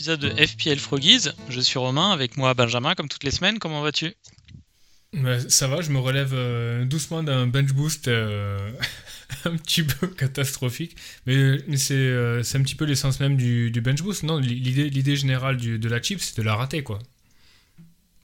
Épisode 0.00 0.20
de 0.20 0.30
FPL 0.30 0.78
Froggies. 0.78 1.28
Je 1.50 1.60
suis 1.60 1.78
Romain, 1.78 2.10
avec 2.10 2.38
moi 2.38 2.54
Benjamin, 2.54 2.94
comme 2.94 3.10
toutes 3.10 3.22
les 3.22 3.30
semaines. 3.30 3.58
Comment 3.58 3.82
vas-tu? 3.82 4.14
Ouais, 5.12 5.38
ça 5.50 5.68
va, 5.68 5.82
je 5.82 5.90
me 5.90 5.98
relève 5.98 6.30
euh, 6.32 6.86
doucement 6.86 7.22
d'un 7.22 7.46
bench 7.46 7.72
boost 7.74 8.08
euh, 8.08 8.72
un 9.44 9.56
petit 9.58 9.82
peu 9.82 10.06
catastrophique. 10.06 10.96
Mais, 11.26 11.58
mais 11.68 11.76
c'est 11.76 11.92
euh, 11.96 12.42
c'est 12.42 12.56
un 12.56 12.62
petit 12.62 12.76
peu 12.76 12.86
l'essence 12.86 13.20
même 13.20 13.36
du, 13.36 13.70
du 13.70 13.82
bench 13.82 14.00
boost. 14.00 14.22
Non, 14.22 14.38
l'idée 14.38 15.16
générale 15.16 15.58
du- 15.58 15.78
de 15.78 15.88
la 15.90 16.00
chip, 16.00 16.18
c'est 16.22 16.38
de 16.38 16.42
la 16.42 16.54
rater, 16.54 16.82
quoi. 16.82 16.98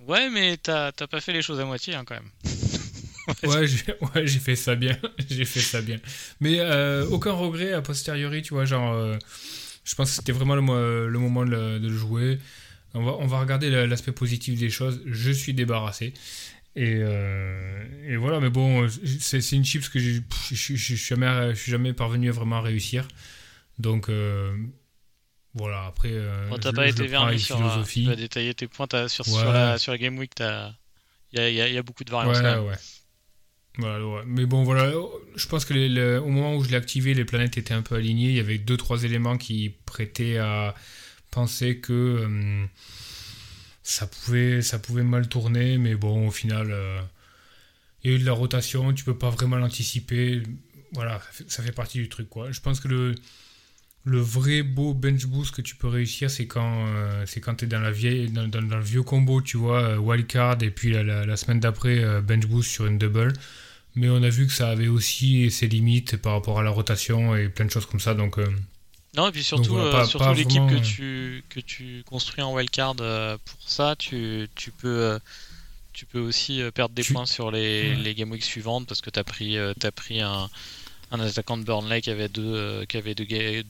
Ouais, 0.06 0.30
mais 0.30 0.56
t'as 0.56 0.92
t'as 0.92 1.06
pas 1.06 1.20
fait 1.20 1.34
les 1.34 1.42
choses 1.42 1.60
à 1.60 1.66
moitié 1.66 1.94
hein, 1.94 2.04
quand 2.06 2.14
même. 2.14 2.30
Ouais, 3.42 3.66
j'ai 3.66 3.82
ouais, 4.14 4.26
fait 4.28 4.54
ça 4.56 4.76
bien. 4.76 4.96
j'ai 5.28 5.44
fait 5.44 5.60
ça 5.60 5.82
bien. 5.82 5.98
Mais 6.40 6.60
aucun 7.10 7.32
regret 7.32 7.72
a 7.72 7.82
posteriori, 7.82 8.40
tu 8.40 8.54
vois. 8.54 8.64
Genre, 8.64 9.18
je 9.86 9.94
pense 9.94 10.10
que 10.10 10.16
c'était 10.16 10.32
vraiment 10.32 10.54
le, 10.56 10.60
mo- 10.60 10.74
le 11.08 11.18
moment 11.18 11.44
de 11.46 11.50
le, 11.50 11.80
de 11.80 11.88
le 11.88 11.96
jouer. 11.96 12.38
On 12.94 13.02
va, 13.02 13.12
on 13.20 13.26
va 13.26 13.40
regarder 13.40 13.70
la- 13.70 13.86
l'aspect 13.86 14.12
positif 14.12 14.58
des 14.58 14.70
choses. 14.70 15.00
Je 15.06 15.30
suis 15.32 15.54
débarrassé. 15.54 16.12
Et, 16.74 16.96
euh, 16.98 17.84
et 18.06 18.16
voilà, 18.16 18.38
mais 18.40 18.50
bon, 18.50 18.86
c'est 19.20 19.40
une 19.52 19.64
chips 19.64 19.88
que 19.88 19.98
je 19.98 20.20
suis 20.54 20.76
jamais, 20.96 21.54
je 21.54 21.58
suis 21.60 21.72
jamais 21.72 21.94
parvenu 21.94 22.28
à 22.28 22.32
vraiment 22.32 22.60
réussir. 22.60 23.08
Donc, 23.78 24.10
euh, 24.10 24.54
voilà, 25.54 25.86
après. 25.86 26.10
euh, 26.12 26.48
Bon, 26.50 26.58
t'as 26.58 26.72
pas 26.72 26.86
été 26.88 27.02
le 27.02 27.08
prends 27.08 27.20
verni 27.20 27.28
avec 27.28 27.40
sur. 27.40 27.56
philosophie. 27.56 28.02
tu 28.04 28.08
vas 28.10 28.16
détailler 28.16 28.54
tes 28.54 28.66
points 28.68 28.86
sur, 29.08 29.24
sur, 29.24 29.52
la, 29.52 29.78
sur 29.78 29.92
la 29.92 29.98
Game 29.98 30.18
Week. 30.18 30.32
Il 30.38 31.38
y 31.38 31.42
a, 31.42 31.50
y 31.50 31.60
a- 31.60 31.68
il 31.68 31.74
y 31.74 31.78
a 31.78 31.82
beaucoup 31.82 32.04
de 32.04 32.10
variances 32.10 32.38
Ouais, 32.38 32.58
ouais. 32.68 32.76
Voilà. 33.78 34.24
Mais 34.26 34.46
bon, 34.46 34.64
voilà, 34.64 34.90
je 35.34 35.46
pense 35.48 35.64
que 35.64 36.18
au 36.18 36.28
moment 36.28 36.56
où 36.56 36.64
je 36.64 36.70
l'ai 36.70 36.76
activé, 36.76 37.14
les 37.14 37.24
planètes 37.24 37.58
étaient 37.58 37.74
un 37.74 37.82
peu 37.82 37.96
alignées. 37.96 38.28
Il 38.30 38.36
y 38.36 38.40
avait 38.40 38.58
deux, 38.58 38.76
trois 38.76 39.04
éléments 39.04 39.36
qui 39.36 39.74
prêtaient 39.84 40.38
à 40.38 40.74
penser 41.30 41.78
que 41.78 41.92
euh, 41.92 42.64
ça, 43.82 44.06
pouvait, 44.06 44.62
ça 44.62 44.78
pouvait 44.78 45.02
mal 45.02 45.28
tourner. 45.28 45.76
Mais 45.78 45.94
bon, 45.94 46.28
au 46.28 46.30
final, 46.30 46.68
euh, 46.70 47.00
il 48.02 48.10
y 48.10 48.14
a 48.14 48.16
eu 48.16 48.20
de 48.20 48.26
la 48.26 48.32
rotation. 48.32 48.92
Tu 48.94 49.04
peux 49.04 49.18
pas 49.18 49.30
vraiment 49.30 49.56
l'anticiper. 49.56 50.42
Voilà, 50.92 51.20
ça 51.48 51.62
fait, 51.62 51.72
partie 51.72 51.98
du 51.98 52.08
truc, 52.08 52.30
quoi. 52.30 52.52
Je 52.52 52.60
pense 52.60 52.80
que 52.80 52.88
le, 52.88 53.14
le 54.04 54.20
vrai 54.20 54.62
beau 54.62 54.94
bench 54.94 55.26
boost 55.26 55.54
que 55.54 55.60
tu 55.60 55.76
peux 55.76 55.88
réussir, 55.88 56.30
c'est 56.30 56.46
quand, 56.46 56.86
euh, 56.86 57.26
tu 57.26 57.64
es 57.64 57.68
dans, 57.68 57.80
la 57.80 57.90
vieille, 57.90 58.30
dans, 58.30 58.48
dans- 58.48 58.60
le 58.60 58.80
vieux 58.80 59.02
combo, 59.02 59.42
tu 59.42 59.58
vois, 59.58 59.98
wildcard, 59.98 60.62
et 60.62 60.70
puis 60.70 60.92
la, 60.92 61.36
semaine 61.36 61.60
d'après, 61.60 62.22
bench 62.22 62.46
boost 62.46 62.70
sur 62.70 62.86
une 62.86 62.96
double. 62.96 63.34
Mais 63.96 64.08
on 64.10 64.22
a 64.22 64.28
vu 64.28 64.46
que 64.46 64.52
ça 64.52 64.68
avait 64.68 64.88
aussi 64.88 65.50
ses 65.50 65.66
limites 65.68 66.16
par 66.18 66.34
rapport 66.34 66.58
à 66.60 66.62
la 66.62 66.70
rotation 66.70 67.34
et 67.34 67.48
plein 67.48 67.64
de 67.64 67.70
choses 67.70 67.86
comme 67.86 67.98
ça. 68.00 68.14
Donc, 68.14 68.38
euh, 68.38 68.46
Non, 69.16 69.28
et 69.28 69.32
puis 69.32 69.42
surtout, 69.42 69.70
voilà, 69.74 70.00
euh, 70.00 70.04
surtout 70.04 70.34
l'équipe 70.34 70.66
que, 70.68 70.74
euh, 70.74 70.80
tu, 70.80 71.44
que 71.48 71.60
tu 71.60 72.02
construis 72.06 72.42
en 72.42 72.52
wildcard 72.54 72.96
euh, 73.00 73.38
pour 73.44 73.58
ça, 73.68 73.96
tu, 73.96 74.48
tu 74.54 74.70
peux. 74.70 75.18
Tu 75.94 76.04
peux 76.04 76.18
aussi 76.20 76.60
perdre 76.74 76.94
des 76.94 77.02
Tu- 77.02 77.14
points 77.14 77.24
sur 77.24 77.50
les, 77.50 77.88
Ouais. 77.88 77.94
les 77.96 78.14
game 78.14 78.30
weeks 78.30 78.44
suivantes 78.44 78.86
parce 78.86 79.00
que 79.00 79.08
tu 79.08 79.18
as 79.18 79.24
pris, 79.24 79.56
t'as 79.80 79.90
pris 79.90 80.20
un, 80.20 80.50
un 81.10 81.20
attaquant 81.20 81.56
de 81.56 81.64
Burnley 81.64 82.02
qui 82.02 82.10
avait 82.10 82.28
deux, 82.28 82.42
euh, 82.44 82.84
qui 82.84 82.98
avait 82.98 83.14
deux, 83.14 83.24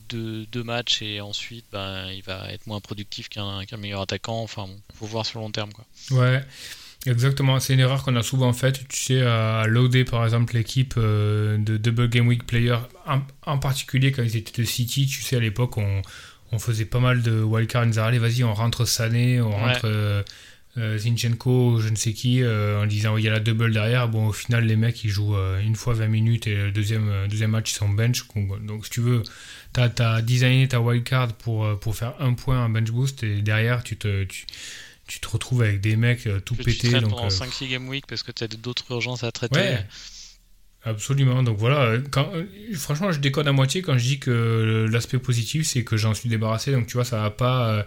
deux, 0.09 0.45
deux 0.47 0.63
matchs 0.65 1.01
et 1.01 1.21
ensuite 1.21 1.63
ben, 1.71 2.11
il 2.11 2.21
va 2.23 2.51
être 2.51 2.67
moins 2.67 2.81
productif 2.81 3.29
qu'un 3.29 3.63
qu'un 3.65 3.77
meilleur 3.77 4.01
attaquant. 4.01 4.41
Enfin, 4.43 4.67
bon, 4.67 4.77
faut 4.93 5.05
voir 5.05 5.25
sur 5.25 5.39
le 5.39 5.45
long 5.45 5.51
terme. 5.51 5.71
Quoi. 5.71 5.85
ouais, 6.19 6.43
exactement. 7.07 7.59
C'est 7.59 7.73
une 7.73 7.79
erreur 7.79 8.03
qu'on 8.03 8.15
a 8.15 8.23
souvent 8.23 8.53
faite. 8.53 8.87
Tu 8.89 8.97
sais, 8.99 9.21
à 9.21 9.65
loader 9.67 10.03
par 10.03 10.23
exemple 10.23 10.53
l'équipe 10.55 10.93
euh, 10.97 11.57
de 11.57 11.77
Double 11.77 12.09
Game 12.09 12.27
Week 12.27 12.45
Player, 12.45 12.77
en, 13.07 13.21
en 13.45 13.57
particulier 13.57 14.11
quand 14.11 14.23
ils 14.23 14.35
étaient 14.37 14.61
de 14.61 14.67
City, 14.67 15.07
tu 15.07 15.21
sais, 15.21 15.37
à 15.37 15.39
l'époque, 15.39 15.77
on, 15.77 16.01
on 16.51 16.59
faisait 16.59 16.85
pas 16.85 16.99
mal 16.99 17.21
de 17.21 17.41
wildcard. 17.41 17.83
On 17.83 17.87
disait, 17.87 18.01
allez, 18.01 18.19
vas-y, 18.19 18.43
on 18.43 18.53
rentre 18.53 18.85
Sané, 18.85 19.41
on 19.41 19.49
Ouais. 19.49 19.55
rentre 19.73 19.81
euh, 19.85 20.23
euh, 20.77 20.97
Zinchenko, 20.97 21.79
je 21.81 21.89
ne 21.89 21.95
sais 21.95 22.13
qui, 22.13 22.43
euh, 22.43 22.81
en 22.83 22.85
disant, 22.85 23.17
il 23.17 23.23
y 23.23 23.27
a 23.27 23.31
la 23.31 23.39
double 23.39 23.71
derrière. 23.73 24.07
Bon, 24.07 24.27
au 24.27 24.31
final, 24.33 24.65
les 24.65 24.75
mecs, 24.75 25.03
ils 25.03 25.09
jouent 25.09 25.35
une 25.63 25.75
fois 25.75 25.93
20 25.95 26.07
minutes 26.07 26.45
et 26.47 26.55
le 26.55 26.71
deuxième, 26.71 27.27
deuxième 27.29 27.51
match, 27.51 27.71
ils 27.71 27.75
sont 27.75 27.89
bench. 27.89 28.23
Donc, 28.63 28.85
si 28.85 28.91
tu 28.91 29.01
veux, 29.01 29.23
tu 29.73 29.81
as, 29.81 30.21
designé 30.21 30.67
ta 30.67 30.79
wildcard 30.79 31.33
pour, 31.33 31.79
pour 31.79 31.95
faire 31.95 32.13
un 32.19 32.33
point 32.33 32.63
en 32.63 32.69
bench 32.69 32.91
boost 32.91 33.23
et 33.23 33.41
derrière, 33.41 33.83
tu 33.83 33.97
te. 33.97 34.23
Tu, 34.25 34.45
tu 35.07 35.19
te 35.19 35.27
retrouves 35.27 35.61
avec 35.63 35.81
des 35.81 35.95
mecs 35.95 36.27
euh, 36.27 36.39
tout 36.39 36.55
Que 36.55 36.63
tu 36.63 36.71
pétés. 36.71 36.89
traînes 36.89 37.01
Donc, 37.03 37.11
pendant 37.11 37.25
euh, 37.25 37.29
5-6 37.29 37.69
game 37.69 37.87
week 37.89 38.05
parce 38.07 38.23
que 38.23 38.31
tu 38.31 38.43
as 38.43 38.47
d'autres 38.47 38.85
urgences 38.91 39.23
à 39.23 39.31
traiter. 39.31 39.55
Ouais, 39.59 39.85
absolument. 40.83 41.43
Donc 41.43 41.57
voilà, 41.57 41.81
euh, 41.81 42.01
quand, 42.11 42.29
euh, 42.33 42.45
franchement, 42.75 43.11
je 43.11 43.19
déconne 43.19 43.47
à 43.47 43.51
moitié 43.51 43.81
quand 43.81 43.97
je 43.97 44.03
dis 44.03 44.19
que 44.19 44.87
l'aspect 44.91 45.19
positif, 45.19 45.67
c'est 45.67 45.83
que 45.83 45.97
j'en 45.97 46.13
suis 46.13 46.29
débarrassé. 46.29 46.71
Donc 46.71 46.87
tu 46.87 46.93
vois, 46.93 47.05
ça 47.05 47.21
va 47.21 47.31
pas, 47.31 47.69
euh, 47.73 47.83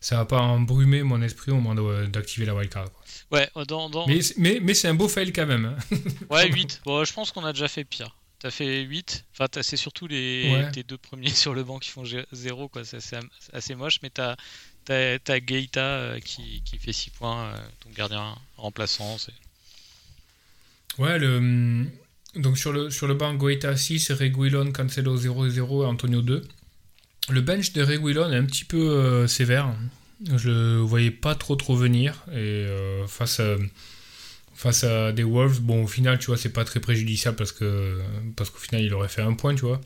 ça 0.00 0.16
va 0.16 0.24
pas 0.24 0.38
embrumer 0.40 1.02
mon 1.02 1.20
esprit 1.22 1.50
au 1.52 1.56
moment 1.60 1.74
d'activer 2.06 2.46
la 2.46 2.54
wildcard. 2.54 2.88
Ouais, 3.30 3.48
euh, 3.56 3.64
dans, 3.64 3.88
dans... 3.90 4.06
Mais, 4.06 4.20
mais, 4.38 4.58
mais 4.62 4.74
c'est 4.74 4.88
un 4.88 4.94
beau 4.94 5.08
fail 5.08 5.32
quand 5.32 5.46
même. 5.46 5.64
hein. 5.66 5.96
ouais 6.30 6.50
8. 6.50 6.82
Bon, 6.84 7.04
je 7.04 7.12
pense 7.12 7.30
qu'on 7.32 7.44
a 7.44 7.52
déjà 7.52 7.68
fait 7.68 7.84
pire. 7.84 8.16
T'as 8.40 8.50
fait 8.50 8.80
8. 8.80 9.26
Enfin, 9.34 9.46
c'est 9.60 9.76
surtout 9.76 10.06
les, 10.06 10.50
Ouais. 10.50 10.70
tes 10.72 10.82
deux 10.82 10.96
premiers 10.96 11.28
sur 11.34 11.52
le 11.54 11.62
banc 11.62 11.78
qui 11.78 11.90
font 11.90 12.04
0. 12.32 12.68
Quoi. 12.68 12.84
C'est 12.84 12.96
assez, 12.96 13.16
assez 13.52 13.74
moche. 13.74 13.98
Mais 14.02 14.08
t'as 14.10 14.34
as, 14.90 15.18
t'as 15.18 15.38
Geita 15.40 15.80
euh, 15.80 16.20
qui, 16.20 16.62
qui 16.64 16.78
fait 16.78 16.92
6 16.92 17.10
points. 17.10 17.44
euh, 17.46 17.56
ton 17.80 17.90
gardien 17.90 18.34
remplaçant. 18.56 19.16
Ouais, 20.98 21.18
le, 21.18 21.36
hum, 21.38 21.90
donc 22.36 22.58
sur 22.58 22.72
le, 22.72 22.90
sur 22.90 23.06
le 23.06 23.14
banc, 23.14 23.34
Goeta 23.34 23.76
6, 23.76 24.12
Reguilon, 24.12 24.72
Cancelo 24.72 25.16
0-0 25.16 25.82
et 25.82 25.86
Antonio 25.86 26.22
2. 26.22 26.46
Le 27.30 27.40
bench 27.40 27.72
de 27.72 27.82
Reguilon 27.82 28.32
est 28.32 28.36
un 28.36 28.44
petit 28.44 28.64
peu 28.64 28.90
euh, 28.90 29.26
sévère. 29.26 29.74
Je 30.36 30.50
le 30.50 30.76
voyais 30.78 31.10
pas 31.10 31.34
trop 31.34 31.56
trop 31.56 31.76
venir. 31.76 32.24
Et 32.34 32.66
face, 33.08 33.40
à, 33.40 33.56
face 34.54 34.84
à 34.84 35.12
des 35.12 35.22
Wolves, 35.22 35.60
bon, 35.60 35.84
au 35.84 35.86
final, 35.86 36.18
tu 36.18 36.26
vois, 36.26 36.36
c'est 36.36 36.52
pas 36.52 36.64
très 36.64 36.80
préjudiciable 36.80 37.36
parce 37.38 37.52
que 37.52 38.02
parce 38.36 38.50
qu'au 38.50 38.58
final, 38.58 38.82
il 38.82 38.92
aurait 38.92 39.08
fait 39.08 39.22
un 39.22 39.32
point, 39.32 39.54
tu 39.54 39.62
vois, 39.62 39.80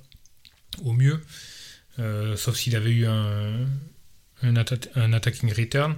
au 0.82 0.92
mieux. 0.92 1.20
Sauf 2.36 2.56
s'il 2.56 2.74
avait 2.74 2.90
eu 2.90 3.06
un, 3.06 3.64
un, 4.44 4.54
atta- 4.54 4.88
un 4.96 5.12
attacking 5.12 5.52
return. 5.52 5.96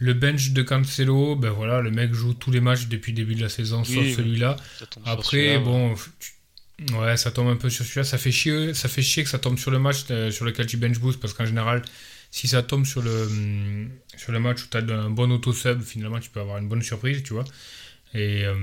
Le 0.00 0.14
bench 0.14 0.50
de 0.50 0.62
Cancelo, 0.62 1.34
ben 1.34 1.50
voilà, 1.50 1.80
le 1.80 1.90
mec 1.90 2.12
joue 2.14 2.32
tous 2.34 2.52
les 2.52 2.60
matchs 2.60 2.86
depuis 2.86 3.10
le 3.12 3.16
début 3.16 3.34
de 3.34 3.42
la 3.42 3.48
saison, 3.48 3.80
Oui, 3.80 3.94
sauf 3.94 4.04
oui. 4.04 4.14
celui-là. 4.14 4.56
Après, 5.04 5.58
bon, 5.58 5.94
tu- 6.20 6.94
ouais, 6.94 7.16
ça 7.16 7.32
tombe 7.32 7.48
un 7.48 7.56
peu 7.56 7.68
sur 7.68 7.84
celui-là. 7.84 8.04
Ça 8.04 8.16
fait 8.18 8.30
chier, 8.30 8.74
ça 8.74 8.88
fait 8.88 9.02
chier 9.02 9.24
que 9.24 9.28
ça 9.30 9.40
tombe 9.40 9.58
sur 9.58 9.72
le 9.72 9.80
match 9.80 10.04
euh, 10.10 10.30
sur 10.30 10.44
lequel 10.44 10.66
tu 10.66 10.76
bench 10.76 10.98
boost 11.00 11.18
parce 11.18 11.34
qu'en 11.34 11.46
général, 11.46 11.82
si 12.30 12.46
ça 12.46 12.62
tombe 12.62 12.86
sur 12.86 13.02
le, 13.02 13.22
hum, 13.26 13.90
sur 14.16 14.30
le 14.32 14.38
match 14.38 14.62
où 14.62 14.66
tu 14.70 14.76
as 14.76 14.80
un 14.82 15.10
bon 15.10 15.32
auto-sub, 15.32 15.82
finalement, 15.82 16.20
tu 16.20 16.30
peux 16.30 16.40
avoir 16.40 16.58
une 16.58 16.68
bonne 16.68 16.82
surprise, 16.82 17.22
tu 17.24 17.32
vois. 17.32 17.44
Et 18.14 18.44
euh, 18.44 18.54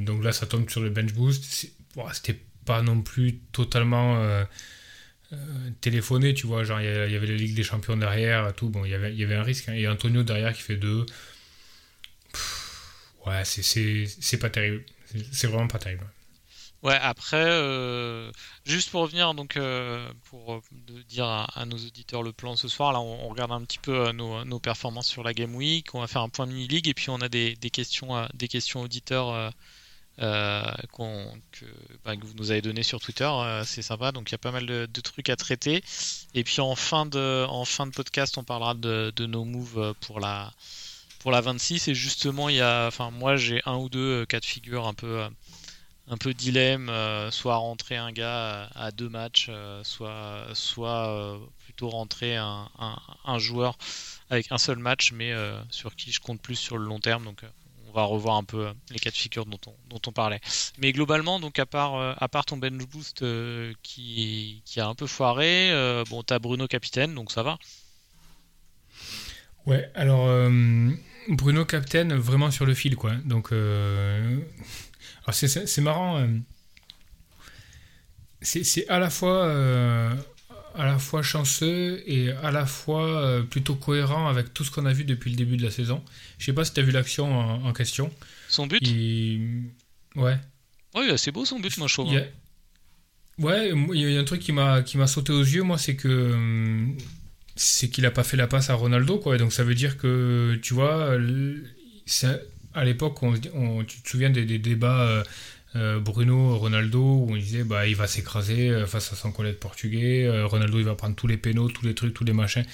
donc 0.00 0.24
là, 0.24 0.32
ça 0.32 0.46
tombe 0.46 0.68
sur 0.68 0.80
le 0.80 0.90
bench 0.90 1.12
boost. 1.12 1.44
C'est- 1.44 1.72
bon, 1.94 2.04
C'était 2.12 2.40
pas 2.64 2.82
non 2.82 3.02
plus 3.02 3.38
totalement 3.52 4.16
euh, 4.20 4.44
euh, 5.32 5.36
téléphoné, 5.80 6.34
tu 6.34 6.46
vois. 6.46 6.64
Genre, 6.64 6.80
il 6.80 6.86
y 6.86 7.16
avait 7.16 7.26
la 7.26 7.34
Ligue 7.34 7.54
des 7.54 7.62
Champions 7.62 7.96
derrière, 7.96 8.52
tout. 8.54 8.68
Bon, 8.70 8.84
il 8.84 8.90
y 8.90 8.94
avait, 8.94 9.12
il 9.12 9.18
y 9.18 9.24
avait 9.24 9.34
un 9.36 9.42
risque. 9.42 9.68
hein. 9.68 9.74
Et 9.74 9.88
Antonio 9.88 10.22
derrière 10.22 10.52
qui 10.52 10.62
fait 10.62 10.76
deux. 10.76 11.06
Ouais, 13.26 13.44
c'est- 13.44 14.36
pas 14.38 14.50
terrible. 14.50 14.84
C'est- 15.32 15.46
vraiment 15.46 15.68
pas 15.68 15.78
terrible. 15.78 16.06
Ouais, 16.82 16.96
après, 17.00 17.44
euh, 17.46 18.32
juste 18.66 18.90
pour 18.90 19.02
revenir, 19.02 19.34
donc, 19.34 19.56
euh, 19.56 20.10
pour 20.24 20.62
dire 21.08 21.26
à, 21.26 21.64
nos 21.64 21.76
auditeurs 21.76 22.24
le 22.24 22.32
plan 22.32 22.56
ce 22.56 22.66
soir, 22.66 22.92
là, 22.92 23.00
on, 23.00 23.26
on 23.26 23.28
regarde 23.28 23.52
un 23.52 23.62
petit 23.64 23.78
peu 23.78 24.10
nos, 24.12 24.44
nos 24.44 24.58
performances 24.58 25.06
sur 25.06 25.22
la 25.22 25.32
Game 25.32 25.54
Week, 25.54 25.94
on 25.94 26.00
va 26.00 26.08
faire 26.08 26.22
un 26.22 26.28
point 26.28 26.46
mini-league, 26.46 26.88
et 26.88 26.94
puis 26.94 27.10
on 27.10 27.20
a 27.20 27.28
des, 27.28 27.54
des 27.54 27.70
questions, 27.70 28.26
des 28.34 28.48
questions 28.48 28.80
auditeurs 28.82 29.52
euh, 30.20 30.62
qu'on- 30.92 31.40
que, 31.52 31.64
vous 32.26 32.34
nous 32.34 32.50
avez 32.50 32.60
données 32.60 32.82
sur 32.82 33.00
Twitter, 33.00 33.24
euh, 33.24 33.64
c'est 33.64 33.82
sympa, 33.82 34.12
donc 34.12 34.30
il 34.30 34.32
y 34.32 34.34
a 34.34 34.38
pas 34.38 34.50
mal 34.52 34.66
de, 34.66 34.86
trucs 35.00 35.30
à 35.30 35.36
traiter. 35.36 35.82
Et 36.34 36.44
puis 36.44 36.60
en 36.60 36.76
fin 36.76 37.06
de, 37.06 37.46
en 37.48 37.64
fin 37.64 37.86
de 37.86 37.92
podcast, 37.92 38.36
on 38.38 38.44
parlera 38.44 38.74
de, 38.74 39.26
nos 39.26 39.44
moves 39.44 39.94
pour 40.00 40.20
la, 40.20 40.52
pour 41.20 41.30
la 41.30 41.40
26, 41.40 41.88
et 41.88 41.94
justement, 41.94 42.48
il 42.48 42.56
y 42.56 42.60
a, 42.60 42.86
enfin, 42.86 43.10
moi 43.10 43.36
j'ai 43.36 43.62
un 43.66 43.76
ou 43.76 43.88
deux 43.88 44.22
euh, 44.22 44.26
cas 44.26 44.40
de 44.40 44.44
figure 44.44 44.86
un 44.86 44.94
peu. 44.94 45.22
un 46.08 46.16
peu 46.18 46.34
dilemme, 46.34 46.90
soit 47.30 47.56
rentrer 47.56 47.96
un 47.96 48.12
gars 48.12 48.68
à, 48.74 48.90
deux 48.90 49.08
matchs, 49.08 49.50
soit, 49.82 50.46
soit 50.54 51.40
plutôt 51.64 51.88
rentrer 51.90 52.36
un, 52.36 53.38
joueur 53.38 53.78
avec 54.30 54.52
un 54.52 54.58
seul 54.58 54.78
match, 54.78 55.12
mais 55.12 55.32
sur 55.70 55.96
qui 55.96 56.12
je 56.12 56.20
compte 56.20 56.40
plus 56.42 56.56
sur 56.56 56.76
le 56.76 56.84
long 56.86 57.00
terme. 57.00 57.24
Donc 57.24 57.44
on 57.92 57.96
va 57.96 58.04
revoir 58.04 58.36
un 58.36 58.44
peu 58.44 58.72
les 58.90 58.98
cas 58.98 59.10
de 59.10 59.14
figure 59.14 59.46
dont 59.46 59.60
on, 59.66 59.74
dont 59.88 60.00
on 60.06 60.12
parlait. 60.12 60.40
Mais 60.78 60.92
globalement, 60.92 61.40
donc 61.40 61.58
à 61.58 61.66
part, 61.66 62.16
à 62.20 62.28
part 62.28 62.44
ton 62.44 62.56
bench 62.56 62.86
boost 62.86 63.24
qui, 63.82 64.62
qui 64.64 64.80
a 64.80 64.86
un 64.86 64.94
peu 64.94 65.06
foiré, 65.06 65.70
bon, 66.08 66.22
t'as 66.22 66.38
Bruno 66.38 66.66
capitaine, 66.66 67.14
donc 67.14 67.32
ça 67.32 67.42
va. 67.42 67.58
Ouais, 69.66 69.90
alors 69.94 70.50
Bruno 71.28 71.64
Captain 71.64 72.16
vraiment 72.16 72.50
sur 72.50 72.66
le 72.66 72.74
fil, 72.74 72.96
quoi. 72.96 73.12
Donc, 73.24 73.50
c'est 75.30 75.80
marrant 75.80 76.26
c'est 78.42 78.88
à 78.88 78.98
la 78.98 79.10
fois 79.10 79.44
euh, 79.44 80.14
à 80.74 80.86
la 80.86 80.98
fois 80.98 81.22
chanceux 81.22 82.02
et 82.06 82.32
à 82.42 82.50
la 82.50 82.66
fois 82.66 83.06
euh, 83.06 83.42
plutôt 83.42 83.74
cohérent 83.74 84.28
avec 84.28 84.54
tout 84.54 84.64
ce 84.64 84.70
qu'on 84.70 84.86
a 84.86 84.92
vu 84.92 85.04
depuis 85.04 85.30
le 85.30 85.36
début 85.36 85.56
de 85.56 85.62
la 85.62 85.70
saison. 85.70 86.02
Je 86.38 86.46
sais 86.46 86.52
pas 86.52 86.64
si 86.64 86.72
tu 86.72 86.80
as 86.80 86.82
vu 86.82 86.92
l'action 86.92 87.32
en, 87.64 87.72
question. 87.72 88.10
Son 88.48 88.66
but? 88.66 88.82
Ouais. 90.16 90.38
Ouais, 90.94 91.16
c'est 91.16 91.32
beau 91.32 91.44
son 91.44 91.60
but, 91.60 91.76
moi 91.78 91.88
je 91.88 91.94
trouve. 91.94 92.14
Hein. 92.14 92.24
Ouais, 93.38 93.72
il 93.94 94.10
y 94.10 94.16
a 94.16 94.20
un 94.20 94.24
truc 94.24 94.40
qui 94.40 94.52
m'a 94.52 94.82
qui 94.82 94.98
m'a 94.98 95.06
sauté 95.06 95.32
aux 95.32 95.40
yeux, 95.40 95.62
moi, 95.62 95.78
c'est 95.78 95.96
que 95.96 96.32
hum, 96.32 96.96
c'est 97.56 97.88
qu'il 97.88 98.04
a 98.06 98.10
pas 98.10 98.24
fait 98.24 98.36
la 98.36 98.46
passe 98.46 98.70
à 98.70 98.74
Ronaldo, 98.74 99.18
quoi. 99.18 99.38
Donc 99.38 99.52
ça 99.52 99.64
veut 99.64 99.74
dire 99.74 99.96
que 99.96 100.58
tu 100.62 100.74
vois, 100.74 101.16
à 102.74 102.84
l'époque, 102.84 103.22
on, 103.22 103.84
tu 103.84 104.00
te 104.02 104.08
souviens 104.08 104.30
des, 104.30 104.44
débats. 104.58 105.24
Euh, 105.74 106.00
Bruno 106.00 106.58
Ronaldo 106.58 107.00
où 107.00 107.28
on 107.30 107.36
disait 107.36 107.64
bah 107.64 107.86
il 107.86 107.96
va 107.96 108.06
s'écraser 108.06 108.68
euh, 108.68 108.86
face 108.86 109.12
à 109.12 109.16
son 109.16 109.32
collègue 109.32 109.56
portugais. 109.56 110.24
Euh, 110.26 110.46
Ronaldo 110.46 110.78
il 110.78 110.84
va 110.84 110.94
prendre 110.94 111.16
tous 111.16 111.26
les 111.26 111.38
pénaux 111.38 111.68
tous 111.70 111.86
les 111.86 111.94
trucs 111.94 112.12
tous 112.12 112.24
les 112.24 112.34
machins. 112.34 112.64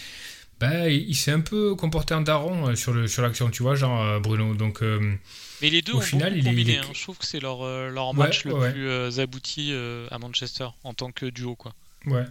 Bah 0.59 0.89
il, 0.89 1.15
s'est 1.15 1.31
un 1.31 1.39
peu 1.39 1.77
comporté 1.77 2.15
en 2.15 2.21
daron 2.21 2.75
sur 2.75 2.93
le 2.93 3.07
sur 3.07 3.23
l'action 3.23 3.49
tu 3.51 3.63
vois 3.63 3.77
genre 3.77 4.21
Bruno. 4.21 4.55
Donc 4.55 4.83
mais 5.63 5.71
les 5.71 5.83
deux 5.83 5.93
au 5.93 6.01
final 6.01 6.37
il 6.37 6.71
est, 6.71 6.79
hein. 6.79 6.83
je 6.93 7.01
trouve 7.01 7.17
que 7.17 7.25
c'est 7.25 7.39
leur, 7.39 7.65
leur 7.91 8.13
match 8.13 8.45
le 8.45 8.73
plus 8.73 9.21
abouti 9.21 9.73
à 10.11 10.19
Manchester 10.19 10.67
en 10.83 10.95
tant 10.95 11.13
que 11.13 11.27
duo 11.27 11.55
quoi. 11.55 11.75
Ouais. 12.07 12.25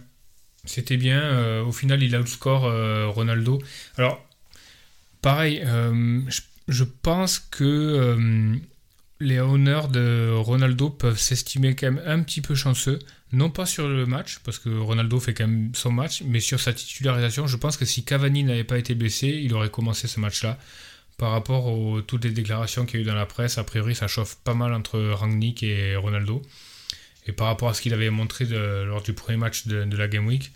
C'était 0.66 0.98
bien 0.98 1.62
au 1.62 1.72
final 1.72 2.02
il 2.02 2.14
a 2.14 2.18
le 2.18 2.26
score 2.26 2.70
Ronaldo. 3.14 3.62
Alors 3.96 4.22
pareil 5.22 5.62
je, 5.64 6.40
je, 6.68 6.84
pense 6.84 7.38
que 7.38 8.60
les 9.20 9.40
honneurs 9.40 9.88
de 9.88 10.32
Ronaldo 10.34 10.90
peuvent 10.90 11.18
s'estimer 11.18 11.74
quand 11.74 11.90
même 11.90 12.02
un 12.06 12.22
petit 12.22 12.40
peu 12.40 12.54
chanceux. 12.54 12.98
Non 13.32 13.50
pas 13.50 13.66
sur 13.66 13.88
le 13.88 14.06
match, 14.06 14.38
parce 14.44 14.58
que 14.58 14.70
Ronaldo 14.70 15.20
fait 15.20 15.34
quand 15.34 15.46
même 15.46 15.70
son 15.74 15.90
match, 15.90 16.22
mais 16.24 16.40
sur 16.40 16.60
sa 16.60 16.72
titularisation, 16.72 17.46
je 17.46 17.56
pense 17.56 17.76
que 17.76 17.84
si 17.84 18.04
Cavani 18.04 18.44
n'avait 18.44 18.64
pas 18.64 18.78
été 18.78 18.94
blessé, 18.94 19.28
il 19.28 19.52
aurait 19.54 19.70
commencé 19.70 20.08
ce 20.08 20.20
match-là. 20.20 20.58
Par 21.18 21.32
rapport 21.32 21.66
aux 21.66 22.00
toutes 22.00 22.24
les 22.24 22.30
déclarations 22.30 22.86
qu'il 22.86 23.00
y 23.00 23.02
a 23.02 23.02
eu 23.02 23.06
dans 23.06 23.14
la 23.14 23.26
presse, 23.26 23.58
a 23.58 23.64
priori 23.64 23.96
ça 23.96 24.06
chauffe 24.06 24.36
pas 24.36 24.54
mal 24.54 24.72
entre 24.72 25.00
Rangnick 25.00 25.64
et 25.64 25.96
Ronaldo. 25.96 26.42
Et 27.26 27.32
par 27.32 27.48
rapport 27.48 27.68
à 27.68 27.74
ce 27.74 27.82
qu'il 27.82 27.92
avait 27.92 28.08
montré 28.08 28.46
lors 28.46 29.02
du 29.02 29.12
premier 29.12 29.36
match 29.36 29.66
de, 29.66 29.96
la 29.96 30.08
Game 30.08 30.26
Week, 30.26 30.50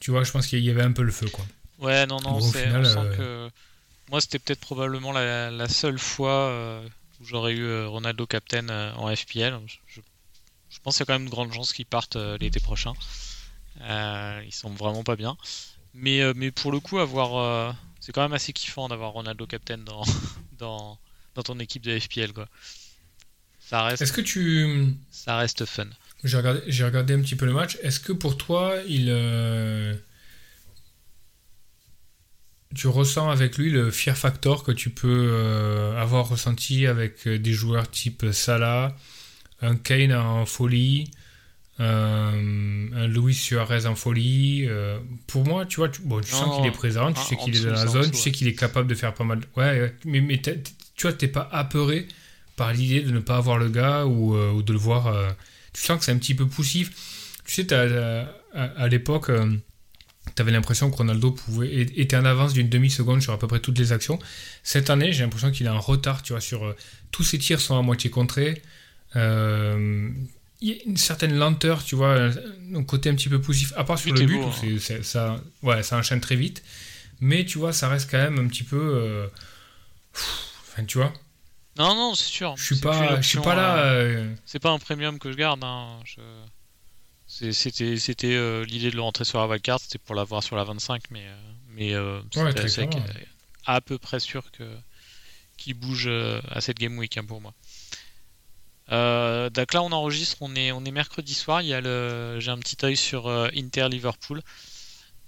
tu 0.00 0.12
vois, 0.12 0.22
je 0.22 0.30
pense 0.30 0.46
qu'il 0.46 0.60
y 0.60 0.70
avait 0.70 0.82
un 0.82 0.92
peu 0.92 1.02
le 1.02 1.10
feu. 1.10 1.26
Quoi. 1.26 1.44
Ouais, 1.80 2.06
non, 2.06 2.20
non, 2.20 2.36
on 2.36 2.40
sent 2.40 2.64
euh, 2.66 3.16
que... 3.16 3.50
Moi, 4.10 4.20
c'était 4.20 4.38
peut-être 4.38 4.60
probablement 4.60 5.12
la, 5.12 5.68
seule 5.68 5.98
fois... 5.98 6.48
Euh, 6.48 6.88
j'aurais 7.20 7.52
eu 7.52 7.64
euh, 7.64 7.88
Ronaldo 7.88 8.26
captain 8.26 8.68
euh, 8.68 8.92
en 8.94 9.14
FPL. 9.14 9.58
Je, 9.86 10.00
pense 10.82 10.96
qu'il 10.96 11.00
y 11.00 11.02
a 11.02 11.06
quand 11.06 11.14
même 11.14 11.24
une 11.24 11.30
grande 11.30 11.52
chance 11.52 11.72
qu'ils 11.72 11.86
partent 11.86 12.16
euh, 12.16 12.38
l'été 12.38 12.60
prochain. 12.60 12.92
ils 13.80 14.52
sont 14.52 14.70
vraiment 14.70 15.04
pas 15.04 15.16
bien. 15.16 15.36
Mais, 15.94 16.32
mais 16.34 16.50
pour 16.50 16.70
le 16.70 16.80
coup, 16.80 16.98
avoir, 16.98 17.74
c'est 18.00 18.12
quand 18.12 18.22
même 18.22 18.34
assez 18.34 18.52
kiffant 18.52 18.88
d'avoir 18.88 19.12
Ronaldo 19.12 19.46
captain 19.46 19.78
dans, 19.78 20.04
dans, 20.58 20.98
dans 21.34 21.42
ton 21.42 21.58
équipe 21.58 21.82
de 21.82 21.98
FPL. 21.98 22.32
Quoi. 22.32 22.48
Ça 23.58 23.82
reste, 23.82 24.02
Est-ce 24.02 24.12
que 24.12 24.20
tu... 24.20 24.94
ça 25.10 25.36
reste 25.38 25.64
fun. 25.64 25.88
J'ai 26.24 26.36
regardé, 26.36 26.62
j'ai 26.66 26.84
regardé 26.84 27.14
un 27.14 27.20
petit 27.20 27.36
peu 27.36 27.46
le 27.46 27.52
match. 27.52 27.78
Est-ce 27.82 28.00
que 28.00 28.12
pour 28.12 28.36
toi, 28.36 28.76
il, 28.86 29.08
tu 32.74 32.88
ressens 32.88 33.30
avec 33.30 33.56
lui 33.56 33.70
le 33.70 33.90
fear 33.90 34.16
factor 34.16 34.62
que 34.62 34.72
tu 34.72 34.90
peux 34.90 35.30
euh, 35.32 36.00
avoir 36.00 36.28
ressenti 36.28 36.86
avec 36.86 37.26
euh, 37.26 37.38
des 37.38 37.52
joueurs 37.52 37.90
type 37.90 38.26
Salah, 38.32 38.94
un 39.62 39.76
Kane 39.76 40.12
en 40.12 40.44
folie, 40.44 41.10
euh, 41.80 42.88
un 42.94 43.06
Luis 43.06 43.34
Suarez 43.34 43.86
en 43.86 43.94
folie. 43.94 44.68
pour 45.26 45.46
moi, 45.46 45.64
tu 45.64 45.76
vois, 45.76 45.88
tu, 45.88 46.02
bon, 46.02 46.20
tu 46.20 46.30
sens 46.30 46.56
qu'il 46.56 46.66
est 46.66 46.72
présent, 46.72 47.12
tu 47.12 47.22
sais 47.22 47.36
qu'il 47.36 47.56
est 47.56 47.64
dans 47.64 47.72
la 47.72 47.86
zone, 47.86 48.10
tu 48.10 48.18
sais 48.18 48.32
qu'il 48.32 48.48
est 48.48 48.54
capable 48.54 48.88
de 48.88 48.94
faire 48.94 49.14
pas 49.14 49.24
mal. 49.24 49.40
Ouais, 49.56 49.94
mais, 50.04 50.20
mais 50.20 50.40
tu 50.40 50.52
vois, 51.02 51.12
t'es 51.12 51.28
pas 51.28 51.48
apeuré 51.52 52.06
par 52.56 52.72
l'idée 52.72 53.00
de 53.00 53.12
ne 53.12 53.20
pas 53.20 53.36
avoir 53.36 53.58
le 53.58 53.68
gars 53.68 54.04
ou, 54.04 54.36
ou 54.36 54.62
de 54.62 54.72
le 54.72 54.78
voir. 54.78 55.14
tu 55.72 55.82
sens 55.82 55.98
que 55.98 56.04
c'est 56.04 56.12
un 56.12 56.18
petit 56.18 56.34
peu 56.34 56.46
poussif. 56.46 56.90
Tu 57.46 57.54
sais, 57.54 57.72
à, 57.72 58.28
à 58.54 58.88
l'époque 58.88 59.30
tu 60.38 60.42
avais 60.42 60.52
l'impression 60.52 60.88
que 60.88 60.96
Ronaldo 60.96 61.32
pouvait, 61.32 61.80
était 61.96 62.14
en 62.14 62.24
avance 62.24 62.52
d'une 62.52 62.68
demi-seconde 62.68 63.20
sur 63.20 63.32
à 63.32 63.40
peu 63.40 63.48
près 63.48 63.58
toutes 63.58 63.76
les 63.76 63.90
actions. 63.90 64.20
Cette 64.62 64.88
année, 64.88 65.12
j'ai 65.12 65.24
l'impression 65.24 65.50
qu'il 65.50 65.66
a 65.66 65.72
un 65.72 65.78
retard, 65.78 66.22
tu 66.22 66.32
vois, 66.32 66.40
sur 66.40 66.64
euh, 66.64 66.76
tous 67.10 67.24
ses 67.24 67.38
tirs 67.38 67.60
sont 67.60 67.76
à 67.76 67.82
moitié 67.82 68.08
contrés. 68.08 68.62
Euh, 69.16 70.08
il 70.60 70.68
y 70.68 70.72
a 70.72 70.76
une 70.86 70.96
certaine 70.96 71.36
lenteur, 71.36 71.82
tu 71.82 71.96
vois, 71.96 72.30
un 72.72 72.84
côté 72.84 73.10
un 73.10 73.16
petit 73.16 73.28
peu 73.28 73.40
poussif, 73.40 73.72
à 73.76 73.82
part 73.82 73.98
sur 73.98 74.14
le 74.14 74.26
but, 74.26 74.38
hein. 74.38 75.00
ça, 75.02 75.42
ouais, 75.62 75.82
ça 75.82 75.96
enchaîne 75.96 76.20
très 76.20 76.36
vite. 76.36 76.62
Mais 77.18 77.44
tu 77.44 77.58
vois, 77.58 77.72
ça 77.72 77.88
reste 77.88 78.08
quand 78.08 78.18
même 78.18 78.38
un 78.38 78.46
petit 78.46 78.62
peu. 78.62 78.78
Euh, 78.78 79.26
enfin, 80.14 80.84
tu 80.84 80.98
vois. 80.98 81.12
Non, 81.76 81.96
non, 81.96 82.14
c'est 82.14 82.30
sûr. 82.30 82.54
Je 82.56 82.62
suis 82.62 82.76
pas, 82.76 83.20
je 83.20 83.26
suis 83.26 83.40
pas 83.40 83.56
là. 83.56 84.22
C'est 84.44 84.60
pas 84.60 84.70
un 84.70 84.78
premium 84.78 85.18
que 85.18 85.32
je 85.32 85.36
garde. 85.36 85.64
Hein. 85.64 85.98
Je... 86.04 86.20
C'était 87.28 87.98
c'était 87.98 88.34
euh, 88.34 88.64
l'idée 88.64 88.90
de 88.90 88.96
le 88.96 89.02
rentrer 89.02 89.24
sur 89.24 89.38
la 89.38 89.46
wildcard, 89.46 89.80
c'était 89.80 89.98
pour 89.98 90.14
l'avoir 90.14 90.42
sur 90.42 90.56
la 90.56 90.64
25, 90.64 91.10
mais 91.10 91.26
euh, 91.26 91.52
mais 91.68 91.92
euh, 91.92 92.22
c'est 92.32 92.88
à 93.66 93.82
peu 93.82 93.98
près 93.98 94.18
sûr 94.18 94.50
que 94.50 94.64
qu'il 95.58 95.74
bouge 95.74 96.08
à 96.08 96.60
cette 96.62 96.78
game 96.78 96.96
week 96.96 97.18
hein, 97.18 97.24
pour 97.26 97.42
moi. 97.42 97.52
donc 98.88 99.74
là 99.74 99.82
on 99.82 99.92
enregistre, 99.92 100.38
on 100.40 100.56
est 100.56 100.72
on 100.72 100.82
est 100.86 100.90
mercredi 100.90 101.34
soir. 101.34 101.60
Il 101.60 101.68
y 101.68 101.74
a 101.74 101.82
le 101.82 102.40
j'ai 102.40 102.50
un 102.50 102.58
petit 102.58 102.78
œil 102.82 102.96
sur 102.96 103.28
Inter 103.28 103.90
Liverpool. 103.90 104.40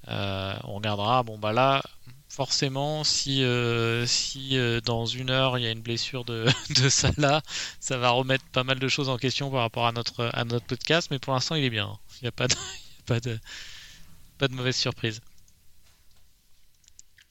on 0.08 0.74
regardera. 0.76 1.22
Bon 1.22 1.36
bah 1.36 1.52
là 1.52 1.82
forcément, 2.30 3.02
si, 3.04 3.42
euh, 3.42 4.06
si 4.06 4.56
euh, 4.56 4.80
dans 4.80 5.04
une 5.04 5.30
heure 5.30 5.58
il 5.58 5.64
y 5.64 5.66
a 5.66 5.70
une 5.70 5.82
blessure 5.82 6.24
de, 6.24 6.46
de 6.80 6.88
Salah, 6.88 7.42
ça 7.80 7.98
va 7.98 8.10
remettre 8.10 8.44
pas 8.46 8.64
mal 8.64 8.78
de 8.78 8.88
choses 8.88 9.08
en 9.08 9.18
question 9.18 9.50
par 9.50 9.60
rapport 9.60 9.86
à 9.86 9.92
notre, 9.92 10.30
à 10.32 10.44
notre 10.44 10.64
podcast, 10.64 11.08
mais 11.10 11.18
pour 11.18 11.34
l'instant 11.34 11.56
il 11.56 11.64
est 11.64 11.70
bien. 11.70 11.98
Il 12.20 12.24
n'y 12.24 12.28
a, 12.28 12.32
pas 12.32 12.46
de, 12.46 12.54
pas, 13.06 13.20
de, 13.20 13.38
pas 14.38 14.48
de 14.48 14.54
mauvaise 14.54 14.76
surprise. 14.76 15.20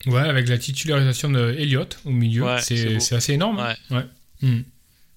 Ouais, 0.05 0.21
avec 0.21 0.47
la 0.47 0.57
titularisation 0.57 1.29
de 1.29 1.55
Elliott 1.57 1.99
au 2.05 2.11
milieu, 2.11 2.45
c'est 2.59 3.13
assez 3.13 3.33
énorme. 3.33 3.59
Hein. 3.59 3.75
Ouais. 3.89 4.05
Hmm. 4.41 4.61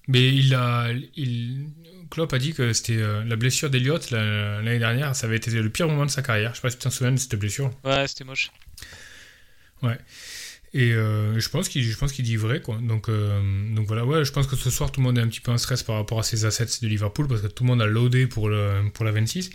Mais 0.07 0.27
il 0.35 0.53
a, 0.55 0.91
il, 1.15 1.67
Klopp 2.09 2.33
a 2.33 2.37
dit 2.37 2.53
que 2.53 2.73
c'était 2.73 2.97
euh, 2.97 3.23
la 3.23 3.35
blessure 3.35 3.69
d'Elliott 3.69 4.11
l'année 4.11 4.79
dernière, 4.79 5.15
ça 5.15 5.25
avait 5.25 5.37
été 5.37 5.51
le 5.51 5.69
pire 5.69 5.87
moment 5.87 6.05
de 6.05 6.11
sa 6.11 6.21
carrière. 6.21 6.51
Je 6.51 6.57
sais 6.57 6.61
pas 6.61 6.69
si 6.69 6.77
tu 6.77 6.83
t'en 6.83 6.89
souviens 6.89 7.11
de 7.11 7.17
cette 7.17 7.35
blessure. 7.35 7.71
Ouais, 7.83 8.07
c'était 8.07 8.23
moche. 8.23 8.51
Ouais. 9.83 9.97
Et 10.73 10.91
euh, 10.93 11.39
je 11.39 11.49
pense 11.49 11.69
qu'il 11.69 11.95
pense 11.95 12.11
qu'il 12.11 12.25
dit 12.25 12.35
vrai 12.35 12.61
quoi. 12.61 12.79
Donc 12.81 13.07
euh, 13.07 13.75
donc 13.75 13.85
voilà 13.85 14.05
ouais, 14.05 14.25
je 14.25 14.31
pense 14.31 14.47
que 14.47 14.55
ce 14.55 14.71
soir 14.71 14.91
tout 14.91 15.01
le 15.01 15.05
monde 15.05 15.19
est 15.19 15.21
un 15.21 15.27
petit 15.27 15.39
peu 15.39 15.51
en 15.51 15.57
stress 15.59 15.83
par 15.83 15.95
rapport 15.97 16.19
à 16.19 16.23
ces 16.23 16.45
assets 16.45 16.79
de 16.81 16.87
Liverpool 16.87 17.27
parce 17.27 17.41
que 17.41 17.47
tout 17.47 17.63
le 17.63 17.67
monde 17.69 17.81
a 17.81 17.85
loadé 17.85 18.25
pour 18.25 18.49
le 18.49 18.89
pour 18.93 19.05
la 19.05 19.11
26. 19.11 19.51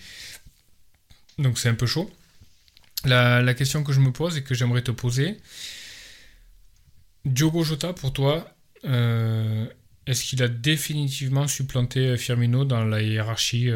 Donc 1.38 1.58
c'est 1.58 1.68
un 1.68 1.74
peu 1.74 1.86
chaud. 1.86 2.10
La, 3.04 3.42
la, 3.42 3.54
question 3.54 3.84
que 3.84 3.92
je 3.92 4.00
me 4.00 4.12
pose 4.12 4.36
et 4.36 4.42
que 4.42 4.54
j'aimerais 4.54 4.82
te 4.82 4.90
poser 4.90 5.36
Diogo 7.24 7.62
Jota 7.62 7.92
pour 7.92 8.12
toi 8.12 8.52
euh, 8.84 9.66
est-ce 10.06 10.24
qu'il 10.24 10.42
a 10.42 10.48
définitivement 10.48 11.46
supplanté 11.46 12.16
Firmino 12.16 12.64
dans 12.64 12.84
la 12.84 13.00
hiérarchie 13.02 13.70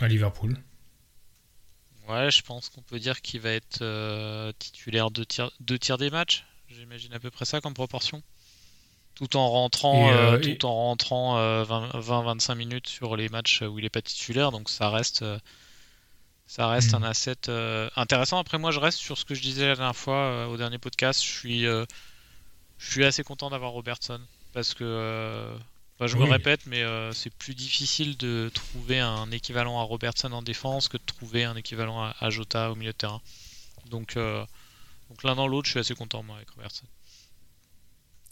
à 0.00 0.08
Liverpool? 0.08 0.56
Ouais, 2.08 2.30
je 2.30 2.42
pense 2.42 2.68
qu'on 2.68 2.82
peut 2.82 2.98
dire 2.98 3.20
qu'il 3.20 3.40
va 3.40 3.50
être 3.50 3.82
euh, 3.82 4.52
titulaire 4.58 5.10
de 5.10 5.24
tir, 5.24 5.50
deux 5.60 5.78
tiers 5.78 5.98
des 5.98 6.10
matchs. 6.10 6.44
J'imagine 6.68 7.12
à 7.12 7.20
peu 7.20 7.30
près 7.30 7.44
ça 7.44 7.60
comme 7.60 7.74
proportion. 7.74 8.22
Tout 9.14 9.36
en 9.36 9.48
rentrant, 9.48 10.10
euh, 10.10 10.38
euh, 10.38 10.38
tout 10.38 10.64
en 10.64 10.74
rentrant 10.74 11.36
20-25 11.64 12.54
minutes 12.54 12.88
sur 12.88 13.16
les 13.16 13.28
matchs 13.28 13.62
où 13.62 13.78
il 13.78 13.82
n'est 13.82 13.90
pas 13.90 14.00
titulaire, 14.00 14.50
donc 14.50 14.70
ça 14.70 14.88
reste, 14.88 15.24
ça 16.46 16.66
reste 16.66 16.92
hmm. 16.92 16.96
un 16.96 17.02
asset 17.02 17.36
intéressant. 17.94 18.38
Après, 18.38 18.58
moi, 18.58 18.70
je 18.70 18.80
reste 18.80 18.98
sur 18.98 19.18
ce 19.18 19.24
que 19.24 19.34
je 19.34 19.42
disais 19.42 19.66
la 19.66 19.76
dernière 19.76 19.96
fois 19.96 20.48
au 20.48 20.56
dernier 20.56 20.78
podcast. 20.78 21.22
Je 21.22 21.28
suis, 21.28 21.62
je 21.64 21.86
suis 22.78 23.04
assez 23.04 23.22
content 23.22 23.50
d'avoir 23.50 23.72
Robertson 23.72 24.20
parce 24.54 24.72
que 24.72 25.46
je 26.00 26.16
me 26.16 26.24
répète, 26.32 26.66
mais 26.66 26.82
euh, 26.82 27.12
c'est 27.12 27.32
plus 27.32 27.54
difficile 27.54 28.16
de 28.16 28.50
trouver 28.54 28.98
un 28.98 29.30
équivalent 29.30 29.78
à 29.80 29.84
Robertson 29.84 30.32
en 30.32 30.42
défense 30.42 30.88
que 30.88 30.96
de 30.96 31.02
trouver 31.06 31.44
un 31.44 31.54
équivalent 31.56 32.02
à, 32.02 32.14
à 32.18 32.30
Jota 32.30 32.70
au 32.72 32.74
milieu 32.74 32.92
de 32.92 32.96
terrain. 32.96 33.20
Donc, 33.90 34.16
euh, 34.16 34.44
donc 35.08 35.22
l'un 35.22 35.34
dans 35.36 35.46
l'autre, 35.46 35.66
je 35.66 35.72
suis 35.72 35.80
assez 35.80 35.94
content 35.94 36.22
moi 36.22 36.36
avec 36.36 36.50
Robertson. 36.50 36.84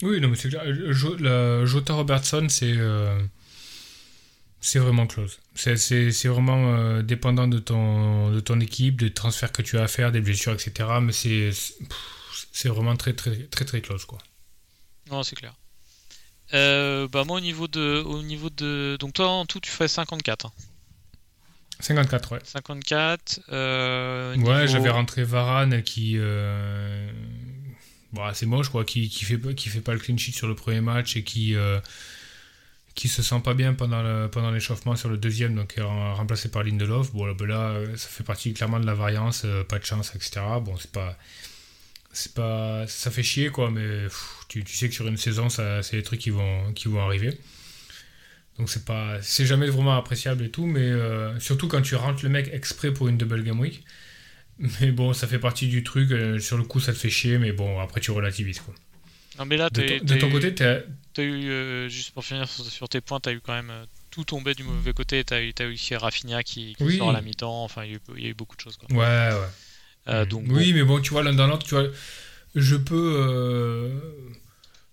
Oui, 0.01 0.19
non, 0.19 0.29
mais 0.29 0.35
c'est 0.35 0.49
clair. 0.49 0.63
Euh, 0.65 0.91
Jo- 0.93 1.15
la- 1.17 1.65
Jota 1.65 1.93
Robertson, 1.93 2.47
c'est 2.49 2.73
euh, 2.75 3.21
c'est 4.59 4.79
vraiment 4.79 5.07
close. 5.07 5.39
C'est- 5.55 6.27
vraiment 6.27 7.01
dépendant 7.01 7.47
de 7.47 7.59
ton, 7.59 8.31
de 8.31 8.39
ton 8.39 8.59
équipe, 8.59 8.99
des 8.99 9.13
transferts 9.13 9.51
que 9.51 9.61
tu 9.61 9.77
as 9.77 9.83
à 9.83 9.87
faire, 9.87 10.11
des 10.11 10.21
blessures, 10.21 10.53
etc. 10.53 10.89
Mais 11.01 11.13
c'est 11.13 12.69
vraiment 12.69 12.95
très, 12.95 13.13
très, 13.13 13.35
très, 13.47 13.65
très 13.65 13.81
close, 13.81 14.05
quoi. 14.05 14.19
Non, 15.09 15.23
c'est 15.23 15.35
clair. 15.35 15.53
Euh, 16.53 17.07
bah 17.07 17.23
moi 17.25 17.37
au 17.37 17.39
niveau 17.41 17.67
de 17.67 18.01
au 18.05 18.21
niveau 18.21 18.49
de 18.49 18.97
donc 18.99 19.13
toi 19.13 19.29
en 19.29 19.45
tout 19.45 19.59
tu 19.61 19.71
fais 19.71 19.87
54 19.87 20.47
hein. 20.47 20.51
54, 21.79 22.33
ouais. 22.33 22.39
54 22.43 23.39
euh, 23.51 24.35
Ouais, 24.37 24.67
j'avais 24.67 24.89
rentré 24.89 25.23
Varane 25.23 25.81
qui. 25.81 26.13
Euh... 26.17 27.11
Bon, 28.13 28.21
c'est 28.33 28.45
moche, 28.45 28.69
quoi. 28.69 28.85
Qui, 28.85 29.09
qui, 29.09 29.25
fait, 29.25 29.37
pas- 29.37 29.53
qui 29.53 29.69
fait 29.69 29.81
pas 29.81 29.93
le 29.93 29.99
clean 29.99 30.17
sheet 30.17 30.33
sur 30.33 30.47
le 30.47 30.53
premier 30.53 30.81
match 30.81 31.15
et 31.15 31.23
qui. 31.23 31.55
qui 32.93 33.07
se 33.07 33.23
sent 33.23 33.39
pas 33.43 33.53
bien 33.55 33.73
pendant 33.73 34.03
le- 34.03 34.27
pendant 34.29 34.51
l'échauffement 34.51 34.95
sur 34.95 35.09
le 35.09 35.17
deuxième, 35.17 35.55
donc 35.55 35.75
remplacé 35.79 36.49
par 36.51 36.63
Lindelof. 36.63 37.13
Bon, 37.13 37.25
là, 37.25 37.33
ben 37.33 37.47
là, 37.47 37.79
ça 37.95 38.09
fait 38.09 38.23
partie 38.23 38.53
clairement 38.53 38.79
de 38.79 38.85
la 38.85 38.93
variance, 38.93 39.45
pas 39.67 39.79
de 39.79 39.85
chance, 39.85 40.13
etc. 40.13 40.41
Bon, 40.61 40.75
c'est 40.77 40.91
pas. 40.91 41.17
C'est 42.13 42.33
pas. 42.33 42.85
Ça 42.87 43.09
fait 43.11 43.23
chier, 43.23 43.49
quoi, 43.49 43.71
mais 43.71 44.03
pff, 44.03 44.27
tu, 44.49 44.63
tu 44.63 44.75
sais 44.75 44.89
que 44.89 44.95
sur 44.95 45.07
une 45.07 45.17
saison, 45.17 45.49
ça, 45.49 45.81
c'est 45.83 45.97
des 45.97 46.03
trucs 46.03 46.19
qui 46.19 46.29
vont, 46.29 46.73
qui 46.73 46.87
vont 46.87 47.01
arriver. 47.01 47.37
Donc 48.57 48.69
c'est 48.69 48.85
pas. 48.85 49.21
C'est 49.21 49.45
jamais 49.45 49.67
vraiment 49.67 49.95
appréciable 49.97 50.43
et 50.45 50.49
tout, 50.51 50.65
mais 50.65 50.81
euh, 50.81 51.39
surtout 51.39 51.67
quand 51.67 51.81
tu 51.81 51.95
rentres 51.95 52.23
le 52.23 52.29
mec 52.29 52.49
exprès 52.53 52.91
pour 52.93 53.07
une 53.07 53.17
double 53.17 53.43
game 53.43 53.59
week. 53.59 53.83
Mais 54.81 54.91
bon, 54.91 55.13
ça 55.13 55.25
fait 55.27 55.39
partie 55.39 55.67
du 55.67 55.83
truc. 55.83 56.11
euh, 56.11 56.37
sur 56.39 56.57
le 56.57 56.63
coup, 56.63 56.79
ça 56.79 56.93
te 56.93 56.97
fait 56.97 57.09
chier, 57.09 57.37
mais 57.39 57.51
bon, 57.51 57.79
après, 57.79 57.99
tu 58.01 58.11
relativises. 58.11 58.59
Quoi. 58.59 58.75
Non 59.39 59.45
mais 59.45 59.57
là 59.57 59.69
De, 59.69 59.81
ton- 59.99 60.27
de 60.27 60.31
côté, 60.31 60.53
t'as- 60.53 60.81
T'as 61.13 61.23
eu, 61.23 61.49
euh, 61.49 61.89
juste 61.89 62.11
pour 62.11 62.23
finir 62.23 62.47
sur, 62.47 62.65
sur 62.65 62.87
tes 62.89 63.01
points, 63.01 63.19
t'as 63.19 63.31
eu 63.33 63.39
quand 63.41 63.53
même 63.53 63.71
tout 64.11 64.23
tombé 64.25 64.53
du 64.53 64.63
mauvais 64.63 64.93
côté. 64.93 65.23
T'as 65.23 65.41
eu, 65.41 65.53
t'as 65.53 65.65
eu 65.65 65.77
Rafinha 65.95 66.43
qui, 66.43 66.75
qui 66.75 66.83
Oui. 66.83 66.97
sort 66.97 67.09
à 67.09 67.13
la 67.13 67.21
mi-temps. 67.21 67.63
Enfin, 67.63 67.85
il 67.85 67.91
y, 67.91 67.93
a 67.93 67.95
eu, 67.97 67.99
il 68.17 68.23
y 68.23 68.27
a 68.27 68.29
eu 68.29 68.33
beaucoup 68.33 68.55
de 68.55 68.61
choses. 68.61 68.77
Quoi. 68.77 68.87
Ouais, 68.95 69.33
ouais. 69.35 69.47
Euh, 70.07 70.25
donc, 70.25 70.45
oui, 70.49 70.73
mais 70.73 70.83
bon, 70.83 70.99
tu 70.99 71.11
vois, 71.11 71.23
l'un 71.23 71.33
dans 71.33 71.47
l'autre, 71.47 71.65
tu 71.65 71.75
vois, 71.75 71.85
je 72.55 72.75
peux. 72.75 73.15
euh, 73.19 73.89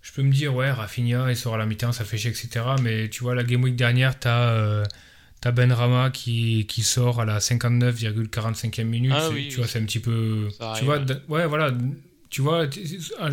je 0.02 0.12
peux 0.12 0.22
me 0.22 0.32
dire, 0.32 0.54
ouais, 0.54 0.70
Rafinha, 0.70 1.30
il 1.30 1.36
sort 1.36 1.54
à 1.54 1.58
la 1.58 1.66
mi-temps, 1.66 1.92
ça 1.92 2.04
fait 2.04 2.18
chier, 2.18 2.30
etc. 2.30 2.64
Mais 2.82 3.08
tu 3.08 3.22
vois, 3.22 3.34
la 3.34 3.44
Game 3.44 3.62
Week 3.62 3.76
dernière, 3.76 4.18
t'as. 4.18 4.50
euh, 4.52 4.84
T'as 5.40 5.52
Ben 5.52 5.70
Rama 5.72 6.10
qui, 6.10 6.66
qui 6.66 6.82
sort 6.82 7.20
à 7.20 7.24
la 7.24 7.38
59,45e 7.38 8.82
minute. 8.82 9.12
Ah 9.14 9.28
oui, 9.30 9.44
tu 9.44 9.50
oui. 9.50 9.54
vois, 9.58 9.66
c'est 9.68 9.78
un 9.78 9.84
petit 9.84 10.00
peu. 10.00 10.48
Ça 10.50 10.74
tu 10.76 10.84
vois, 10.84 10.96
arrive, 10.96 11.20
ouais, 11.28 11.46
voilà. 11.46 11.72
Tu 12.28 12.42
vois, 12.42 12.64
ah, 13.20 13.30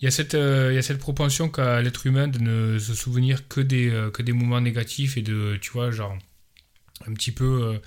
il 0.00 0.04
y, 0.04 0.06
a 0.06 0.12
cette, 0.12 0.34
euh, 0.34 0.68
il 0.70 0.76
y 0.76 0.78
a 0.78 0.82
cette 0.82 1.00
propension 1.00 1.48
qu'a 1.48 1.82
l'être 1.82 2.06
humain 2.06 2.28
de 2.28 2.38
ne 2.38 2.78
se 2.78 2.94
souvenir 2.94 3.48
que 3.48 3.60
des, 3.60 3.90
euh, 3.90 4.10
que 4.12 4.22
des 4.22 4.32
moments 4.32 4.60
négatifs 4.60 5.16
et 5.16 5.22
de, 5.22 5.58
tu 5.60 5.72
vois, 5.72 5.90
genre, 5.90 6.16
un 7.08 7.12
petit 7.14 7.32
peu 7.32 7.44
euh, 7.64 7.78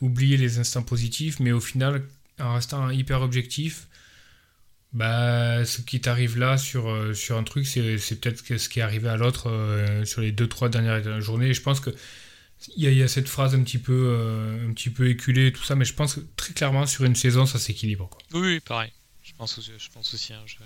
oublier 0.00 0.38
les 0.38 0.58
instants 0.58 0.82
positifs, 0.82 1.38
mais 1.38 1.52
au 1.52 1.60
final, 1.60 2.02
en 2.40 2.54
restant 2.54 2.90
hyper 2.90 3.22
objectif, 3.22 3.86
bah, 4.92 5.64
ce 5.64 5.80
qui 5.82 6.00
t'arrive 6.00 6.36
là 6.38 6.58
sur, 6.58 6.90
euh, 6.90 7.14
sur 7.14 7.36
un 7.36 7.44
truc, 7.44 7.66
c'est 7.66 7.96
peut-être 8.20 8.56
ce 8.56 8.68
qui 8.68 8.80
est 8.80 8.82
arrivé 8.82 9.08
à 9.08 9.16
l'autre 9.16 9.48
euh, 9.48 10.04
sur 10.04 10.20
les 10.20 10.32
2-3 10.32 10.68
dernières 10.68 11.20
journées. 11.20 11.54
Je 11.54 11.62
pense 11.62 11.80
que 11.80 11.90
il 12.76 12.90
y, 12.90 12.94
y 12.94 13.02
a 13.02 13.08
cette 13.08 13.28
phrase 13.28 13.54
un 13.54 13.62
petit 13.62 13.78
peu, 13.78 13.92
euh, 13.92 14.68
un 14.68 14.72
petit 14.72 14.90
peu 14.90 15.08
éculée 15.08 15.46
et 15.46 15.52
tout 15.52 15.62
ça, 15.62 15.76
mais 15.76 15.84
je 15.84 15.94
pense 15.94 16.16
que 16.16 16.20
très 16.36 16.52
clairement 16.52 16.86
sur 16.86 17.04
une 17.04 17.14
saison, 17.14 17.46
ça 17.46 17.58
s'équilibre. 17.58 18.08
quoi. 18.08 18.20
Oui, 18.32 18.60
pareil. 18.60 18.90
Je 19.22 19.32
pense 19.38 19.56
aussi. 19.58 19.70
Je, 19.78 19.88
pense 19.90 20.12
aussi 20.12 20.32
hein, 20.34 20.42
je, 20.46 20.56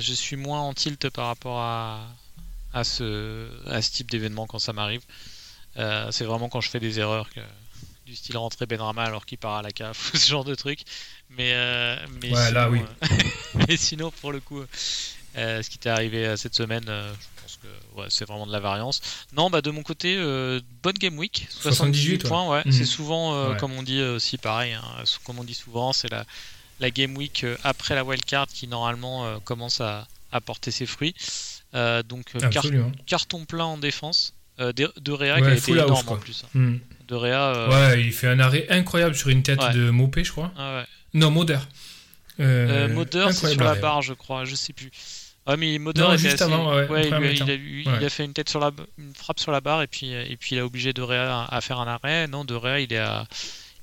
je 0.00 0.12
suis 0.14 0.36
moins 0.36 0.62
en 0.62 0.72
tilt 0.72 1.10
par 1.10 1.26
rapport 1.26 1.60
à, 1.60 2.08
à, 2.72 2.84
ce, 2.84 3.50
à 3.68 3.82
ce 3.82 3.92
type 3.92 4.10
d'événement 4.10 4.46
quand 4.46 4.58
ça 4.58 4.72
m'arrive. 4.72 5.02
C'est 5.76 6.24
vraiment 6.24 6.48
quand 6.48 6.60
je 6.60 6.70
fais 6.70 6.80
des 6.80 6.98
erreurs 6.98 7.28
que, 7.30 7.40
du 8.06 8.14
style 8.14 8.36
rentrer 8.36 8.66
Benrama 8.66 9.02
alors 9.04 9.24
qu'il 9.26 9.38
part 9.38 9.54
à 9.56 9.62
la 9.62 9.70
cave, 9.70 9.96
ce 10.14 10.28
genre 10.28 10.44
de 10.44 10.54
truc. 10.54 10.80
Mais, 11.30 11.52
euh, 11.54 11.96
mais 12.22 12.32
Ouais, 12.32 12.50
là, 12.52 12.68
oui. 12.70 12.80
euh, 12.80 13.06
mais 13.68 13.76
sinon, 13.76 14.10
pour 14.20 14.32
le 14.32 14.40
coup, 14.40 14.62
euh, 15.36 15.62
ce 15.62 15.70
qui 15.70 15.78
t'est 15.78 15.88
arrivé 15.90 16.36
cette 16.36 16.54
semaine, 16.54 16.84
euh, 16.88 17.12
je 17.12 17.42
pense 17.42 17.58
que 17.62 18.00
ouais, 18.00 18.06
c'est 18.10 18.24
vraiment 18.26 18.46
de 18.46 18.52
la 18.52 18.60
variance. 18.60 19.00
Non, 19.32 19.50
bah 19.50 19.60
de 19.62 19.70
mon 19.70 19.82
côté, 19.82 20.16
bonne 20.82 20.94
game 20.98 21.18
week, 21.18 21.46
78, 21.50 22.20
78, 22.20 22.22
ouais. 22.24 22.28
points, 22.28 22.48
ouais. 22.50 22.62
C'est 22.72 22.84
souvent, 22.84 23.50
Ouais. 23.50 23.56
comme 23.58 23.72
on 23.72 23.82
dit 23.82 24.00
aussi, 24.02 24.38
pareil, 24.38 24.72
hein, 24.74 24.82
comme 25.24 25.38
on 25.38 25.44
dit 25.44 25.54
souvent, 25.54 25.92
c'est 25.92 26.10
la, 26.10 26.24
la 26.80 26.90
game 26.90 27.16
week 27.16 27.44
après 27.64 27.94
la 27.94 28.04
wildcard 28.04 28.46
qui 28.48 28.66
normalement 28.68 29.40
commence 29.40 29.80
à, 29.80 30.06
à 30.32 30.40
porter 30.40 30.70
ses 30.70 30.86
fruits. 30.86 31.14
Donc 31.72 32.32
car- 32.50 32.64
carton 33.06 33.44
plein 33.44 33.64
en 33.64 33.78
défense. 33.78 34.34
De, 34.58 34.72
de 34.72 35.10
Réa 35.10 35.40
qui 35.40 35.48
a 35.48 35.54
été 35.54 35.72
énorme 35.72 36.08
en 36.10 36.16
plus. 36.16 36.44
hein. 36.44 36.48
Hmm. 36.54 36.76
De 37.08 37.14
Réa, 37.14 37.54
euh, 37.54 37.68
Ouais, 37.68 38.02
il 38.02 38.12
fait 38.12 38.28
un 38.28 38.40
arrêt 38.40 38.66
incroyable 38.70 39.14
sur 39.14 39.28
une 39.28 39.42
tête 39.42 39.60
Ouais. 39.60 39.72
de 39.74 39.90
Mopé, 39.90 40.24
je 40.24 40.32
crois. 40.32 40.52
ah 40.56 40.78
ouais. 40.78 40.84
Non, 41.14 41.30
Moder. 41.30 41.58
Euh, 42.40 42.88
Moder, 42.88 43.26
c'est 43.32 43.52
sur 43.52 43.62
la 43.64 43.74
barre, 43.76 44.02
je 44.02 44.14
crois, 44.14 44.44
je 44.44 44.54
sais 44.54 44.72
plus. 44.72 44.90
Ouais, 45.46 45.56
mais 45.58 45.78
Moder 45.78 46.00
Non, 46.00 46.16
juste 46.16 46.34
assez- 46.40 46.44
avant, 46.44 46.74
ouais, 46.74 47.06
il, 47.06 47.14
a, 47.14 47.20
il 47.20 47.42
a 47.50 47.54
il 47.54 47.88
Ouais. 47.88 48.04
a 48.06 48.08
fait 48.08 48.24
une 48.24 48.32
tête 48.32 48.48
sur 48.48 48.60
la, 48.60 48.70
une 48.98 49.14
frappe 49.14 49.38
sur 49.38 49.52
la 49.52 49.60
barre 49.60 49.82
et 49.82 49.86
puis 49.86 50.10
et 50.10 50.36
puis 50.38 50.56
il 50.56 50.58
a 50.58 50.64
obligé 50.64 50.92
De 50.94 51.02
Réa 51.02 51.44
à, 51.48 51.60
faire 51.60 51.78
un 51.80 51.86
arrêt. 51.86 52.26
Non, 52.28 52.44
De 52.46 52.54
Réa, 52.54 52.80
il 52.80 52.92
est 52.92 52.98
à 52.98 53.26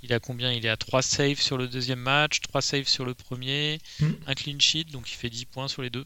il 0.04 0.12
a 0.12 0.20
combien? 0.20 0.51
Il 0.51 0.66
est 0.66 0.70
à 0.70 0.78
3 0.78 1.04
saves 1.04 1.40
sur 1.40 1.58
le 1.60 1.68
deuxième 1.68 2.00
match, 2.00 2.42
3 2.42 2.62
saves 2.63 2.88
sur 2.88 3.06
le 3.06 3.13
premier, 3.13 3.78
Hmm. 4.00 4.10
un 4.25 4.34
clean 4.34 4.58
sheet, 4.60 4.86
donc 4.92 5.12
il 5.12 5.16
fait 5.16 5.30
10 5.30 5.46
points 5.46 5.68
sur 5.68 5.84
les 5.84 5.92
deux. 5.92 6.06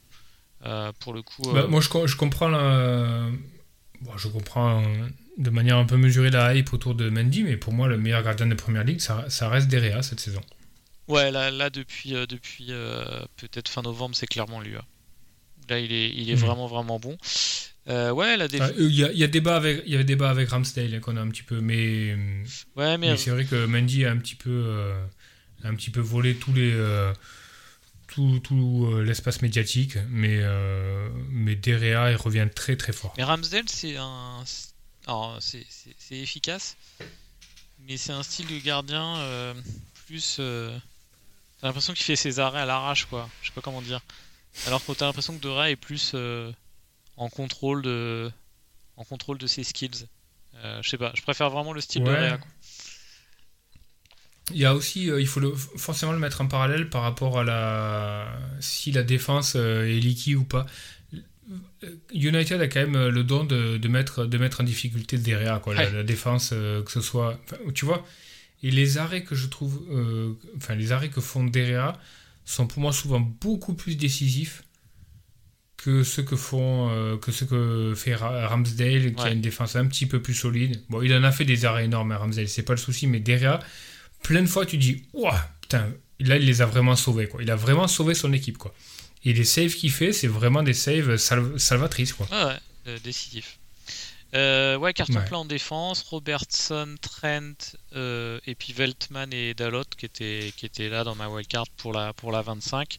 Euh, 0.66 0.92
pour 1.00 1.14
le 1.14 1.22
coup, 1.22 1.44
Bah, 1.54 1.62
euh, 1.62 1.68
moi, 1.70 1.80
je, 1.80 1.88
co- 1.88 2.06
je 2.06 2.18
comprends 2.18 2.50
la... 2.50 3.28
bon, 4.02 4.18
je 4.18 4.28
comprends 4.28 4.84
euh, 4.84 5.08
de 5.38 5.50
manière 5.50 5.78
un 5.78 5.86
peu 5.86 5.98
mesurée 5.98 6.30
la 6.30 6.56
hype 6.56 6.72
autour 6.74 6.96
de 6.96 7.10
Mendy, 7.10 7.44
mais 7.44 7.58
pour 7.58 7.74
moi, 7.74 7.88
le 7.88 7.98
meilleur 7.98 8.24
gardien 8.24 8.48
de 8.48 8.56
première 8.56 8.84
ligue, 8.84 9.02
ça, 9.02 9.26
ça 9.30 9.50
reste 9.50 9.70
Derea 9.70 10.02
cette 10.02 10.20
saison. 10.20 10.42
ouais, 11.08 11.30
là, 11.32 11.52
là 11.52 11.70
depuis 11.70 12.16
euh, 12.16 12.26
depuis 12.26 12.68
euh, 12.70 13.04
peut-être 13.38 13.68
fin 13.70 13.82
novembre, 13.82 14.16
c'est 14.16 14.28
clairement 14.28 14.62
lui. 14.62 14.76
hein. 14.76 14.82
Là, 15.70 15.80
il 15.80 15.92
est 15.92 16.10
il 16.10 16.30
est 16.30 16.36
Mhm. 16.36 16.40
vraiment 16.40 16.68
vraiment 16.68 17.00
bon. 17.00 17.18
Euh, 17.88 18.12
ouais, 18.12 18.38
la 18.38 18.46
Ah, 18.46 18.48
défense. 18.48 18.72
Il 18.80 18.96
y, 18.96 19.04
a, 19.04 19.12
il 19.12 19.18
y 19.18 19.24
a 19.24 19.28
débat 19.28 19.56
avec, 19.58 19.84
il 19.86 19.92
y 19.92 19.96
avait 19.96 20.04
débat 20.04 20.30
avec 20.30 20.50
Ramsdale 20.50 20.94
hein, 20.96 21.00
qu'on 21.00 21.18
a 21.18 21.22
un 21.22 21.30
petit 21.30 21.44
peu, 21.44 21.60
mais, 21.62 22.16
ouais, 22.76 22.98
mais 22.98 23.10
mais 23.12 23.18
c'est 23.18 23.30
vrai 23.32 23.46
que 23.46 23.66
Mendy 23.66 24.06
a 24.06 24.12
un 24.12 24.18
petit 24.18 24.34
peu, 24.36 24.92
un 25.64 25.76
petit 25.76 25.92
peu 25.92 26.00
volé 26.02 26.36
tous 26.36 26.54
les, 26.54 26.74
tout, 28.08 28.40
tout, 28.40 28.90
euh, 28.92 29.04
l'espace 29.04 29.42
médiatique, 29.42 29.98
mais, 30.10 30.40
euh, 30.42 31.10
mais 31.30 31.56
Derea, 31.56 32.12
il 32.12 32.16
revient 32.16 32.48
très 32.54 32.76
très 32.76 32.94
fort. 32.94 33.14
Mais 33.18 33.24
Ramsdale, 33.24 33.66
c'est 33.68 33.98
un. 33.98 34.44
Alors, 35.08 35.38
c'est- 35.40 35.66
efficace, 36.12 36.76
mais 37.88 37.98
c'est 37.98 38.12
un 38.12 38.24
style 38.24 38.48
de 38.48 38.58
gardien 38.60 39.18
euh, 39.18 39.54
plus. 40.08 40.38
euh, 40.40 40.76
T'as 41.62 41.68
l'impression 41.68 41.94
qu'il 41.94 42.04
fait 42.04 42.16
ses 42.16 42.40
arrêts 42.40 42.60
à 42.62 42.66
l'arrache, 42.66 43.06
quoi. 43.06 43.30
Je 43.42 43.48
sais 43.48 43.54
pas 43.54 43.62
comment 43.62 43.82
dire. 43.82 44.02
Alors 44.68 44.84
que 44.86 44.92
t'as 44.94 45.06
l'impression 45.06 45.36
que 45.36 45.42
Dora 45.42 45.70
est 45.70 45.76
plus 45.76 46.12
euh, 46.16 46.52
en 47.18 47.30
contrôle 47.30 47.82
de. 47.82 48.32
En 48.98 49.04
contrôle 49.04 49.38
de 49.38 49.48
ses 49.48 49.64
skills. 49.64 50.08
Je 50.82 50.90
sais 50.90 50.98
pas, 50.98 51.12
je 51.16 51.22
préfère 51.22 51.50
vraiment 51.50 51.74
le 51.74 51.82
style 51.82 52.04
de. 52.04 52.10
Réa. 52.10 52.38
quoi. 52.38 52.48
Il 54.52 54.58
y 54.58 54.66
a 54.66 54.74
aussi, 54.76 55.06
il 55.08 55.28
faut 55.28 55.40
le, 55.40 55.54
forcément 55.56 56.12
le 56.12 56.20
mettre 56.20 56.40
en 56.42 56.48
parallèle 56.48 56.90
par 56.90 57.02
rapport 57.02 57.40
à 57.40 57.44
la 57.44 58.28
si 58.60 58.92
la 58.92 59.02
défense 59.04 59.56
est 59.56 60.00
liquide 60.00 60.36
ou 60.36 60.44
pas. 60.44 60.66
Euh, 61.84 61.90
United 62.14 62.60
a 62.62 62.68
quand 62.68 62.80
même 62.80 62.96
euh, 62.96 63.12
le 63.12 63.24
don 63.24 63.44
de, 63.44 63.78
de 63.78 63.88
mettre, 63.88 64.26
de 64.26 64.38
mettre 64.38 64.62
en 64.62 64.64
difficulté 64.64 65.18
quoi, 65.62 65.74
la, 65.76 65.84
Ouais. 65.86 65.92
la 65.92 66.04
défense, 66.04 66.50
euh, 66.54 66.82
que 66.84 66.92
ce 66.92 67.02
soit. 67.02 67.40
tu 67.74 67.86
vois, 67.86 68.06
et 68.64 68.72
les 68.72 68.98
arrêts 68.98 69.24
que 69.24 69.36
je 69.36 69.48
trouve. 69.48 69.84
euh, 69.92 70.34
enfin, 70.58 70.76
les 70.76 70.92
arrêts 70.92 71.10
que 71.10 71.22
font 71.22 71.44
Derea 71.44 71.94
sont 72.46 72.66
pour 72.68 72.80
moi 72.82 72.92
souvent 72.94 73.20
beaucoup 73.20 73.74
plus 73.76 73.96
décisifs 73.96 74.64
que 75.78 76.04
ceux 76.04 76.24
que 76.24 76.36
font 76.36 76.90
euh, 76.90 77.18
que 77.18 77.32
ce 77.32 77.46
que 77.46 77.94
fait 77.96 78.16
Ra- 78.16 78.48
Ramsdale 78.48 79.14
qui 79.14 79.24
a 79.24 79.32
une 79.32 79.42
défense 79.42 79.76
un 79.76 79.86
petit 79.86 80.06
peu 80.08 80.22
plus 80.22 80.34
solide. 80.34 80.82
Bon, 80.90 81.02
il 81.02 81.14
en 81.14 81.24
a 81.24 81.32
fait 81.32 81.46
des 81.46 81.66
arrêts 81.66 81.86
énormes, 81.86 82.12
hein, 82.12 82.18
Ramsdale, 82.18 82.48
c'est 82.48 82.64
pas 82.64 82.74
le 82.74 82.78
souci, 82.80 83.06
mais 83.08 83.20
Derea, 83.20 83.60
plein 84.24 84.42
de 84.42 84.48
fois 84.48 84.66
tu 84.66 84.78
dis 84.78 85.04
ouah 85.14 85.48
putain 85.62 85.90
là 86.22 86.38
il 86.38 86.46
les 86.46 86.62
a 86.64 86.66
vraiment 86.66 86.96
sauvés 86.96 87.28
quoi 87.28 87.44
il 87.44 87.52
a 87.52 87.56
vraiment 87.56 87.88
sauvé 87.88 88.16
son 88.16 88.32
équipe 88.34 88.58
quoi 88.58 88.74
et 89.26 89.34
les 89.34 89.44
saves 89.44 89.74
qu'il 89.74 89.92
fait 89.92 90.14
c'est 90.14 90.28
vraiment 90.28 90.64
des 90.64 90.74
saves 90.74 91.18
sal- 91.18 91.60
salvatrices 91.60 92.14
quoi 92.14 92.28
Ouais, 92.32 92.44
ouais, 92.46 92.60
euh, 92.88 92.98
décisif. 93.04 93.58
Euh, 94.34 94.76
ouais, 94.78 94.92
carton 94.94 95.16
Ouais. 95.16 95.26
plein 95.26 95.38
en 95.40 95.46
défense, 95.46 96.02
Robertson, 96.04 96.96
Trent, 97.02 97.54
euh, 97.96 98.40
et 98.46 98.54
puis 98.56 98.74
Veltman 98.74 99.32
et 99.34 99.54
Dalot 99.54 99.84
qui 99.98 100.06
étaient, 100.06 100.52
qui 100.58 100.66
étaient 100.66 100.90
là 100.90 101.04
dans 101.06 101.16
ma 101.16 101.30
wildcard 101.30 101.68
pour 101.78 101.94
la, 101.94 102.12
pour 102.14 102.32
la 102.34 102.42
25. 102.42 102.98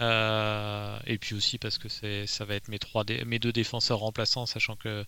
et 0.00 1.18
puis 1.18 1.34
aussi 1.36 1.58
parce 1.58 1.78
que 1.78 1.88
ça 2.26 2.44
va 2.44 2.54
être 2.54 2.68
mes, 2.68 2.78
trois 2.80 3.04
mes 3.26 3.38
deux 3.38 3.52
défenseurs 3.52 3.98
remplaçants, 3.98 4.46
sachant 4.46 4.74
que 4.76 5.04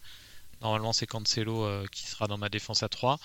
normalement 0.62 0.92
c'est 0.92 1.06
Cancelo 1.06 1.68
qui 1.90 2.06
sera 2.06 2.28
dans 2.28 2.38
ma 2.38 2.48
défense 2.48 2.82
à 2.84 2.88
3. 2.88 3.18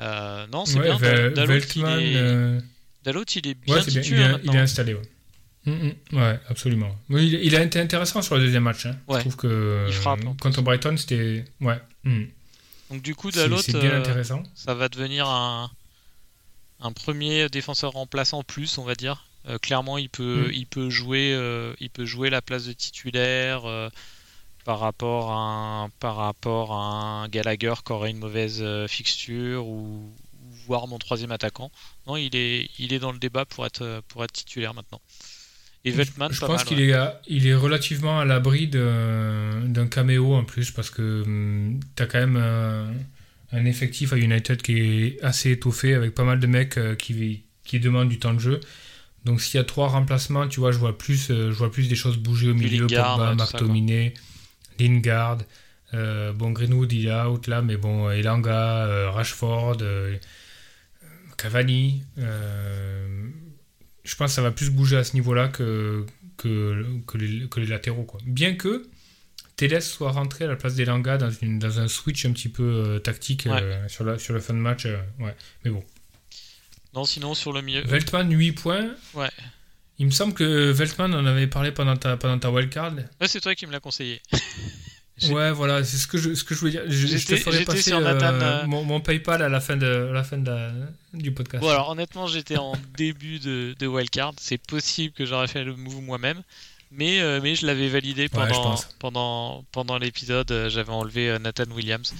non, 0.00 0.64
c'est 0.66 0.80
bien. 0.80 0.98
Dalot, 1.30 1.58
il 1.76 1.84
est... 1.84 2.58
Dalot, 3.04 3.24
il 3.36 3.46
est 3.48 3.54
bien 3.54 3.80
titulaire. 3.80 4.40
Il, 4.42 4.50
il, 4.50 4.56
est 4.56 4.60
installé, 4.60 4.94
ouais. 4.94 5.02
Mm, 5.66 5.72
mm. 5.72 6.18
ouais, 6.18 6.40
absolument. 6.48 6.94
il, 7.10 7.56
a 7.56 7.62
été 7.62 7.80
intéressant 7.80 8.20
sur 8.20 8.36
le 8.36 8.42
deuxième 8.42 8.64
match. 8.64 8.86
Hein. 8.86 8.96
Je 9.08 9.18
trouve 9.18 9.36
que 9.36 9.88
contre 10.40 10.62
Brighton, 10.62 10.96
c'était. 10.96 11.44
Ouais. 11.60 11.80
Mm. 12.04 12.24
Donc, 12.90 13.02
du 13.02 13.14
coup, 13.14 13.30
Dalot, 13.30 13.60
euh, 13.74 14.42
ça 14.54 14.74
va 14.74 14.88
devenir 14.88 15.26
un, 15.26 15.70
un 16.80 16.92
premier 16.92 17.48
défenseur 17.48 17.92
remplaçant 17.92 18.42
plus, 18.42 18.78
on 18.78 18.84
va 18.84 18.94
dire. 18.94 19.26
Euh, 19.48 19.58
clairement, 19.58 19.98
il 19.98 20.08
peut, 20.08 20.50
il, 20.52 20.66
peut 20.66 20.90
jouer, 20.90 21.32
euh, 21.34 21.74
il 21.80 21.90
peut 21.90 22.04
jouer 22.04 22.30
la 22.30 22.42
place 22.42 22.64
de 22.66 22.72
titulaire 22.72 23.62
par, 24.64 24.80
rapport 24.80 25.32
à 25.32 25.84
un, 25.84 25.88
par 25.88 26.16
rapport 26.16 26.72
à 26.72 27.22
un 27.22 27.28
Gallagher 27.28 27.74
qui 27.84 27.92
aurait 27.92 28.10
une 28.10 28.18
mauvaise 28.18 28.62
fixture 28.86 29.66
ou, 29.66 30.12
voire 30.66 30.86
mon 30.86 30.98
troisième 30.98 31.32
attaquant. 31.32 31.70
Non, 32.06 32.16
il 32.16 32.36
est, 32.36 32.70
il 32.78 32.92
est 32.92 32.98
dans 32.98 33.12
le 33.12 33.18
débat 33.18 33.44
pour 33.44 33.66
être, 33.66 34.02
pour 34.08 34.24
être 34.24 34.32
titulaire 34.32 34.74
maintenant. 34.74 35.00
Et 35.84 35.90
Veltman, 35.90 36.32
je, 36.32 36.40
pense 36.40 36.64
qu'il 36.64 36.80
est, 36.80 36.94
il 37.26 37.46
est 37.46 37.54
relativement 37.54 38.18
à 38.18 38.24
l'abri 38.24 38.68
d'un 38.68 39.86
caméo 39.90 40.34
en 40.34 40.44
plus 40.44 40.70
parce 40.70 40.88
que 40.88 41.22
hum, 41.22 41.80
tu 41.94 42.02
as 42.02 42.06
quand 42.06 42.20
même 42.20 42.36
un, 43.52 43.64
effectif 43.66 44.12
à 44.12 44.16
United 44.16 44.62
qui 44.62 44.78
est 44.78 45.22
assez 45.22 45.50
étoffé 45.50 45.94
avec 45.94 46.14
pas 46.14 46.24
mal 46.24 46.40
de 46.40 46.46
mecs 46.46 46.78
euh, 46.78 46.94
qui, 46.94 47.44
qui 47.64 47.80
demandent 47.80 48.08
du 48.08 48.18
temps 48.18 48.32
de 48.32 48.40
jeu. 48.40 48.60
Donc 49.26 49.40
s'il 49.40 49.58
y 49.58 49.60
a 49.60 49.64
trois 49.64 49.88
remplacements, 49.88 50.48
tu 50.48 50.60
vois, 50.60 50.72
je 50.72 50.78
vois 50.78 50.96
plus, 50.96 51.30
euh, 51.30 51.52
je 51.52 51.56
vois 51.56 51.70
plus 51.70 51.88
des 51.88 51.94
choses 51.94 52.16
bouger 52.16 52.50
au 52.50 52.54
milieu. 52.54 52.86
Pogba, 52.86 53.34
McTominay, 53.34 54.14
Lingard. 54.80 55.38
Euh, 55.92 56.32
bon, 56.32 56.50
Greenwood 56.50 56.92
il 56.92 57.06
est 57.06 57.14
out 57.14 57.46
là, 57.46 57.62
mais 57.62 57.76
bon, 57.76 58.10
Elanga, 58.10 59.10
Rashford, 59.10 59.76
Cavani 61.36 62.02
je 64.04 64.14
pense 64.16 64.30
que 64.30 64.34
ça 64.34 64.42
va 64.42 64.50
plus 64.50 64.70
bouger 64.70 64.96
à 64.96 65.04
ce 65.04 65.14
niveau-là 65.14 65.48
que, 65.48 66.06
que, 66.36 66.84
que, 67.06 67.18
les, 67.18 67.48
que, 67.48 67.60
les, 67.60 67.66
latéraux. 67.66 68.04
Quoi. 68.04 68.20
Bien 68.24 68.54
que 68.54 68.86
Teles 69.56 69.82
soit 69.82 70.10
rentré 70.10 70.44
à 70.44 70.48
la 70.48 70.56
place 70.56 70.74
des 70.74 70.84
Langa 70.84 71.16
dans, 71.16 71.30
une, 71.30 71.58
dans 71.58 71.80
un 71.80 71.88
switch 71.88 72.24
un 72.26 72.32
petit 72.32 72.48
peu 72.48 72.62
euh, 72.62 72.98
tactique 72.98 73.46
euh, 73.46 73.88
sur, 73.88 74.04
la, 74.04 74.18
sur 74.18 74.34
le 74.34 74.40
fin 74.40 74.52
de 74.52 74.58
match. 74.58 74.86
Euh, 74.86 74.98
ouais. 75.20 75.34
Mais 75.64 75.70
bon. 75.70 75.82
Non, 76.92 77.04
sinon 77.04 77.34
sur 77.34 77.52
le 77.52 77.62
milieu. 77.62 77.82
Veltman, 77.82 78.30
8 78.30 78.52
points. 78.52 78.90
Ouais. 79.14 79.30
Il 79.98 80.06
me 80.06 80.10
semble 80.10 80.34
que 80.34 80.70
Veltman 80.70 81.14
en 81.14 81.24
avait 81.24 81.46
parlé 81.46 81.70
pendant 81.70 81.96
ta, 81.96 82.16
pendant 82.16 82.38
ta 82.38 82.50
wildcard. 82.50 82.94
Ouais, 83.20 83.28
c'est 83.28 83.40
toi 83.40 83.54
qui 83.54 83.66
me 83.66 83.72
l'as 83.72 83.80
conseillé. 83.80 84.20
Ouais, 85.22 85.52
voilà, 85.52 85.84
c'est 85.84 85.96
ce 85.96 86.06
que 86.08 86.18
je, 86.18 86.34
ce 86.34 86.42
que 86.42 86.54
je 86.54 86.60
voulais 86.60 86.72
dire. 86.72 86.82
Je, 86.88 87.24
te 87.24 87.36
ferai 87.36 87.64
passer 87.64 87.92
euh, 87.92 87.98
euh, 88.00 88.66
mon, 88.66 89.00
PayPal 89.00 89.42
à 89.42 89.48
la 89.48 89.60
fin, 89.60 89.76
de, 89.76 89.86
la 89.86 90.24
fin 90.24 90.38
de 90.38 90.70
du 91.12 91.30
podcast. 91.32 91.62
Bon, 91.62 91.70
alors 91.70 91.90
honnêtement, 91.90 92.26
j'étais 92.26 92.56
en 92.56 92.72
début 92.96 93.38
de, 93.38 93.76
de 93.78 93.86
wildcard. 93.86 94.32
C'est 94.38 94.58
possible 94.58 95.14
que 95.14 95.24
j'aurais 95.24 95.46
fait 95.46 95.62
le 95.62 95.76
move 95.76 96.02
moi-même. 96.02 96.42
Mais, 96.90 97.20
euh, 97.20 97.40
mais 97.42 97.54
je 97.54 97.66
l'avais 97.66 97.88
validé 97.88 98.28
pendant, 98.28 98.74
pendant, 98.98 99.64
pendant 99.70 99.98
l'épisode. 99.98 100.68
J'avais 100.68 100.92
enlevé 100.92 101.38
Nathan 101.38 101.70
Williams. 101.70 102.12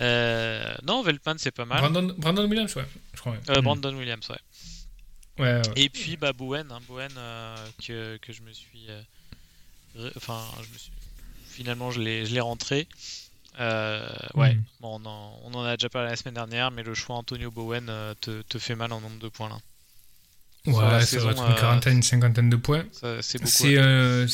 non, 0.00 1.02
Veltman, 1.02 1.36
c'est 1.38 1.50
pas 1.50 1.66
mal. 1.66 1.80
Brandon, 1.80 2.14
Brandon 2.16 2.48
Williams, 2.48 2.74
ouais. 2.76 2.86
Je 3.14 3.20
crois, 3.20 3.36
Brandon 3.60 3.94
Williams, 3.94 4.26
ouais. 4.30 4.36
Ouais, 5.38 5.54
ouais. 5.54 5.62
Et 5.76 5.88
puis 5.88 6.16
bah, 6.16 6.32
Bowen, 6.32 6.70
hein, 6.70 6.78
Bowen 6.88 7.12
que, 7.86 8.16
que 8.16 8.32
je 8.32 8.40
me 8.40 8.52
suis. 8.52 8.86
Enfin, 10.16 10.40
je 10.56 10.72
me 10.72 10.78
suis 10.78 10.92
finalement 11.52 11.90
je 11.90 12.00
l'ai 12.00 12.40
rentré. 12.40 12.88
Euh, 13.60 14.08
ouais, 14.34 14.54
hmm. 14.54 14.62
bon, 14.80 15.00
on, 15.02 15.06
en, 15.06 15.40
on, 15.44 15.54
en, 15.54 15.64
a 15.64 15.76
déjà 15.76 15.90
parlé 15.90 16.08
la 16.08 16.16
semaine 16.16 16.34
dernière, 16.34 16.70
mais 16.70 16.82
le 16.82 16.94
choix 16.94 17.16
Antonio 17.16 17.50
Bowen 17.50 17.86
euh, 17.88 18.14
te, 18.18 18.42
te, 18.42 18.58
fait 18.58 18.74
mal 18.74 18.92
en 18.92 19.00
nombre 19.00 19.18
de 19.18 19.28
points 19.28 19.50
là. 19.50 19.58
Ouais, 20.64 21.04
ça 21.04 21.18
va 21.18 21.32
être 21.32 21.48
une 21.48 21.54
quarantaine, 21.56 21.96
une 21.96 22.02
cinquantaine 22.02 22.48
de 22.48 22.56
points. 22.56 22.84
C'est 23.20 23.76
euh, 23.76 24.26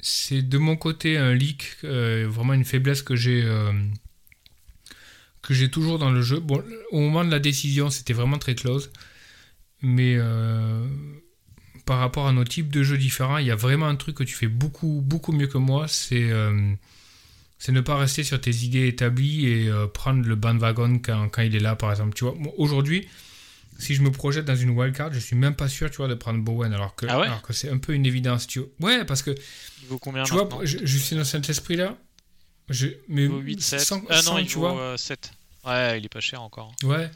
c'est 0.00 0.42
de 0.42 0.58
mon 0.58 0.76
côté 0.76 1.16
un 1.16 1.32
leak, 1.32 1.76
vraiment 1.82 2.52
une 2.52 2.64
faiblesse 2.64 3.02
que 3.02 3.16
j'ai 3.16 3.42
que 5.40 5.54
j'ai 5.54 5.70
toujours 5.70 5.98
dans 5.98 6.10
le 6.10 6.20
jeu. 6.20 6.40
Bon, 6.40 6.62
au 6.90 6.98
moment 6.98 7.24
de 7.24 7.30
la 7.30 7.38
décision, 7.38 7.90
c'était 7.90 8.12
vraiment 8.12 8.38
très 8.38 8.56
close, 8.56 8.90
mais 9.80 10.18
par 11.84 11.98
rapport 11.98 12.26
à 12.26 12.32
nos 12.32 12.44
types 12.44 12.70
de 12.70 12.82
jeux 12.82 12.98
différents, 12.98 13.38
il 13.38 13.46
y 13.46 13.50
a 13.50 13.56
vraiment 13.56 13.86
un 13.86 13.96
truc 13.96 14.16
que 14.16 14.24
tu 14.24 14.34
fais 14.34 14.46
beaucoup, 14.46 15.02
beaucoup 15.04 15.32
mieux 15.32 15.46
que 15.46 15.58
moi, 15.58 15.88
c'est 15.88 16.30
euh, 16.30 16.74
ne 17.68 17.80
pas 17.80 17.96
rester 17.96 18.24
sur 18.24 18.40
tes 18.40 18.54
idées 18.54 18.86
établies 18.86 19.46
et 19.46 19.68
euh, 19.68 19.86
prendre 19.86 20.26
le 20.26 20.34
bandwagon 20.34 20.98
quand, 20.98 21.28
quand 21.28 21.42
il 21.42 21.54
est 21.54 21.60
là, 21.60 21.76
par 21.76 21.90
exemple. 21.90 22.14
Tu 22.14 22.24
vois, 22.24 22.34
aujourd'hui, 22.56 23.08
si 23.78 23.94
je 23.94 24.02
me 24.02 24.10
projette 24.10 24.44
dans 24.44 24.56
une 24.56 24.70
wildcard, 24.70 25.12
je 25.12 25.18
suis 25.18 25.36
même 25.36 25.54
pas 25.54 25.68
sûr, 25.68 25.90
tu 25.90 25.96
vois, 25.98 26.08
de 26.08 26.14
prendre 26.14 26.40
Bowen, 26.40 26.72
alors 26.72 26.94
que, 26.94 27.06
ah 27.08 27.40
que 27.46 27.52
c'est 27.52 27.70
un 27.70 27.78
peu 27.78 27.94
une 27.94 28.06
évidence. 28.06 28.46
Tu 28.46 28.60
vois. 28.60 28.68
Ouais, 28.80 29.04
parce 29.04 29.22
que. 29.22 29.30
Il 29.82 29.88
vaut 29.88 29.98
combien 29.98 30.22
Tu 30.22 30.32
vois, 30.32 30.48
je, 30.62 30.98
suis 30.98 31.16
dans 31.16 31.24
cet 31.24 31.48
esprit-là. 31.48 31.96
Je, 32.68 32.88
mais 33.08 33.24
il 33.24 33.28
vaut 33.28 33.40
8, 33.40 33.60
7. 33.60 33.92
ah 34.08 34.22
non, 34.22 34.38
il 34.38 34.46
tu 34.46 34.54
vaut 34.54 34.72
vois. 34.72 34.96
7. 34.96 35.32
Ouais, 35.66 35.98
il 35.98 36.04
est 36.04 36.08
pas 36.08 36.20
cher 36.20 36.42
encore. 36.42 36.74
Ouais. 36.84 37.10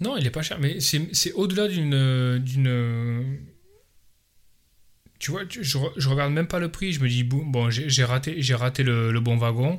Non, 0.00 0.16
il 0.16 0.26
est 0.26 0.30
pas 0.30 0.42
cher, 0.42 0.58
mais 0.58 0.80
c'est 0.80 1.32
au-delà 1.32 1.68
d'une 1.68 2.38
tu 5.20 5.30
vois, 5.30 5.42
je, 5.48 6.08
regarde 6.08 6.32
même 6.32 6.46
pas 6.46 6.58
le 6.58 6.70
prix. 6.70 6.92
Je 6.92 7.00
me 7.00 7.08
dis, 7.08 7.22
bon, 7.22 7.70
j'ai 7.70 8.04
raté, 8.04 8.40
raté 8.54 8.82
le, 8.82 9.20
bon 9.20 9.36
wagon. 9.36 9.76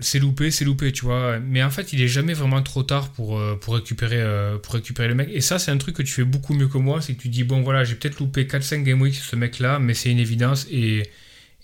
C'est 0.00 0.20
loupé, 0.20 0.50
c'est 0.50 0.64
loupé, 0.64 0.92
tu 0.92 1.04
vois. 1.04 1.38
Mais 1.40 1.62
en 1.62 1.70
fait, 1.70 1.92
il 1.92 2.00
est 2.00 2.08
jamais 2.08 2.32
vraiment 2.32 2.62
trop 2.62 2.84
tard 2.84 3.10
pour, 3.10 3.38
euh, 3.38 3.58
récupérer, 3.68 4.20
euh, 4.20 4.56
pour 4.58 4.74
récupérer 4.74 5.08
le 5.08 5.14
mec. 5.14 5.28
Et 5.32 5.40
ça, 5.40 5.58
c'est 5.58 5.72
un 5.72 5.78
truc 5.78 5.96
que 5.96 6.02
tu 6.02 6.12
fais 6.12 6.24
beaucoup 6.24 6.54
mieux 6.54 6.68
que 6.68 6.78
moi. 6.78 7.00
C'est 7.00 7.14
que 7.14 7.20
tu 7.22 7.28
dis, 7.28 7.42
bon, 7.42 7.62
voilà, 7.62 7.82
j'ai 7.84 7.96
peut-être 7.96 8.20
loupé 8.20 8.44
4-5 8.44 8.84
Game 8.84 9.00
Week 9.00 9.14
ce 9.14 9.36
mec-là, 9.36 9.80
mais 9.80 9.94
c'est 9.94 10.10
une 10.10 10.18
évidence 10.20 10.66
et, 10.70 11.02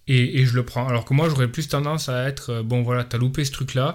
et, 0.08 0.40
et, 0.40 0.44
je 0.44 0.54
le 0.54 0.64
prends. 0.64 0.88
Alors 0.88 1.04
que 1.04 1.14
moi, 1.14 1.28
j'aurais 1.28 1.48
plus 1.48 1.68
tendance 1.68 2.08
à 2.08 2.28
être, 2.28 2.50
euh, 2.50 2.62
bon, 2.64 2.82
voilà, 2.82 3.04
t'as 3.04 3.18
loupé 3.18 3.44
ce 3.44 3.52
truc-là 3.52 3.94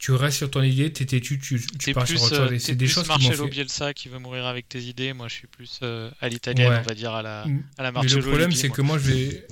tu 0.00 0.12
restes 0.12 0.38
sur 0.38 0.50
ton 0.50 0.62
idée, 0.62 0.90
t'es 0.90 1.04
têtu, 1.04 1.38
tu, 1.38 1.60
tu 1.78 1.92
pars 1.92 2.08
sur 2.08 2.22
autre 2.22 2.34
chose. 2.34 2.52
Euh, 2.52 2.58
c'est 2.58 2.74
des 2.74 2.88
choses 2.88 3.06
Marcelo 3.06 3.44
qui 3.44 3.50
Bielsa 3.50 3.92
qui 3.92 4.08
veut 4.08 4.18
mourir 4.18 4.46
avec 4.46 4.66
tes 4.66 4.80
idées. 4.80 5.12
Moi, 5.12 5.28
je 5.28 5.34
suis 5.34 5.46
plus 5.46 5.78
euh, 5.82 6.10
à 6.22 6.30
l'italienne, 6.30 6.80
on 6.82 6.88
va 6.88 6.94
dire 6.94 7.12
à 7.12 7.20
la, 7.20 7.44
à 7.76 7.82
la 7.82 7.92
Marcelo. 7.92 8.16
Mais 8.16 8.22
le 8.22 8.28
problème, 8.28 8.52
c'est 8.52 8.70
que 8.70 8.80
moi, 8.80 8.96
je 8.96 9.10
vais. 9.10 9.46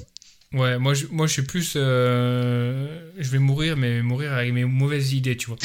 Ouais, 0.55 0.79
moi 0.79 0.95
je, 0.95 1.05
moi, 1.11 1.27
je 1.27 1.35
suis 1.35 1.43
plus. 1.43 1.75
Euh, 1.77 3.11
je 3.19 3.29
vais 3.29 3.39
mourir, 3.39 3.77
mais 3.77 4.01
mourir 4.01 4.33
avec 4.33 4.55
mes 4.55 4.65
mauvaises 4.65 5.13
idées, 5.13 5.37
tu 5.37 5.49
vois. 5.49 5.59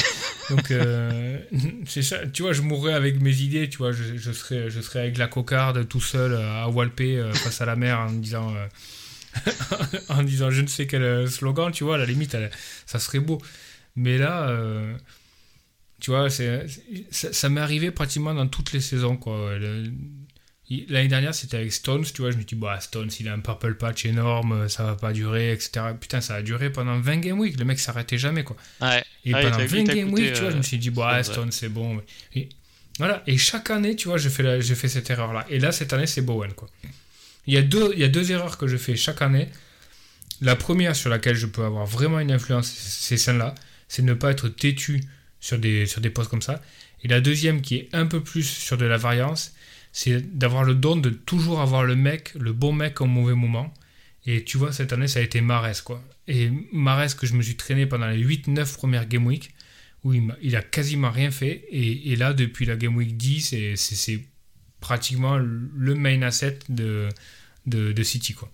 Donc, 0.50 0.70
c'est 1.86 2.02
ça. 2.02 2.26
Tu 2.26 2.42
vois, 2.42 2.52
je 2.52 2.60
mourrai 2.60 2.92
avec 2.92 3.22
mes 3.22 3.34
idées, 3.34 3.70
tu 3.70 3.78
vois. 3.78 3.92
Je, 3.92 4.18
je, 4.18 4.32
serai, 4.32 4.68
je 4.68 4.82
serai 4.82 5.00
avec 5.00 5.16
la 5.16 5.28
cocarde 5.28 5.88
tout 5.88 6.02
seul 6.02 6.36
à 6.36 6.68
Walpé 6.68 7.26
face 7.32 7.62
à 7.62 7.64
la 7.64 7.74
mer 7.74 8.00
en 8.00 8.12
disant. 8.12 8.52
en 10.10 10.22
disant 10.22 10.50
je 10.50 10.60
ne 10.60 10.66
sais 10.66 10.86
quel 10.86 11.28
slogan, 11.28 11.72
tu 11.72 11.84
vois, 11.84 11.94
à 11.94 11.98
la 11.98 12.04
limite, 12.04 12.36
ça 12.84 12.98
serait 12.98 13.18
beau. 13.18 13.40
Mais 13.96 14.18
là, 14.18 14.48
euh, 14.48 14.96
tu 16.00 16.10
vois, 16.10 16.28
c'est, 16.30 16.66
ça, 17.10 17.48
m'est 17.48 17.60
arrivé 17.60 17.90
pratiquement 17.90 18.34
dans 18.34 18.48
toutes 18.48 18.72
les 18.72 18.80
saisons. 18.80 19.16
Quoi. 19.16 19.58
l'année 19.58 21.08
dernière, 21.08 21.34
c'était 21.34 21.58
avec 21.58 21.72
Stones, 21.72 22.04
tu 22.04 22.22
vois. 22.22 22.30
Je 22.30 22.36
me 22.36 22.42
dis, 22.42 22.56
bah, 22.56 22.80
Stones, 22.80 23.10
il 23.20 23.28
a 23.28 23.32
un 23.32 23.40
purple 23.40 23.76
patch 23.76 24.04
énorme, 24.04 24.68
ça 24.68 24.84
va 24.84 24.96
pas 24.96 25.12
durer, 25.12 25.52
etc. 25.52 25.86
Putain, 25.98 26.20
ça 26.20 26.34
a 26.36 26.42
duré 26.42 26.70
pendant 26.70 26.98
20 26.98 27.18
game 27.18 27.38
week. 27.38 27.58
Le 27.58 27.64
mec 27.64 27.78
s'arrêtait 27.78 28.18
jamais, 28.18 28.42
quoi. 28.42 28.56
Et 29.24 29.32
pendant 29.32 29.64
20 29.64 29.84
game 29.84 30.12
week, 30.12 30.32
tu 30.32 30.40
vois, 30.40 30.50
je 30.50 30.56
me 30.56 30.62
suis 30.62 30.78
dit, 30.78 30.90
bah, 30.90 31.22
Stones, 31.22 31.52
c'est 31.52 31.68
bon. 31.68 32.02
Et, 32.34 32.48
voilà. 32.98 33.22
Et 33.26 33.38
chaque 33.38 33.70
année, 33.70 33.96
tu 33.96 34.08
vois, 34.08 34.18
je 34.18 34.28
fais, 34.28 34.60
je 34.60 34.74
fais 34.74 34.88
cette 34.88 35.08
erreur-là. 35.10 35.46
Et 35.48 35.58
là, 35.58 35.72
cette 35.72 35.92
année, 35.92 36.06
c'est 36.06 36.22
Bowen, 36.22 36.52
quoi. 36.52 36.68
Il 37.46 37.52
y, 37.52 37.58
a 37.58 37.62
deux, 37.62 37.92
il 37.92 37.98
y 37.98 38.04
a 38.04 38.08
deux 38.08 38.32
erreurs 38.32 38.56
que 38.56 38.66
je 38.66 38.78
fais 38.78 38.96
chaque 38.96 39.20
année. 39.20 39.48
La 40.40 40.56
première 40.56 40.96
sur 40.96 41.10
laquelle 41.10 41.36
je 41.36 41.46
peux 41.46 41.62
avoir 41.62 41.84
vraiment 41.84 42.18
une 42.18 42.32
influence, 42.32 42.66
c'est 42.66 43.18
celle-là 43.18 43.54
c'est 43.88 44.02
ne 44.02 44.14
pas 44.14 44.30
être 44.30 44.48
têtu 44.48 45.02
sur 45.40 45.58
des, 45.58 45.86
sur 45.86 46.00
des 46.00 46.10
postes 46.10 46.30
comme 46.30 46.42
ça. 46.42 46.62
Et 47.02 47.08
la 47.08 47.20
deuxième, 47.20 47.60
qui 47.60 47.76
est 47.76 47.88
un 47.92 48.06
peu 48.06 48.22
plus 48.22 48.44
sur 48.44 48.76
de 48.76 48.84
la 48.86 48.96
variance, 48.96 49.54
c'est 49.92 50.36
d'avoir 50.36 50.64
le 50.64 50.74
don 50.74 50.96
de 50.96 51.10
toujours 51.10 51.60
avoir 51.60 51.84
le 51.84 51.94
mec, 51.96 52.34
le 52.34 52.52
bon 52.52 52.72
mec 52.72 53.00
au 53.00 53.06
mauvais 53.06 53.34
moment. 53.34 53.72
Et 54.26 54.42
tu 54.42 54.56
vois, 54.56 54.72
cette 54.72 54.92
année, 54.92 55.06
ça 55.06 55.20
a 55.20 55.22
été 55.22 55.40
Marès, 55.40 55.82
quoi. 55.82 56.02
Et 56.26 56.50
Marès, 56.72 57.14
que 57.14 57.26
je 57.26 57.34
me 57.34 57.42
suis 57.42 57.56
traîné 57.56 57.86
pendant 57.86 58.08
les 58.08 58.24
8-9 58.24 58.74
premières 58.74 59.06
Game 59.06 59.26
Week, 59.26 59.54
où 60.02 60.12
il, 60.12 60.56
a 60.56 60.62
quasiment 60.62 61.10
rien 61.10 61.30
fait. 61.30 61.66
Et, 61.70 62.16
là, 62.16 62.32
depuis 62.32 62.64
la 62.64 62.76
Game 62.76 62.96
Week 62.96 63.16
10, 63.16 63.76
c'est 63.76 64.24
pratiquement 64.80 65.36
le 65.36 65.94
main 65.94 66.22
asset 66.22 66.58
de, 66.68 67.08
de, 67.66 68.02
City, 68.02 68.34
quoi. 68.34 68.50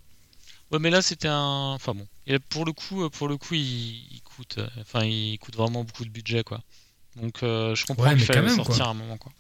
Ouais, 0.71 0.79
mais 0.79 0.91
là, 0.91 1.03
c'était 1.03 1.29
un. 1.29 1.73
Enfin 1.75 1.95
bon. 1.95 2.07
Et 2.27 2.39
pour 2.39 2.65
le 2.65 2.73
coup, 2.73 3.09
pour 3.11 3.27
le 3.27 3.37
coup 3.37 3.55
il, 3.55 4.21
coûte, 4.41 4.57
euh, 4.59 4.67
enfin, 4.81 5.05
il 5.05 5.39
coûte 5.39 5.57
vraiment 5.57 5.85
beaucoup 5.85 6.05
de 6.05 6.11
budget, 6.11 6.43
quoi. 6.45 6.61
Donc, 7.17 7.43
euh, 7.43 7.75
je 7.75 7.85
comprends 7.87 8.11
qu'il 8.15 8.25
fallait 8.25 8.49
sortir 8.55 8.87
à 8.87 8.91
un 8.91 8.95
moment, 8.95 9.17
quoi. 9.19 9.33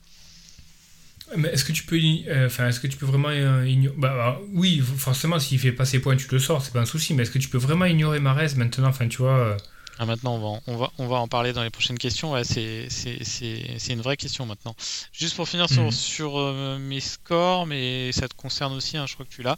Mais 1.36 1.48
est-ce 1.48 1.64
que 1.64 1.72
tu 1.72 1.84
peux, 1.84 1.96
euh, 1.98 2.46
enfin, 2.46 2.68
est-ce 2.68 2.80
que 2.80 2.86
tu 2.88 2.96
peux 2.96 3.06
vraiment 3.06 3.30
ignorer 3.62 3.96
bah, 3.96 4.12
bah, 4.16 4.40
oui, 4.52 4.80
forcément, 4.80 5.38
s'il 5.38 5.58
fait 5.60 5.70
pas 5.72 5.84
ses 5.84 6.00
points, 6.00 6.16
tu 6.16 6.26
le 6.30 6.38
sors, 6.40 6.62
c'est 6.62 6.72
pas 6.72 6.80
un 6.80 6.86
souci. 6.86 7.14
Mais 7.14 7.22
est-ce 7.22 7.30
que 7.30 7.38
tu 7.38 7.48
peux 7.48 7.58
vraiment 7.58 7.84
ignorer 7.84 8.18
Marès 8.18 8.56
maintenant 8.56 8.88
Enfin, 8.88 9.06
tu 9.08 9.18
vois. 9.18 9.56
Ah, 9.98 10.06
maintenant, 10.06 10.34
on 10.36 10.40
va, 10.40 10.46
en- 10.46 10.62
on, 10.66 10.76
va, 10.76 10.90
on 10.98 11.06
va 11.06 11.16
en 11.18 11.28
parler 11.28 11.52
dans 11.52 11.62
les 11.62 11.70
prochaines 11.70 11.98
questions. 11.98 12.32
Ouais, 12.32 12.42
c'est, 12.42 12.88
c'est, 12.90 13.22
c'est, 13.22 13.76
c'est 13.78 13.92
une 13.92 14.00
vraie 14.00 14.16
question 14.16 14.44
maintenant. 14.44 14.74
Juste 15.12 15.36
pour 15.36 15.48
finir 15.48 15.68
sur, 15.70 15.84
Mhm. 15.84 15.90
sur 15.92 16.38
euh, 16.38 16.78
mes 16.78 17.00
scores, 17.00 17.66
mais 17.66 18.10
ça 18.12 18.26
te 18.28 18.34
concerne 18.34 18.72
aussi, 18.74 18.96
hein, 18.96 19.06
je 19.06 19.14
crois 19.14 19.24
que 19.26 19.32
tu 19.34 19.42
l'as. 19.42 19.56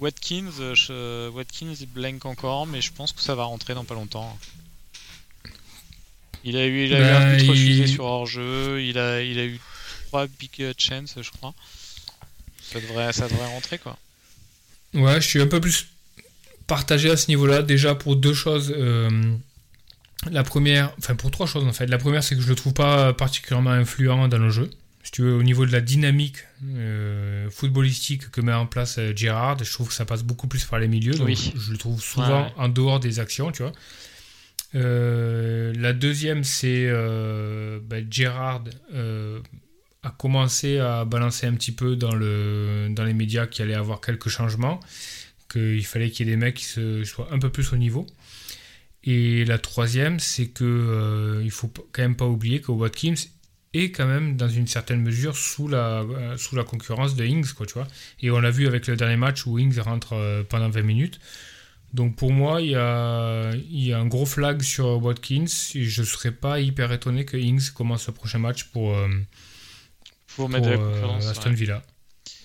Watkins, 0.00 0.50
je- 0.74 1.28
Watkins 1.30 1.74
il 1.80 1.86
blank 1.86 2.24
encore, 2.26 2.66
mais 2.66 2.80
je 2.82 2.92
pense 2.92 3.12
que 3.12 3.20
ça 3.22 3.34
va 3.34 3.44
rentrer 3.44 3.74
dans 3.74 3.84
pas 3.84 3.94
longtemps. 3.94 4.36
Il 6.44 6.56
a 6.56 6.66
eu, 6.66 6.84
il 6.86 6.94
a 6.94 6.98
eu 6.98 7.02
Bah, 7.02 7.18
un 7.20 7.36
but 7.36 7.42
il- 7.42 7.50
refusé 7.50 7.86
sur 7.86 8.04
hors-jeu, 8.04 8.82
il 8.82 8.98
a, 8.98 9.22
il 9.22 9.38
a 9.38 9.44
eu 9.44 9.58
trois 10.06 10.26
big 10.26 10.50
chances, 10.78 11.14
je 11.20 11.30
crois. 11.30 11.54
Ça 12.62 12.80
devrait, 12.80 13.12
ça 13.12 13.28
devrait 13.28 13.46
rentrer 13.46 13.78
quoi. 13.78 13.96
Ouais, 14.94 15.20
je 15.20 15.26
suis 15.26 15.40
un 15.40 15.46
peu 15.46 15.60
plus 15.60 15.88
partagé 16.66 17.10
à 17.10 17.16
ce 17.16 17.28
niveau-là. 17.28 17.62
Déjà 17.62 17.94
pour 17.94 18.16
deux 18.16 18.34
choses. 18.34 18.72
euh, 18.76 19.10
la 20.30 20.42
première, 20.42 20.92
enfin 20.98 21.14
pour 21.14 21.30
trois 21.30 21.46
choses 21.46 21.64
en 21.64 21.72
fait. 21.72 21.86
La 21.86 21.98
première, 21.98 22.22
c'est 22.24 22.34
que 22.34 22.42
je 22.42 22.48
le 22.48 22.54
trouve 22.56 22.74
pas 22.74 23.12
particulièrement 23.12 23.70
influent 23.70 24.28
dans 24.28 24.38
le 24.38 24.50
jeu. 24.50 24.68
Si 25.04 25.12
tu 25.12 25.22
veux, 25.22 25.32
au 25.34 25.42
niveau 25.42 25.64
de 25.64 25.72
la 25.72 25.80
dynamique 25.80 26.38
euh, 26.74 27.48
footballistique 27.50 28.30
que 28.30 28.40
met 28.40 28.52
en 28.52 28.66
place 28.66 28.96
euh, 28.98 29.12
Gerrard, 29.16 29.62
je 29.62 29.72
trouve 29.72 29.88
que 29.88 29.94
ça 29.94 30.04
passe 30.04 30.22
beaucoup 30.22 30.48
plus 30.48 30.64
par 30.64 30.78
les 30.80 30.88
milieux. 30.88 31.14
Donc 31.14 31.26
Oui. 31.28 31.52
je 31.56 31.70
le 31.72 31.78
trouve 31.78 32.02
souvent 32.02 32.42
Ouais. 32.46 32.52
en 32.56 32.68
dehors 32.68 33.00
des 33.00 33.18
actions, 33.20 33.50
tu 33.52 33.62
vois. 33.62 33.72
Euh, 34.74 35.72
la 35.76 35.92
deuxième, 35.92 36.44
c'est 36.44 36.86
euh, 36.88 37.80
bah, 37.82 37.96
Gerrard 38.08 38.64
euh, 38.92 39.40
a 40.02 40.10
commencé 40.10 40.78
à 40.78 41.04
balancer 41.04 41.46
un 41.46 41.54
petit 41.54 41.72
peu 41.72 41.96
dans, 41.96 42.14
le, 42.14 42.88
dans 42.90 43.04
les 43.04 43.14
médias 43.14 43.46
qu'il 43.46 43.64
allait 43.64 43.74
avoir 43.74 44.00
quelques 44.00 44.28
changements, 44.28 44.80
qu'il 45.50 45.84
fallait 45.84 46.10
qu'il 46.10 46.26
y 46.26 46.30
ait 46.30 46.32
des 46.32 46.38
mecs 46.38 46.56
qui 46.56 46.64
soient 46.64 47.28
un 47.32 47.38
peu 47.38 47.50
plus 47.50 47.72
au 47.72 47.76
niveau. 47.76 48.06
Et 49.04 49.44
la 49.44 49.58
troisième, 49.58 50.20
c'est 50.20 50.48
que 50.48 50.64
euh, 50.64 51.48
faut 51.50 51.72
quand 51.92 52.02
même 52.02 52.16
pas 52.16 52.26
oublier 52.26 52.60
que 52.60 52.72
Watkins 52.72 53.14
est 53.74 53.90
quand 53.90 54.06
même 54.06 54.36
dans 54.36 54.48
une 54.48 54.66
certaine 54.66 55.00
mesure 55.00 55.36
sous 55.36 55.68
la, 55.68 56.04
sous 56.36 56.56
la 56.56 56.64
concurrence 56.64 57.14
de 57.16 57.24
Ings, 57.24 57.52
quoi, 57.54 57.66
tu 57.66 57.74
vois. 57.74 57.86
Et 58.20 58.30
on 58.30 58.40
l'a 58.40 58.50
vu 58.50 58.66
avec 58.66 58.86
le 58.86 58.96
dernier 58.96 59.16
match 59.16 59.46
où 59.46 59.58
Ings 59.58 59.78
rentre 59.78 60.44
pendant 60.48 60.68
20 60.68 60.82
minutes. 60.82 61.20
Donc 61.94 62.16
pour 62.16 62.32
moi, 62.32 62.60
il 62.60 62.70
y 62.70 62.74
a, 62.74 63.50
il 63.54 63.84
y 63.84 63.92
a 63.92 63.98
un 63.98 64.06
gros 64.06 64.26
flag 64.26 64.62
sur 64.62 65.02
Watkins. 65.02 65.46
Et 65.74 65.84
je 65.84 66.00
ne 66.02 66.06
serais 66.06 66.32
pas 66.32 66.60
hyper 66.60 66.92
étonné 66.92 67.24
que 67.24 67.36
Ings 67.36 67.70
commence 67.70 68.06
le 68.08 68.12
prochain 68.12 68.38
match 68.38 68.64
pour, 68.64 68.94
euh, 68.94 69.08
Pour 70.36 70.48
mettre 70.48 70.70
pour 70.74 70.76
de 70.76 71.06
la 71.20 71.26
euh. 71.26 71.30
Aston. 71.30 71.52
Villa. 71.52 71.82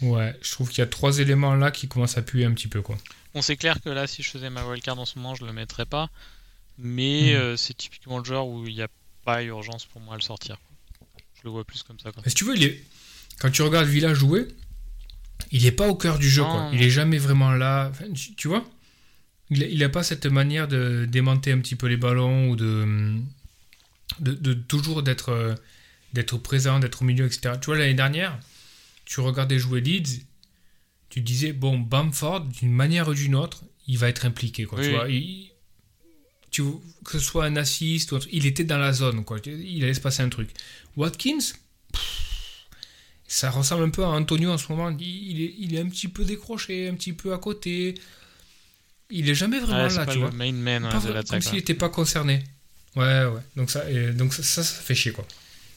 Ouais, 0.02 0.34
je 0.42 0.52
trouve 0.52 0.70
qu'il 0.70 0.80
y 0.80 0.82
a 0.82 0.88
trois 0.88 1.20
éléments 1.20 1.56
là 1.56 1.72
qui 1.72 1.88
commencent 1.88 2.18
à 2.18 2.22
puer 2.22 2.46
un 2.46 2.54
petit 2.54 2.68
peu. 2.68 2.82
Quoi. 2.82 2.98
Bon, 3.34 3.42
c'est 3.42 3.58
clair 3.58 3.82
que 3.82 3.90
là, 3.90 4.08
si 4.08 4.24
je 4.24 4.30
faisais 4.30 4.50
ma 4.50 4.66
wildcard 4.66 4.98
en 5.00 5.06
ce 5.06 5.18
moment, 5.18 5.36
je 5.36 5.46
le 5.46 5.54
mettrais 5.54 5.86
pas. 5.86 6.10
Mais 6.78 7.34
Mhm. 7.34 7.36
euh, 7.42 7.58
c'est 7.58 7.74
typiquement 7.76 8.18
le 8.20 8.24
genre 8.26 8.48
où 8.48 8.66
il 8.68 8.74
n'y 8.76 8.82
a 8.82 8.88
pas 9.26 9.44
urgence 9.44 9.86
pour 9.86 10.02
moi 10.02 10.16
à 10.16 10.18
le 10.18 10.24
sortir. 10.24 10.58
quoi. 10.98 11.08
Je 11.36 11.42
le 11.44 11.50
vois 11.52 11.64
plus 11.66 11.84
comme 11.84 12.00
ça. 12.00 12.12
Quoi. 12.12 12.24
Mais 12.26 12.30
si 12.30 12.36
tu 12.36 12.46
veux, 12.46 12.56
il 12.56 12.64
est... 12.64 12.84
quand 13.40 13.52
tu 13.52 13.62
regardes 13.62 13.88
Villa 13.88 14.14
jouer, 14.14 14.48
il 15.52 15.64
n'est 15.64 15.72
pas 15.72 15.88
au 15.88 15.96
cœur 15.96 16.18
du 16.18 16.30
jeu. 16.30 16.42
Non, 16.42 16.50
Quoi. 16.52 16.70
Il 16.74 16.82
est 16.82 16.90
jamais 16.90 17.18
vraiment 17.18 17.52
là. 17.52 17.90
Enfin, 17.92 18.06
tu, 18.14 18.34
tu 18.36 18.48
vois? 18.48 18.66
Il 19.50 19.78
n'a 19.80 19.90
pas 19.90 20.04
cette 20.04 20.26
manière 20.26 20.68
de 20.68 21.06
démonter 21.10 21.52
un 21.52 21.60
petit 21.60 21.76
peu 21.76 21.88
les 21.88 21.98
ballons 21.98 22.50
ou 22.50 22.56
de, 22.56 23.16
de, 24.20 24.34
de 24.34 24.54
toujours 24.54 25.04
d'être 25.04 25.30
euh, 25.30 25.54
d'être 26.14 26.38
présent, 26.38 26.80
d'être 26.80 27.02
au 27.02 27.06
milieu, 27.06 27.26
etc. 27.26 27.56
Tu 27.62 27.66
vois, 27.68 27.78
l'année 27.78 27.94
dernière, 27.94 28.40
tu 29.06 29.20
regardais 29.20 29.60
jouer 29.60 29.82
Leeds, 29.82 30.22
tu 31.10 31.22
disais, 31.22 31.54
bon, 31.54 31.78
Bamford, 31.80 32.42
d'une 32.46 32.72
manière 32.72 33.08
ou 33.08 33.14
d'une 33.14 33.36
autre, 33.36 33.64
il 33.88 33.98
va 33.98 34.10
être 34.10 34.26
impliqué. 34.26 34.66
Quoi, 34.66 34.80
Oui. 34.80 34.86
tu 34.86 34.92
vois 34.92 35.10
Il- 35.10 35.50
tu, 36.52 36.62
que 37.04 37.14
ce 37.14 37.20
soit 37.20 37.46
un 37.46 37.56
assist 37.56 38.12
ou 38.12 38.20
truc, 38.20 38.30
il 38.32 38.46
était 38.46 38.64
dans 38.64 38.78
la 38.78 38.94
zone. 38.94 39.26
Quoi. 39.26 39.40
Il 39.46 39.84
allait 39.84 39.94
se 39.96 40.00
passer 40.02 40.22
un 40.22 40.30
truc. 40.30 40.50
Watkins, 40.96 41.40
ça 43.28 43.50
ressemble 43.50 43.84
un 43.84 43.90
peu 43.90 44.04
à 44.04 44.10
Antonio 44.10 44.52
en 44.52 44.58
ce 44.60 44.72
moment. 44.72 44.90
Il, 44.92 45.02
il 45.32 45.42
est, 45.42 45.56
il 45.58 45.76
est 45.76 45.80
un 45.80 45.90
petit 45.90 46.08
peu 46.08 46.24
décroché, 46.26 46.88
un 46.88 46.94
petit 46.94 47.14
peu 47.14 47.34
à 47.34 47.40
côté. 47.40 47.96
Il 49.10 49.30
est 49.30 49.36
jamais 49.36 49.60
vraiment 49.60 49.84
Ouais, 49.88 49.90
là, 49.94 50.06
pas 50.06 50.12
tu 50.14 50.20
le 50.20 50.26
vois. 50.28 50.32
main 50.34 50.52
man 50.52 50.84
ouais, 50.86 50.90
Pas 50.92 51.00
de 51.00 51.08
vrai- 51.08 51.24
comme 51.30 51.42
s'il 51.42 51.54
n'était 51.56 51.74
pas 51.74 51.90
concerné. 51.90 52.44
Ouais, 52.96 53.26
ouais. 53.26 53.42
Donc 53.56 53.70
ça, 53.72 53.90
et 53.90 54.12
donc 54.12 54.34
ça, 54.34 54.44
ça, 54.44 54.64
ça 54.64 54.82
fait 54.82 54.96
chier, 54.96 55.12
quoi. 55.12 55.26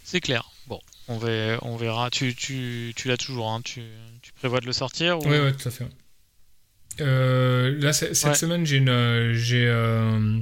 C'est 0.05 0.21
clair. 0.21 0.51
Bon, 0.67 0.81
on, 1.09 1.19
va, 1.19 1.59
on 1.63 1.77
verra. 1.77 2.11
Tu, 2.11 2.35
tu, 2.35 2.93
tu 2.97 3.09
l'as 3.09 3.17
toujours. 3.17 3.51
Hein. 3.51 3.61
Tu, 3.65 3.83
tu 4.23 4.33
prévois 4.33 4.61
de 4.61 4.67
le 4.67 4.73
sortir 4.73 5.19
ou... 5.19 5.29
Ouais, 5.29 5.41
ouais, 5.41 5.53
tout 5.53 5.69
à 5.69 5.71
fait. 5.71 5.87
Euh, 7.01 7.79
là, 7.81 7.93
cette 7.93 8.23
Ouais. 8.25 8.35
semaine, 8.35 8.65
j'ai 8.65 8.77
une, 8.77 8.89
euh, 8.89 9.35
j'ai, 9.35 9.67
euh, 9.67 10.39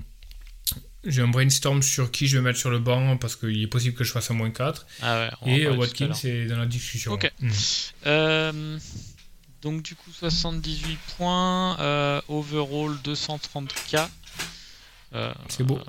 j'ai 1.05 1.21
un 1.23 1.29
brainstorm 1.29 1.83
sur 1.83 2.11
qui 2.11 2.27
je 2.29 2.37
vais 2.37 2.43
mettre 2.43 2.59
sur 2.59 2.71
le 2.71 2.79
banc 2.79 3.17
parce 3.17 3.35
qu'il 3.37 3.61
est 3.63 3.67
possible 3.67 3.97
que 3.97 4.05
je 4.05 4.13
fasse 4.13 4.31
un 4.31 4.35
moins 4.35 4.51
4. 4.51 4.87
Ah 5.03 5.21
ouais, 5.21 5.31
on 5.43 5.47
Et 5.49 5.67
Watkins 5.69 6.13
est 6.25 6.47
dans 6.47 6.59
la 6.59 6.67
discussion. 6.67 7.13
Ok. 7.13 7.31
Mm. 7.41 7.51
Euh, 8.07 8.79
donc 9.65 9.83
du 9.83 9.97
coup 9.97 10.11
78 10.13 10.99
points, 11.17 11.81
euh, 11.81 12.21
overall 12.29 12.97
230k. 13.03 14.09
Euh, 15.15 15.33
C'est 15.49 15.65
beau. 15.65 15.79
euh, 15.79 15.83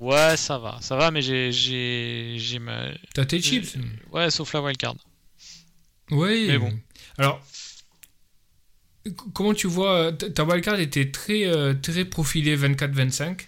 ouais, 0.00 0.36
ça 0.36 0.58
va, 0.58 0.78
ça 0.80 0.96
va, 0.96 1.10
mais 1.12 1.22
j'ai 1.22 1.52
j'ai 1.52 2.58
ma 2.58 2.88
T'as 3.14 3.24
tes 3.24 3.40
chips 3.40 3.76
ouais, 4.10 4.28
sauf 4.30 4.52
la 4.52 4.60
wildcard. 4.60 4.96
Oui. 6.10 6.46
Mais 6.48 6.58
bon. 6.58 6.76
Alors, 7.16 7.40
comment 9.34 9.54
tu 9.54 9.68
vois 9.68 10.12
ta- 10.12 10.44
wildcard 10.44 10.80
était 10.80 11.10
très, 11.12 11.48
très 11.80 12.04
profilée 12.04 12.56
24-25. 12.56 13.46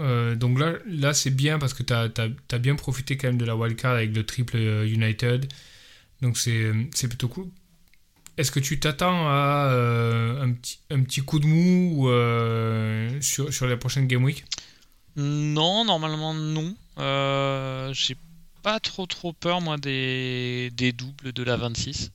Euh, 0.00 0.34
donc 0.34 0.58
là, 0.58 0.72
là 0.86 1.12
c'est 1.12 1.30
bien 1.30 1.58
parce 1.58 1.74
que 1.74 1.82
tu 1.82 1.92
as, 1.92 2.58
bien 2.58 2.74
profité 2.76 3.18
quand 3.18 3.28
même 3.28 3.36
de 3.36 3.44
la 3.44 3.54
wildcard 3.56 3.96
avec 3.96 4.16
le 4.16 4.24
triple 4.24 4.56
United. 4.56 5.52
Donc 6.22 6.38
c'est 6.38 6.72
c'est 6.94 7.08
plutôt 7.08 7.28
cool. 7.28 7.50
Est-ce 8.40 8.50
que 8.50 8.60
tu 8.60 8.80
t'attends 8.80 9.28
à 9.28 9.68
euh, 9.70 10.42
un, 10.42 10.52
petit, 10.52 10.78
un 10.90 11.02
petit 11.02 11.20
coup 11.20 11.38
de 11.40 11.46
mou 11.46 12.08
euh, 12.08 13.10
sur, 13.20 13.52
sur 13.52 13.66
la 13.66 13.76
prochaine 13.76 14.06
Game 14.06 14.24
Week? 14.24 14.44
Non, 15.16 15.84
normalement 15.84 16.32
non. 16.32 16.74
Euh, 16.98 17.92
j'ai 17.92 18.16
pas 18.62 18.80
trop 18.80 19.04
trop 19.04 19.34
peur 19.34 19.60
moi 19.60 19.76
des, 19.76 20.70
des 20.72 20.92
doubles 20.92 21.32
de 21.32 21.42
la 21.42 21.56
26. 21.56 22.12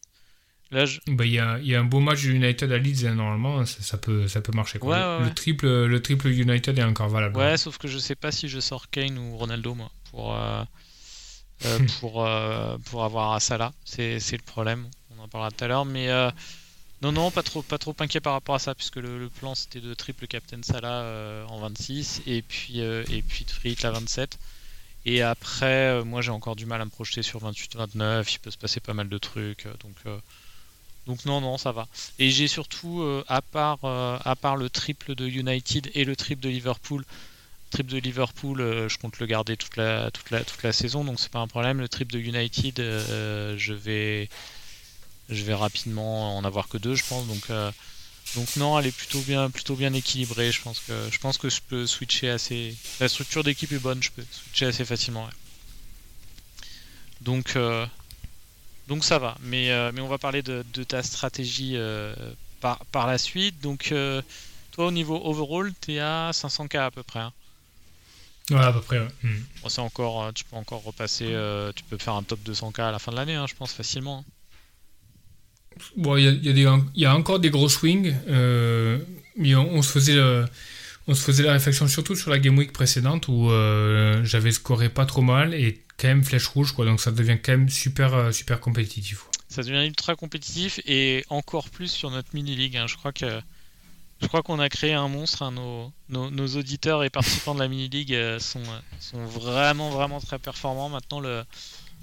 Là, 0.71 0.85
je... 0.85 0.99
Bah, 1.07 1.25
Il 1.25 1.31
y, 1.33 1.38
a, 1.39 1.59
il 1.59 1.67
y 1.67 1.75
a 1.75 1.79
un 1.79 1.83
beau 1.83 1.99
match 1.99 2.23
de 2.23 2.31
United 2.31 2.71
à 2.71 2.77
Leeds, 2.79 3.05
hein, 3.05 3.13
normalement, 3.15 3.63
ça, 3.65 3.81
ça 3.81 3.97
peut, 3.99 4.27
ça 4.27 4.41
peut 4.41 4.51
marcher. 4.51 4.79
quoi. 4.79 4.89
Ouais, 4.89 4.99
le, 4.99 5.05
ouais, 5.05 5.19
le 5.19 5.25
ouais. 5.27 5.33
triple, 5.35 5.67
le 5.85 6.01
triple 6.01 6.27
United 6.29 6.79
est 6.79 6.83
encore 6.83 7.09
valable. 7.09 7.38
Ouais, 7.38 7.55
sauf 7.57 7.77
que 7.77 7.88
je 7.88 7.99
sais 7.99 8.15
pas 8.15 8.31
si 8.31 8.47
je 8.47 8.59
sors 8.59 8.89
Kane 8.89 9.17
ou 9.19 9.38
Ronaldo 9.38 9.75
moi 9.75 9.91
pour 10.09 10.35
euh, 10.35 10.63
pour 11.99 12.25
euh, 12.25 12.77
pour 12.85 13.03
avoir 13.03 13.33
à 13.33 13.39
Salah. 13.39 13.73
C'est 13.85 14.19
c'est 14.19 14.38
le 14.38 14.43
problème. 14.43 14.88
En 15.25 15.27
parlera 15.27 15.49
tout 15.49 15.63
à 15.63 15.67
l'heure, 15.67 15.85
mais 15.85 16.09
euh, 16.09 16.29
non 17.01 17.11
non 17.11 17.31
pas 17.31 17.41
trop 17.41 17.63
pas 17.63 17.79
trop 17.79 17.95
inquiet 17.97 18.19
par 18.19 18.33
rapport 18.33 18.53
à 18.53 18.59
ça 18.59 18.75
puisque 18.75 18.97
le, 18.97 19.27
plan 19.39 19.55
c'était 19.55 19.79
de 19.79 19.95
triple 19.95 20.27
Captain 20.27 20.61
Salah 20.61 21.01
euh, 21.01 21.47
en 21.47 21.57
26 21.61 22.21
et 22.27 22.43
puis 22.43 22.79
euh, 22.81 23.03
et 23.09 23.23
puis 23.23 23.43
de 23.43 23.49
Frick 23.49 23.81
la 23.81 23.89
27. 23.89 24.38
Et 25.07 25.23
après, 25.23 26.03
moi 26.03 26.21
j'ai 26.21 26.29
encore 26.29 26.55
du 26.55 26.67
mal 26.67 26.79
à 26.79 26.85
me 26.85 26.91
projeter 26.91 27.23
sur 27.23 27.43
28-29. 27.43 28.33
Il 28.33 28.39
peut 28.39 28.51
se 28.51 28.57
passer 28.57 28.79
pas 28.79 28.93
mal 28.93 29.09
de 29.09 29.17
trucs, 29.17 29.67
donc 29.79 29.95
donc 31.07 31.25
non 31.25 31.41
non 31.41 31.57
ça 31.57 31.71
va. 31.71 31.88
Et 32.19 32.29
j'ai 32.29 32.47
surtout 32.47 33.03
à 33.27 33.41
part 33.41 33.83
à 33.83 34.35
part 34.35 34.57
le 34.57 34.69
triple 34.69 35.15
de 35.15 35.27
United 35.27 35.89
et 35.95 36.05
le 36.05 36.15
triple 36.15 36.43
de 36.43 36.49
Liverpool 36.49 37.03
trip 37.71 37.88
de 37.88 37.97
Liverpool, 37.97 38.59
je 38.88 38.97
compte 38.99 39.19
le 39.19 39.25
garder 39.25 39.57
toute 39.57 39.75
la, 39.75 40.09
toute 40.11 40.29
la, 40.29 40.45
toute 40.45 40.63
la 40.63 40.71
saison, 40.71 41.03
donc 41.03 41.19
c'est 41.19 41.31
pas 41.31 41.39
un 41.39 41.47
problème. 41.47 41.79
Le 41.79 41.89
trip 41.89 42.11
de 42.11 42.19
United, 42.19 42.75
je 42.77 43.73
vais 43.73 44.29
je 45.29 45.43
vais 45.43 45.53
rapidement 45.53 46.38
en 46.38 46.43
avoir 46.43 46.67
que 46.67 46.77
deux, 46.77 46.95
je 46.95 47.03
pense. 47.05 47.25
Donc, 47.27 47.49
euh, 47.49 47.71
donc 48.35 48.55
non, 48.57 48.77
elle 48.79 48.88
est 48.88 48.91
plutôt 48.95 49.21
bien, 49.21 49.49
plutôt 49.49 49.75
bien 49.75 49.93
équilibrée. 49.93 50.51
Je 50.51 50.61
pense 50.61 50.79
que 50.79 50.93
je 51.11 51.17
pense 51.19 51.38
que 51.38 51.49
je 51.49 51.61
peux 51.67 51.85
switcher 51.88 52.29
assez. 52.29 52.75
La 52.99 53.07
structure 53.09 53.43
d'équipe 53.43 53.71
est 53.71 53.79
bonne, 53.79 54.01
je 54.03 54.11
peux 54.11 54.25
switcher 54.31 54.65
assez 54.67 54.85
facilement. 54.85 55.25
ouais. 55.25 55.31
Donc 57.21 57.55
euh, 57.55 57.85
donc 58.88 59.03
ça 59.05 59.19
va. 59.19 59.38
Mais 59.41 59.71
euh, 59.71 59.91
mais 59.93 60.01
on 60.01 60.07
va 60.07 60.17
parler 60.17 60.41
de, 60.43 60.63
de 60.73 60.83
ta 60.83 61.01
stratégie 61.03 61.77
par 62.61 62.85
par 62.88 63.07
la 63.07 63.17
suite. 63.17 63.59
Donc 63.61 63.93
toi 64.71 64.85
au 64.88 64.91
niveau 64.91 65.19
overall, 65.23 65.73
t'es 65.79 65.99
à 65.99 66.31
500k 66.33 66.77
à 66.79 66.91
peu 66.91 67.03
près. 67.03 67.19
hein. 67.19 67.33
Ouais, 68.51 68.59
à 68.63 68.71
peu 68.71 68.81
près. 68.81 68.99
ouais. 68.99 69.07
Bon, 69.63 69.69
c'est 69.69 69.81
encore, 69.81 70.31
tu 70.33 70.43
peux 70.43 70.55
encore 70.55 70.83
repasser, 70.83 71.25
tu 71.75 71.83
peux 71.85 71.97
faire 71.97 72.13
un 72.13 72.21
top 72.23 72.39
200k 72.45 72.81
à 72.81 72.91
la 72.91 72.99
fin 72.99 73.11
de 73.11 73.17
l'année, 73.17 73.33
hein, 73.35 73.47
je 73.47 73.55
pense 73.55 73.71
facilement. 73.73 74.19
hein. 74.27 74.31
Bon, 75.97 76.17
y 76.17 76.27
a, 76.27 76.79
y 76.95 77.05
a 77.05 77.15
encore 77.15 77.39
des 77.39 77.49
gros 77.49 77.69
swings, 77.69 78.13
euh, 78.27 78.97
mais 79.38 79.55
on, 79.55 79.81
se 79.81 79.91
faisait 79.91 80.19
on 81.07 81.13
se 81.13 81.23
faisait 81.23 81.43
la 81.43 81.53
réflexion 81.53 81.88
surtout 81.88 82.15
sur 82.15 82.31
la 82.31 82.39
Game 82.39 82.57
Week 82.57 82.73
précédente 82.73 83.27
où 83.27 83.51
euh, 83.51 84.23
j'avais 84.23 84.51
scoré 84.51 84.89
pas 84.89 85.05
trop 85.05 85.21
mal 85.21 85.53
et 85.53 85.83
quand 85.97 86.07
même 86.07 86.23
flèche 86.23 86.47
rouge, 86.47 86.71
quoi. 86.71 86.85
Donc 86.85 86.99
ça 86.99 87.11
devient 87.11 87.38
quand 87.41 87.51
même 87.53 87.69
super, 87.69 88.13
euh, 88.13 88.31
super 88.31 88.59
compétitif. 88.59 89.25
ça 89.47 89.61
devient 89.61 89.85
ultra 89.85 90.15
compétitif 90.15 90.79
et 90.85 91.23
encore 91.29 91.69
plus 91.69 91.89
sur 91.89 92.09
notre 92.09 92.29
mini-league. 92.33 92.77
hein. 92.77 92.88
Je 92.88 92.95
crois 92.95 93.13
que 93.13 93.39
je 94.21 94.27
crois 94.27 94.41
qu'on 94.41 94.59
a 94.59 94.69
créé 94.69 94.93
un 94.93 95.07
monstre. 95.07 95.43
hein. 95.43 95.51
Nos, 95.51 95.91
nos, 96.09 96.47
auditeurs 96.57 97.03
et 97.03 97.09
participants 97.09 97.53
de 97.53 97.59
la 97.59 97.67
mini-league 97.67 98.13
euh, 98.13 98.39
sont, 98.39 98.63
sont 98.99 99.25
vraiment, 99.25 99.91
vraiment 99.91 100.19
très 100.19 100.39
performants. 100.39 100.89
Maintenant, 100.89 101.19
le, 101.19 101.43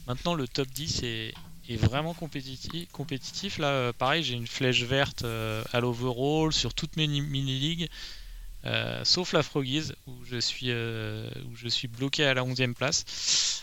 maintenant, 0.06 0.34
le 0.34 0.46
top 0.46 0.68
10 0.68 1.02
est, 1.02 1.34
est 1.68 1.76
vraiment 1.76 2.14
compétitif. 2.14 3.58
Là, 3.58 3.66
euh, 3.68 3.92
pareil, 3.92 4.22
j'ai 4.22 4.34
une 4.34 4.46
flèche 4.46 4.82
verte 4.82 5.22
euh, 5.24 5.62
à 5.72 5.80
l'overall 5.80 6.52
sur 6.52 6.74
toutes 6.74 6.96
mes 6.96 7.06
ni- 7.06 7.20
mini-ligues. 7.20 7.88
euh, 8.66 9.04
sauf 9.04 9.32
la 9.32 9.42
Froggies 9.42 9.92
où 10.06 10.12
je 10.24 10.38
suis 10.38 10.70
où 10.72 11.56
je 11.56 11.68
suis 11.68 11.88
bloqué 11.88 12.24
à 12.24 12.34
la 12.34 12.44
11e 12.44 12.74
place. 12.74 13.62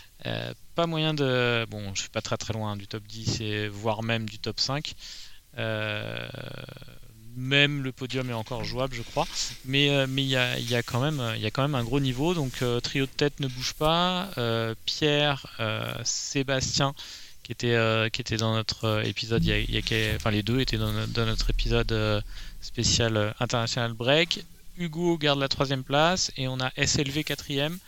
Pas 0.74 0.86
moyen 0.86 1.14
de 1.14 1.66
bon, 1.70 1.94
je 1.94 2.00
suis 2.02 2.10
pas 2.10 2.22
très 2.22 2.36
très 2.36 2.52
loin 2.52 2.76
du 2.76 2.86
top 2.86 3.02
10 3.06 3.40
et 3.40 3.68
voire 3.68 4.02
même 4.02 4.28
du 4.28 4.38
top 4.38 4.60
5. 4.60 4.94
Euh, 5.58 6.28
même 7.36 7.82
le 7.82 7.92
podium 7.92 8.28
est 8.30 8.34
encore 8.34 8.64
jouable, 8.64 8.94
je 8.94 9.02
crois. 9.02 9.26
Mais 9.64 10.06
mais 10.06 10.22
il 10.22 10.28
y 10.28 10.36
a, 10.36 10.58
y 10.58 10.74
a 10.74 10.82
quand 10.82 11.00
même 11.00 11.22
y 11.38 11.46
a 11.46 11.50
quand 11.50 11.62
même 11.62 11.74
un 11.74 11.84
gros 11.84 12.00
niveau. 12.00 12.34
Donc 12.34 12.62
trio 12.82 13.06
de 13.06 13.10
tête 13.10 13.40
ne 13.40 13.46
bouge 13.48 13.74
pas. 13.74 14.28
Pierre, 14.84 15.46
Sébastien 16.04 16.94
qui 17.42 17.52
était 17.52 17.74
euh, 17.74 18.08
qui 18.08 18.20
était 18.20 18.36
dans 18.36 18.54
notre 18.54 18.84
euh, 18.84 19.02
épisode 19.02 19.44
il 19.44 19.50
y 19.70 19.76
a, 19.78 20.16
enfin 20.16 20.30
les 20.30 20.42
deux 20.42 20.60
étaient 20.60 20.76
dans, 20.78 20.92
no- 20.92 21.06
dans 21.06 21.26
notre 21.26 21.50
épisode 21.50 21.90
euh, 21.92 22.20
spécial 22.60 23.34
international 23.40 23.92
break. 23.92 24.44
Hugo 24.78 25.18
garde 25.18 25.38
la 25.40 25.48
troisième 25.48 25.84
place 25.84 26.30
et 26.36 26.48
on 26.48 26.58
a 26.60 26.70
SLV 26.76 27.24
quatrième. 27.24 27.78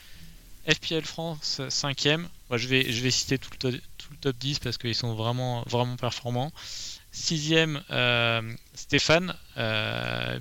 FPL 0.69 1.03
France 1.03 1.61
5ème. 1.69 2.27
Moi, 2.49 2.57
je, 2.59 2.69
vais, 2.69 2.93
je 2.93 3.03
vais 3.03 3.11
citer 3.11 3.37
tout 3.39 3.51
le, 3.53 3.57
to- 3.59 3.79
tout 3.99 4.09
le 4.13 4.17
top 4.19 4.37
10 4.39 4.61
parce 4.61 4.79
qu'ils 4.79 4.95
sont 4.95 5.15
vraiment, 5.15 5.65
vraiment 5.67 5.97
performants. 5.97 6.53
Sixième, 7.11 7.83
Stéphane, 8.75 9.35
euh, 9.57 10.39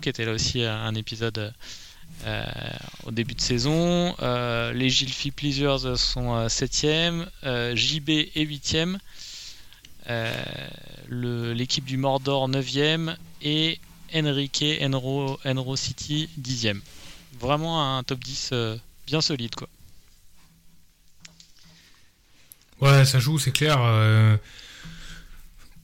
qui 0.00 0.08
était 0.08 0.24
là 0.24 0.32
aussi 0.32 0.64
un 0.64 0.94
épisode 0.94 1.52
euh, 2.24 2.44
au 3.04 3.10
début 3.10 3.34
de 3.34 3.40
saison. 3.40 4.14
Euh, 4.20 4.72
les 4.72 4.90
Gilfi 4.90 5.30
Pleasers 5.30 5.96
sont 5.96 6.34
euh, 6.34 6.48
septième. 6.48 7.28
Euh, 7.44 7.74
JB 7.76 8.10
est 8.10 8.42
huitième. 8.44 8.98
Euh, 10.10 10.32
le- 11.08 11.52
L'équipe 11.52 11.84
du 11.84 11.96
Mordor 11.96 12.48
9ème. 12.48 13.16
Et 13.42 13.78
Enrique 14.14 14.64
Enro, 14.82 15.38
Enro 15.44 15.76
City 15.76 16.28
10ème. 16.40 16.80
Vraiment 17.40 17.96
un 17.98 18.02
top 18.02 18.18
10 18.20 18.50
euh, 18.52 18.76
bien 19.06 19.20
solide. 19.20 19.54
Ouais, 22.80 23.04
ça 23.04 23.18
joue, 23.18 23.38
c'est 23.38 23.50
clair. 23.52 23.78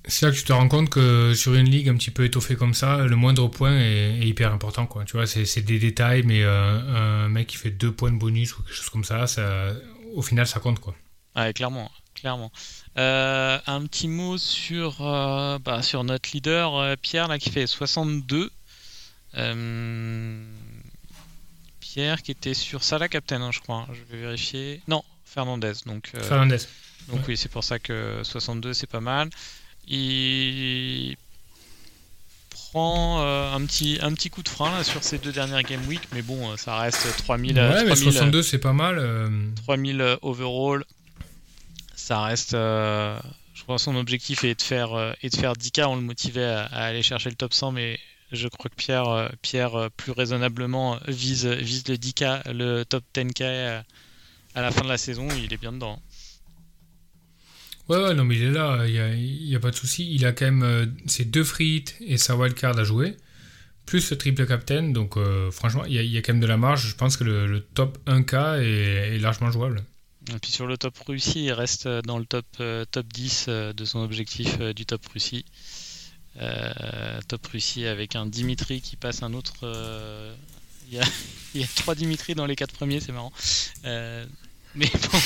C'est 0.06 0.26
là 0.26 0.32
que 0.32 0.36
tu 0.36 0.44
te 0.44 0.52
rends 0.52 0.68
compte 0.68 0.90
que 0.90 1.32
sur 1.34 1.54
une 1.54 1.68
ligue 1.70 1.88
un 1.88 1.96
petit 1.96 2.10
peu 2.10 2.24
étoffée 2.24 2.56
comme 2.56 2.74
ça, 2.74 2.98
le 2.98 3.16
moindre 3.16 3.48
point 3.48 3.72
est, 3.78 4.18
est 4.20 4.26
hyper 4.26 4.52
important. 4.52 4.86
Quoi. 4.86 5.04
Tu 5.04 5.12
vois, 5.16 5.26
c'est 5.26 5.62
des 5.62 5.78
détails, 5.78 6.22
mais 6.24 6.42
euh, 6.42 7.24
un 7.24 7.28
mec 7.28 7.46
qui 7.46 7.56
fait 7.56 7.70
deux 7.70 7.90
points 7.90 8.12
de 8.12 8.18
bonus 8.18 8.54
ou 8.56 8.62
quelque 8.62 8.74
chose 8.74 8.90
comme 8.90 9.04
ça, 9.04 9.26
ça 9.26 9.72
au 10.14 10.20
final, 10.22 10.46
ça 10.46 10.60
compte. 10.60 10.78
Quoi. 10.78 10.94
Ouais, 11.36 11.52
clairement, 11.54 11.90
clairement. 12.14 12.52
Euh, 12.98 13.58
un 13.66 13.86
petit 13.86 14.08
mot 14.08 14.36
sur, 14.36 14.98
euh, 15.00 15.58
bah, 15.58 15.80
sur 15.82 16.04
notre 16.04 16.30
leader 16.34 16.96
Pierre 16.98 17.28
là 17.28 17.38
qui 17.38 17.50
fait 17.50 17.66
62. 17.66 18.50
Euh, 19.36 20.44
Pierre 21.80 22.22
qui 22.22 22.30
était 22.30 22.54
sur 22.54 22.82
Salah 22.84 23.08
Captain, 23.08 23.40
hein, 23.40 23.50
je 23.52 23.60
crois. 23.60 23.86
hein. 23.88 23.92
Je 23.92 24.12
vais 24.14 24.20
vérifier. 24.22 24.80
Non, 24.86 25.02
Fernandez. 25.24 25.72
Donc, 25.86 26.10
Fernandez. 26.22 26.58
donc 27.08 27.20
ouais. 27.20 27.24
oui, 27.28 27.36
c'est 27.36 27.50
pour 27.50 27.64
ça 27.64 27.78
que 27.78 28.20
62 28.22 28.74
c'est 28.74 28.86
pas 28.86 29.00
mal. 29.00 29.30
Il 29.88 31.16
prend 32.50 33.20
euh, 33.22 33.52
un 33.54 33.64
petit 33.66 33.98
un 34.02 34.12
petit 34.14 34.30
coup 34.30 34.42
de 34.42 34.48
frein 34.48 34.70
là 34.76 34.84
sur 34.84 35.02
ces 35.04 35.18
deux 35.18 35.32
dernières 35.32 35.62
game 35.62 35.86
week, 35.86 36.00
mais 36.12 36.22
bon, 36.22 36.50
euh, 36.50 36.56
ça 36.56 36.76
reste 36.78 37.06
3000 37.18 37.58
euh, 37.58 37.68
Ouais, 37.70 37.84
mais 37.84 37.90
3000, 37.94 38.12
62, 38.12 38.42
c'est 38.42 38.58
pas 38.58 38.72
mal. 38.72 38.98
euh, 38.98 39.28
3000 39.64 40.00
euh, 40.00 40.16
overall. 40.22 40.84
Ça 41.94 42.22
reste. 42.22 42.54
euh, 42.54 43.18
je 43.54 43.62
crois 43.62 43.76
que 43.76 43.82
son 43.82 43.94
objectif 43.96 44.44
est 44.44 44.56
de 44.56 44.62
faire, 44.62 45.14
est 45.22 45.30
de 45.30 45.36
faire 45.36 45.52
10K. 45.54 45.84
On 45.86 45.94
le 45.96 46.02
motivait 46.02 46.44
à, 46.44 46.64
à 46.64 46.84
aller 46.86 47.02
chercher 47.02 47.30
le 47.30 47.36
top 47.36 47.54
100, 47.54 47.72
mais 47.72 47.98
je 48.32 48.48
crois 48.48 48.68
que 48.68 48.74
Pierre, 48.74 49.30
Pierre 49.42 49.88
plus 49.96 50.10
raisonnablement, 50.12 50.98
vise, 51.06 51.46
vise 51.46 51.86
le 51.88 51.94
10K, 51.96 52.50
le 52.52 52.82
top 52.84 53.04
10K 53.14 53.42
euh, 53.42 53.80
à 54.56 54.60
la 54.60 54.70
fin 54.72 54.82
de 54.82 54.88
la 54.88 54.98
saison. 54.98 55.28
Il 55.38 55.52
est 55.52 55.56
bien 55.56 55.72
dedans. 55.72 56.02
Ouais, 57.88 57.98
ouais, 58.02 58.14
non, 58.14 58.24
mais 58.24 58.36
il 58.36 58.44
est 58.44 58.50
là, 58.50 58.86
il 58.86 59.46
n'y 59.46 59.54
a, 59.54 59.60
pas 59.60 59.70
de 59.70 59.76
souci. 59.76 60.14
Il 60.14 60.24
a 60.24 60.32
quand 60.32 60.46
même 60.46 60.62
euh, 60.62 60.86
ses 61.06 61.24
deux 61.24 61.44
frites 61.44 61.96
et 62.00 62.16
sa 62.16 62.34
wildcard 62.34 62.78
à 62.78 62.84
jouer, 62.84 63.16
plus 63.84 64.10
le 64.10 64.16
triple 64.16 64.46
captain. 64.46 64.84
Donc, 64.84 65.16
euh, 65.16 65.50
franchement, 65.50 65.84
il 65.84 65.94
y, 65.94 66.16
a, 66.16 66.22
quand 66.22 66.32
même 66.32 66.40
de 66.40 66.46
la 66.46 66.56
marge. 66.56 66.88
Je 66.88 66.94
pense 66.94 67.18
que 67.18 67.24
le, 67.24 67.60
top 67.74 67.98
1K 68.06 68.62
est, 68.62 69.16
est 69.16 69.18
largement 69.18 69.50
jouable. 69.50 69.82
Et 70.32 70.38
puis 70.38 70.50
sur 70.50 70.66
le 70.66 70.78
top 70.78 70.96
Russie, 71.06 71.44
il 71.44 71.52
reste 71.52 71.86
dans 71.86 72.18
le 72.18 72.24
top, 72.24 72.46
euh, 72.60 72.86
top 72.90 73.06
10 73.12 73.46
euh, 73.48 73.72
de 73.74 73.84
son 73.84 73.98
objectif 73.98 74.58
du 74.58 74.86
top 74.86 75.04
Russie. 75.06 75.44
Top 77.28 77.46
Russie 77.46 77.86
avec 77.86 78.16
un 78.16 78.24
Dimitri 78.24 78.80
qui 78.80 78.96
passe 78.96 79.22
un 79.22 79.34
autre. 79.34 79.54
Il 80.90 80.98
y, 80.98 81.00
il 81.54 81.60
y 81.60 81.64
a 81.64 81.66
trois 81.76 81.94
Dimitri 81.94 82.34
dans 82.34 82.46
les 82.46 82.56
quatre 82.56 82.72
premiers, 82.72 83.00
c'est 83.00 83.12
marrant. 83.12 83.32
Mais 84.76 84.90
bon, 85.12 85.18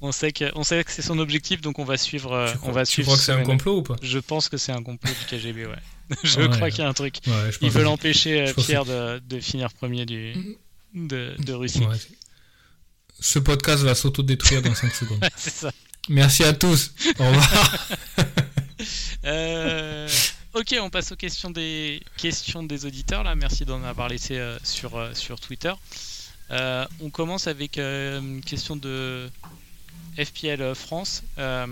on 0.00 0.12
sait 0.12 0.32
que, 0.32 0.50
on 0.54 0.64
sait 0.64 0.82
que 0.84 0.90
c'est 0.90 1.02
son 1.02 1.18
objectif, 1.18 1.60
donc 1.60 1.78
on 1.78 1.84
va 1.84 1.96
suivre. 1.98 2.32
euh, 2.32 2.50
tu 2.50 2.56
on 2.56 2.60
crois, 2.60 2.72
va 2.72 2.86
tu 2.86 2.92
suivre 2.92 3.06
crois 3.08 3.16
que 3.18 3.22
c'est 3.22 3.32
un 3.32 3.42
complot 3.42 3.78
ou 3.78 3.82
pas? 3.82 3.96
Je 4.02 4.18
pense 4.18 4.48
que 4.48 4.56
c'est 4.56 4.72
un 4.72 4.82
complot 4.82 5.10
du 5.12 5.26
KGB, 5.36 5.66
ouais. 5.66 5.74
je 6.24 6.40
Ouais, 6.40 6.48
crois 6.48 6.70
qu'il 6.70 6.80
y 6.80 6.86
a 6.86 6.88
un 6.88 6.92
truc. 6.94 7.16
Ouais, 7.26 7.32
je 7.52 7.58
Ils 7.62 7.70
veulent 7.70 7.84
que- 7.84 7.88
empêcher 7.88 8.40
euh, 8.42 8.46
je 8.46 8.52
Pierre 8.64 8.84
de, 8.84 9.18
de 9.18 9.40
finir 9.40 9.72
premier 9.72 10.06
du, 10.06 10.34
de, 10.94 11.34
de 11.38 11.52
Russie. 11.52 11.80
Ouais, 11.80 11.96
Ce 13.20 13.38
podcast 13.38 13.82
va 13.82 13.94
s'autodétruire 13.94 14.62
dans 14.62 14.74
5 14.74 14.94
secondes. 14.94 15.24
c'est 15.36 15.52
ça. 15.52 15.70
Merci 16.08 16.44
à 16.44 16.52
tous. 16.52 16.92
Au 17.18 17.24
revoir. 17.24 17.88
Euh, 19.24 20.08
ok, 20.52 20.74
on 20.82 20.90
passe 20.90 21.12
aux 21.12 21.16
questions 21.16 21.50
des 21.50 22.02
questions 22.18 22.62
des 22.62 22.84
auditeurs. 22.84 23.22
Là, 23.22 23.34
merci 23.34 23.64
d'en 23.64 23.82
avoir 23.82 24.08
laissé 24.08 24.36
euh, 24.36 24.58
sur 24.62 24.96
euh, 24.98 25.14
sur 25.14 25.40
Twitter. 25.40 25.72
Euh, 26.50 26.84
on 27.00 27.10
commence 27.10 27.46
avec 27.46 27.78
euh, 27.78 28.20
une 28.20 28.40
question 28.42 28.76
de 28.76 29.28
FPL 30.18 30.74
France. 30.74 31.22
Euh, 31.38 31.66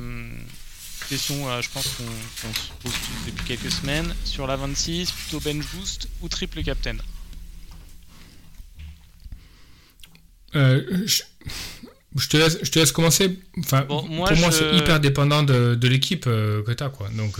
question, 1.08 1.48
euh, 1.48 1.60
je 1.60 1.68
pense 1.70 1.86
qu'on 1.88 2.54
se 2.54 2.72
pose 2.82 2.92
depuis 3.26 3.44
quelques 3.44 3.70
semaines. 3.70 4.14
Sur 4.24 4.46
la 4.46 4.56
26, 4.56 5.10
plutôt 5.12 5.40
bench 5.40 5.64
boost 5.74 6.08
ou 6.22 6.28
triple 6.28 6.62
captain? 6.62 6.96
Je, 10.54 11.22
je 12.16 12.28
te 12.28 12.36
laisse, 12.36 12.58
je 12.62 12.70
te 12.70 12.78
laisse 12.78 12.92
commencer. 12.92 13.38
Enfin, 13.58 13.82
Bon, 13.82 14.02
moi, 14.06 14.28
pour 14.28 14.36
moi, 14.38 14.50
je- 14.50 14.56
c'est 14.56 14.76
hyper 14.76 15.00
dépendant 15.00 15.42
de, 15.42 15.74
de 15.74 15.88
l'équipe 15.88 16.24
que 16.24 16.72
tu 16.72 16.82
as. 16.82 16.90
Quoi. 16.90 17.08
Donc, 17.10 17.36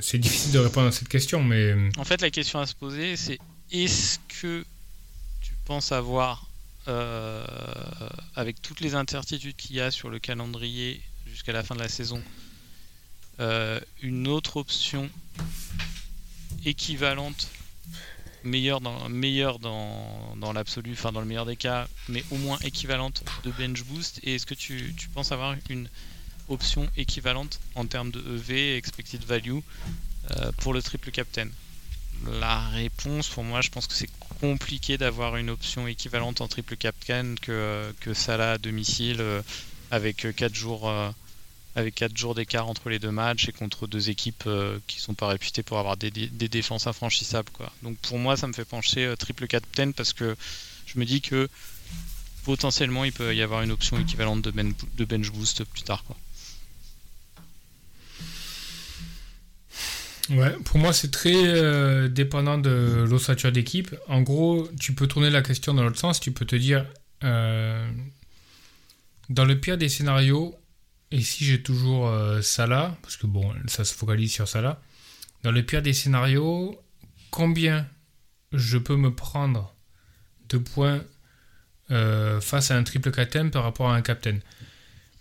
c'est 0.00 0.18
difficile 0.18 0.52
de 0.52 0.58
répondre 0.60 0.88
à 0.88 0.92
cette 0.92 1.08
question. 1.08 1.42
Mais 1.42 1.74
En 1.96 2.04
fait, 2.04 2.20
la 2.20 2.30
question 2.30 2.60
à 2.60 2.66
se 2.66 2.74
poser, 2.74 3.16
c'est 3.16 3.38
est-ce 3.72 4.18
que 4.40 4.64
tu 5.42 5.52
penses 5.64 5.90
avoir, 5.90 6.45
euh, 6.88 7.44
avec 8.34 8.60
toutes 8.62 8.80
les 8.80 8.94
incertitudes 8.94 9.56
qu'il 9.56 9.76
y 9.76 9.80
a 9.80 9.90
sur 9.90 10.10
le 10.10 10.18
calendrier 10.18 11.02
jusqu'à 11.26 11.52
la 11.52 11.62
fin 11.62 11.74
de 11.74 11.80
la 11.80 11.88
saison, 11.88 12.22
euh, 13.40 13.80
une 14.02 14.28
autre 14.28 14.56
option 14.56 15.10
équivalente, 16.64 17.48
meilleure 18.44 18.80
dans, 18.80 19.08
meilleure 19.08 19.58
dans, 19.58 20.52
l'absolu, 20.54 20.92
enfin 20.92 21.12
dans 21.12 21.20
le 21.20 21.26
meilleur 21.26 21.46
des 21.46 21.56
cas, 21.56 21.88
mais 22.08 22.24
au 22.30 22.36
moins 22.36 22.58
équivalente 22.60 23.22
de 23.44 23.50
bench 23.50 23.82
boost. 23.84 24.20
Et 24.22 24.36
est-ce 24.36 24.46
que 24.46 24.54
tu, 24.54 24.94
tu 24.96 25.08
penses 25.08 25.32
avoir 25.32 25.56
une 25.68 25.88
option 26.48 26.88
équivalente 26.96 27.60
en 27.74 27.86
termes 27.86 28.10
de 28.10 28.20
EV, 28.20 28.76
expected 28.76 29.22
value, 29.24 29.58
euh, 30.30 30.52
pour 30.58 30.72
le 30.72 30.82
triple 30.82 31.10
captain? 31.10 31.48
La 32.40 32.58
réponse, 32.68 33.28
pour 33.28 33.44
moi, 33.44 33.60
je 33.60 33.70
pense 33.70 33.86
que 33.86 33.94
c'est 33.94 34.10
compliqué 34.40 34.98
d'avoir 34.98 35.36
une 35.36 35.50
option 35.50 35.86
équivalente 35.86 36.40
en 36.40 36.48
triple 36.48 36.76
captain 36.76 37.34
que, 37.40 37.94
que 38.00 38.14
Salah 38.14 38.52
à 38.52 38.58
domicile 38.58 39.18
euh, 39.20 39.42
avec 39.90 40.26
4 40.36 40.54
jours, 40.54 40.88
euh, 40.88 41.10
quatre 41.94 42.16
jours 42.16 42.34
d'écart 42.34 42.68
entre 42.68 42.88
les 42.88 42.98
deux 42.98 43.10
matchs 43.10 43.48
et 43.48 43.52
contre 43.52 43.86
deux 43.86 44.10
équipes 44.10 44.44
euh, 44.46 44.78
qui 44.86 45.00
sont 45.00 45.14
pas 45.14 45.28
réputées 45.28 45.62
pour 45.62 45.78
avoir 45.78 45.96
des, 45.96 46.10
défenses 46.10 46.86
infranchissables. 46.86 47.50
Quoi. 47.52 47.72
Donc 47.82 47.96
pour 47.98 48.18
moi, 48.18 48.36
ça 48.36 48.46
me 48.46 48.52
fait 48.52 48.64
pencher 48.64 49.04
euh, 49.04 49.16
triple 49.16 49.46
captain 49.46 49.92
parce 49.92 50.12
que 50.12 50.36
je 50.86 50.98
me 50.98 51.04
dis 51.04 51.20
que 51.20 51.48
potentiellement 52.44 53.04
il 53.04 53.12
peut 53.12 53.34
y 53.34 53.42
avoir 53.42 53.62
une 53.62 53.72
option 53.72 53.98
équivalente 53.98 54.42
de, 54.42 54.50
ben- 54.50 54.74
bench 54.98 55.30
boost 55.30 55.64
plus 55.64 55.82
tard. 55.82 56.04
Ouais, 60.30 60.52
pour 60.64 60.78
moi, 60.78 60.92
c'est 60.92 61.10
très 61.10 61.34
euh, 61.36 62.08
dépendant 62.08 62.58
de 62.58 63.04
l'ossature 63.08 63.52
d'équipe. 63.52 63.94
En 64.08 64.22
gros, 64.22 64.68
tu 64.80 64.92
peux 64.92 65.06
tourner 65.06 65.30
la 65.30 65.42
question 65.42 65.72
dans 65.72 65.84
l'autre 65.84 65.98
sens. 65.98 66.18
Tu 66.18 66.32
peux 66.32 66.44
te 66.44 66.56
dire, 66.56 66.84
euh, 67.22 67.88
dans 69.28 69.44
le 69.44 69.58
pire 69.58 69.78
des 69.78 69.88
scénarios, 69.88 70.56
et 71.12 71.20
si 71.20 71.44
j'ai 71.44 71.62
toujours 71.62 72.08
euh, 72.08 72.42
Salah, 72.42 72.96
parce 73.02 73.16
que 73.16 73.26
bon, 73.26 73.52
ça 73.68 73.84
se 73.84 73.94
focalise 73.94 74.32
sur 74.32 74.48
Salah, 74.48 74.80
dans 75.44 75.52
le 75.52 75.62
pire 75.62 75.82
des 75.82 75.92
scénarios, 75.92 76.80
combien 77.30 77.86
je 78.52 78.78
peux 78.78 78.96
me 78.96 79.14
prendre 79.14 79.74
de 80.48 80.58
points 80.58 81.02
euh, 81.92 82.40
face 82.40 82.72
à 82.72 82.76
un 82.76 82.82
triple 82.82 83.12
captain 83.12 83.48
par 83.48 83.62
rapport 83.62 83.90
à 83.90 83.94
un 83.94 84.02
captain 84.02 84.38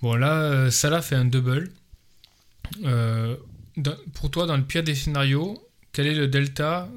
Bon, 0.02 0.16
là, 0.16 0.70
Salah 0.72 1.02
fait 1.02 1.16
un 1.16 1.26
double. 1.26 1.72
Dans- 3.78 3.98
pour 4.14 4.30
toi, 4.32 4.46
dans 4.46 4.58
le 4.58 4.64
pire 4.64 4.84
des 4.84 4.96
scénarios, 4.96 5.62
quel 5.92 6.08
est 6.08 6.16
le 6.16 6.28
delta 6.28 6.90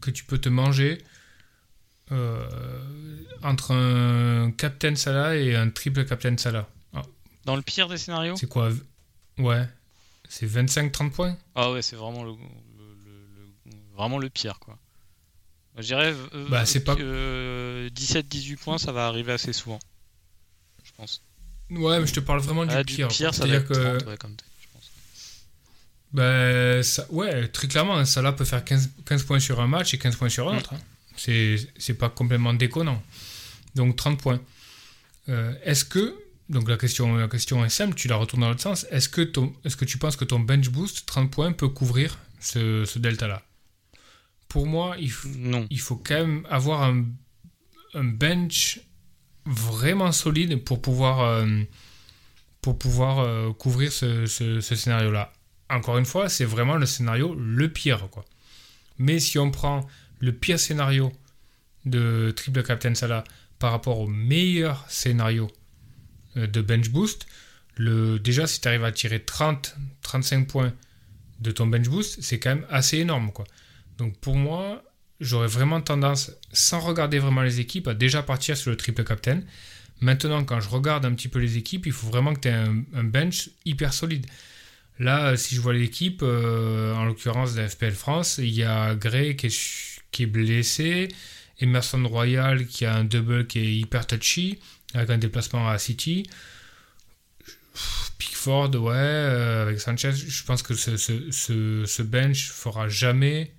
que 0.00 0.10
tu 0.10 0.24
peux 0.24 0.38
te 0.38 0.48
manger 0.48 0.98
euh, 2.12 2.48
entre 3.42 3.72
un 3.74 4.50
captain 4.52 4.94
Salah 4.94 5.36
et 5.36 5.56
un 5.56 5.70
triple 5.70 6.04
captain 6.06 6.36
Salah 6.36 6.68
Dans 7.44 7.56
le 7.56 7.62
pire 7.62 7.88
des 7.88 7.98
scénarios? 7.98 8.36
C'est 8.36 8.48
quoi? 8.48 8.70
Ouais. 9.38 9.66
C'est 10.28 10.46
25-30 10.46 11.10
points? 11.10 11.36
Ah 11.54 11.70
ouais, 11.72 11.82
c'est 11.82 11.96
vraiment 11.96 12.24
le, 12.24 12.30
le- 12.32 12.36
le- 13.04 13.70
le- 13.70 13.96
vraiment 13.96 14.18
le 14.18 14.28
pire, 14.30 14.58
quoi. 14.58 14.76
Je 15.78 15.82
dirais 15.82 16.14
euh, 16.34 16.48
Bah, 16.48 16.64
c'est 16.66 16.82
pas- 16.84 16.96
euh, 16.98 17.88
17-18 17.90 18.56
points, 18.56 18.78
ça 18.78 18.92
va 18.92 19.06
arriver 19.06 19.32
assez 19.32 19.52
souvent. 19.52 19.78
Je 20.84 20.90
pense. 20.96 21.22
Ouais, 21.70 22.00
mais 22.00 22.06
je 22.06 22.14
te 22.14 22.20
parle 22.20 22.40
vraiment 22.40 22.64
du 22.66 22.74
Ah, 22.74 22.82
pire. 22.84 23.12
ça 23.12 23.30
va 23.46 23.54
être 23.54 23.68
que 23.68 23.74
30, 23.98 24.06
ouais, 24.08 24.16
comme 24.16 24.34
ça, 26.14 27.06
ouais, 27.10 27.48
très 27.48 27.68
clairement, 27.68 28.04
Salah 28.04 28.32
peut 28.32 28.44
faire 28.44 28.64
15, 28.64 28.90
15 29.04 29.22
points 29.24 29.40
sur 29.40 29.60
un 29.60 29.66
match 29.66 29.92
et 29.94 29.98
15 29.98 30.16
points 30.16 30.28
sur 30.28 30.48
un 30.48 30.54
Mm. 30.54 30.58
autre. 30.58 30.74
hein. 30.74 30.78
C'est 31.16 31.94
pas 31.98 32.08
complètement 32.10 32.52
déconnant. 32.54 33.02
Donc 33.74 33.96
30 33.96 34.18
points. 34.20 34.40
Euh, 35.28 35.52
Est-ce 35.64 35.84
que, 35.84 36.14
donc 36.48 36.68
la 36.68 36.76
question, 36.76 37.16
la 37.16 37.28
question 37.28 37.64
est 37.64 37.68
simple, 37.70 37.94
tu 37.94 38.06
la 38.08 38.16
retournes 38.16 38.42
dans 38.42 38.48
l'autre 38.48 38.60
sens. 38.62 38.86
Est-ce 38.90 39.08
que, 39.08 39.22
ton- 39.22 39.52
est-ce 39.64 39.76
que 39.76 39.84
tu 39.84 39.98
penses 39.98 40.16
que 40.16 40.24
ton 40.24 40.38
bench 40.40 40.68
boost 40.68 41.04
30 41.06 41.30
points 41.30 41.52
peut 41.52 41.68
couvrir 41.68 42.18
ce, 42.40 42.84
ce 42.84 42.98
delta-là? 42.98 43.42
Pour 44.48 44.66
moi, 44.66 44.96
il, 45.00 45.12
Non. 45.38 45.66
il 45.70 45.80
faut 45.80 45.96
quand 45.96 46.14
même 46.14 46.46
avoir 46.50 46.82
un, 46.84 47.04
un 47.94 48.04
bench 48.04 48.80
vraiment 49.44 50.12
solide 50.12 50.62
pour 50.64 50.80
pouvoir, 50.80 51.20
euh, 51.20 51.62
pour 52.62 52.78
pouvoir 52.78 53.18
euh, 53.20 53.52
couvrir 53.52 53.90
ce, 53.92 54.26
ce- 54.26 54.60
ce 54.60 54.74
scénario-là. 54.76 55.32
Encore 55.68 55.98
une 55.98 56.06
fois, 56.06 56.28
c'est 56.28 56.44
vraiment 56.44 56.76
le 56.76 56.86
scénario 56.86 57.34
le 57.34 57.68
pire. 57.68 58.08
Mais 58.98 59.18
si 59.18 59.38
on 59.38 59.50
prend 59.50 59.86
le 60.20 60.32
pire 60.32 60.58
scénario 60.58 61.12
de 61.84 62.32
Triple 62.34 62.62
Captain 62.62 62.94
Salah 62.94 63.24
par 63.58 63.72
rapport 63.72 64.00
au 64.00 64.06
meilleur 64.06 64.84
scénario 64.88 65.48
euh, 66.36 66.46
de 66.46 66.60
bench 66.60 66.90
boost, 66.90 67.26
le, 67.76 68.18
déjà 68.18 68.46
si 68.46 68.60
tu 68.60 68.68
arrives 68.68 68.84
à 68.84 68.92
tirer 68.92 69.18
30-35 69.18 70.46
points 70.46 70.72
de 71.40 71.50
ton 71.50 71.66
bench 71.66 71.88
boost, 71.88 72.22
c'est 72.22 72.38
quand 72.38 72.50
même 72.50 72.66
assez 72.70 72.98
énorme. 72.98 73.32
Quoi. 73.32 73.44
Donc 73.98 74.16
pour 74.18 74.36
moi, 74.36 74.82
j'aurais 75.20 75.48
vraiment 75.48 75.80
tendance, 75.80 76.32
sans 76.52 76.80
regarder 76.80 77.18
vraiment 77.18 77.42
les 77.42 77.60
équipes, 77.60 77.88
à 77.88 77.94
déjà 77.94 78.22
partir 78.22 78.56
sur 78.56 78.70
le 78.70 78.76
triple 78.76 79.04
captain. 79.04 79.40
Maintenant, 80.00 80.44
quand 80.44 80.60
je 80.60 80.68
regarde 80.68 81.04
un 81.06 81.14
petit 81.14 81.28
peu 81.28 81.38
les 81.38 81.56
équipes, 81.56 81.86
il 81.86 81.92
faut 81.92 82.06
vraiment 82.06 82.34
que 82.34 82.40
tu 82.40 82.48
aies 82.48 82.64
un 82.94 83.04
bench 83.04 83.50
hyper 83.64 83.92
solide. 83.92 84.26
Là, 84.98 85.28
euh, 85.28 85.36
si 85.36 85.54
je 85.54 85.60
vois 85.60 85.74
l'équipe, 85.74 86.20
euh, 86.22 86.94
en 86.94 87.04
l'occurrence 87.04 87.54
de 87.54 87.60
la 87.60 87.68
FPL 87.68 87.92
France, 87.92 88.38
il 88.38 88.52
y 88.52 88.62
a 88.62 88.94
Gray 88.94 89.36
qui 89.36 89.46
est, 89.46 90.26
blessé, 90.26 91.08
Emerson 91.60 92.02
Royal 92.06 92.66
qui 92.66 92.86
a 92.86 92.94
un 92.94 93.04
double 93.04 93.46
qui 93.46 93.58
est 93.58 93.74
hyper 93.76 94.06
touchy, 94.06 94.58
avec 94.94 95.10
un 95.10 95.18
déplacement 95.18 95.68
à 95.68 95.78
City. 95.78 96.28
Pickford, 98.18 98.74
ouais, 98.76 98.94
euh, 98.94 99.62
avec 99.62 99.80
Sanchez, 99.80 100.12
je 100.12 100.44
pense 100.44 100.62
que 100.62 100.74
ce, 100.74 102.02
bench 102.02 102.50
fera 102.50 102.88
jamais 102.88 103.52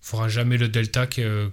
fera 0.00 0.28
jamais 0.28 0.58
le 0.58 0.66
delta 0.66 1.06
que, 1.06 1.52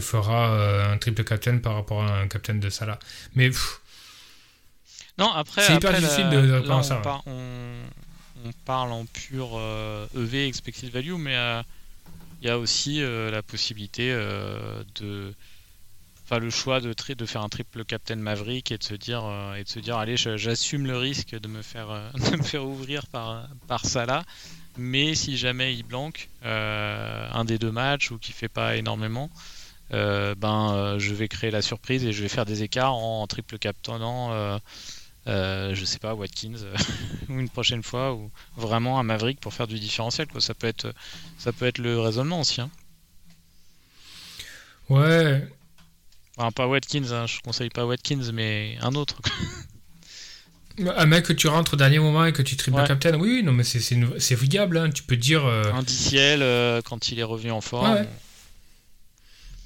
fera 0.00 0.90
un 0.90 0.98
triple 0.98 1.22
captain 1.22 1.58
par 1.58 1.74
rapport 1.74 2.02
à 2.02 2.18
un 2.18 2.26
captain 2.26 2.54
de 2.54 2.68
Salah. 2.68 2.98
Mais 3.36 3.50
Non, 5.20 5.30
après, 5.32 5.62
C'est 5.62 5.74
hyper 5.74 5.90
après, 5.90 6.00
difficile 6.00 6.24
la- 6.24 6.30
de- 6.42 6.60
de 6.62 6.68
là, 6.68 6.76
on, 6.78 6.82
ça, 6.82 6.96
ouais. 6.96 7.02
par- 7.02 7.22
on, 7.26 7.38
on 8.46 8.50
parle 8.64 8.90
en 8.92 9.04
pur 9.04 9.50
euh, 9.54 10.06
EV, 10.16 10.46
expected 10.46 10.90
value, 10.90 11.14
mais 11.14 11.36
euh, 11.36 11.62
il 12.40 12.48
y 12.48 12.50
a 12.50 12.58
aussi 12.58 13.02
euh, 13.02 13.30
la 13.30 13.42
possibilité 13.42 14.10
de. 14.96 15.34
Enfin, 16.24 16.38
le 16.38 16.48
choix 16.50 16.80
de, 16.80 16.94
de 17.14 17.26
faire 17.26 17.42
un 17.42 17.48
triple 17.48 17.84
Captain 17.84 18.14
Maverick 18.14 18.70
et 18.70 18.78
de 18.78 18.84
se 18.84 18.94
dire, 18.94 19.24
et 19.58 19.64
de 19.64 19.68
se 19.68 19.80
dire 19.80 19.98
allez, 19.98 20.16
j'assume 20.16 20.86
le 20.86 20.96
risque 20.96 21.38
de 21.38 21.48
me 21.48 21.60
faire, 21.60 21.88
de 22.14 22.36
me 22.36 22.42
faire 22.42 22.64
ouvrir 22.64 23.06
par, 23.08 23.48
par 23.66 23.84
Salah, 23.84 24.22
mais 24.78 25.16
si 25.16 25.36
jamais 25.36 25.74
il 25.74 25.82
blanque 25.82 26.28
euh, 26.44 27.28
un 27.32 27.44
des 27.44 27.58
deux 27.58 27.72
matchs 27.72 28.12
ou 28.12 28.18
qu'il 28.18 28.32
fait 28.32 28.48
pas 28.48 28.76
énormément, 28.76 29.28
euh, 29.92 30.36
ben, 30.36 30.72
euh, 30.72 30.98
je 31.00 31.12
vais 31.14 31.26
créer 31.26 31.50
la 31.50 31.62
surprise 31.62 32.04
et 32.04 32.12
je 32.12 32.22
vais 32.22 32.28
faire 32.28 32.46
des 32.46 32.62
écarts 32.62 32.94
en 32.94 33.26
triple 33.26 33.58
captainant. 33.58 34.30
Euh, 35.30 35.74
je 35.74 35.84
sais 35.84 35.98
pas, 35.98 36.14
Watkins 36.14 36.54
euh, 36.62 36.74
ou 37.30 37.38
une 37.40 37.48
prochaine 37.48 37.82
fois 37.82 38.14
ou 38.14 38.30
vraiment 38.56 38.98
un 38.98 39.02
Maverick 39.04 39.40
pour 39.40 39.54
faire 39.54 39.66
du 39.68 39.78
différentiel 39.78 40.26
quoi. 40.26 40.40
Ça 40.40 40.52
peut 40.54 40.66
être 40.66 40.92
ça 41.38 41.52
peut 41.52 41.66
être 41.66 41.78
le 41.78 41.98
raisonnement 41.98 42.40
aussi. 42.40 42.60
Hein. 42.60 42.70
ouais, 44.88 45.46
Enfin, 46.36 46.52
pas 46.52 46.66
Watkins, 46.66 47.10
hein, 47.12 47.26
je 47.26 47.38
conseille 47.40 47.68
pas 47.70 47.84
Watkins 47.84 48.30
mais 48.32 48.76
un 48.80 48.94
autre. 48.94 49.20
quoi. 49.22 49.32
un 50.96 51.06
mec 51.06 51.26
que 51.26 51.32
tu 51.34 51.48
rentres 51.48 51.74
au 51.74 51.76
dernier 51.76 51.98
moment 51.98 52.24
et 52.24 52.32
que 52.32 52.40
tu 52.42 52.56
triple 52.56 52.78
Ouais. 52.78 52.86
captain, 52.86 53.14
oui, 53.18 53.36
oui, 53.36 53.42
non, 53.42 53.52
mais 53.52 53.64
c'est- 53.64 53.80
c'est 53.80 53.94
une- 53.96 54.18
c'est 54.18 54.38
viable, 54.38 54.78
hein, 54.78 54.90
tu 54.90 55.02
peux 55.02 55.16
dire. 55.16 55.44
euh, 55.44 55.70
un 55.72 55.82
DCL 55.82 56.40
euh, 56.42 56.80
quand 56.82 57.10
il 57.10 57.18
est 57.18 57.22
revenu 57.24 57.50
en 57.50 57.60
forme. 57.60 57.92
Ouais, 57.92 58.00
ouais. 58.00 58.08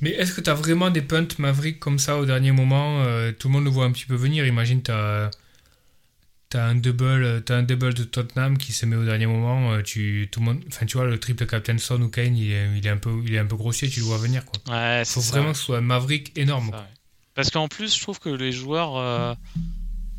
Mais 0.00 0.10
est-ce 0.10 0.32
que 0.32 0.40
tu 0.40 0.50
as 0.50 0.54
vraiment 0.54 0.90
des 0.90 1.02
punts 1.02 1.28
Maverick 1.38 1.78
comme 1.78 1.98
ça 2.00 2.16
au 2.18 2.26
dernier 2.26 2.50
moment 2.50 3.02
euh, 3.04 3.30
Tout 3.32 3.46
le 3.48 3.52
monde 3.52 3.64
le 3.64 3.70
voit 3.70 3.84
un 3.84 3.92
petit 3.92 4.06
peu 4.06 4.16
venir. 4.16 4.44
Imagine, 4.44 4.82
tu 4.82 4.90
as, 4.90 5.30
un 6.62 6.74
double 6.74 7.42
t'as 7.44 7.56
un 7.56 7.62
double 7.62 7.94
de 7.94 8.04
Tottenham 8.04 8.58
qui 8.58 8.72
se 8.72 8.86
met 8.86 8.96
au 8.96 9.04
dernier 9.04 9.26
moment. 9.26 9.72
euh, 9.72 9.82
tu, 9.82 10.28
tout 10.30 10.40
le 10.40 10.46
monde, 10.46 10.62
enfin, 10.68 10.86
tu 10.86 10.96
vois, 10.96 11.06
le 11.06 11.18
triple 11.18 11.46
captain 11.46 11.78
Son 11.78 12.00
ou 12.02 12.08
Kane, 12.08 12.36
il 12.36 12.52
est, 12.52 12.78
il 12.78 12.86
est, 12.86 12.90
un, 12.90 12.96
peu, 12.96 13.22
il 13.24 13.34
est 13.34 13.38
un 13.38 13.46
peu 13.46 13.56
grossier, 13.56 13.88
tu 13.88 14.00
le 14.00 14.06
vois 14.06 14.18
venir. 14.18 14.42
Ouais, 14.68 15.02
c'est 15.04 15.14
faut 15.14 15.20
ça. 15.20 15.32
vraiment 15.32 15.52
que 15.52 15.58
ce 15.58 15.64
soit 15.64 15.78
un 15.78 15.82
Maverick 15.82 16.36
énorme. 16.38 16.66
Ça, 16.66 16.70
quoi. 16.72 16.80
ouais. 16.80 16.86
Parce 17.34 17.50
qu'en 17.50 17.68
plus, 17.68 17.94
je 17.96 18.00
trouve 18.00 18.20
que 18.20 18.28
les 18.28 18.52
joueurs, 18.52 18.96
euh, 18.96 19.34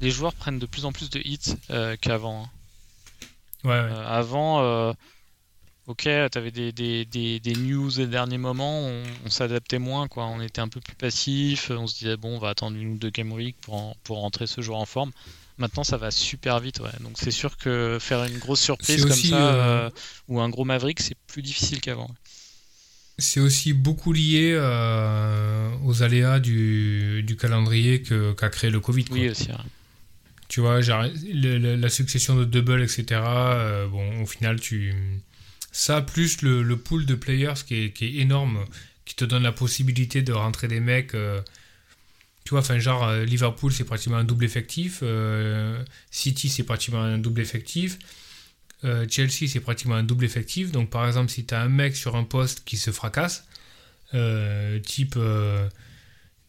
les 0.02 0.12
joueurs 0.12 0.34
prennent 0.34 0.60
de 0.60 0.66
plus 0.66 0.86
en 0.86 0.92
plus 0.92 1.10
de 1.10 1.20
hits 1.24 1.56
euh, 1.70 1.96
qu'avant. 2.00 2.44
hein. 2.44 2.50
Ouais. 3.64 3.72
Euh, 3.74 4.08
avant, 4.08 4.62
euh, 4.62 4.94
ok, 5.88 6.10
t'avais 6.32 6.52
des, 6.52 6.72
des, 6.72 7.06
des, 7.06 7.40
des 7.40 7.54
news 7.56 7.90
des 7.92 8.06
derniers 8.08 8.38
moments, 8.38 8.82
on, 8.82 9.04
on 9.26 9.30
s'adaptait 9.30 9.80
moins, 9.80 10.08
quoi. 10.08 10.26
On 10.26 10.42
était 10.42 10.60
un 10.62 10.68
peu 10.68 10.80
plus 10.82 10.96
passif, 10.96 11.72
on 11.72 11.88
se 11.88 11.98
disait 12.00 12.18
bon, 12.18 12.36
on 12.36 12.40
va 12.40 12.50
attendre 12.50 12.78
une 12.78 12.94
ou 12.94 12.98
deux 12.98 13.10
game 13.12 13.32
week 13.32 13.56
pour, 13.62 13.76
en- 13.76 13.96
pour 14.04 14.20
rentrer 14.20 14.46
ce 14.46 14.62
joueur 14.62 14.80
en 14.80 14.86
forme. 14.86 15.12
Maintenant, 15.58 15.84
ça 15.86 15.98
va 15.98 16.12
super 16.12 16.60
vite, 16.60 16.80
ouais. 16.82 16.90
Donc 17.02 17.14
c'est 17.16 17.32
sûr 17.32 17.56
que 17.58 17.98
faire 18.00 18.24
une 18.26 18.38
grosse 18.40 18.60
surprise 18.62 19.02
comme 19.04 19.12
aussi, 19.12 19.30
ça 19.30 19.54
euh, 19.54 19.86
euh, 19.88 19.90
ou 20.28 20.42
un 20.42 20.50
gros 20.50 20.66
Maverick, 20.66 21.00
c'est 21.00 21.16
plus 21.28 21.42
difficile 21.42 21.80
qu'avant. 21.80 22.10
C'est 23.18 23.40
aussi 23.40 23.72
beaucoup 23.72 24.12
lié 24.12 24.52
euh, 24.54 25.70
aux 25.86 26.04
aléas 26.04 26.40
du, 26.42 27.24
du 27.24 27.38
calendrier 27.38 28.04
qu'a 28.04 28.50
créé 28.50 28.70
le 28.70 28.82
Covid. 28.82 29.06
quoi. 29.06 29.16
Oui, 29.18 29.30
aussi. 29.30 29.48
ouais. 29.50 29.56
Tu 30.50 30.60
vois, 30.60 30.82
genre, 30.82 31.04
le- 31.04 31.58
le- 31.58 31.76
la 31.78 31.90
succession 31.90 32.36
de 32.36 32.44
double, 32.46 32.84
etc. 32.84 33.06
euh, 33.22 33.88
bon, 33.88 34.22
au 34.22 34.26
final, 34.26 34.60
tu. 34.60 34.94
Ça, 35.72 36.02
plus 36.02 36.42
le, 36.42 36.62
le 36.64 36.78
pool 36.78 37.06
de 37.06 37.16
players 37.16 37.54
qui 37.66 37.76
est, 37.86 37.92
qui 37.94 38.06
est 38.06 38.14
énorme, 38.22 38.66
qui 39.06 39.16
te 39.16 39.24
donne 39.26 39.44
la 39.44 39.52
possibilité 39.54 40.22
de 40.22 40.34
rentrer 40.34 40.68
des 40.68 40.80
mecs. 40.82 41.16
euh, 41.16 41.42
tu 42.46 42.52
vois, 42.52 42.60
enfin, 42.62 42.80
genre, 42.80 43.04
euh, 43.04 43.26
Liverpool, 43.26 43.74
c'est 43.74 43.84
pratiquement 43.84 44.18
un 44.18 44.24
double 44.24 44.46
effectif. 44.46 45.00
euh, 45.04 45.84
City, 46.12 46.48
c'est 46.50 46.64
pratiquement 46.64 47.02
un 47.02 47.18
double 47.18 47.42
effectif. 47.42 47.98
euh, 48.84 49.06
Chelsea, 49.10 49.48
c'est 49.50 49.60
pratiquement 49.62 49.96
un 49.96 50.04
double 50.04 50.26
effectif. 50.26 50.72
Donc, 50.72 50.90
par 50.92 51.08
exemple, 51.08 51.32
si 51.32 51.46
tu 51.46 51.54
as 51.56 51.62
un 51.62 51.70
mec 51.70 51.96
sur 51.96 52.16
un 52.16 52.24
poste 52.24 52.64
qui 52.66 52.78
se 52.78 52.92
fracasse, 52.92 53.46
euh, 54.14 54.80
type, 54.80 55.18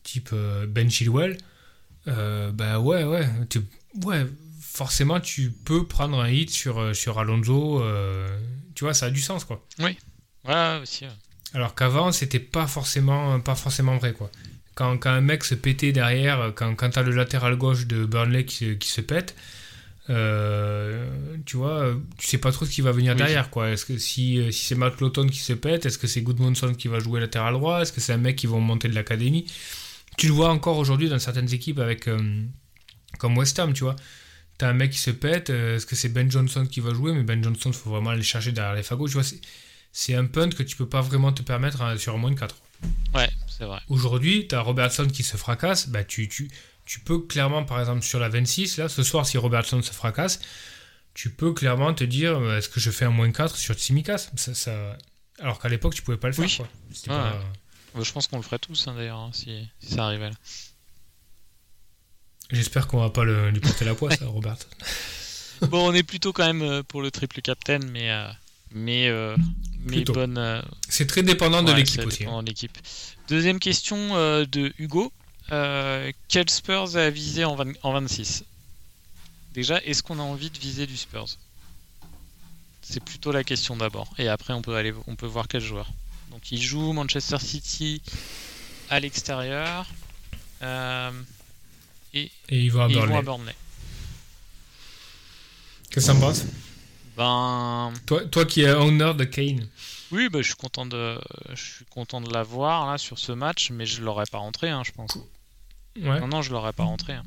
type 0.03 0.35
Ben 0.69 0.91
Chilwell, 0.91 1.39
bah 2.07 2.79
ouais, 2.79 3.05
ouais, 3.05 3.27
tu- 3.49 3.63
ouais, 4.05 4.27
forcément 4.61 5.19
tu 5.21 5.51
peux 5.51 5.87
prendre 5.87 6.21
un 6.21 6.29
hit 6.29 6.51
sur, 6.51 6.95
sur 6.95 7.19
Alonso, 7.19 7.83
tu 8.75 8.85
vois, 8.85 8.93
ça 8.95 9.07
a 9.07 9.11
du 9.11 9.21
sens 9.23 9.45
quoi. 9.47 9.65
Ouais, 9.79 9.97
aussi. 10.83 11.05
ouais. 11.07 11.11
Alors 11.55 11.75
qu'avant 11.75 12.13
c'était 12.13 12.39
pas 12.41 12.67
forcément, 12.67 13.41
pas 13.41 13.55
forcément 13.55 13.97
vrai 13.97 14.13
quoi. 14.13 14.31
Quand, 14.77 14.97
quand 14.99 15.11
un 15.11 15.21
mec 15.23 15.43
se 15.43 15.57
pétait 15.57 15.91
derrière, 15.91 16.53
quand, 16.55 16.75
quand 16.77 16.91
t'as 16.91 17.03
le 17.03 17.11
latéral 17.13 17.57
gauche 17.57 17.87
de 17.89 18.05
Burnley 18.05 18.45
qui, 18.45 18.57
se- 18.57 18.75
qui 18.75 18.89
se 18.89 19.01
pète, 19.01 19.35
euh, 20.09 21.09
tu 21.47 21.57
vois, 21.57 21.95
tu 22.19 22.27
sais 22.29 22.39
pas 22.39 22.53
trop 22.53 22.65
ce 22.65 22.71
qui 22.71 22.81
va 22.81 22.93
venir 22.93 23.13
Oui. 23.13 23.19
derrière 23.19 23.51
quoi. 23.51 23.71
Est-ce 23.71 23.85
que 23.85 23.99
si, 23.99 24.39
euh, 24.39 24.51
si 24.53 24.65
c'est 24.67 24.75
Matt 24.77 25.01
Lawton 25.01 25.29
qui 25.29 25.39
se 25.41 25.53
pète, 25.53 25.85
est-ce 25.87 25.99
que 25.99 26.07
c'est 26.07 26.23
Goodmanson 26.23 26.75
qui 26.75 26.89
va 26.89 27.01
jouer 27.01 27.21
latéral 27.21 27.55
droit, 27.55 27.81
est-ce 27.83 27.93
que 27.93 28.01
c'est 28.01 28.13
un 28.13 28.19
mec 28.19 28.37
qui 28.37 28.47
va 28.47 28.57
monter 28.59 28.89
de 28.89 28.95
l'académie? 28.95 29.47
Tu 30.17 30.29
le 30.29 30.33
vois 30.33 30.51
encore 30.51 30.79
aujourd'hui 30.79 31.09
dans 31.09 31.19
certaines 31.19 31.53
équipes 31.53 31.79
avec 31.81 32.07
euh, 32.09 32.19
comme 33.19 33.37
West 33.37 33.59
Ham, 33.59 33.73
tu 33.73 33.83
vois. 33.85 33.97
T'as 34.59 34.69
un 34.71 34.73
mec 34.75 34.93
qui 34.93 34.99
se 34.99 35.11
pète, 35.11 35.51
euh, 35.51 35.77
est-ce 35.77 35.87
que 35.87 35.97
c'est 35.97 36.09
Ben 36.09 36.31
Johnson 36.31 36.65
qui 36.67 36.81
va 36.81 36.95
jouer? 36.95 37.13
Mais 37.13 37.23
Ben 37.25 37.43
Johnson, 37.43 37.71
il 37.71 37.75
faut 37.77 37.91
vraiment 37.91 38.11
aller 38.11 38.23
chercher 38.23 38.53
derrière 38.53 38.75
les 38.75 38.83
fagots, 38.83 39.09
tu 39.09 39.15
vois. 39.15 39.25
C'est 39.93 40.15
un 40.15 40.27
punt 40.27 40.51
que 40.51 40.63
tu 40.63 40.77
peux 40.77 40.89
pas 40.89 41.01
vraiment 41.01 41.33
te 41.33 41.43
permettre 41.43 41.83
hein, 41.83 41.97
sur 41.99 42.17
moins 42.19 42.31
de 42.31 42.39
4. 42.39 42.55
Ouais, 43.15 43.29
Aujourd'hui, 43.89 44.47
t'as 44.49 44.61
Robertson 44.61 45.07
qui 45.07 45.23
se 45.23 45.37
fracasse, 45.37 45.89
bah 45.89 46.05
tu, 46.05 46.29
tu, 46.29 46.51
tu 46.85 47.01
peux 47.01 47.21
clairement, 47.21 47.65
par 47.65 47.81
exemple, 47.81 48.03
sur 48.03 48.19
la 48.21 48.29
26, 48.29 48.79
là, 48.79 48.89
ce 48.89 49.03
soir, 49.03 49.27
si 49.27 49.39
Robertson 49.39 49.81
se 49.83 49.93
fracasse, 49.93 50.41
tu 51.15 51.31
peux 51.31 51.53
clairement 51.55 51.95
te 51.95 52.05
dire, 52.05 52.37
euh, 52.39 52.59
est-ce 52.59 52.69
que 52.69 52.81
je 52.81 52.91
fais 52.91 53.05
un 53.07 53.11
moins 53.11 53.31
4 53.33 53.57
sur 53.57 53.75
Tsimikas? 53.75 54.29
Ça, 54.37 54.55
ça... 54.55 54.97
Alors 55.39 55.59
qu'à 55.59 55.69
l'époque, 55.69 55.95
tu 55.95 56.03
pouvais 56.03 56.17
pas 56.17 56.29
le 56.29 56.35
faire. 56.35 56.45
Oui. 56.45 56.57
Quoi. 56.57 56.69
Pas- 57.07 57.33
Euh, 57.97 58.03
Je 58.05 58.13
pense 58.13 58.27
qu'on 58.27 58.37
le 58.37 58.43
ferait 58.43 58.59
tous 58.59 58.87
hein, 58.89 58.95
d'ailleurs, 58.95 59.19
hein, 59.19 59.31
si, 59.33 59.67
si 59.81 59.95
ça 59.95 60.05
arrivait 60.07 60.29
là. 60.31 60.37
J'espère 62.51 62.87
qu'on 62.87 63.01
va 63.01 63.11
pas 63.11 63.25
le- 63.25 63.51
lui 63.51 63.61
porter 63.61 63.85
la 63.85 63.95
poisse, 63.95 64.21
à 64.23 64.27
Robert. 64.29 64.57
bon, 65.63 65.89
on 65.91 65.95
est 65.95 66.03
plutôt 66.03 66.33
quand 66.33 66.47
même 66.47 66.63
euh, 66.63 66.83
pour 66.83 67.03
le 67.03 67.11
triple 67.11 67.41
captain, 67.43 67.79
mais 67.91 68.11
euh, 68.11 68.29
mais 68.73 69.09
euh, 69.09 69.37
mais 69.81 70.05
bonne. 70.05 70.39
euh, 70.39 70.63
C'est 70.89 71.07
très 71.07 71.23
dépendant 71.23 71.63
de 71.63 71.73
l'équipe 71.73 72.05
aussi. 72.07 72.25
hein. 72.25 72.43
de 72.43 72.49
l'équipe. 72.49 72.77
Deuxième 73.29 73.59
question 73.59 73.97
euh, 74.17 74.45
de 74.47 74.73
Hugo. 74.79 75.13
Euh, 75.53 76.11
quel 76.29 76.49
Spurs 76.51 76.97
a 76.97 77.11
visé 77.11 77.45
en, 77.45 77.55
20 77.57 77.73
en 77.83 77.93
26 77.93 78.45
Déjà, 79.55 79.79
est-ce 79.85 80.03
qu'on 80.03 80.19
a 80.19 80.23
envie 80.23 80.51
de 80.51 80.59
viser 80.59 80.87
du 80.87 80.97
Spurs? 80.97 81.27
C'est 82.83 83.03
plutôt 83.03 83.33
la 83.33 83.43
question 83.43 83.77
d'abord. 83.77 84.13
Et 84.19 84.29
après, 84.29 84.53
on 84.53 84.63
peut 84.63 84.77
aller, 84.77 84.93
on 85.07 85.17
peut 85.17 85.27
voir 85.27 85.49
quel 85.49 85.61
joueur. 85.61 85.89
Donc, 86.31 86.53
il 86.53 86.63
joue 86.63 86.93
Manchester 86.93 87.39
City 87.39 88.01
à 88.91 89.01
l'extérieur. 89.01 89.87
Euh, 90.63 91.11
et, 92.15 92.31
Et 92.49 92.61
ils 92.61 92.71
vont 92.71 92.83
à 92.83 92.89
et 92.89 92.93
ils 92.93 92.95
vont 92.99 93.07
Burnley. 93.07 93.19
à 93.19 93.23
Burnley. 93.23 93.55
Qu'est-ce 95.91 96.07
que 96.07 96.13
t'en 96.13 96.21
penses 96.21 96.45
Ben, 97.17 97.93
toi, 98.05 98.25
toi 98.27 98.45
qui 98.45 98.63
es 98.63 98.71
owner 98.73 99.15
de 99.15 99.25
Kane. 99.25 99.67
Oui, 100.13 100.29
bah, 100.29 100.41
je 100.43 100.47
suis 100.47 100.55
content 100.57 100.87
de, 100.87 101.21
je 101.51 101.63
suis 101.75 101.85
content 101.87 102.21
de 102.21 102.33
l'avoir 102.33 102.87
là 102.91 102.99
sur 102.99 103.19
ce 103.19 103.33
match, 103.33 103.71
mais 103.71 103.87
je 103.87 104.03
l'aurais 104.03 104.27
pas 104.31 104.39
rentré, 104.39 104.71
hein, 104.71 104.83
je 104.85 104.93
pense. 104.93 105.17
Ouais. 105.97 106.21
Non, 106.21 106.29
non, 106.29 106.43
je 106.43 106.51
l'aurais 106.53 106.73
pas 106.73 106.85
rentré. 106.85 107.15
hein. 107.15 107.23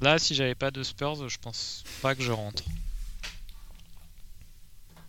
Là, 0.00 0.18
si 0.18 0.34
j'avais 0.34 0.54
pas 0.56 0.70
de 0.70 0.82
Spurs, 0.82 1.28
je 1.28 1.38
pense 1.38 1.84
pas 2.02 2.14
que 2.14 2.22
je 2.22 2.32
rentre. 2.32 2.62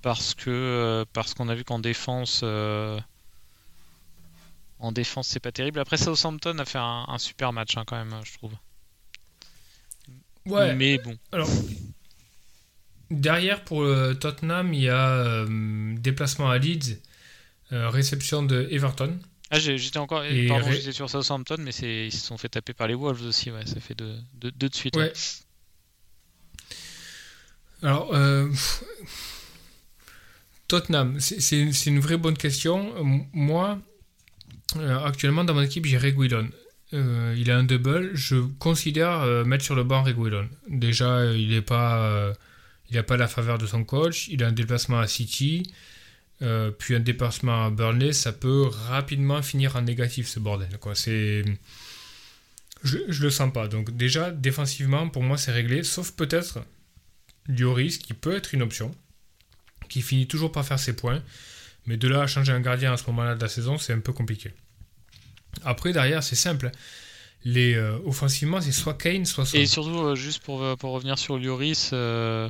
Parce 0.01 0.35
que 0.35 0.49
euh, 0.51 1.05
parce 1.13 1.33
qu'on 1.33 1.49
a 1.49 1.55
vu 1.55 1.63
qu'en 1.63 1.79
défense, 1.79 2.41
euh, 2.43 2.99
en 4.79 4.91
défense, 4.91 5.27
c'est 5.27 5.39
pas 5.39 5.51
terrible. 5.51 5.79
Après, 5.79 5.97
Southampton 5.97 6.59
a 6.59 6.65
fait 6.65 6.77
un, 6.77 7.05
un 7.07 7.17
super 7.17 7.51
match 7.53 7.75
hein, 7.75 7.83
quand 7.87 7.95
même, 7.97 8.13
je 8.23 8.33
trouve. 8.37 8.53
Ouais. 10.45 10.75
Mais 10.75 10.99
bon, 10.99 11.17
Alors, 11.31 11.49
derrière 13.11 13.63
pour 13.63 13.83
euh, 13.83 14.13
Tottenham, 14.13 14.73
il 14.73 14.81
y 14.81 14.89
a 14.89 15.09
euh, 15.09 15.95
déplacement 15.97 16.49
à 16.49 16.57
Leeds, 16.57 16.99
euh, 17.71 17.89
réception 17.89 18.43
de 18.43 18.67
Everton. 18.71 19.17
ah, 19.51 19.59
j'étais 19.59 19.97
encore, 19.99 20.23
Et 20.23 20.47
pardon, 20.47 20.65
Ré- 20.67 20.75
j'étais 20.77 20.91
sur 20.91 21.09
Southampton, 21.09 21.57
mais 21.59 21.71
ils 21.71 22.11
se 22.11 22.25
sont 22.25 22.37
fait 22.37 22.49
taper 22.49 22.73
par 22.73 22.87
les 22.87 22.93
Wolves 22.95 23.25
aussi. 23.25 23.51
Ouais, 23.51 23.65
ça 23.65 23.79
fait 23.79 23.95
deux, 23.95 24.15
deux, 24.35 24.51
deux 24.51 24.69
de 24.69 24.75
suite. 24.75 24.95
Ouais. 24.97 25.11
Alors, 27.83 28.13
euh, 28.15 28.49
Tottenham, 30.67 31.19
c'est- 31.19 31.85
une 31.85 31.99
vraie 31.99 32.17
bonne 32.17 32.37
question. 32.37 32.93
Moi, 33.33 33.79
actuellement, 35.03 35.43
dans 35.43 35.53
mon 35.53 35.61
équipe, 35.61 35.85
j'ai 35.85 35.97
Reguilon. 35.97 36.49
Il 36.91 37.51
a 37.51 37.57
un 37.57 37.63
double. 37.63 38.11
Je 38.15 38.37
considère 38.57 39.19
mettre 39.45 39.63
sur 39.63 39.75
le 39.75 39.83
banc 39.83 40.01
Reguilon. 40.03 40.49
Déjà, 40.69 41.25
il 41.33 41.49
n'est 41.49 41.61
pas, 41.61 42.33
il 42.89 42.95
n'a 42.95 43.03
pas 43.03 43.17
la 43.17 43.27
faveur 43.27 43.57
de 43.57 43.67
son 43.67 43.83
coach. 43.83 44.27
Il 44.29 44.43
a 44.43 44.47
un 44.47 44.51
déplacement 44.51 44.99
à 44.99 45.07
City, 45.07 45.63
euh, 46.41 46.71
puis 46.71 46.95
un 46.95 46.99
déplacement 46.99 47.65
à 47.65 47.69
Burnley. 47.69 48.13
Ça 48.13 48.31
peut 48.31 48.67
rapidement 48.67 49.41
finir 49.41 49.75
en 49.75 49.81
négatif, 49.81 50.27
ce 50.27 50.39
bordel. 50.39 50.77
Quoi. 50.79 50.95
C'est 50.95 51.43
je, 52.83 52.99
je 53.07 53.23
le 53.23 53.29
sens 53.29 53.51
pas. 53.51 53.67
Donc 53.67 53.95
déjà, 53.95 54.31
défensivement, 54.31 55.09
pour 55.09 55.23
moi, 55.23 55.37
c'est 55.37 55.51
réglé. 55.51 55.83
Sauf 55.83 56.11
peut-être 56.11 56.59
Lloris, 57.47 57.97
qui 57.97 58.13
peut 58.13 58.35
être 58.35 58.53
une 58.53 58.61
option, 58.61 58.93
qui 59.89 60.01
finit 60.01 60.27
toujours 60.27 60.51
par 60.51 60.65
faire 60.65 60.79
ses 60.79 60.95
points. 60.95 61.21
Mais 61.87 61.97
de 61.97 62.07
là 62.07 62.21
à 62.21 62.27
changer 62.27 62.51
un 62.51 62.61
gardien 62.61 62.93
à 62.93 62.97
ce 62.97 63.05
moment-là 63.07 63.35
de 63.35 63.41
la 63.41 63.47
saison, 63.47 63.77
c'est 63.77 63.93
un 63.93 63.99
peu 63.99 64.13
compliqué. 64.13 64.51
Après, 65.63 65.93
derrière, 65.93 66.23
c'est 66.23 66.35
simple. 66.35 66.71
Les, 67.43 67.75
euh, 67.75 67.97
offensivement, 68.05 68.59
c'est 68.59 68.71
soit 68.71 68.95
Kane, 68.95 69.25
soit 69.25 69.45
Son. 69.45 69.57
Et 69.57 69.67
surtout, 69.67 69.99
euh, 69.99 70.15
juste 70.15 70.43
pour, 70.43 70.77
pour 70.77 70.91
revenir 70.93 71.19
sur 71.19 71.37
Lloris, 71.37 71.91
euh, 71.93 72.49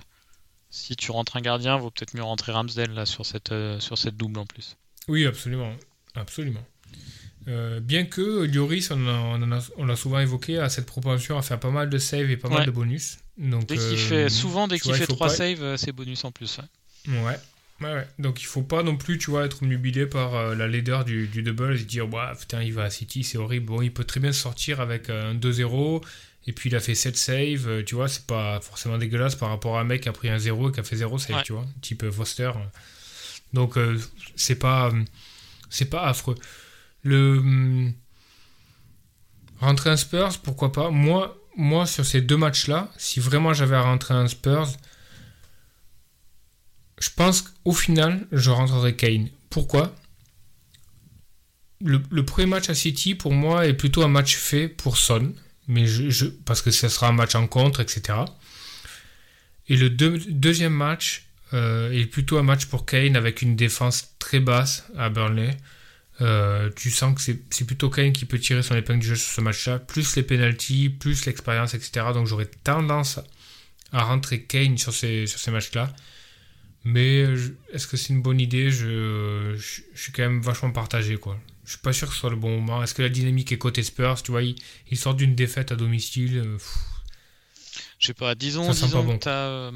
si 0.76 0.96
tu 0.96 1.12
rentres 1.12 1.38
un 1.38 1.42
gardien, 1.42 1.78
vaut 1.78 1.90
peut-être 1.90 2.14
mieux 2.16 2.24
rentrer 2.24 2.52
Ramsdale 2.52 2.92
là 2.94 3.06
sur 3.06 3.26
cette, 3.26 3.52
euh, 3.52 3.80
sur 3.80 3.98
cette 3.98 4.18
double 4.18 4.40
en 4.40 4.46
plus. 4.46 4.76
Oui, 5.08 5.26
absolument. 5.26 5.74
Absolument. 6.16 6.66
Euh, 7.48 7.80
bien 7.80 8.06
que 8.06 8.46
Lloris, 8.46 8.90
on, 8.92 9.86
l'a 9.86 9.96
souvent 9.96 10.20
évoqué, 10.20 10.58
a 10.58 10.68
cette 10.70 10.86
propension 10.88 11.38
à 11.38 11.42
faire 11.44 11.60
pas 11.60 11.70
mal 11.70 11.90
de 11.90 11.98
saves 11.98 12.30
et 12.32 12.38
pas 12.38 12.50
Ouais. 12.50 12.56
mal 12.56 12.66
de 12.66 12.72
bonus. 12.72 13.18
Donc, 13.38 13.68
Dès 13.68 13.78
euh, 13.78 13.96
fait, 13.96 14.30
souvent, 14.30 14.68
dès 14.68 14.80
qu'il 14.80 14.94
fait 14.96 15.06
faut 15.06 15.14
3 15.14 15.28
pas- 15.28 15.34
saves, 15.36 15.76
c'est 15.78 15.92
bonus 15.92 16.24
en 16.26 16.32
plus. 16.32 16.58
ouais. 17.08 17.20
Ouais. 17.24 17.38
Ouais, 17.82 17.94
ouais. 17.94 18.08
Donc 18.20 18.42
il 18.42 18.46
faut 18.46 18.62
pas 18.64 18.84
non 18.84 18.96
plus, 18.96 19.18
tu 19.18 19.30
vois, 19.32 19.46
être 19.46 19.66
nubilé 19.66 20.06
par 20.06 20.34
euh, 20.34 20.56
la 20.56 20.66
leader 20.68 21.04
du, 21.04 21.28
du 21.28 21.44
double 21.44 21.74
et 21.74 21.78
se 21.78 21.84
dire, 21.84 22.08
ouais, 22.12 22.32
putain, 22.40 22.64
il 22.64 22.72
va 22.74 22.84
à 22.84 22.90
City, 22.90 23.24
c'est 23.26 23.38
horrible. 23.38 23.66
Bon, 23.66 23.82
il 23.82 23.94
peut 23.94 24.06
très 24.06 24.22
bien 24.22 24.32
sortir 24.32 24.80
avec 24.80 25.10
un 25.10 25.36
2-0 25.36 26.02
et 26.48 26.54
puis 26.54 26.70
il 26.70 26.76
a 26.76 26.80
fait 26.80 26.96
7 26.96 27.18
saves, 27.18 27.68
euh, 27.68 27.84
tu 27.84 27.96
vois, 27.96 28.08
c'est 28.08 28.26
pas 28.28 28.60
forcément 28.62 28.98
dégueulasse 28.98 29.36
par 29.36 29.50
rapport 29.50 29.78
à 29.78 29.82
un 29.82 29.84
mec 29.84 30.02
qui 30.04 30.10
a 30.10 30.14
pris 30.14 30.30
un 30.30 30.38
0 30.38 30.70
et 30.70 30.72
qui 30.74 30.80
a 30.80 30.84
fait 30.84 30.96
0 30.96 31.18
save, 31.18 31.38
Ouais. 31.38 31.44
tu 31.44 31.54
vois, 31.54 31.66
type 31.82 32.04
euh, 32.04 32.12
Foster. 32.12 32.52
Donc 33.54 33.78
euh, 33.78 34.00
c'est 34.36 34.56
pas, 34.60 34.88
euh, 34.90 35.04
c'est 35.70 35.90
pas 35.90 36.04
affreux. 36.08 36.36
Le 37.04 37.38
hum, 37.40 37.94
rentrer 39.60 39.90
un 39.90 39.98
Spurs, 39.98 40.40
pourquoi 40.40 40.72
pas? 40.72 40.90
Moi, 40.92 41.38
moi 41.56 41.86
sur 41.86 42.06
ces 42.06 42.22
deux 42.22 42.38
matchs-là, 42.38 42.92
si 42.98 43.20
vraiment 43.20 43.54
j'avais 43.54 43.76
à 43.76 43.82
rentrer 43.82 44.14
un 44.14 44.28
Spurs, 44.28 44.70
je 47.00 47.10
pense 47.16 47.42
qu'au 47.42 47.74
final, 47.74 48.28
je 48.32 48.50
rentrerai 48.52 48.96
Kane. 48.96 49.30
Pourquoi? 49.50 49.94
Le, 51.82 52.02
le 52.10 52.26
premier 52.26 52.48
match 52.48 52.70
à 52.70 52.74
City, 52.76 53.16
pour 53.16 53.34
moi, 53.34 53.68
est 53.68 53.74
plutôt 53.74 54.02
un 54.04 54.08
match 54.08 54.36
fait 54.36 54.68
pour 54.70 54.98
Son, 54.98 55.34
mais 55.68 55.86
parce 56.46 56.62
que 56.62 56.72
ce 56.72 56.88
sera 56.90 57.08
un 57.10 57.14
match 57.14 57.36
en 57.36 57.48
contre, 57.48 57.80
etc. 57.82 58.20
Et 59.68 59.78
le 59.78 59.90
deux- 59.90 60.20
deuxième 60.30 60.74
match 60.74 61.26
euh, 61.54 61.92
est 61.92 62.06
plutôt 62.06 62.38
un 62.38 62.44
match 62.44 62.66
pour 62.66 62.86
Kane 62.86 63.16
avec 63.16 63.42
une 63.42 63.56
défense 63.56 64.16
très 64.20 64.40
basse 64.40 64.86
à 64.98 65.10
Burnley. 65.10 65.56
Euh, 66.22 66.70
tu 66.76 66.92
sens 66.92 67.14
que 67.16 67.22
c'est 67.50 67.66
plutôt 67.66 67.90
Kane 67.90 68.14
qui 68.14 68.26
peut 68.26 68.40
tirer 68.40 68.64
son 68.64 68.76
épingle 68.76 69.00
du 69.02 69.08
jeu 69.08 69.16
sur 69.16 69.32
ce 69.34 69.42
match-là, 69.42 69.80
plus 69.80 70.16
les 70.16 70.24
penalties, 70.24 70.90
plus 70.90 71.26
l'expérience, 71.26 71.74
etc. 71.74 72.08
Donc 72.14 72.28
j'aurais 72.28 72.50
tendance 72.64 73.20
à 73.92 74.04
rentrer 74.04 74.44
Kane 74.44 74.78
sur 74.78 74.94
ces, 74.94 75.28
sur 75.28 75.40
ces 75.40 75.52
matchs-là. 75.52 75.94
Mais 76.84 77.24
euh, 77.24 77.58
est-ce 77.74 77.88
que 77.88 77.98
c'est 77.98 78.14
une 78.14 78.22
bonne 78.22 78.40
idée? 78.40 78.70
Je, 78.70 79.56
je 79.58 80.02
suis 80.02 80.12
quand 80.12 80.22
même 80.24 80.42
vachement 80.42 80.72
partagé. 80.72 81.18
Quoi. 81.18 81.40
Je 81.66 81.72
suis 81.72 81.80
pas 81.80 81.94
sûr 81.94 82.08
que 82.08 82.14
ce 82.14 82.20
soit 82.20 82.30
le 82.30 82.36
bon 82.36 82.60
moment. 82.62 82.84
Est-ce 82.84 82.94
que 82.94 83.02
la 83.02 83.10
dynamique 83.10 83.52
est 83.52 83.58
côté 83.58 83.82
Spurs 83.84 84.22
Tu 84.22 84.32
vois, 84.32 84.44
il, 84.44 84.56
il 84.92 84.98
sort 84.98 85.16
d'une 85.16 85.34
défaite 85.36 85.72
à 85.72 85.76
domicile. 85.76 86.38
euh, 86.38 86.58
Je 88.00 88.08
sais 88.08 88.14
pas, 88.14 88.36
disons, 88.36 88.72
Ça 88.72 88.86
disons 88.86 89.04
bon, 89.04 89.18
que 89.18 89.24
t'as, 89.24 89.32
euh, 89.32 89.72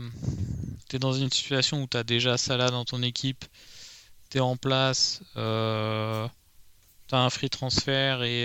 t'es 0.87 0.99
dans 0.99 1.13
une 1.13 1.31
situation 1.31 1.81
où 1.83 1.87
tu 1.87 1.97
as 1.97 2.03
déjà 2.03 2.37
Salah 2.37 2.69
dans 2.69 2.85
ton 2.85 3.01
équipe, 3.01 3.43
tu 4.29 4.37
es 4.37 4.39
en 4.39 4.55
place, 4.55 5.21
euh, 5.35 6.27
tu 7.07 7.15
as 7.15 7.19
un 7.19 7.29
free 7.31 7.49
transfert 7.49 8.21
et 8.21 8.43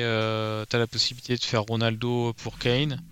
tu 0.68 0.76
as 0.76 0.78
la 0.78 0.86
possibilité 0.86 1.36
de 1.36 1.42
faire 1.45 1.62
Ronaldo 1.64 2.32
pour 2.34 2.59
Kane. 2.59 3.03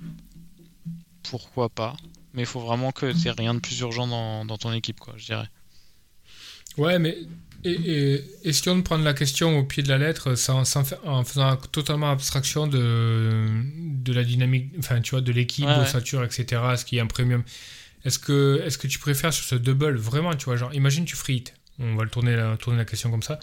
Pourquoi 1.25 1.69
pas 1.69 1.95
Mais 2.33 2.43
il 2.43 2.47
faut 2.47 2.61
vraiment 2.61 2.91
que 2.91 3.13
tu 3.13 3.31
rien 3.31 3.53
de 3.55 3.61
plus 3.61 3.79
urgent 3.81 4.07
dans, 4.07 4.45
dans 4.47 4.57
ton 4.57 4.73
équipe, 4.73 4.99
quoi, 4.99 5.15
je 5.19 5.27
dirais. 5.27 5.49
Ouais, 6.79 6.99
mais 6.99 7.19
et, 7.65 7.71
et, 8.15 8.25
essayons 8.49 8.77
de 8.77 8.83
prendre 8.83 9.05
la 9.05 9.15
question 9.15 9.59
au 9.59 9.65
pied 9.65 9.83
de 9.83 9.89
la 9.89 9.99
lettre 9.99 10.35
sans, 10.35 10.63
en 11.05 11.25
faisant 11.25 11.57
totalement 11.57 12.11
abstraction 12.11 12.67
de, 12.67 13.47
de 14.03 14.13
la 14.13 14.25
dynamique, 14.25 14.73
enfin 14.79 15.01
tu 15.01 15.13
vois, 15.13 15.21
de 15.21 15.33
l'équipe, 15.33 15.65
Ouais, 15.65 15.73
ouais. 15.73 15.79
d'ossature, 15.79 16.25
etc. 16.25 16.61
Est-ce 16.73 16.85
qu'il 16.85 16.97
y 16.99 17.01
a 17.01 17.05
un 17.05 17.07
premium 17.09 17.43
Est-ce 18.05 18.19
que, 18.19 18.63
est 18.65 18.77
que 18.81 18.87
tu 18.89 18.99
préfères 18.99 19.33
sur 19.33 19.45
ce 19.45 19.55
double 19.55 19.97
vraiment, 19.97 20.35
tu 20.35 20.47
vois, 20.47 20.57
genre, 20.57 20.75
imagine 20.75 21.05
tu 21.05 21.17
free 21.17 21.37
hit. 21.37 21.55
On 21.79 21.95
va 21.97 22.05
le 22.05 22.11
tourner 22.11 22.37
la, 22.37 22.57
tourner 22.57 22.79
la 22.79 22.85
question 22.85 23.11
comme 23.11 23.23
ça. 23.23 23.39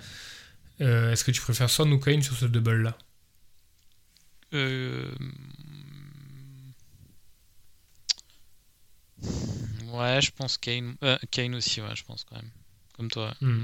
Euh, 0.82 1.12
Est-ce 1.12 1.24
que 1.24 1.32
tu 1.32 1.42
préfères 1.42 1.70
Son 1.70 1.92
ou 1.92 2.00
Kane 2.00 2.22
sur 2.22 2.36
ce 2.38 2.46
double 2.46 2.82
là 2.84 2.98
Euh, 4.54 5.12
Ouais, 9.92 10.22
je 10.22 10.32
pense 10.32 10.58
Kane. 10.58 10.96
euh, 11.04 11.18
Kane 11.32 11.56
aussi, 11.56 11.82
ouais, 11.82 11.96
je 11.96 12.04
pense 12.04 12.24
quand 12.24 12.36
même. 12.36 12.50
Comme 12.96 13.10
toi. 13.10 13.34
Hmm. 13.42 13.64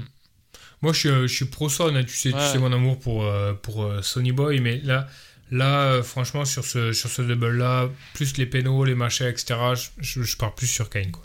Moi, 0.82 0.92
je 0.92 0.98
suis, 0.98 1.08
euh, 1.08 1.26
je 1.26 1.34
suis 1.34 1.44
pro 1.46 1.68
Son, 1.68 1.94
hein, 1.94 2.04
tu 2.04 2.14
sais, 2.14 2.30
tu 2.32 2.38
sais 2.38 2.58
mon 2.58 2.72
amour 2.72 2.98
pour, 3.00 3.24
euh, 3.24 3.54
pour 3.54 3.84
euh, 3.84 4.02
Sonny 4.02 4.32
Boy, 4.32 4.60
mais 4.60 4.78
là, 4.84 5.08
Là, 5.52 5.82
euh, 5.92 6.02
franchement, 6.02 6.44
sur 6.44 6.64
ce, 6.64 6.92
sur 6.92 7.08
ce 7.08 7.22
double-là, 7.22 7.88
plus 8.14 8.36
les 8.36 8.46
pénaux, 8.46 8.84
les 8.84 8.96
machins, 8.96 9.26
etc., 9.26 9.54
je, 10.00 10.22
je 10.24 10.36
pars 10.36 10.52
plus 10.56 10.66
sur 10.66 10.90
Kane. 10.90 11.12
Quoi. 11.12 11.22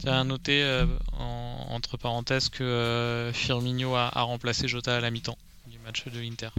Tu 0.00 0.08
as 0.08 0.22
noté, 0.22 0.62
euh, 0.62 0.86
en- 1.14 1.66
entre 1.70 1.96
parenthèses, 1.96 2.48
que 2.48 3.32
Firmino 3.34 3.96
a, 3.96 4.08
a 4.16 4.22
remplacé 4.22 4.68
Jota 4.68 4.96
à 4.96 5.00
la 5.00 5.10
mi-temps 5.10 5.36
du 5.66 5.80
match 5.80 6.04
de 6.06 6.20
l'Inter. 6.20 6.50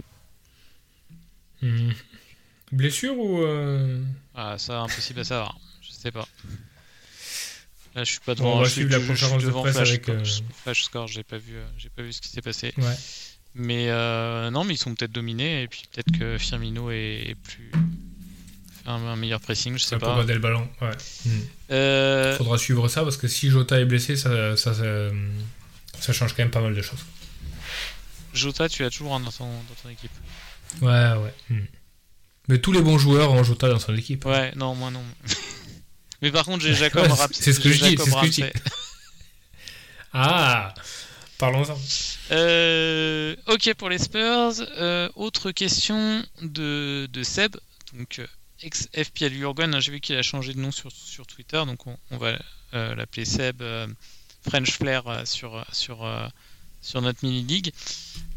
Mhm. 1.62 1.94
Blessure 2.72 3.18
ou. 3.18 3.42
Ah, 4.34 4.56
ça, 4.58 4.80
impossible 4.80 5.20
à 5.20 5.24
savoir. 5.24 5.58
Je 5.80 5.92
sais 5.92 6.10
pas. 6.10 6.28
Là, 7.94 8.04
je 8.04 8.10
suis 8.12 8.20
pas 8.20 8.34
devant. 8.34 8.54
on 8.54 8.58
va 8.58 8.64
je 8.64 8.70
suis- 8.70 8.80
suivre 8.82 8.90
la 8.92 8.98
je- 8.98 9.02
je 9.04 9.12
suis 9.14 9.26
conférence 9.26 9.44
de 9.44 9.50
presse 9.50 9.74
Flash, 9.76 9.88
avec, 9.88 10.08
euh, 10.08 10.24
Flash 10.62 10.82
Score, 10.84 11.08
j'ai 11.08 11.22
pas 11.22 11.36
vu, 11.38 11.56
euh, 11.56 11.64
j'ai 11.76 11.88
pas 11.90 12.02
vu 12.02 12.12
ce 12.12 12.20
qui 12.22 12.28
s'est 12.28 12.40
passé. 12.42 12.72
Ouais. 12.78 12.94
Mais 13.54 13.90
euh, 13.90 14.50
non, 14.50 14.64
mais 14.64 14.74
ils 14.74 14.78
sont 14.78 14.94
peut-être 14.94 15.12
dominés 15.12 15.62
et 15.62 15.68
puis 15.68 15.82
peut-être 15.92 16.10
que 16.18 16.38
Firmino 16.38 16.90
est, 16.90 17.24
est 17.28 17.34
plus 17.34 17.70
fait 17.70 18.88
un, 18.88 18.94
un 18.94 19.16
meilleur 19.16 19.40
pressing, 19.40 19.74
je 19.76 19.82
sais 19.82 19.90
Ça 19.90 19.98
pas. 19.98 20.16
garder 20.16 20.32
le 20.34 20.40
ballon. 20.40 20.66
Ouais. 20.80 20.88
Mhm. 21.26 21.32
Euh, 21.70 22.36
Faudra 22.38 22.56
suivre 22.56 22.88
ça 22.88 23.02
parce 23.02 23.18
que 23.18 23.28
si 23.28 23.50
Jota 23.50 23.78
est 23.78 23.84
blessé, 23.84 24.16
ça, 24.16 24.56
ça, 24.56 24.72
ça, 26.00 26.12
change 26.14 26.32
quand 26.32 26.42
même 26.42 26.50
pas 26.50 26.62
mal 26.62 26.74
de 26.74 26.80
choses. 26.82 27.04
Jota, 28.32 28.68
tu 28.70 28.84
as 28.84 28.90
toujours 28.90 29.14
un 29.14 29.20
dans 29.20 29.30
ton, 29.30 29.44
dans 29.46 29.74
ton 29.82 29.90
équipe. 29.90 30.10
Ouais, 30.80 30.88
ouais. 31.22 31.34
Mhm. 31.50 31.66
Mais 32.48 32.58
tous 32.58 32.72
les 32.72 32.80
bons 32.80 32.96
joueurs 32.98 33.30
ont 33.32 33.44
Jota 33.44 33.68
dans 33.68 33.78
son 33.78 33.94
équipe. 33.94 34.24
Ouais, 34.24 34.52
non, 34.56 34.74
moi 34.74 34.90
non. 34.90 35.02
mais 36.22 36.30
par 36.30 36.44
contre, 36.44 36.64
j'ai 36.64 36.74
Jacob 36.74 37.10
Ouais, 37.10 37.26
c'est 37.32 37.52
ce 37.52 37.60
que 37.60 37.70
je 37.70 37.84
dis, 37.84 37.98
ce 37.98 38.04
que 38.20 38.26
je 38.26 38.30
dis. 38.30 38.44
Ah 40.14 40.74
Parlons-en. 41.38 41.76
Euh, 42.30 43.34
ok 43.48 43.74
pour 43.74 43.88
les 43.88 43.98
Spurs. 43.98 44.54
Euh, 44.78 45.08
autre 45.16 45.50
question 45.50 46.24
de, 46.40 47.08
de 47.12 47.22
Seb, 47.24 47.56
donc 47.94 48.20
euh, 48.20 48.26
ex 48.62 48.88
FPL 48.94 49.34
Urban. 49.34 49.80
J'ai 49.80 49.90
vu 49.90 50.00
qu'il 50.00 50.16
a 50.16 50.22
changé 50.22 50.54
de 50.54 50.60
nom 50.60 50.70
sur, 50.70 50.92
sur 50.92 51.26
Twitter, 51.26 51.60
donc 51.66 51.86
on, 51.86 51.96
on 52.12 52.18
va 52.18 52.38
l'appeler 52.72 53.24
Seb 53.24 53.62
French 54.48 54.70
Flair 54.70 55.02
sur, 55.24 55.64
sur, 55.72 56.08
sur 56.80 57.02
notre 57.02 57.24
mini 57.24 57.42
league. 57.42 57.72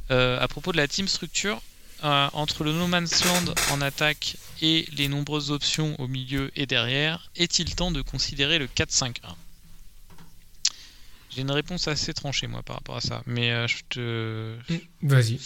À 0.10 0.48
propos 0.48 0.72
de 0.72 0.78
la 0.78 0.88
team 0.88 1.08
structure, 1.08 1.62
euh, 2.04 2.30
entre 2.34 2.64
le 2.64 2.74
No 2.74 2.88
Man's 2.88 3.24
Land 3.24 3.54
en 3.72 3.82
attaque 3.82 4.38
et 4.62 4.88
les 4.94 5.08
nombreuses 5.08 5.52
options 5.52 6.00
au 6.00 6.08
milieu 6.08 6.52
et 6.56 6.66
derrière, 6.66 7.30
est-il 7.36 7.74
temps 7.76 7.92
de 7.92 8.02
considérer 8.02 8.60
le 8.60 8.68
4-5-1 8.68 9.14
J'ai 11.30 11.42
une 11.42 11.52
réponse 11.52 11.88
assez 11.88 12.14
tranchée 12.14 12.48
moi 12.48 12.64
par 12.64 12.78
rapport 12.78 12.98
à 12.98 13.02
ça, 13.02 13.24
mais 13.26 13.52
euh, 13.52 13.68
je 13.68 13.78
te. 13.90 14.56
Vas-y. 15.02 15.40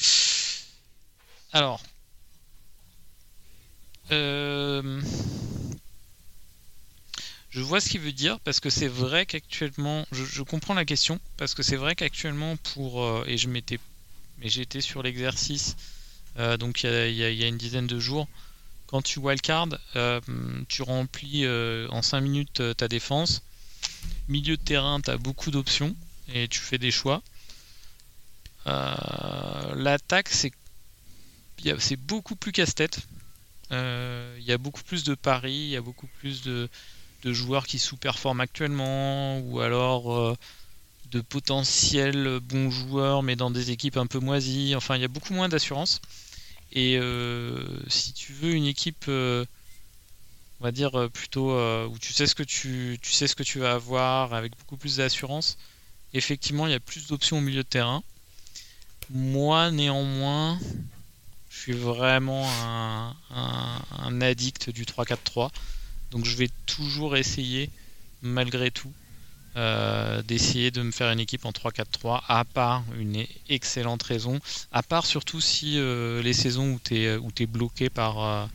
Alors. 1.53 1.81
Euh, 4.11 5.01
Je 7.51 7.61
vois 7.61 7.81
ce 7.81 7.89
qu'il 7.89 8.01
veut 8.01 8.11
dire 8.11 8.39
parce 8.41 8.59
que 8.59 8.69
c'est 8.69 8.87
vrai 8.87 9.25
qu'actuellement, 9.25 10.05
je, 10.11 10.23
je 10.23 10.43
comprends 10.43 10.73
la 10.73 10.85
question 10.85 11.19
parce 11.37 11.53
que 11.53 11.63
c'est 11.63 11.75
vrai 11.75 11.95
qu'actuellement 11.95 12.57
pour 12.57 13.03
euh, 13.03 13.23
et 13.27 13.37
je 13.37 13.47
m'étais, 13.47 13.79
mais 14.39 14.49
j'étais 14.49 14.81
sur 14.81 15.01
l'exercice 15.01 15.75
euh, 16.39 16.57
donc 16.57 16.83
il 16.83 16.89
y, 17.13 17.23
a- 17.23 17.47
une 17.47 17.57
dizaine 17.57 17.87
de 17.87 17.99
jours. 17.99 18.27
Quand 18.87 19.01
tu 19.01 19.19
wildcard, 19.19 19.67
euh, 19.95 20.19
tu 20.67 20.81
remplis 20.81 21.45
euh, 21.45 21.87
en 21.91 22.01
5 22.01 22.21
minutes 22.21 22.61
ta 22.77 22.87
défense. 22.87 23.41
Milieu 24.27 24.57
de 24.57 24.61
terrain, 24.63 25.01
tu 25.01 25.11
as 25.11 25.17
beaucoup 25.17 25.51
d'options 25.51 25.95
et 26.33 26.47
tu 26.47 26.59
fais 26.59 26.77
des 26.77 26.91
choix. 26.91 27.21
L'attaque, 29.75 30.29
c'est 30.29 30.51
beaucoup 31.97 32.35
plus 32.35 32.51
casse-tête. 32.51 32.99
Il 33.71 34.43
y 34.43 34.51
a 34.51 34.57
beaucoup 34.57 34.83
plus 34.83 35.03
de 35.03 35.15
paris, 35.15 35.53
il 35.53 35.69
y 35.69 35.75
a 35.75 35.81
beaucoup 35.81 36.07
plus 36.07 36.41
de, 36.43 36.69
de 37.23 37.33
joueurs 37.33 37.67
qui 37.67 37.79
sous-performent 37.79 38.41
actuellement, 38.41 39.39
ou 39.39 39.59
alors 39.59 40.35
de 41.11 41.21
potentiels 41.21 42.39
bons 42.41 42.69
joueurs, 42.71 43.23
mais 43.23 43.35
dans 43.35 43.51
des 43.51 43.71
équipes 43.71 43.97
un 43.97 44.07
peu 44.07 44.19
moisies. 44.19 44.75
Enfin, 44.75 44.95
il 44.95 45.01
y 45.01 45.05
a 45.05 45.09
beaucoup 45.09 45.33
moins 45.33 45.49
d'assurance. 45.49 46.01
Et 46.71 46.97
euh, 46.97 47.57
si 47.87 48.13
tu 48.13 48.33
veux 48.33 48.51
une 48.53 48.65
équipe, 48.65 49.05
euh, 49.07 49.43
on 50.59 50.63
va 50.65 50.71
dire 50.71 50.97
euh, 50.99 51.09
plutôt 51.09 51.51
où 51.87 51.97
tu 51.99 52.13
sais 52.13 52.27
ce 52.27 52.35
que 52.35 52.43
tu, 52.43 52.99
tu 53.01 53.11
sais 53.11 53.27
ce 53.27 53.35
que 53.35 53.43
tu 53.43 53.59
vas 53.59 53.73
avoir, 53.73 54.33
avec 54.33 54.55
beaucoup 54.57 54.77
plus 54.77 54.97
d'assurance, 54.97 55.57
effectivement, 56.13 56.67
il 56.67 56.71
y 56.71 56.75
a 56.75 56.79
plus 56.79 57.07
d'options 57.07 57.37
au 57.37 57.41
milieu 57.41 57.63
de 57.63 57.67
terrain. 57.67 58.03
Moi, 59.09 59.71
néanmoins, 59.71 60.59
je 61.49 61.57
suis 61.59 61.73
vraiment 61.73 62.47
un- 62.49 63.15
un 63.97 64.21
addict 64.21 64.69
du 64.69 64.85
3-4-3. 64.85 65.51
Donc 66.11 66.25
je 66.25 66.35
vais 66.35 66.49
toujours 66.65 67.15
essayer, 67.17 67.69
malgré 68.21 68.69
tout, 68.71 68.91
euh, 69.55 70.21
d'essayer 70.21 70.69
de 70.69 70.81
me 70.83 70.91
faire 70.91 71.11
une 71.11 71.19
équipe 71.19 71.45
en 71.45 71.51
3-4-3, 71.51 72.23
à 72.27 72.45
part 72.45 72.83
une 72.97 73.25
excellente 73.49 74.03
raison, 74.03 74.39
à 74.71 74.83
part 74.83 75.05
surtout 75.07 75.41
si 75.41 75.79
euh, 75.79 76.21
les 76.21 76.33
saisons 76.33 76.73
où 76.73 76.79
tu 76.83 76.99
es, 76.99 77.15
où 77.15 77.31
t'es 77.31 77.47
bloqué 77.47 77.89
par, 77.89 78.23
euh, 78.23 78.45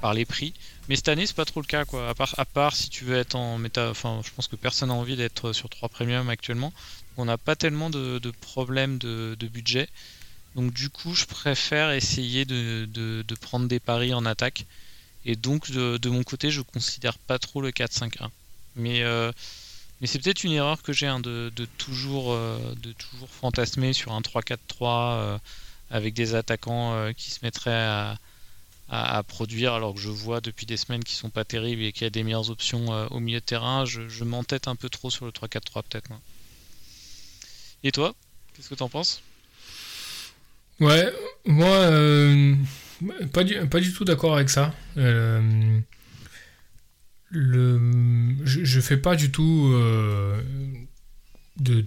par 0.00 0.14
les 0.14 0.24
prix. 0.24 0.54
Mais 0.88 0.96
cette 0.96 1.08
année, 1.08 1.26
c'est 1.26 1.36
pas 1.36 1.44
trop 1.44 1.60
le 1.60 1.66
cas, 1.66 1.84
quoi. 1.84 2.08
À 2.08 2.14
part, 2.14 2.34
à 2.38 2.44
part 2.46 2.74
si 2.74 2.88
tu 2.88 3.04
veux 3.04 3.16
être 3.16 3.34
en 3.34 3.58
méta. 3.58 3.90
Enfin, 3.90 4.20
je 4.24 4.30
pense 4.34 4.48
que 4.48 4.56
personne 4.56 4.88
n'a 4.88 4.94
envie 4.94 5.16
d'être 5.16 5.52
sur 5.52 5.68
3 5.68 5.88
premium 5.90 6.28
actuellement. 6.30 6.72
On 7.18 7.26
n'a 7.26 7.36
pas 7.36 7.54
tellement 7.54 7.90
de, 7.90 8.18
de 8.18 8.30
problèmes 8.30 8.98
de, 8.98 9.36
budget. 9.52 9.88
Donc, 10.56 10.72
du 10.72 10.88
coup, 10.88 11.14
je 11.14 11.26
préfère 11.26 11.90
essayer 11.90 12.44
de, 12.46 12.86
de- 12.86 13.34
prendre 13.40 13.68
des 13.68 13.80
paris 13.80 14.14
en 14.14 14.24
attaque. 14.24 14.66
Et 15.24 15.36
donc, 15.36 15.70
de, 15.70 16.08
mon 16.08 16.22
côté, 16.22 16.50
je 16.50 16.62
considère 16.62 17.18
pas 17.18 17.38
trop 17.38 17.60
le 17.60 17.70
4-5-1. 17.70 18.30
Mais, 18.76 19.02
mais 20.02 20.08
c'est 20.08 20.18
peut-être 20.18 20.42
une 20.42 20.52
erreur 20.52 20.82
que 20.82 20.92
j'ai 20.92 21.06
hein, 21.06 21.20
de, 21.20 21.50
toujours, 21.78 22.32
euh, 22.32 22.58
de 22.82 22.92
toujours 22.92 23.28
fantasmer 23.28 23.92
sur 23.92 24.10
un 24.12 24.20
3-4-3 24.20 24.58
euh, 24.82 25.38
avec 25.90 26.12
des 26.12 26.34
attaquants 26.34 26.94
euh, 26.94 27.12
qui 27.12 27.30
se 27.30 27.38
mettraient 27.44 27.70
à, 27.70 28.18
produire, 29.28 29.72
alors 29.72 29.94
que 29.94 30.00
je 30.00 30.10
vois 30.10 30.42
depuis 30.42 30.66
des 30.66 30.76
semaines 30.76 31.02
qu'ils 31.02 31.16
sont 31.16 31.30
pas 31.30 31.44
terribles 31.44 31.82
et 31.82 31.92
qu'il 31.92 32.02
y 32.02 32.06
a 32.06 32.10
des 32.10 32.24
meilleures 32.24 32.50
options 32.50 32.88
au 33.10 33.20
milieu 33.20 33.40
de 33.40 33.44
terrain. 33.44 33.86
Je, 33.86 34.24
m'entête 34.24 34.68
un 34.68 34.76
peu 34.76 34.90
trop 34.90 35.08
sur 35.08 35.24
le 35.24 35.30
3-4-3 35.30 35.82
peut-être. 35.88 36.10
Et 37.84 37.90
toi 37.90 38.14
Qu'est-ce 38.52 38.68
que 38.68 38.74
t'en 38.74 38.90
penses? 38.90 39.22
Ouais, 40.78 41.10
moi, 41.46 41.88
pas, 43.32 43.44
du, 43.44 43.92
tout 43.94 44.04
d'accord 44.04 44.34
avec 44.34 44.50
ça. 44.50 44.74
Je, 47.32 48.64
je 48.64 48.80
fais 48.80 48.96
pas 48.96 49.16
du 49.16 49.30
tout 49.30 49.70
euh, 49.74 50.40
de, 51.58 51.80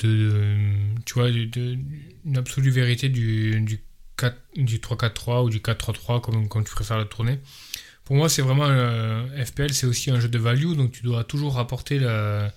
tu 1.06 1.14
vois, 1.14 1.30
de, 1.32 1.78
une 2.26 2.38
absolue 2.38 2.72
vérité 2.72 3.10
du, 3.10 3.62
du, 3.62 3.80
4 4.18 4.38
du 4.56 4.80
3-4-3 4.80 5.44
ou 5.46 5.50
du 5.50 5.60
4-3-3, 5.60 6.22
comme, 6.22 6.64
tu 6.64 6.72
préfères 6.74 6.98
le 6.98 7.06
tourner. 7.06 7.40
Pour 8.06 8.16
moi, 8.16 8.30
c'est 8.30 8.42
vraiment 8.42 8.68
euh, 8.68 9.26
FPL, 9.44 9.74
c'est 9.74 9.88
aussi 9.88 10.12
un 10.12 10.20
jeu 10.20 10.30
de 10.30 10.38
value, 10.38 10.74
donc 10.74 10.92
tu 10.92 11.02
dois 11.04 11.24
toujours 11.24 11.58
la, 12.00 12.54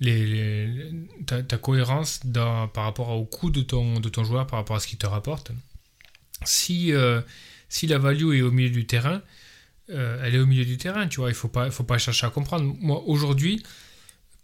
les- 0.00 0.92
ta, 1.26 1.42
cohérence 1.56 2.20
par 2.34 2.84
rapport 2.84 3.08
au 3.10 3.24
coût 3.24 3.50
de 3.50 3.62
ton, 3.62 4.00
de 4.00 4.08
ton 4.08 4.24
joueur, 4.24 4.46
par 4.46 4.58
rapport 4.58 4.76
à 4.76 4.80
ce 4.80 4.86
qu'il 4.86 4.98
te 4.98 5.06
rapporte. 5.06 5.52
Si, 6.44 6.92
euh, 6.92 7.20
si 7.68 7.86
la 7.86 7.98
value 7.98 8.34
est 8.34 8.42
au 8.42 8.50
milieu 8.50 8.70
du 8.70 8.86
terrain, 8.86 9.22
euh, 9.92 10.22
elle 10.24 10.34
est 10.34 10.38
au 10.38 10.46
milieu 10.46 10.64
du 10.64 10.76
terrain, 10.78 11.06
tu 11.08 11.16
vois, 11.20 11.28
il 11.28 11.32
ne 11.32 11.36
faut 11.36 11.48
pas, 11.48 11.70
faut 11.70 11.84
pas 11.84 11.98
chercher 11.98 12.26
à 12.26 12.30
comprendre. 12.30 12.74
Moi, 12.80 13.02
aujourd'hui, 13.06 13.62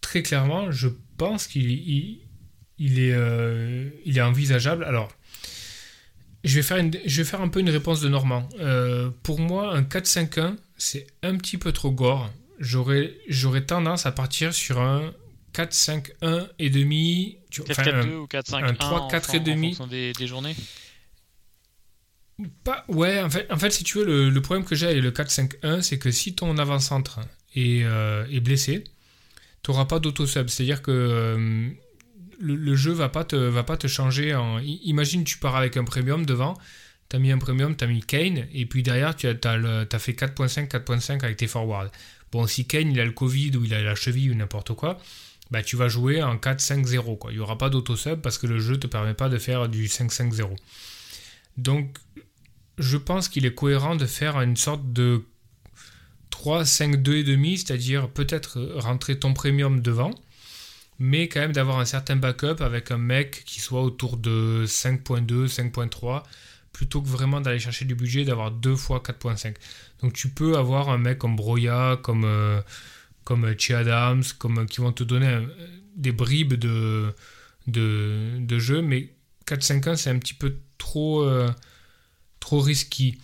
très 0.00 0.22
clairement, 0.22 0.70
je 0.70 0.88
pense 1.16 1.46
qu'il 1.46 1.70
il, 1.70 2.20
il 2.78 2.98
est, 3.00 3.12
euh, 3.14 3.88
il 4.04 4.18
est 4.18 4.22
envisageable. 4.22 4.84
Alors, 4.84 5.08
je 6.44 6.54
vais, 6.54 6.62
faire 6.62 6.76
une, 6.76 6.92
je 7.04 7.22
vais 7.22 7.28
faire 7.28 7.40
un 7.40 7.48
peu 7.48 7.60
une 7.60 7.70
réponse 7.70 8.00
de 8.00 8.08
Normand. 8.08 8.48
Euh, 8.60 9.10
pour 9.24 9.40
moi, 9.40 9.74
un 9.74 9.82
4-5-1, 9.82 10.56
c'est 10.76 11.06
un 11.22 11.36
petit 11.36 11.58
peu 11.58 11.72
trop 11.72 11.90
gore. 11.90 12.30
J'aurais 12.60 13.14
j'aurais 13.28 13.64
tendance 13.64 14.06
à 14.06 14.12
partir 14.12 14.54
sur 14.54 14.80
un 14.80 15.12
4-5-1 15.54 16.46
et 16.58 16.70
demi. 16.70 17.38
tu 17.50 17.60
vois, 17.62 17.70
enfin, 17.72 17.82
4-4-2 17.82 17.94
un- 18.14 18.16
ou 18.18 18.26
4-5-1 18.26 18.64
un 18.64 18.74
3, 18.74 19.00
en- 19.00 19.08
4 19.08 19.30
en- 19.30 19.32
et 19.34 19.38
en 19.38 19.42
demi. 19.42 19.66
fonction 19.68 19.86
des, 19.86 20.12
des 20.12 20.26
journées 20.26 20.54
Pas, 22.62 22.84
ouais, 22.88 23.20
en 23.20 23.30
fait, 23.30 23.50
en 23.50 23.58
fait, 23.58 23.70
si 23.70 23.82
tu 23.82 23.98
veux, 23.98 24.30
le, 24.30 24.42
problème 24.42 24.64
que 24.64 24.76
j'ai 24.76 24.86
avec 24.86 25.02
le 25.02 25.10
4-5-1, 25.10 25.82
c'est 25.82 25.98
que 25.98 26.12
si 26.12 26.34
ton 26.34 26.56
avant-centre 26.56 27.20
est, 27.56 27.82
euh, 27.82 28.24
blessé, 28.40 28.84
tu 29.62 29.70
n'auras 29.70 29.86
pas 29.86 29.98
d'auto-sub. 29.98 30.48
C'est-à-dire 30.48 30.80
que 30.80 30.92
euh, 30.92 31.68
le, 32.38 32.76
jeu 32.76 32.92
va 32.92 33.08
pas 33.08 33.24
te, 33.24 33.34
va 33.34 33.64
pas 33.64 33.76
te 33.76 33.88
changer. 33.88 34.34
En... 34.36 34.60
Imagine, 34.60 35.24
tu 35.24 35.38
pars 35.38 35.56
avec 35.56 35.76
un 35.76 35.82
premium 35.82 36.24
devant, 36.24 36.56
tu 37.08 37.16
as 37.16 37.18
mis 37.18 37.32
un 37.32 37.38
premium, 37.38 37.76
tu 37.76 37.82
as 37.82 37.88
mis 37.88 38.02
Kane, 38.02 38.46
et 38.52 38.66
puis 38.66 38.84
derrière, 38.84 39.16
tu 39.16 39.26
as, 39.26 39.98
fait 39.98 40.12
4.5, 40.12 40.68
4.5 40.68 41.24
avec 41.24 41.38
tes 41.38 41.48
forwards. 41.48 41.90
Bon, 42.30 42.46
si 42.46 42.66
Kane, 42.66 42.92
il 42.92 43.00
a 43.00 43.04
le 43.04 43.12
Covid 43.12 43.56
ou 43.56 43.64
il 43.64 43.74
a 43.74 43.82
la 43.82 43.96
cheville 43.96 44.30
ou 44.30 44.34
n'importe 44.34 44.74
quoi, 44.74 44.98
bah, 45.50 45.64
tu 45.64 45.74
vas 45.74 45.88
jouer 45.88 46.22
en 46.22 46.36
4-5-0. 46.36 47.18
quoi. 47.18 47.32
Il 47.32 47.36
n'y 47.36 47.40
aura 47.40 47.58
pas 47.58 47.68
d'auto-sub 47.68 48.20
parce 48.20 48.38
que 48.38 48.46
le 48.46 48.60
jeu 48.60 48.74
ne 48.74 48.78
te 48.78 48.86
permet 48.86 49.14
pas 49.14 49.28
de 49.28 49.38
faire 49.38 49.68
du 49.68 49.86
5-5-0. 49.86 50.54
Donc, 51.56 51.96
je 52.78 52.96
pense 52.96 53.28
qu'il 53.28 53.46
est 53.46 53.54
cohérent 53.54 53.96
de 53.96 54.06
faire 54.06 54.40
une 54.40 54.56
sorte 54.56 54.92
de 54.92 55.22
3, 56.30 56.64
5, 56.64 57.02
2 57.02 57.16
et 57.16 57.24
demi, 57.24 57.58
c'est-à-dire 57.58 58.08
peut-être 58.08 58.60
rentrer 58.76 59.18
ton 59.18 59.34
premium 59.34 59.80
devant, 59.80 60.10
mais 60.98 61.28
quand 61.28 61.40
même 61.40 61.52
d'avoir 61.52 61.78
un 61.78 61.84
certain 61.84 62.16
backup 62.16 62.60
avec 62.60 62.90
un 62.90 62.98
mec 62.98 63.42
qui 63.44 63.60
soit 63.60 63.82
autour 63.82 64.16
de 64.16 64.64
5.2, 64.66 65.46
5.3, 65.46 66.22
plutôt 66.72 67.02
que 67.02 67.08
vraiment 67.08 67.40
d'aller 67.40 67.58
chercher 67.58 67.84
du 67.84 67.94
budget, 67.94 68.24
d'avoir 68.24 68.50
2 68.50 68.76
fois 68.76 69.02
4.5. 69.04 69.54
Donc 70.00 70.12
tu 70.12 70.28
peux 70.28 70.56
avoir 70.56 70.90
un 70.90 70.98
mec 70.98 71.18
comme 71.18 71.34
Broya, 71.34 71.98
comme, 72.02 72.24
euh, 72.24 72.60
comme 73.24 73.44
Adams, 73.44 74.22
comme, 74.38 74.66
qui 74.66 74.80
vont 74.80 74.92
te 74.92 75.02
donner 75.02 75.40
des 75.96 76.12
bribes 76.12 76.54
de, 76.54 77.14
de, 77.66 78.58
jeu, 78.58 78.82
mais 78.82 79.12
4-5-1 79.46 79.96
c'est 79.96 80.10
un 80.10 80.18
petit 80.18 80.34
peu 80.34 80.56
trop, 80.78 81.22
euh, 81.22 81.50
trop 82.48 82.60
risqué. 82.60 83.18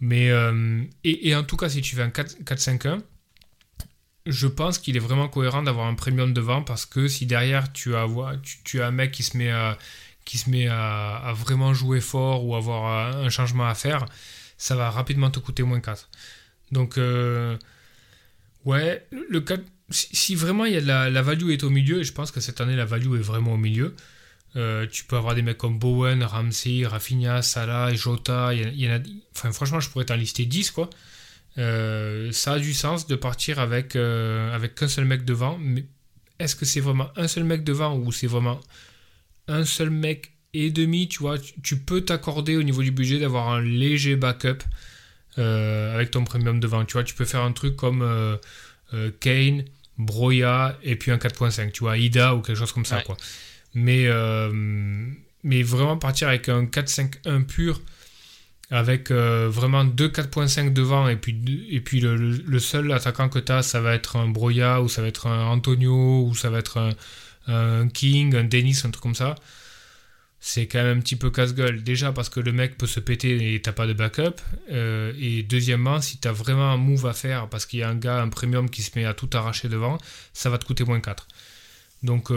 Mais, 0.00 0.30
euh, 0.30 0.82
et, 1.04 1.34
en 1.34 1.42
tout 1.42 1.56
cas, 1.56 1.70
si 1.70 1.80
tu 1.80 1.96
fais 1.96 2.02
un 2.02 2.10
4-5-1, 2.10 3.00
je 4.26 4.46
pense 4.46 4.78
qu'il 4.78 4.94
est 4.96 5.00
vraiment 5.08 5.28
cohérent 5.28 5.62
d'avoir 5.62 5.86
un 5.86 5.94
premium 5.94 6.34
devant 6.34 6.62
parce 6.62 6.84
que 6.84 7.08
si 7.08 7.24
derrière 7.24 7.72
tu 7.72 7.96
as, 7.96 8.06
tu, 8.64 8.82
as 8.82 8.86
un 8.86 8.90
mec 8.90 9.10
qui 9.10 9.22
se 9.22 9.38
met, 9.38 9.50
à, 10.68 11.32
vraiment 11.34 11.72
jouer 11.72 12.02
fort 12.02 12.44
ou 12.44 12.54
avoir 12.54 13.16
un 13.16 13.30
changement 13.30 13.66
à 13.66 13.74
faire, 13.74 14.04
ça 14.58 14.76
va 14.76 14.90
rapidement 14.90 15.30
te 15.30 15.38
coûter 15.38 15.62
moins 15.62 15.80
4. 15.80 16.10
Donc, 16.70 16.98
euh, 16.98 17.56
ouais, 18.66 19.06
le 19.30 19.40
4, 19.40 19.64
si, 19.88 20.34
vraiment 20.34 20.66
il 20.66 20.74
y 20.74 20.76
a 20.76 20.80
la, 20.80 21.08
la, 21.08 21.22
value 21.22 21.50
est 21.52 21.64
au 21.64 21.70
milieu, 21.70 22.00
et 22.00 22.04
je 22.04 22.12
pense 22.12 22.30
que 22.30 22.40
cette 22.40 22.60
année 22.60 22.76
la 22.76 22.84
value 22.84 23.14
est 23.14 23.26
vraiment 23.32 23.54
au 23.54 23.56
milieu, 23.56 23.96
euh, 24.58 24.86
tu 24.90 25.04
peux 25.04 25.16
avoir 25.16 25.34
des 25.36 25.42
mecs 25.42 25.58
comme 25.58 25.78
Bowen, 25.78 26.22
Ramsey, 26.24 26.84
Rafinha, 26.84 27.42
Salah, 27.42 27.94
Jota. 27.94 28.52
Il 28.52 28.80
y, 28.80 28.88
en 28.88 28.96
a, 28.96 28.98
enfin, 29.34 29.52
franchement, 29.52 29.78
je 29.78 29.88
pourrais 29.88 30.04
t'en 30.04 30.16
lister 30.16 30.46
10, 30.46 30.72
quoi. 30.72 30.90
Euh, 31.58 32.32
ça 32.32 32.54
a 32.54 32.58
du 32.58 32.74
sens 32.74 33.06
de 33.06 33.14
partir 33.14 33.60
avec, 33.60 33.94
euh, 33.94 34.54
avec 34.54 34.74
qu'un 34.74 34.88
seul 34.88 35.04
mec 35.04 35.24
devant. 35.24 35.58
Mais 35.60 35.84
est-ce 36.40 36.56
que 36.56 36.64
c'est 36.64 36.80
vraiment 36.80 37.08
un 37.16 37.28
seul 37.28 37.44
mec 37.44 37.62
devant 37.62 37.96
ou 37.96 38.10
c'est 38.10 38.26
vraiment 38.26 38.60
un 39.46 39.64
seul 39.64 39.90
mec 39.90 40.32
et 40.54 40.70
demi 40.70 41.08
Tu 41.08 41.20
vois, 41.20 41.38
tu, 41.38 41.76
peux 41.78 42.00
t'accorder 42.00 42.56
au 42.56 42.62
niveau 42.64 42.82
du 42.82 42.90
budget 42.90 43.20
d'avoir 43.20 43.50
un 43.50 43.60
léger 43.60 44.16
backup 44.16 44.58
avec 45.36 46.10
ton 46.10 46.24
premium 46.24 46.58
devant. 46.58 46.84
Tu 46.84 46.94
vois, 46.94 47.04
tu 47.04 47.14
peux 47.14 47.24
faire 47.24 47.42
un 47.42 47.52
truc 47.52 47.76
comme 47.76 48.38
Kane, 49.20 49.64
Broya 49.98 50.76
et 50.82 50.96
puis 50.96 51.12
un 51.12 51.16
4.5. 51.16 51.70
Tu 51.70 51.80
vois, 51.80 51.96
Ida 51.96 52.34
ou 52.34 52.40
quelque 52.40 52.58
chose 52.58 52.72
comme 52.72 52.84
ça, 52.84 53.02
quoi. 53.02 53.16
Mais, 53.74 54.06
euh, 54.06 54.50
mais 55.44 55.62
vraiment 55.62 55.96
partir 55.96 56.28
avec 56.28 56.48
un 56.48 56.64
4-5-1 56.64 57.44
pur, 57.44 57.80
avec 58.70 59.10
euh, 59.10 59.48
vraiment 59.50 59.84
deux 59.84 60.08
4.5 60.08 60.72
devant, 60.72 61.08
et 61.08 61.16
puis, 61.16 61.66
et 61.70 61.80
puis 61.80 62.00
le, 62.00 62.58
seul 62.58 62.92
attaquant 62.92 63.28
que 63.28 63.38
tu 63.38 63.52
as, 63.52 63.62
ça 63.62 63.80
va 63.80 63.94
être 63.94 64.16
un 64.16 64.28
Broya, 64.28 64.82
ou 64.82 64.88
ça 64.88 65.02
va 65.02 65.08
être 65.08 65.26
un 65.26 65.46
Antonio, 65.46 66.24
ou 66.26 66.34
ça 66.34 66.50
va 66.50 66.58
être 66.58 66.94
un, 67.46 67.88
King, 67.88 68.34
un 68.36 68.44
Dennis, 68.44 68.82
un 68.84 68.90
truc 68.90 69.02
comme 69.02 69.14
ça. 69.14 69.34
C'est 70.40 70.66
quand 70.68 70.82
même 70.82 70.98
un 70.98 71.00
petit 71.00 71.16
peu 71.16 71.30
casse-gueule. 71.30 71.82
Déjà 71.82 72.12
parce 72.12 72.28
que 72.28 72.38
le 72.40 72.52
mec 72.52 72.78
peut 72.78 72.86
se 72.86 73.00
péter 73.00 73.54
et 73.54 73.60
t'as 73.60 73.72
pas 73.72 73.86
de 73.86 73.92
backup. 73.92 74.36
Euh, 74.70 75.12
et 75.18 75.42
deuxièmement, 75.42 76.00
si 76.00 76.18
tu 76.18 76.28
as 76.28 76.32
vraiment 76.32 76.70
un 76.70 76.76
move 76.76 77.06
à 77.06 77.12
faire 77.12 77.48
parce 77.48 77.66
qu'il 77.66 77.80
y 77.80 77.82
a 77.82 77.88
un 77.88 77.96
gars, 77.96 78.20
un 78.22 78.28
premium 78.28 78.70
qui 78.70 78.82
se 78.82 78.96
met 78.96 79.04
à 79.04 79.14
tout 79.14 79.28
arracher 79.32 79.68
devant, 79.68 79.98
ça 80.32 80.48
va 80.48 80.58
te 80.58 80.64
coûter 80.64 80.84
moins 80.84 81.00
4. 81.00 81.26
Donc, 82.04 82.30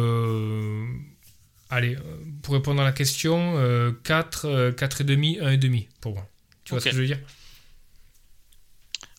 Allez, 1.71 1.95
euh, 1.95 2.01
pour 2.43 2.53
répondre 2.53 2.81
à 2.81 2.83
la 2.83 2.91
question, 2.91 3.53
4, 4.03 4.71
4,5, 4.71 5.39
1,5 5.39 5.87
pour 6.01 6.13
moi. 6.13 6.27
Tu 6.65 6.71
vois 6.71 6.81
ce 6.81 6.85
que 6.85 6.91
je 6.91 7.01
veux 7.01 7.07
dire? 7.07 7.19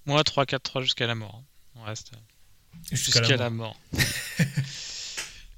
Moi, 0.04 0.22
3, 0.22 0.44
4, 0.44 0.62
3 0.62 0.82
jusqu'à 0.82 1.06
la 1.06 1.14
mort. 1.14 1.42
On 1.76 1.82
reste 1.84 2.12
jusqu'à 2.90 3.36
la, 3.36 3.50
mort. 3.50 3.76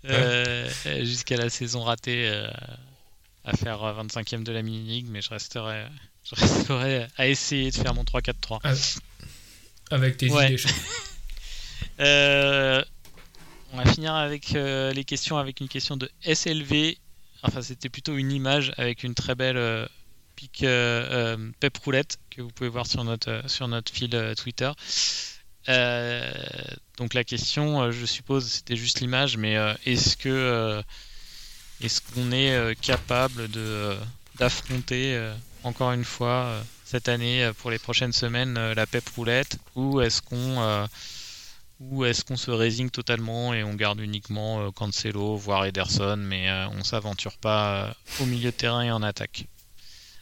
Euh, 0.07 0.69
jusqu'à 1.03 1.39
la 1.39 1.49
saison 1.49 1.83
ratée 1.83 2.29
euh, 2.29 2.47
à 3.43 3.57
faire 3.57 3.79
25e 3.79 4.43
de 4.43 4.53
la 4.53 4.61
mini-league, 4.61 5.07
mais 5.09 5.23
je 5.23 5.31
resterai, 5.31 5.87
je 6.25 6.35
resterai 6.35 7.07
à 7.17 7.27
essayer 7.27 7.71
de 7.71 7.75
faire 7.75 7.95
mon 7.95 8.05
3-4-3. 8.05 8.61
Ah, 8.65 8.75
avec 9.91 10.19
tes 10.19 10.27
idées. 10.27 10.57
euh, 12.01 12.85
on 13.75 13.83
va 13.83 13.91
finir 13.91 14.15
avec 14.15 14.55
euh, 14.55 14.93
les 14.93 15.05
questions 15.05 15.37
avec 15.37 15.61
une 15.61 15.69
question 15.69 15.97
de 15.97 16.09
SLV. 16.23 16.97
Enfin, 17.43 17.61
c'était 17.61 17.89
plutôt 17.89 18.17
une 18.17 18.31
image 18.31 18.73
avec 18.77 19.03
une 19.03 19.15
très 19.15 19.35
belle 19.35 19.57
euh, 19.57 19.87
pique 20.37 20.63
euh, 20.63 21.51
pep 21.59 21.77
roulette 21.79 22.19
que 22.31 22.41
vous 22.41 22.51
pouvez 22.51 22.69
voir 22.69 22.87
sur 22.87 23.03
notre, 23.03 23.43
sur 23.49 23.67
notre 23.67 23.93
fil 23.93 24.11
Twitter. 24.37 24.71
donc 26.99 27.15
la 27.15 27.25
question, 27.25 27.91
je 27.91 28.07
suppose, 28.07 28.49
c'était 28.49 28.77
juste 28.77 29.01
l'image, 29.01 29.37
mais 29.37 29.55
est-ce 29.87 30.17
que 30.17 30.83
est-ce 31.81 32.01
qu'on 32.01 32.31
est 32.31 32.79
capable 32.81 33.51
de 33.51 33.97
d'affronter 34.39 35.33
encore 35.65 35.93
une 35.93 36.05
fois 36.05 36.61
cette 36.85 37.09
année 37.09 37.51
pour 37.59 37.71
les 37.71 37.79
prochaines 37.79 38.13
semaines 38.13 38.73
la 38.73 38.87
pep 38.87 39.09
roulette 39.17 39.59
ou 39.75 40.01
est-ce 40.01 40.23
qu'on 40.23 40.87
ou 41.91 42.05
est-ce 42.05 42.25
qu'on 42.25 42.37
se 42.37 42.51
résigne 42.51 42.91
totalement 42.91 43.55
et 43.55 43.63
on 43.63 43.75
garde 43.75 44.01
uniquement 44.01 44.61
euh, 44.61 44.71
Cancelo, 44.71 45.37
voire 45.37 45.65
Ederson, 45.67 46.17
mais 46.17 46.49
euh, 46.49 46.69
on 46.71 46.85
s'aventure 46.85 47.37
pas 47.39 47.89
euh, 47.89 47.93
au 48.23 48.27
milieu 48.27 48.51
de 48.51 48.57
terrain 48.57 48.83
et 48.83 48.91
en 48.91 49.03
attaque? 49.03 49.47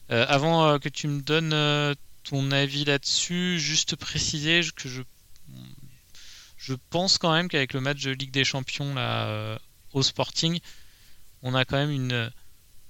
Avant 0.08 0.78
que 0.78 0.90
tu 0.90 1.08
me 1.08 1.22
donnes 1.22 1.96
ton 2.24 2.50
avis 2.50 2.84
là-dessus, 2.84 3.58
juste 3.58 3.96
préciser 3.96 4.60
que 4.76 4.86
je, 4.86 6.74
pense 6.90 7.16
quand 7.16 7.32
même 7.32 7.48
qu'avec 7.48 7.72
le 7.72 7.80
match 7.80 8.02
de 8.02 8.10
Ligue 8.10 8.30
des 8.30 8.44
Champions 8.44 8.94
au 9.94 10.02
Sporting, 10.02 10.60
on 11.40 11.54
a 11.54 11.64
quand 11.64 11.78
même 11.78 11.90
une 11.90 12.30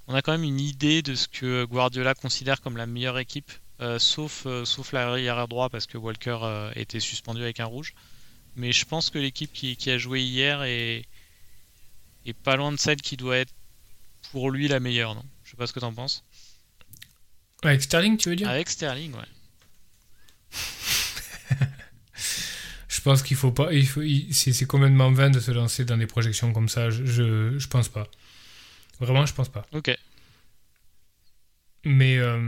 on 0.08 0.14
a 0.14 0.22
quand 0.22 0.32
même 0.32 0.42
une 0.42 0.58
idée 0.58 1.02
de 1.02 1.14
ce 1.14 1.28
que 1.28 1.64
Guardiola 1.64 2.14
considère 2.14 2.60
comme 2.60 2.76
la 2.76 2.86
meilleure 2.86 3.20
équipe, 3.20 3.52
sauf, 3.98 4.48
sauf 4.64 4.90
l'arrière 4.90 5.46
droit 5.46 5.68
parce 5.68 5.86
que 5.86 5.98
Walker 5.98 6.70
était 6.74 6.98
suspendu 6.98 7.40
avec 7.40 7.60
un 7.60 7.66
rouge. 7.66 7.94
Mais 8.56 8.72
je 8.72 8.84
pense 8.84 9.10
que 9.10 9.18
l'équipe 9.18 9.52
qui, 9.52 9.90
a 9.90 9.98
joué 9.98 10.20
hier 10.20 10.62
est, 10.62 11.04
est 12.26 12.32
pas 12.34 12.56
loin 12.56 12.72
de 12.72 12.76
celle 12.76 13.00
qui 13.00 13.16
doit 13.16 13.38
être 13.38 13.52
pour 14.30 14.50
lui 14.50 14.68
la 14.68 14.80
meilleure, 14.80 15.14
non? 15.14 15.24
Je 15.44 15.50
sais 15.50 15.56
pas 15.56 15.66
ce 15.66 15.72
que 15.72 15.80
t'en 15.80 15.92
penses. 15.92 16.24
Avec 17.62 17.82
Sterling, 17.82 18.16
tu 18.16 18.28
veux 18.30 18.36
dire? 18.36 18.48
Avec 18.48 18.68
Sterling, 18.68 19.14
ouais. 19.14 19.20
je 22.88 23.00
pense 23.00 23.22
qu'il 23.22 23.36
faut 23.36 23.52
pas. 23.52 23.72
Il 23.72 23.86
faut, 23.86 24.02
c'est, 24.32 24.66
complètement 24.66 25.12
vain 25.12 25.30
de 25.30 25.40
se 25.40 25.50
lancer 25.50 25.84
dans 25.84 25.96
des 25.96 26.06
projections 26.06 26.52
comme 26.52 26.68
ça. 26.68 26.90
Je, 26.90 27.04
je, 27.06 27.58
je 27.58 27.68
pense 27.68 27.88
pas. 27.88 28.08
Vraiment, 29.00 29.26
je 29.26 29.34
pense 29.34 29.48
pas. 29.48 29.64
Ok. 29.72 29.96
Mais. 31.84 32.18
Euh, 32.18 32.38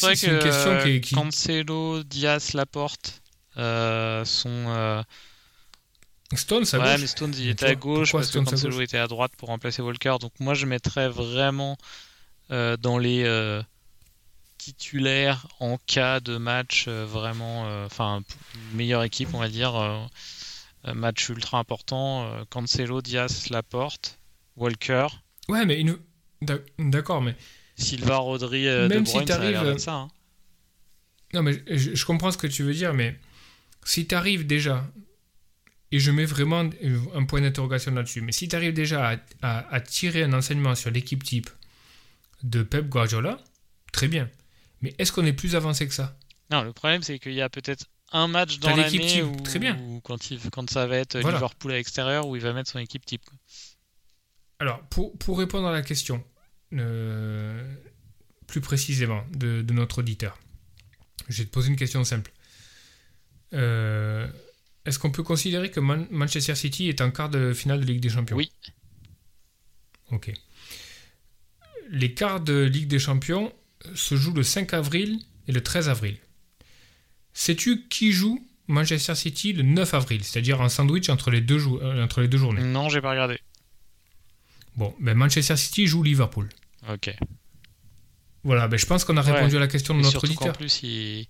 pas 0.00 0.14
que 0.14 0.26
une 0.26 0.38
question 0.38 0.78
qui, 0.82 1.00
qui... 1.00 1.14
Cancelo, 1.14 2.02
Diaz, 2.02 2.54
Laporte 2.54 3.22
euh, 3.56 4.24
sont. 4.24 4.48
Euh... 4.48 5.02
Stones 6.34 6.64
à 6.72 6.78
ouais, 6.78 6.98
mais 6.98 7.08
Stones 7.08 7.34
il 7.36 7.48
était 7.48 7.66
à 7.66 7.74
gauche 7.74 8.12
parce 8.12 8.30
que 8.30 8.38
Cancelo 8.38 8.80
était 8.80 8.98
à 8.98 9.08
droite 9.08 9.32
pour 9.36 9.48
remplacer 9.48 9.82
Walker. 9.82 10.16
Donc 10.20 10.32
moi 10.38 10.54
je 10.54 10.64
mettrais 10.64 11.08
vraiment 11.08 11.76
euh, 12.52 12.76
dans 12.76 12.98
les 12.98 13.24
euh, 13.24 13.60
titulaires 14.56 15.48
en 15.58 15.76
cas 15.86 16.20
de 16.20 16.36
match 16.36 16.84
euh, 16.86 17.04
vraiment, 17.04 17.66
euh, 17.66 17.86
enfin 17.86 18.22
meilleure 18.74 19.02
équipe 19.02 19.34
on 19.34 19.40
va 19.40 19.48
dire, 19.48 20.08
match 20.84 21.28
ultra 21.28 21.58
important. 21.58 22.30
Cancelo, 22.48 23.02
Diaz, 23.02 23.50
Laporte, 23.50 24.20
Walker. 24.56 25.08
Ouais, 25.48 25.66
mais 25.66 25.80
une... 25.80 25.98
d'accord, 26.78 27.22
mais 27.22 27.34
Silva, 27.80 28.16
Rodri, 28.18 28.68
euh, 28.68 28.88
Même 28.88 29.04
De 29.04 29.10
Bruyne, 29.10 29.26
si 29.26 29.32
ça 29.32 29.78
ça. 29.78 29.94
Hein. 29.94 30.08
Non, 31.32 31.42
mais 31.42 31.62
je, 31.68 32.04
comprends 32.04 32.32
ce 32.32 32.38
que 32.38 32.46
tu 32.46 32.62
veux 32.62 32.74
dire, 32.74 32.92
mais 32.92 33.18
si 33.84 34.06
tu 34.06 34.14
arrives 34.14 34.46
déjà, 34.46 34.84
et 35.92 35.98
je 35.98 36.10
mets 36.10 36.24
vraiment 36.24 36.68
un 37.14 37.24
point 37.24 37.40
d'interrogation 37.40 37.92
là-dessus, 37.92 38.20
mais 38.20 38.32
si 38.32 38.48
tu 38.48 38.56
arrives 38.56 38.72
déjà 38.72 39.16
à, 39.42 39.80
tirer 39.80 40.24
un 40.24 40.32
enseignement 40.32 40.74
sur 40.74 40.90
l'équipe 40.90 41.22
type 41.22 41.50
de 42.42 42.62
Pep 42.62 42.88
Guardiola, 42.88 43.38
très 43.92 44.08
bien. 44.08 44.28
Mais 44.82 44.94
est-ce 44.98 45.12
qu'on 45.12 45.24
est 45.24 45.32
plus 45.32 45.54
avancé 45.54 45.86
que 45.86 45.94
ça? 45.94 46.16
Non, 46.50 46.62
le 46.62 46.72
problème 46.72 47.02
c'est 47.02 47.18
qu'il 47.18 47.34
y 47.34 47.42
a 47.42 47.48
peut-être 47.48 47.86
un 48.12 48.26
match 48.26 48.58
dans 48.58 48.74
l'année 48.74 49.22
où, 49.22 49.36
très 49.42 49.60
bien. 49.60 49.78
quand, 50.02 50.30
il, 50.30 50.40
quand 50.50 50.68
ça 50.68 50.86
va 50.86 50.96
être 50.96 51.18
Liverpool 51.18 51.72
à 51.72 51.76
l'extérieur 51.76 52.26
où 52.26 52.34
il 52.34 52.42
va 52.42 52.52
mettre 52.52 52.70
son 52.70 52.80
équipe 52.80 53.06
type. 53.06 53.22
Alors, 54.58 54.80
pour, 54.90 55.16
pour 55.18 55.38
répondre 55.38 55.68
à 55.68 55.72
la 55.72 55.82
question, 55.82 56.22
euh, 56.74 57.74
plus 58.46 58.60
précisément 58.60 59.24
de, 59.34 59.64
notre 59.72 59.98
auditeur. 59.98 60.38
Je 61.28 61.38
vais 61.38 61.44
te 61.44 61.50
poser 61.50 61.68
une 61.68 61.76
question 61.76 62.04
simple. 62.04 62.32
Euh, 63.52 64.28
est-ce 64.84 64.98
qu'on 64.98 65.10
peut 65.10 65.22
considérer 65.22 65.70
que 65.70 65.80
Manchester 65.80 66.54
City 66.54 66.88
est 66.88 67.00
en 67.00 67.10
quart 67.10 67.28
de 67.28 67.52
finale 67.52 67.80
de 67.80 67.86
Ligue 67.86 68.00
des 68.00 68.08
Champions? 68.08 68.36
Oui. 68.36 68.52
Ok. 70.12 70.32
les 71.90 72.14
quarts 72.14 72.40
de 72.40 72.62
Ligue 72.62 72.88
des 72.88 72.98
Champions 72.98 73.52
se 73.94 74.16
jouent 74.16 74.34
le 74.34 74.42
5 74.42 74.74
avril 74.74 75.20
et 75.46 75.52
le 75.52 75.62
13 75.62 75.88
avril. 75.88 76.16
Sais-tu 77.32 77.86
qui 77.88 78.12
joue 78.12 78.44
Manchester 78.66 79.14
City 79.14 79.52
le 79.52 79.62
9 79.62 79.94
avril, 79.94 80.24
c'est-à-dire 80.24 80.60
un 80.60 80.68
sandwich 80.68 81.08
entre 81.08 81.30
les 81.30 81.40
deux, 81.40 81.60
euh, 81.60 82.02
entre 82.04 82.20
les 82.20 82.28
deux 82.28 82.38
journées? 82.38 82.62
Non, 82.62 82.88
j'ai 82.88 83.00
pas 83.00 83.10
regardé. 83.10 83.38
Bon, 84.76 84.94
ben 85.00 85.16
Manchester 85.16 85.56
City 85.56 85.86
joue 85.86 86.02
Liverpool. 86.02 86.48
Ok. 86.88 87.14
Voilà, 88.42 88.68
ben 88.68 88.78
je 88.78 88.86
pense 88.86 89.04
qu'on 89.04 89.16
a 89.16 89.22
Ouais. 89.24 89.32
répondu 89.32 89.56
à 89.56 89.60
la 89.60 89.68
question 89.68 89.94
de 89.94 89.98
Et 90.00 90.02
notre 90.02 90.12
surtout 90.12 90.28
auditeur. 90.28 90.56
plus, 90.56 90.82
il... 90.82 90.88
il 91.20 91.26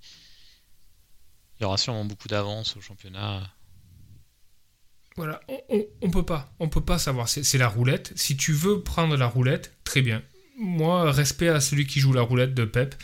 y 1.61 1.65
aura 1.65 1.77
sûrement 1.77 2.05
beaucoup 2.05 2.29
d'avance 2.29 2.77
au 2.77 2.81
championnat. 2.81 3.53
Voilà, 5.17 5.41
on, 5.49 5.61
on, 5.71 5.87
on 6.03 6.11
peut 6.11 6.25
pas, 6.25 6.53
on 6.61 6.69
peut 6.69 6.81
pas 6.85 6.99
savoir. 6.99 7.29
C'est 7.29 7.59
la 7.59 7.69
roulette. 7.69 8.13
Si 8.17 8.37
tu 8.37 8.53
veux 8.53 8.81
prendre 8.83 9.17
la 9.17 9.27
roulette, 9.27 9.75
très 9.85 10.03
bien. 10.03 10.23
Moi, 10.57 11.11
respect 11.11 11.49
à 11.49 11.61
celui 11.61 11.87
qui 11.87 12.01
joue 12.01 12.13
la 12.13 12.23
roulette 12.23 12.55
de 12.55 12.65
Pep. 12.65 12.95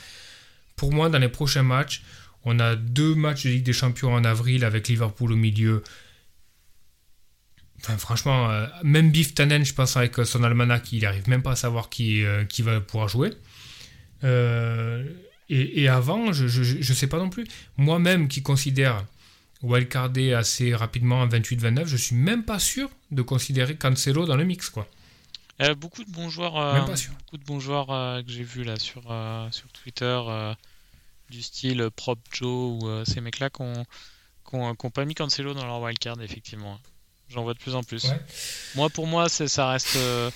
Pour 0.77 0.93
moi, 0.93 1.09
dans 1.09 1.19
les 1.19 1.29
prochains 1.29 1.63
matchs, 1.65 2.03
on 2.45 2.61
a 2.61 2.77
deux 2.77 3.15
matchs 3.15 3.45
de 3.45 3.51
Ligue 3.51 3.65
des 3.65 3.73
Champions 3.73 4.15
en 4.15 4.25
avril 4.25 4.65
avec 4.65 4.87
Liverpool 4.89 5.33
au 5.33 5.37
milieu. 5.37 5.83
Enfin, 7.81 7.99
franchement, 7.99 8.51
euh, 8.51 8.67
même 8.83 9.11
Biff 9.11 9.35
Tannen, 9.35 9.65
je 9.65 9.75
pense, 9.75 9.97
avec 9.97 10.17
son 10.25 10.43
almanach, 10.43 10.93
il 10.93 11.05
arrive 11.07 11.29
même 11.29 11.43
pas 11.43 11.53
à 11.53 11.57
savoir 11.57 11.89
qui, 11.89 12.25
euh, 12.25 12.45
qui 12.45 12.63
va 12.63 12.81
pouvoir 12.81 13.09
jouer. 13.09 13.33
Euh, 14.25 15.05
et, 15.49 15.83
et 15.83 15.89
avant, 15.89 16.33
je, 16.33 16.49
je 16.49 16.93
sais 16.93 17.07
pas 17.07 17.19
non 17.19 17.31
plus. 17.31 17.47
Moi-même 17.77 18.29
qui 18.29 18.43
considère 18.43 19.05
wildcardé 19.63 20.33
assez 20.33 20.75
rapidement 20.75 21.21
en 21.21 21.29
28-29, 21.29 21.87
je 21.87 21.97
suis 21.97 22.17
même 22.17 22.45
pas 22.45 22.59
sûr 22.59 22.91
de 23.11 23.23
considérer 23.23 23.77
Cancelo 23.77 24.27
dans 24.27 24.37
le 24.37 24.45
mix, 24.45 24.71
quoi. 24.71 24.89
Beaucoup 25.79 26.05
de 26.05 26.11
bons 26.11 26.29
joueurs, 26.29 26.53
beaucoup 26.85 27.39
de 27.39 27.45
bons 27.45 27.61
joueurs 27.61 27.87
que 27.87 28.31
j'ai 28.31 28.43
vus 28.43 28.63
là 28.63 28.77
sur, 28.77 29.05
sur 29.53 29.69
Twitter, 29.73 30.21
du 31.31 31.41
style 31.41 31.89
Prop 31.97 32.19
Joe 32.31 32.83
ou 32.83 33.05
ces 33.07 33.23
mecs-là 33.23 33.49
qui 33.49 33.63
n'ont 33.63 34.91
pas 34.91 35.05
mis 35.07 35.15
Cancelo 35.15 35.55
dans 35.55 35.65
leur 35.65 35.81
wildcard, 35.81 36.21
effectivement. 36.21 36.79
J'en 37.29 37.43
vois 37.43 37.55
de 37.55 37.59
plus 37.59 37.75
en 37.75 37.83
plus. 37.83 38.05
Ouais. 38.05 38.21
Moi, 38.75 38.89
pour 38.91 39.07
moi, 39.07 39.29
ça 39.29 39.69
reste. 39.71 39.97
euh, 39.97 40.31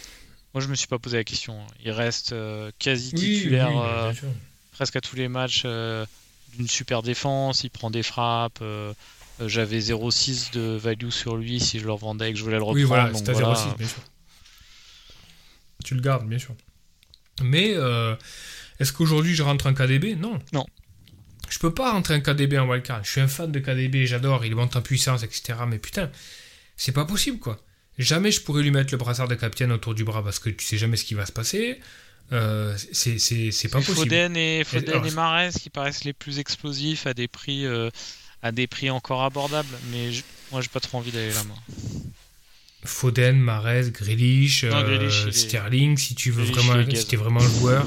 moi, 0.54 0.62
je 0.62 0.68
me 0.68 0.74
suis 0.74 0.88
pas 0.88 0.98
posé 0.98 1.16
la 1.16 1.24
question. 1.24 1.58
Il 1.84 1.92
reste 1.92 2.32
euh, 2.32 2.70
quasi 2.78 3.12
titulaire 3.12 3.70
euh, 3.78 4.12
presque 4.72 4.96
à 4.96 5.00
tous 5.00 5.16
les 5.16 5.28
matchs 5.28 5.64
d'une 5.64 6.68
super 6.68 7.02
défense. 7.02 7.62
Il 7.64 7.70
prend 7.70 7.90
des 7.90 8.02
frappes. 8.02 8.62
J'avais 9.46 9.78
0,6 9.78 10.52
de 10.52 10.76
value 10.76 11.08
sur 11.08 11.36
lui 11.36 11.60
si 11.60 11.78
je 11.78 11.86
le 11.86 11.92
revendais 11.92 12.30
et 12.30 12.32
que 12.32 12.38
je 12.38 12.44
voulais 12.44 12.56
le 12.56 12.62
reprendre. 12.62 12.76
Oui, 12.76 12.84
voilà, 12.84 13.04
à 13.04 13.10
voilà. 13.10 13.54
0,6, 13.54 13.76
bien 13.78 13.88
sûr. 13.88 14.02
Tu 15.84 15.94
le 15.94 16.00
gardes, 16.02 16.28
bien 16.28 16.38
sûr. 16.38 16.54
Mais 17.42 17.74
est-ce 18.80 18.92
qu'aujourd'hui 18.92 19.34
je 19.34 19.42
rentre 19.42 19.66
en 19.66 19.74
KDB 19.74 20.16
Non. 20.16 20.38
Non. 20.52 20.66
Je 21.48 21.58
peux 21.58 21.72
pas 21.74 21.92
rentrer 21.92 22.14
en 22.14 22.20
KDB 22.20 22.58
en 22.58 22.68
wildcard. 22.68 23.02
Je 23.04 23.10
suis 23.10 23.20
un 23.20 23.28
fan 23.28 23.50
de 23.50 23.58
KDB, 23.58 24.06
j'adore, 24.06 24.44
il 24.44 24.54
monte 24.54 24.76
en 24.76 24.82
puissance, 24.82 25.22
etc. 25.22 25.54
Mais 25.66 25.78
putain, 25.78 26.10
c'est 26.82 26.92
pas 26.92 27.04
possible, 27.04 27.38
quoi. 27.38 27.62
Jamais 27.98 28.30
je 28.32 28.40
pourrais 28.40 28.62
lui 28.62 28.70
mettre 28.70 28.92
le 28.92 28.98
brassard 28.98 29.28
de 29.28 29.34
capitaine 29.34 29.70
autour 29.72 29.94
du 29.94 30.04
bras 30.04 30.24
parce 30.24 30.38
que 30.38 30.48
tu 30.48 30.64
sais 30.64 30.78
jamais 30.78 30.96
ce 30.96 31.04
qui 31.04 31.12
va 31.14 31.26
se 31.26 31.32
passer. 31.32 31.78
Euh, 32.32 32.74
c'est 32.92 33.18
c'est- 33.18 33.50
c'est 33.50 33.68
pas 33.68 33.80
possible. 33.80 33.96
Foden 33.96 34.36
et, 34.36 34.64
Foden 34.64 34.88
alors, 34.88 35.06
et 35.06 35.10
Mahrez 35.10 35.50
qui 35.50 35.68
paraissent 35.68 36.04
les 36.04 36.14
plus 36.14 36.38
explosifs 36.38 37.06
à 37.06 37.12
des 37.12 37.28
prix, 37.28 37.66
euh, 37.66 37.90
à 38.42 38.52
des 38.52 38.66
prix 38.66 38.88
encore 38.88 39.22
abordables. 39.24 39.76
Mais 39.90 40.12
je- 40.12 40.22
moi, 40.50 40.62
j'ai 40.62 40.68
pas 40.68 40.80
trop 40.80 40.96
envie 40.98 41.10
d'aller 41.12 41.32
là, 41.34 41.44
moi. 41.44 41.56
Foden, 42.84 43.38
Mahrez, 43.38 43.90
Grealish, 43.90 44.64
Non, 44.64 44.76
euh, 44.76 45.28
est- 45.28 45.32
Sterling, 45.32 45.98
si 45.98 46.14
tu 46.14 46.30
veux 46.30 46.44
Grealish, 46.44 46.64
vraiment, 46.66 46.94
si 46.96 47.06
t'es 47.06 47.16
vraiment 47.16 47.40
joueur. 47.40 47.86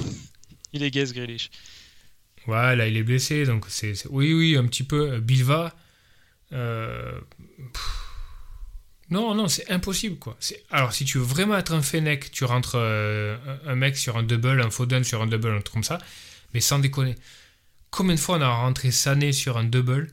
Il 0.74 0.84
est 0.84 0.91
gaze, 0.91 1.14
Grealish. 1.14 1.50
Ouais, 2.46 2.76
là, 2.76 2.88
il 2.88 2.96
est 2.98 3.04
blessé, 3.04 3.46
donc 3.46 3.66
c'est... 3.70 3.94
Oui, 4.10 4.34
oui, 4.34 4.56
un 4.58 4.68
petit 4.68 4.84
peu. 4.84 5.20
Bilva... 5.20 5.74
euh, 6.52 7.20
pff, 7.74 7.91
Non, 9.10 9.36
non, 9.36 9.47
c'est 9.47 9.70
impossible, 9.70 10.18
quoi. 10.18 10.38
Alors, 10.72 10.93
si 10.93 11.06
tu 11.06 11.18
veux 11.20 11.24
vraiment 11.24 11.58
être 11.58 11.74
un 11.74 11.82
Fennec, 11.82 12.32
tu 12.32 12.45
rentres 12.45 12.76
euh, 12.76 13.38
un 13.68 13.76
mec 13.76 13.97
sur 13.97 14.18
un 14.18 14.24
double, 14.24 14.62
un 14.62 14.70
Foden 14.72 15.04
sur 15.04 15.22
un 15.22 15.28
double, 15.28 15.49
un 15.51 15.62
truc 15.62 15.74
comme 15.74 15.84
ça, 15.84 15.97
mais 16.54 16.60
sans 16.62 16.80
déconner. 16.80 17.16
Combien 17.91 18.16
de 18.16 18.20
fois 18.20 18.38
on 18.38 18.41
a 18.41 18.49
rentré 18.49 18.91
Sané 18.91 19.32
sur 19.34 19.58
un 19.58 19.66
double, 19.66 20.12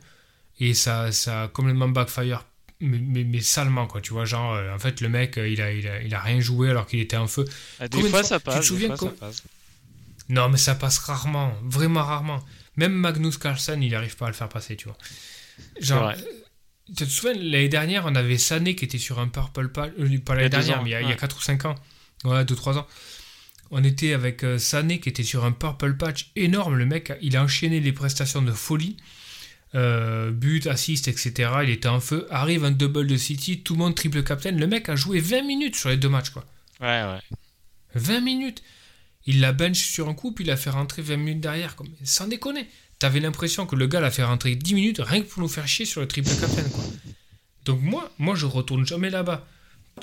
et 0.59 0.75
ça, 0.75 1.13
ça 1.13 1.45
a 1.45 1.49
complètement 1.49 1.89
backfire, 1.89 2.45
mais, 2.81 2.99
mais, 2.99 3.25
mais 3.25 3.41
salement, 3.41 3.87
quoi, 3.87 4.01
tu 4.01 4.13
vois, 4.13 4.25
genre, 4.27 4.55
euh, 4.55 4.75
en 4.75 4.79
fait, 4.79 5.01
le 5.01 5.09
mec, 5.09 5.39
euh, 5.39 5.49
il 5.49 5.63
a, 5.63 5.73
il 5.73 5.87
a, 5.89 6.03
il 6.03 6.15
a 6.15 6.21
rien 6.21 6.41
joué 6.41 6.69
alors 6.71 6.87
qu'il 6.87 7.01
était 7.01 7.17
en 7.17 7.27
feu. 7.29 7.45
Ah, 7.79 7.89
Des 7.89 8.01
fois, 8.01 8.09
fois 8.11 8.23
ça 8.25 8.37
tu 8.39 8.45
te 8.45 8.51
passe. 8.51 8.61
Des 8.61 8.67
souviens 8.67 8.89
fois, 8.89 8.97
ça 8.99 9.07
quand- 9.07 9.19
passe. 9.19 9.43
Non, 10.29 10.49
mais 10.49 10.59
ça 10.59 10.75
passe 10.75 10.99
rarement, 10.99 11.55
vraiment 11.65 12.03
rarement. 12.05 12.45
Même 12.77 12.93
Magnus 12.93 13.37
Carlsen, 13.39 13.83
il 13.83 13.93
n'arrive 13.93 14.17
pas 14.17 14.27
à 14.27 14.29
le 14.29 14.35
faire 14.35 14.49
passer, 14.49 14.77
tu 14.77 14.87
vois. 14.89 14.97
Genre, 15.81 16.13
tu 16.97 17.05
te 17.05 17.11
souviens, 17.11 17.35
l'année 17.35 17.69
dernière, 17.69 18.05
on 18.07 18.15
avait 18.15 18.39
Sané 18.39 18.75
qui 18.75 18.85
était 18.85 18.99
sur 18.99 19.19
un 19.19 19.29
Purple 19.29 19.69
Patch, 19.69 19.93
euh, 19.99 20.19
pas 20.19 20.35
l'année 20.35 20.47
a 20.47 20.49
dernière, 20.49 20.81
ans, 20.81 20.83
mais 20.83 20.91
il 20.91 20.93
y 20.93 20.97
a, 20.97 21.01
il 21.01 21.05
y 21.05 21.07
a 21.07 21.11
ouais. 21.11 21.17
4 21.17 21.37
ou 21.37 21.41
5 21.41 21.65
ans, 21.65 21.75
ouais, 22.25 22.45
2-3 22.45 22.79
ans. 22.79 22.87
On 23.71 23.85
était 23.85 24.13
avec 24.13 24.43
euh, 24.43 24.59
Sané 24.59 24.99
qui 24.99 25.09
était 25.09 25.23
sur 25.23 25.45
un 25.45 25.53
Purple 25.53 25.97
Patch 25.97 26.33
énorme. 26.35 26.77
Le 26.77 26.87
mec, 26.87 27.13
il 27.23 27.37
a 27.37 27.43
enchaîné 27.43 27.81
les 27.81 27.93
prestations 27.93 28.43
de 28.43 28.51
folie. 28.51 28.97
Euh, 29.77 30.33
but, 30.33 30.67
assist, 30.67 31.07
etc. 31.07 31.51
Il 31.63 31.71
était 31.71 31.89
en 31.89 32.01
feu. 32.01 32.27
Arrive 32.31 32.65
un 32.65 32.73
double 32.73 33.07
de 33.07 33.17
City, 33.17 33.61
tout 33.61 33.75
le 33.75 33.79
monde 33.79 33.95
triple 33.95 34.25
captain. 34.25 34.51
Le 34.51 34.67
mec 34.67 34.89
a 34.89 34.97
joué 34.97 35.21
20 35.21 35.43
minutes 35.43 35.77
sur 35.77 35.89
les 35.89 35.97
deux 35.97 36.09
matchs, 36.09 36.31
quoi. 36.31 36.45
Ouais, 36.81 37.05
ouais. 37.05 37.21
20 37.95 38.21
minutes. 38.21 38.63
Il 39.27 39.41
l'a 39.41 39.53
bench 39.53 39.79
sur 39.79 40.09
un 40.09 40.15
coup, 40.15 40.33
puis 40.33 40.45
il 40.45 40.49
l'a 40.49 40.57
fait 40.57 40.71
rentrer 40.71 41.03
20 41.03 41.17
minutes 41.19 41.41
derrière. 41.41 41.77
Comme... 41.77 41.91
Sans 42.03 42.27
déconner. 42.27 42.67
T'avais 43.01 43.19
l'impression 43.21 43.67
que 43.67 43.75
le 43.75 43.87
gars 43.89 43.99
l'a 44.01 44.11
fait 44.13 44.23
rentrer 44.23 44.55
10 44.55 44.75
minutes 44.75 45.01
rien 45.03 45.23
que 45.23 45.27
pour 45.27 45.43
nous 45.43 45.49
faire 45.49 45.67
chier 45.67 45.87
sur 45.87 46.01
le 46.03 46.07
triple 46.09 46.29
captain. 46.31 46.69
Quoi. 46.69 46.85
Donc 47.65 47.81
moi, 47.83 48.11
moi, 48.19 48.35
je 48.37 48.47
retourne 48.47 48.87
jamais 48.87 49.11
là-bas. 49.11 49.45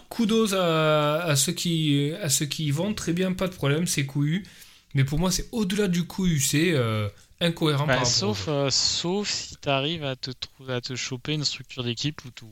Kudos 0.09 0.53
à, 0.53 1.21
à, 1.23 1.35
ceux 1.35 1.53
qui, 1.53 2.11
à 2.21 2.29
ceux 2.29 2.45
qui 2.45 2.65
y 2.65 2.71
vont, 2.71 2.93
très 2.93 3.13
bien, 3.13 3.31
pas 3.33 3.47
de 3.47 3.53
problème, 3.53 3.87
c'est 3.87 4.05
couillu. 4.05 4.45
Mais 4.93 5.03
pour 5.03 5.19
moi, 5.19 5.31
c'est 5.31 5.47
au-delà 5.51 5.87
du 5.87 6.05
couillu, 6.05 6.39
c'est 6.39 6.71
euh, 6.73 7.07
incohérent 7.39 7.85
Bah, 7.87 7.97
par 7.97 8.05
sauf, 8.07 8.45
euh, 8.47 8.69
sauf 8.69 9.29
si 9.29 9.55
tu 9.61 9.69
arrives 9.69 10.03
à 10.03 10.15
te, 10.15 10.31
à 10.69 10.81
te 10.81 10.95
choper 10.95 11.33
une 11.33 11.43
structure 11.45 11.83
d'équipe 11.83 12.21
où, 12.25 12.45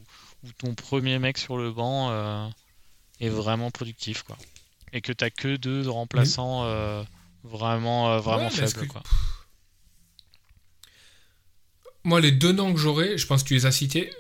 où 0.44 0.52
ton 0.60 0.74
premier 0.76 1.18
mec 1.20 1.38
sur 1.38 1.58
le 1.58 1.72
banc 1.72 2.10
euh, 2.12 2.48
est 3.20 3.30
vraiment 3.30 3.72
productif. 3.72 4.24
Quoi. 4.24 4.38
Et 4.94 5.02
que 5.02 5.12
tu 5.12 5.30
que 5.32 5.56
deux 5.58 5.90
remplaçants 5.90 6.66
euh, 6.66 7.04
vraiment, 7.44 8.20
vraiment 8.20 8.46
Ouais, 8.46 8.52
faibles. 8.52 8.74
que- 8.74 8.86
Quoi. 8.86 9.04
Moi, 12.06 12.22
les 12.22 12.32
deux 12.32 12.54
noms 12.54 12.72
que 12.74 12.80
j'aurais, 12.80 13.18
je 13.18 13.26
pense 13.28 13.44
que 13.44 13.50
tu 13.50 13.54
les 13.56 13.66
as 13.66 13.72
cités. 13.72 14.12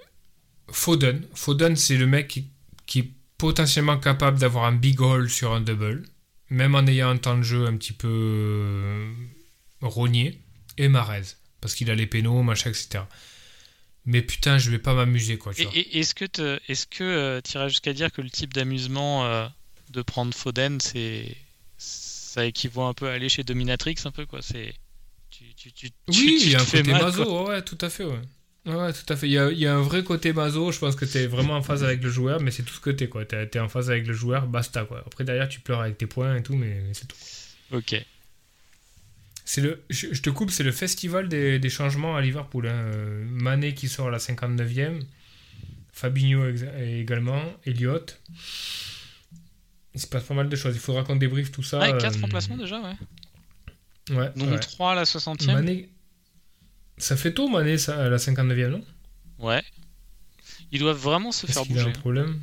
Foden. 0.69 1.25
Foden, 1.33 1.75
c'est 1.77 1.95
le 1.97 2.07
mec 2.07 2.27
qui, 2.27 2.49
qui 2.85 2.99
est 2.99 3.09
potentiellement 3.37 3.97
capable 3.97 4.39
d'avoir 4.39 4.65
un 4.65 4.71
big 4.73 4.99
hole 5.01 5.29
sur 5.29 5.53
un 5.53 5.61
double, 5.61 6.03
même 6.49 6.75
en 6.75 6.85
ayant 6.87 7.09
un 7.09 7.17
temps 7.17 7.37
de 7.37 7.43
jeu 7.43 7.65
un 7.67 7.77
petit 7.77 7.93
peu 7.93 8.07
euh, 8.11 9.13
rogné. 9.81 10.41
Et 10.77 10.87
Marez, 10.89 11.21
parce 11.61 11.73
qu'il 11.75 11.89
a 11.91 11.95
les 11.95 12.07
pénaux, 12.07 12.41
machin, 12.43 12.71
etc. 12.71 13.03
Mais 14.05 14.21
putain, 14.21 14.57
je 14.57 14.69
vais 14.71 14.79
pas 14.79 14.93
m'amuser, 14.93 15.37
quoi. 15.37 15.53
Tu 15.53 15.61
Et, 15.61 15.65
vois. 15.65 15.73
et- 15.75 15.99
est-ce 15.99 16.13
que 16.15 16.25
te- 16.25 16.59
est-ce 16.67 16.85
que 16.87 17.39
tu 17.43 17.53
irais 17.57 17.69
jusqu'à 17.69 17.93
dire 17.93 18.11
que 18.11 18.21
le 18.21 18.29
type 18.29 18.53
d'amusement 18.53 19.25
euh, 19.25 19.47
de 19.91 20.01
prendre 20.01 20.33
Foden, 20.33 20.79
c'est 20.81 21.35
ça 21.77 22.45
équivaut 22.45 22.83
un 22.83 22.93
peu 22.93 23.07
à 23.09 23.13
aller 23.13 23.29
chez 23.29 23.43
Dominatrix 23.43 23.95
un 24.05 24.11
peu 24.11 24.25
quoi 24.25 24.41
C'est 24.41 24.73
tu, 25.71 25.89
tu, 25.91 25.95
Oui, 26.09 26.39
il 26.41 26.51
y 26.51 26.55
a 26.55 26.61
un 26.61 26.65
côté 26.65 26.83
mal, 26.83 27.01
maso, 27.01 27.47
ouais, 27.47 27.61
tout 27.61 27.77
à 27.81 27.89
fait, 27.89 28.05
ouais. 28.05 28.21
Tout 28.65 29.13
à 29.13 29.15
fait. 29.15 29.27
Il 29.27 29.31
y, 29.33 29.37
a, 29.37 29.51
il 29.51 29.59
y 29.59 29.67
a 29.67 29.75
un 29.75 29.81
vrai 29.81 30.03
côté 30.03 30.33
maso, 30.33 30.71
je 30.71 30.79
pense 30.79 30.95
que 30.95 31.05
tu 31.05 31.17
es 31.17 31.27
vraiment 31.27 31.55
en 31.55 31.61
phase 31.61 31.83
avec 31.83 32.01
le 32.01 32.09
joueur, 32.09 32.41
mais 32.41 32.49
c'est 32.51 32.63
tout 32.63 32.73
ce 32.73 32.79
que 32.79 32.89
t'es, 32.89 33.07
quoi. 33.07 33.23
T'es 33.25 33.49
es 33.53 33.59
en 33.59 33.69
phase 33.69 33.91
avec 33.91 34.07
le 34.07 34.13
joueur, 34.13 34.47
basta, 34.47 34.85
quoi. 34.85 35.03
Après, 35.05 35.23
derrière, 35.23 35.47
tu 35.47 35.59
pleures 35.59 35.81
avec 35.81 35.97
tes 35.97 36.07
points 36.07 36.35
et 36.35 36.43
tout, 36.43 36.55
mais, 36.55 36.81
mais 36.85 36.93
c'est 36.93 37.07
tout. 37.07 37.17
Ok. 37.71 37.95
C'est 39.47 39.61
le, 39.61 39.83
je, 39.91 40.07
je 40.11 40.21
te 40.21 40.31
coupe, 40.31 40.49
c'est 40.49 40.63
le 40.63 40.71
festival 40.71 41.29
des, 41.29 41.59
des 41.59 41.69
changements 41.69 42.15
à 42.15 42.21
Liverpool. 42.21 42.67
Hein. 42.67 42.73
Euh, 42.73 43.23
Mané 43.27 43.75
qui 43.75 43.87
sort 43.87 44.07
à 44.07 44.11
la 44.11 44.17
59e, 44.17 45.01
Fabinho 45.93 46.47
également, 46.77 47.41
Elliott. 47.65 48.19
Il 49.93 50.01
se 50.01 50.07
passe 50.07 50.23
pas 50.23 50.33
mal 50.33 50.49
de 50.49 50.55
choses. 50.55 50.75
Il 50.75 50.81
faudra 50.81 51.03
qu'on 51.03 51.15
débriefe 51.15 51.51
tout 51.51 51.63
ça. 51.63 51.79
Ah, 51.81 51.89
et 51.89 51.97
4 51.97 52.17
euh, 52.17 52.21
remplacements 52.21 52.57
déjà, 52.57 52.81
ouais. 52.81 52.95
Ouais. 54.09 54.31
Donc 54.35 54.49
ouais. 54.51 54.59
3 54.59 54.91
à 54.91 54.95
la 54.95 55.03
60e. 55.03 55.51
Mané. 55.53 55.89
Ça 56.97 57.17
fait 57.17 57.33
tôt, 57.33 57.47
Mané, 57.49 57.77
ça, 57.77 58.05
à 58.05 58.09
la 58.09 58.17
59e, 58.17 58.67
non? 58.69 58.83
Ouais. 59.39 59.63
Ils 60.71 60.79
doivent 60.79 60.97
vraiment 60.97 61.31
se 61.31 61.45
faire 61.45 61.63
qu'il 61.63 61.77
a 61.77 61.81
un 61.81 61.85
bouger. 61.85 61.99
problème? 61.99 62.41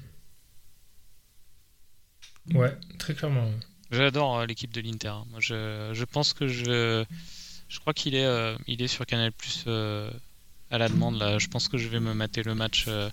Ouais, 2.55 2.77
très 2.99 3.15
clairement. 3.15 3.45
ouais. 3.47 3.57
J'adore 3.91 4.39
euh, 4.41 4.47
l'équipe 4.47 4.73
de 4.73 4.81
l'Inter. 4.81 5.09
hein. 5.09 5.25
Moi, 5.31 5.41
je, 5.41 5.91
je 5.93 6.05
pense 6.05 6.33
que 6.33 6.49
je, 6.49 7.05
je 7.69 7.81
crois 7.81 7.93
qu'il 7.95 8.15
est, 8.15 8.25
euh, 8.25 8.57
il 8.67 8.83
est 8.83 8.89
sur 8.89 9.07
Canal 9.07 9.33
Plus 9.33 9.65
à 9.67 10.79
la 10.79 10.89
demande. 10.89 11.19
Là, 11.19 11.39
je 11.39 11.47
pense 11.49 11.69
que 11.69 11.79
je 11.79 11.89
vais 11.89 12.01
me 12.01 12.15
mater 12.15 12.43
le 12.43 12.55
match 12.55 12.87
euh, 12.89 13.11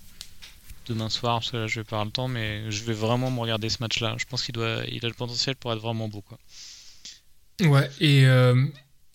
demain 0.86 1.08
soir 1.10 1.38
parce 1.40 1.50
que 1.52 1.56
là, 1.58 1.66
je 1.66 1.80
vais 1.80 1.84
pas 1.84 1.96
avoir 1.96 2.06
le 2.06 2.10
temps, 2.10 2.28
mais 2.28 2.70
je 2.70 2.82
vais 2.84 2.94
vraiment 2.94 3.30
me 3.30 3.38
regarder 3.40 3.68
ce 3.68 3.78
match-là. 3.80 4.16
Je 4.18 4.24
pense 4.24 4.42
qu'il 4.42 4.54
doit, 4.54 4.82
il 4.88 5.04
a 5.04 5.08
le 5.08 5.14
potentiel 5.14 5.54
pour 5.56 5.72
être 5.72 5.80
vraiment 5.80 6.08
beau, 6.08 6.22
quoi. 6.22 6.38
Ouais, 7.66 7.90
et 8.00 8.26
euh, 8.26 8.54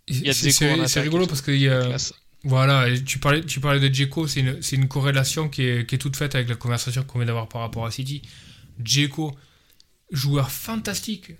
c'est 0.09 0.99
rigolo 1.01 1.27
parce 1.27 1.41
qu'il 1.41 1.57
y 1.57 1.69
a. 1.69 1.85
Classe. 1.85 2.13
Voilà, 2.43 2.85
tu 2.99 3.17
parlais, 3.17 3.41
tu 3.43 3.59
parlais 3.59 3.79
de 3.79 3.91
Djeko, 3.91 4.27
c'est 4.27 4.41
une, 4.41 4.59
une 4.73 4.87
corrélation 4.87 5.49
qui 5.49 5.63
est, 5.63 5.89
qui 5.89 5.95
est 5.95 5.97
toute 5.97 6.15
faite 6.15 6.35
avec 6.35 6.47
la 6.47 6.53
conversation 6.55 7.01
qu'on 7.03 7.17
vient 7.17 7.25
d'avoir 7.25 7.49
par 7.49 7.61
rapport 7.61 7.87
à 7.87 7.91
City. 7.91 8.21
Djeko, 8.83 9.35
joueur 10.11 10.51
fantastique, 10.51 11.31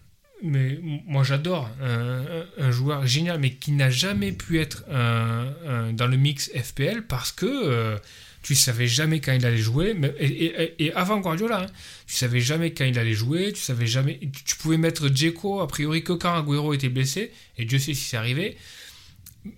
mais 0.42 0.80
moi 1.06 1.24
j'adore, 1.24 1.70
un, 1.80 2.22
un- 2.22 2.46
un 2.58 2.72
joueur 2.72 3.06
génial, 3.06 3.40
mais 3.40 3.52
qui 3.54 3.72
n'a 3.72 3.92
jamais 3.92 4.32
pu 4.32 4.60
être 4.60 4.84
un- 4.92 5.54
un- 5.68 5.94
dans 5.94 6.08
le 6.08 6.18
mix 6.18 6.50
FPL 6.56 7.06
parce 7.06 7.32
que 7.32 7.46
euh, 7.46 7.98
tu 8.46 8.54
savais 8.54 8.86
jamais 8.88 9.22
quand 9.22 9.34
il 9.34 9.44
allait 9.44 9.58
jouer, 9.58 9.96
mais- 9.96 10.14
et, 10.20 10.46
et- 10.46 10.86
et 10.86 10.94
avant 10.94 11.20
Guardiola, 11.20 11.62
hein, 11.64 11.66
tu 12.06 12.14
savais 12.16 12.42
jamais 12.42 12.74
quand 12.76 12.86
il 12.86 13.00
allait 13.00 13.14
jouer, 13.14 13.52
tu 13.52 13.60
savais 13.60 13.88
jamais, 13.88 14.20
tu, 14.46 14.56
pouvais 14.58 14.78
mettre 14.78 15.08
Djeko 15.10 15.62
a 15.62 15.68
priori 15.68 16.04
que 16.04 16.14
quand 16.14 16.32
Agüero 16.38 16.72
était 16.74 16.90
blessé, 16.90 17.32
et 17.58 17.66
Dieu 17.66 17.80
sait 17.80 17.96
si 17.96 18.04
c'est 18.04 18.18
arrivé, 18.18 18.56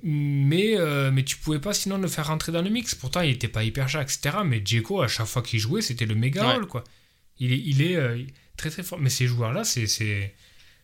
mais, 0.03 0.77
euh, 0.77 1.11
mais 1.11 1.23
tu 1.23 1.35
pouvais 1.37 1.59
pas 1.59 1.73
sinon 1.73 1.97
le 1.97 2.07
faire 2.07 2.27
rentrer 2.27 2.51
dans 2.53 2.61
le 2.61 2.69
mix. 2.69 2.95
Pourtant, 2.95 3.21
il 3.21 3.31
était 3.31 3.47
pas 3.47 3.63
hyper 3.65 3.87
cher, 3.89 4.01
etc. 4.01 4.37
Mais 4.45 4.61
Djeko, 4.63 5.01
à 5.01 5.07
chaque 5.07 5.27
fois 5.27 5.41
qu'il 5.41 5.59
jouait, 5.59 5.81
c'était 5.81 6.05
le 6.05 6.15
méga 6.15 6.47
Ouais. 6.47 6.55
haul, 6.55 6.65
quoi. 6.67 6.83
Il 7.39 7.51
est, 7.53 7.59
il 7.59 7.81
est 7.81 7.95
euh, 7.95 8.21
très 8.57 8.69
très 8.69 8.83
fort. 8.83 8.99
Mais 8.99 9.09
ces 9.09 9.27
joueurs-là, 9.27 9.63
c'est, 9.63 9.87
c'est, 9.87 10.33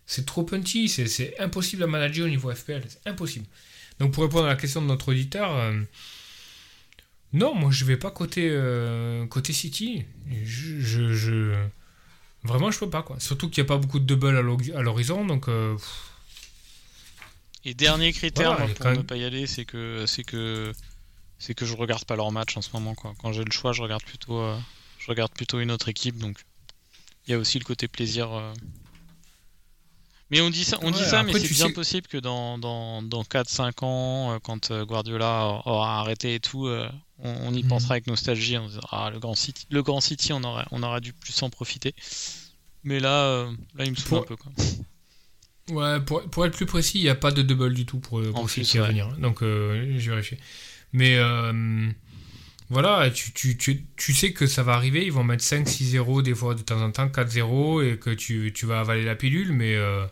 c'est 0.05 0.25
trop 0.25 0.43
punchy, 0.43 0.87
c'est, 0.89 1.07
c'est 1.07 1.39
impossible 1.39 1.83
à 1.83 1.87
manager 1.87 2.25
au 2.25 2.29
niveau 2.29 2.51
FPL. 2.53 2.83
C'est 2.87 3.09
impossible. 3.09 3.45
Donc, 3.99 4.11
pour 4.13 4.23
répondre 4.23 4.45
à 4.45 4.49
la 4.49 4.55
question 4.55 4.81
de 4.81 4.87
notre 4.87 5.09
auditeur, 5.09 5.55
euh, 5.55 5.79
non, 7.33 7.53
moi 7.55 7.71
je 7.71 7.83
vais 7.85 7.97
pas 7.97 8.11
côté, 8.11 8.47
euh, 8.51 9.25
côté 9.27 9.53
City. 9.53 10.05
Je, 10.43 10.79
je, 10.79 11.13
je- 11.13 11.65
Vraiment, 12.43 12.71
je 12.71 12.79
peux 12.79 12.89
pas, 12.89 13.03
quoi. 13.03 13.19
Surtout 13.21 13.49
qu'il 13.49 13.63
n'y 13.63 13.67
a 13.67 13.69
pas 13.69 13.77
beaucoup 13.77 13.99
de 13.99 14.05
double 14.05 14.35
à 14.35 14.41
l'hori- 14.41 14.73
à 14.73 14.81
l'horizon, 14.81 15.25
donc. 15.25 15.47
euh, 15.47 15.77
Et 17.65 17.73
dernier 17.73 18.11
critère 18.11 18.51
Voilà, 18.51 18.65
moi, 18.65 18.75
pour 18.75 18.85
ne 18.87 18.91
même- 18.97 19.03
pas 19.05 19.15
y 19.15 19.23
aller, 19.23 19.47
c'est 19.47 19.63
que 19.65 20.05
c'est 20.05 20.23
que 20.25 20.73
c'est 21.39 21.53
que 21.55 21.65
je 21.65 21.73
regarde 21.75 22.03
pas 22.05 22.15
leur 22.17 22.31
match 22.31 22.57
en 22.57 22.61
ce 22.61 22.69
moment 22.73 22.93
quoi. 22.95 23.13
Quand 23.19 23.31
j'ai 23.31 23.43
le 23.45 23.51
choix, 23.51 23.71
je 23.71 23.81
regarde 23.81 24.03
plutôt 24.03 24.39
euh, 24.39 24.57
je 24.99 25.07
regarde 25.07 25.31
plutôt 25.33 25.59
une 25.61 25.71
autre 25.71 25.87
équipe 25.89 26.17
donc 26.17 26.37
il 27.27 27.31
y 27.31 27.33
a 27.33 27.37
aussi 27.37 27.59
le 27.59 27.63
côté 27.65 27.87
plaisir 27.87 28.31
euh. 28.33 28.53
Mais 30.33 30.41
on 30.41 30.49
dit 30.49 30.63
ça, 30.63 30.79
on 30.81 30.89
dit 30.89 30.99
Ouais, 30.99 31.05
ça 31.05 31.21
mais 31.21 31.31
c'est 31.33 31.47
bien 31.53 31.67
sais- 31.67 31.73
possible 31.73 32.07
que 32.07 32.17
dans, 32.17 32.57
dans, 32.57 33.03
dans 33.03 33.21
4-5 33.23 33.83
ans, 33.85 34.33
euh, 34.33 34.39
quand 34.41 34.71
euh, 34.71 34.83
Guardiola 34.83 35.61
aura 35.65 35.99
arrêté 35.99 36.33
et 36.33 36.39
tout, 36.39 36.65
euh, 36.65 36.89
on, 37.19 37.29
on 37.49 37.53
y 37.53 37.61
Mhm. 37.61 37.69
pensera 37.69 37.93
avec 37.93 38.07
nostalgie. 38.07 38.57
On 38.57 38.67
dira, 38.67 38.87
ah, 38.91 39.09
le 39.11 39.19
grand 39.19 39.35
City, 39.35 39.67
le 39.69 39.83
grand 39.83 40.01
City, 40.01 40.33
on 40.33 40.43
aurait, 40.43 40.65
on 40.71 40.81
aurait 40.81 41.01
dû 41.01 41.13
plus 41.13 41.39
en 41.43 41.51
profiter. 41.51 41.93
Mais 42.83 42.99
là, 42.99 43.45
là, 43.75 43.85
il 43.85 43.91
me 43.91 43.95
saoule 43.95 44.19
un 44.19 44.21
peu. 44.23 44.35
Quoi. 44.35 44.51
Ouais, 45.69 45.99
pour, 46.01 46.21
pour 46.23 46.45
être 46.47 46.57
plus 46.57 46.65
précis, 46.65 46.97
il 46.97 47.03
n'y 47.03 47.09
a 47.09 47.15
pas 47.15 47.31
de 47.31 47.43
double 47.43 47.73
du 47.75 47.85
tout 47.85 47.99
pour, 47.99 48.21
pour 48.31 48.45
plus, 48.45 48.63
City 48.65 48.79
à 48.79 48.81
ouais. 48.81 48.87
venir. 48.89 49.07
Donc, 49.19 49.43
euh, 49.43 49.93
j'ai 49.99 50.09
vérifié. 50.09 50.39
Mais 50.93 51.15
euh, 51.17 51.87
voilà, 52.69 53.09
tu, 53.11 53.31
tu, 53.33 53.55
tu, 53.55 53.85
tu 53.95 54.13
sais 54.13 54.33
que 54.33 54.47
ça 54.47 54.63
va 54.63 54.73
arriver. 54.73 55.05
Ils 55.05 55.11
vont 55.11 55.23
mettre 55.23 55.43
5-6-0 55.43 56.23
des 56.23 56.33
fois 56.33 56.55
de 56.55 56.61
temps 56.63 56.81
en 56.81 56.91
temps, 56.91 57.07
4-0 57.07 57.83
et 57.93 57.97
que 57.99 58.09
tu, 58.09 58.51
tu 58.55 58.65
vas 58.65 58.79
avaler 58.79 59.05
la 59.05 59.15
pilule. 59.15 59.53
Mais, 59.53 59.75
euh, 59.75 60.05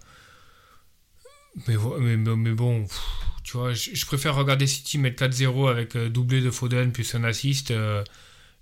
mais, 1.67 1.75
mais, 1.99 2.17
mais- 2.35 2.51
bon, 2.51 2.83
pff, 2.85 2.99
tu 3.43 3.57
vois, 3.57 3.73
je, 3.73 3.91
je 3.93 4.05
préfère 4.05 4.35
regarder 4.35 4.67
City 4.67 4.97
mettre 4.97 5.23
4-0 5.23 5.69
avec 5.69 5.95
euh, 5.95 6.09
doublé 6.09 6.41
de 6.41 6.51
Foden 6.51 6.91
plus 6.91 7.13
un 7.15 7.23
assist 7.23 7.71
euh, 7.71 8.03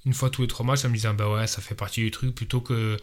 une 0.06 0.14
fois 0.14 0.30
tous 0.30 0.42
les 0.44 0.48
trois 0.48 0.66
matchs 0.66 0.86
en 0.86 0.90
me 0.90 0.96
disant, 0.96 1.14
bah 1.14 1.30
ouais, 1.32 1.48
ça 1.48 1.62
fait 1.62 1.76
partie 1.76 2.02
du 2.02 2.12
truc 2.12 2.34
plutôt 2.34 2.62
que 2.62 2.98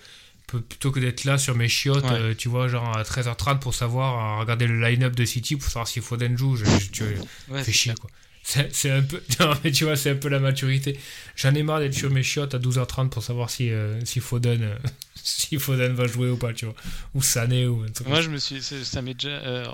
plutôt 0.47 0.93
que 0.93 1.01
d'être 1.01 1.24
là 1.24 1.39
sur 1.39 1.57
mes 1.57 1.68
chiottes, 1.68 2.05
Ouais. 2.05 2.12
euh, 2.20 2.34
tu 2.37 2.49
vois, 2.49 2.68
genre 2.68 2.97
à 2.97 3.03
13h30 3.03 3.59
pour 3.59 3.74
savoir, 3.74 4.39
regarder 4.39 4.68
le 4.68 4.80
line-up 4.80 5.14
de 5.16 5.24
City 5.24 5.57
pour 5.57 5.66
savoir 5.68 5.89
si 5.89 6.01
Foden 6.01 6.39
joue, 6.39 6.55
je, 6.57 6.64
je- 6.64 6.91
tu 6.93 7.03
Ouais, 7.03 7.16
fais 7.59 7.64
c'est 7.64 7.72
chier 7.72 7.95
quoi. 8.01 8.09
C'est 8.45 8.72
c'est 8.72 8.93
un 8.93 9.03
peu, 9.03 9.20
non, 9.41 9.53
mais 9.64 9.72
tu 9.72 9.82
vois, 9.84 9.97
c'est 9.97 10.11
un 10.11 10.14
peu 10.14 10.28
la 10.28 10.39
maturité. 10.39 10.99
J'en 11.34 11.53
ai 11.53 11.64
marre 11.64 11.80
d'être 11.80 11.95
sur 11.95 12.11
mes 12.11 12.22
chiottes 12.22 12.55
à 12.55 12.59
12h30 12.61 13.09
pour 13.09 13.24
savoir 13.24 13.51
si, 13.51 13.70
si 14.05 14.20
Foden, 14.20 14.78
si 15.49 15.59
Foden 15.59 15.93
va 15.95 16.07
jouer 16.07 16.31
ou 16.31 16.37
pas, 16.37 16.53
tu 16.53 16.66
vois, 16.66 16.74
ou 17.14 17.22
Sané 17.22 17.66
ou 17.66 17.83
un 17.83 17.89
truc. 17.91 18.07
Moi, 18.07 18.20
je 18.22 18.31
me 18.31 18.39
suis, 18.39 18.62
ça 18.62 19.03
m'est 19.03 19.14
déjà 19.14 19.29
euh, 19.31 19.66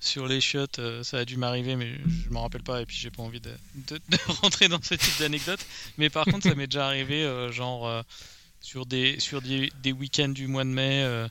sur 0.00 0.26
les 0.26 0.40
chiottes, 0.40 0.78
euh, 0.80 1.02
ça 1.04 1.18
a 1.18 1.24
dû 1.24 1.36
m'arriver, 1.36 1.76
mais 1.76 1.92
je 2.24 2.30
me 2.30 2.38
rappelle 2.38 2.62
pas 2.62 2.80
et 2.82 2.86
puis 2.86 2.96
j'ai 2.96 3.10
pas 3.10 3.22
envie 3.22 3.40
de, 3.40 3.52
de- 3.88 4.00
de 4.08 4.16
rentrer 4.42 4.68
dans 4.68 4.82
ce 4.82 4.94
type 4.94 5.18
d'anecdote. 5.18 5.60
Mais 5.96 6.10
par 6.10 6.24
contre, 6.24 6.44
ça 6.48 6.54
m'est 6.54 6.66
déjà 6.66 6.86
arrivé, 6.86 7.22
euh, 7.22 7.52
genre 7.52 7.86
euh, 7.86 8.02
sur 8.60 8.86
des 8.86 9.18
sur 9.20 9.42
des, 9.42 9.70
des 9.82 9.92
week-ends 9.92 10.28
du 10.28 10.46
mois 10.46 10.64
de 10.64 10.70
mai. 10.70 11.02
euh, 11.04 11.28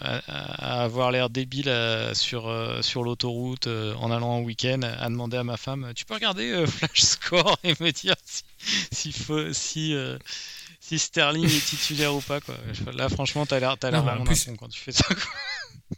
à, 0.00 0.18
à 0.80 0.82
avoir 0.82 1.12
l'air 1.12 1.30
débile 1.30 1.68
euh, 1.68 2.12
sur, 2.14 2.48
euh, 2.48 2.82
sur 2.82 3.04
l'autoroute 3.04 3.68
en 3.68 4.10
allant 4.10 4.30
en 4.38 4.40
week-end 4.40 4.80
à 4.82 5.08
demander 5.08 5.36
à 5.36 5.44
ma 5.44 5.56
femme 5.56 5.92
tu 5.94 6.04
peux 6.04 6.14
regarder 6.14 6.64
Flash 6.66 7.00
Score? 7.02 7.56
et 7.62 7.74
me 7.78 7.92
dire 7.92 8.16
si, 8.24 8.42
si, 8.90 9.12
faut- 9.12 9.52
si, 9.52 9.94
si 10.90 10.98
Sterling 10.98 11.44
est 11.46 11.64
titulaire 11.64 12.12
ou 12.14 12.20
pas 12.20 12.40
quoi. 12.40 12.56
Là 12.92 13.08
franchement 13.08 13.46
t'as 13.46 13.60
l'air 13.60 13.76
t'as 13.78 13.90
l'air 13.92 14.02
vraiment 14.02 14.24
plus- 14.24 14.48
quand 14.58 14.68
tu 14.68 14.80
fais 14.80 14.90
ça 14.92 15.04
quoi. 15.04 15.16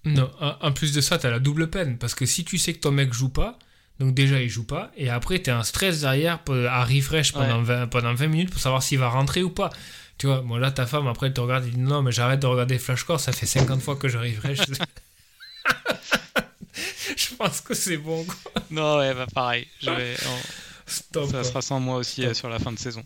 Non, 0.04 0.30
en 0.60 0.72
plus 0.72 0.92
de 0.92 1.00
ça, 1.00 1.18
t'as 1.18 1.30
la 1.30 1.38
double 1.38 1.68
peine. 1.70 1.96
Parce 1.98 2.14
que 2.14 2.24
si 2.26 2.44
tu 2.44 2.56
sais 2.58 2.72
que 2.74 2.78
ton 2.78 2.90
mec 2.92 3.12
joue 3.12 3.28
pas, 3.28 3.58
donc 4.00 4.14
déjà 4.14 4.40
il 4.40 4.48
joue 4.48 4.64
pas, 4.66 4.90
et 4.96 5.08
après 5.10 5.38
t'es 5.38 5.50
un 5.50 5.62
stress 5.62 6.00
derrière 6.00 6.38
pour- 6.44 6.54
à 6.66 6.84
refresh 6.84 7.32
pendant, 7.32 7.62
20, 7.62 7.86
pendant 7.88 8.14
20 8.14 8.26
minutes 8.28 8.50
pour 8.50 8.60
savoir 8.60 8.82
s'il 8.82 8.98
va 8.98 9.08
rentrer 9.08 9.42
ou 9.42 9.50
pas. 9.50 9.70
Tu 10.18 10.26
vois, 10.26 10.42
moi 10.42 10.58
là, 10.58 10.70
ta 10.70 10.86
femme, 10.86 11.06
après, 11.08 11.26
elle 11.28 11.34
te 11.34 11.40
regarde 11.40 11.66
et 11.66 11.70
dit 11.70 11.78
non, 11.78 12.02
mais 12.02 12.12
j'arrête 12.12 12.40
de 12.40 12.46
regarder 12.46 12.78
Flashcore, 12.78 13.18
ça 13.20 13.32
fait 13.32 13.46
50 13.46 13.80
fois 13.82 13.96
que 13.96 14.08
je 14.08 14.18
refresh. 14.18 14.58
je 17.16 17.34
pense 17.36 17.60
que 17.60 17.74
c'est 17.74 17.96
bon, 17.96 18.24
quoi. 18.24 18.62
Non 18.70 18.98
ouais 18.98 19.14
bah 19.14 19.26
pareil. 19.34 19.66
Je 19.82 19.90
vais, 19.90 20.14
on- 20.26 20.40
Stop. 20.86 21.26
ça 21.26 21.30
quoi. 21.32 21.44
sera 21.44 21.62
sans 21.62 21.80
moi 21.80 21.96
aussi 21.96 22.24
euh, 22.24 22.34
sur 22.34 22.48
la 22.48 22.58
fin 22.58 22.72
de 22.72 22.78
saison. 22.78 23.02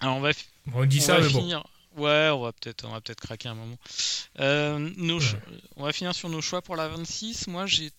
Alors 0.00 0.16
on 0.16 0.20
va 0.20 0.30
Bon, 0.66 0.82
on 0.82 0.84
dit 0.86 0.98
on 0.98 1.02
ça, 1.02 1.18
va 1.18 1.26
mais 1.26 1.32
bon. 1.32 1.40
finir. 1.40 1.66
Ouais, 1.96 2.30
on 2.32 2.40
va 2.42 2.52
peut-être, 2.52 2.84
on 2.86 2.90
va 2.92 3.00
peut-être 3.00 3.20
craquer 3.20 3.48
un 3.48 3.54
moment. 3.54 3.76
Euh, 4.38 4.78
nos 4.96 5.18
Ouais. 5.18 5.24
cho- 5.24 5.36
On 5.76 5.84
va 5.84 5.92
finir 5.92 6.14
sur 6.14 6.28
nos 6.28 6.40
choix 6.40 6.62
pour 6.62 6.76
la 6.76 6.88
26. 6.88 7.48
Moi, 7.48 7.66
j'ai 7.66 7.90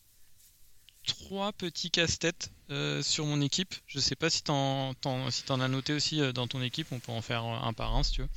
trois 1.06 1.52
petits 1.52 1.92
casse-têtes 1.92 2.52
euh, 2.70 3.02
sur 3.04 3.26
mon 3.26 3.42
équipe. 3.42 3.76
Je 3.88 4.00
sais 4.00 4.16
pas 4.16 4.30
si 4.30 4.44
t'en, 4.44 4.94
si 5.30 5.44
t'en 5.44 5.60
as 5.60 5.68
noté 5.68 5.94
aussi 5.94 6.22
euh, 6.22 6.32
dans 6.32 6.48
ton 6.48 6.62
équipe. 6.62 6.88
On 6.92 7.00
peut 7.00 7.12
en 7.12 7.22
faire 7.22 7.44
un 7.44 7.74
par 7.74 7.96
un 7.96 8.04
si 8.04 8.14
tu 8.14 8.22
veux. 8.22 8.30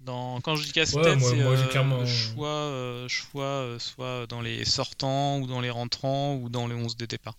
Dans, 0.00 0.40
quand 0.42 0.54
je 0.54 0.64
dis 0.64 0.72
casse-tête, 0.72 1.04
Ouais, 1.04 1.18
c'est 1.20 1.40
euh, 1.40 1.66
clairement- 1.68 2.04
choix, 2.06 3.06
choix 3.08 3.76
soit 3.80 4.26
dans 4.28 4.40
les 4.42 4.64
sortants 4.66 5.38
ou 5.40 5.46
dans 5.46 5.60
les 5.62 5.70
rentrants 5.70 6.36
ou 6.36 6.48
dans 6.48 6.66
les 6.68 6.74
11 6.74 6.96
de 6.96 7.06
départ. 7.06 7.34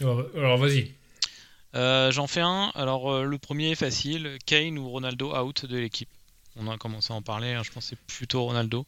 Alors, 0.00 0.24
alors, 0.34 0.58
vas-y. 0.58 0.94
Euh, 1.76 2.10
J'en 2.10 2.26
fais 2.26 2.40
un. 2.40 2.72
Alors, 2.74 3.12
euh, 3.12 3.24
le 3.24 3.38
premier 3.38 3.70
est 3.70 3.74
facile 3.76 4.38
Kane 4.46 4.78
ou 4.78 4.88
Ronaldo 4.88 5.36
out 5.36 5.64
de 5.66 5.76
l'équipe. 5.76 6.08
On 6.56 6.68
a 6.70 6.76
commencé 6.78 7.12
à 7.12 7.16
en 7.16 7.22
parler. 7.22 7.52
hein, 7.52 7.62
Je 7.62 7.70
pense 7.70 7.84
que 7.84 7.96
c'est 7.96 8.06
plutôt 8.16 8.44
Ronaldo. 8.44 8.86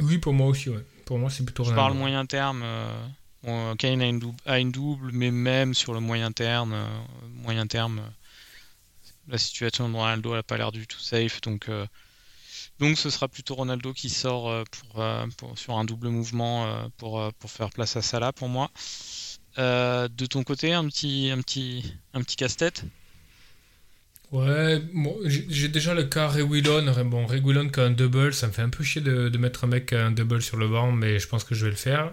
Oui, 0.00 0.18
pour 0.18 0.32
moi 0.32 0.46
aussi, 0.48 0.68
ouais. 0.70 0.84
Pour 1.06 1.18
moi, 1.18 1.30
c'est 1.30 1.44
plutôt 1.44 1.64
Je 1.64 1.70
Ronaldo. 1.70 1.88
parle 1.88 1.98
moyen 1.98 2.26
terme. 2.26 2.62
euh, 2.64 3.06
bon, 3.42 3.76
Kane 3.76 4.00
a 4.02 4.06
une, 4.06 4.18
double, 4.18 4.38
a 4.46 4.58
une 4.58 4.70
double, 4.72 5.10
mais 5.12 5.30
même 5.30 5.74
sur 5.74 5.92
le 5.94 6.00
moyen 6.00 6.32
terme, 6.32 6.76
moyen 7.34 7.66
terme, 7.66 8.02
la 9.28 9.38
situation 9.38 9.88
de 9.88 9.94
Ronaldo 9.94 10.34
n'a 10.34 10.42
pas 10.42 10.56
l'air 10.56 10.72
du 10.72 10.86
tout 10.86 10.98
safe. 11.00 11.40
Donc, 11.40 11.68
donc, 12.80 12.96
ce 12.96 13.10
sera 13.10 13.28
plutôt 13.28 13.54
Ronaldo 13.54 13.92
qui 13.92 14.08
sort 14.08 14.48
euh, 14.48 14.64
euh, 14.96 15.26
pour- 15.36 15.58
sur 15.58 15.76
un 15.76 15.84
double 15.84 16.08
mouvement 16.08 16.66
euh, 16.66 16.82
pour, 16.96 17.32
pour 17.34 17.50
faire 17.50 17.70
place 17.70 17.96
à 17.96 18.02
Salah 18.02 18.32
pour 18.32 18.48
moi. 18.48 18.70
De 19.56 20.26
ton 20.26 20.44
côté, 20.44 20.72
un 20.72 20.86
petit, 20.86 21.30
un 21.32 21.40
petit, 21.40 21.94
un 22.14 22.22
petit 22.22 22.36
casse-tête? 22.36 22.84
Ouais, 24.30 24.80
j'ai 25.26 25.68
déjà 25.68 25.94
le 25.94 26.04
cas 26.04 26.28
Reguilon. 26.28 26.84
Bon, 27.06 27.26
Reguilon 27.26 27.68
qui 27.68 27.80
a 27.80 27.84
un 27.84 27.90
double, 27.90 28.32
ça 28.34 28.46
me 28.46 28.52
fait 28.52 28.62
un 28.62 28.68
peu 28.68 28.84
chier 28.84 29.00
de, 29.00 29.36
mettre 29.36 29.64
un 29.64 29.68
mec 29.68 29.86
qui 29.86 29.94
a 29.96 30.06
un 30.06 30.12
double 30.12 30.42
sur 30.42 30.58
le 30.58 30.68
banc, 30.68 30.92
mais 30.92 31.18
je 31.18 31.26
pense 31.26 31.42
que 31.42 31.54
je 31.56 31.64
vais 31.64 31.70
le 31.70 31.76
faire. 31.76 32.12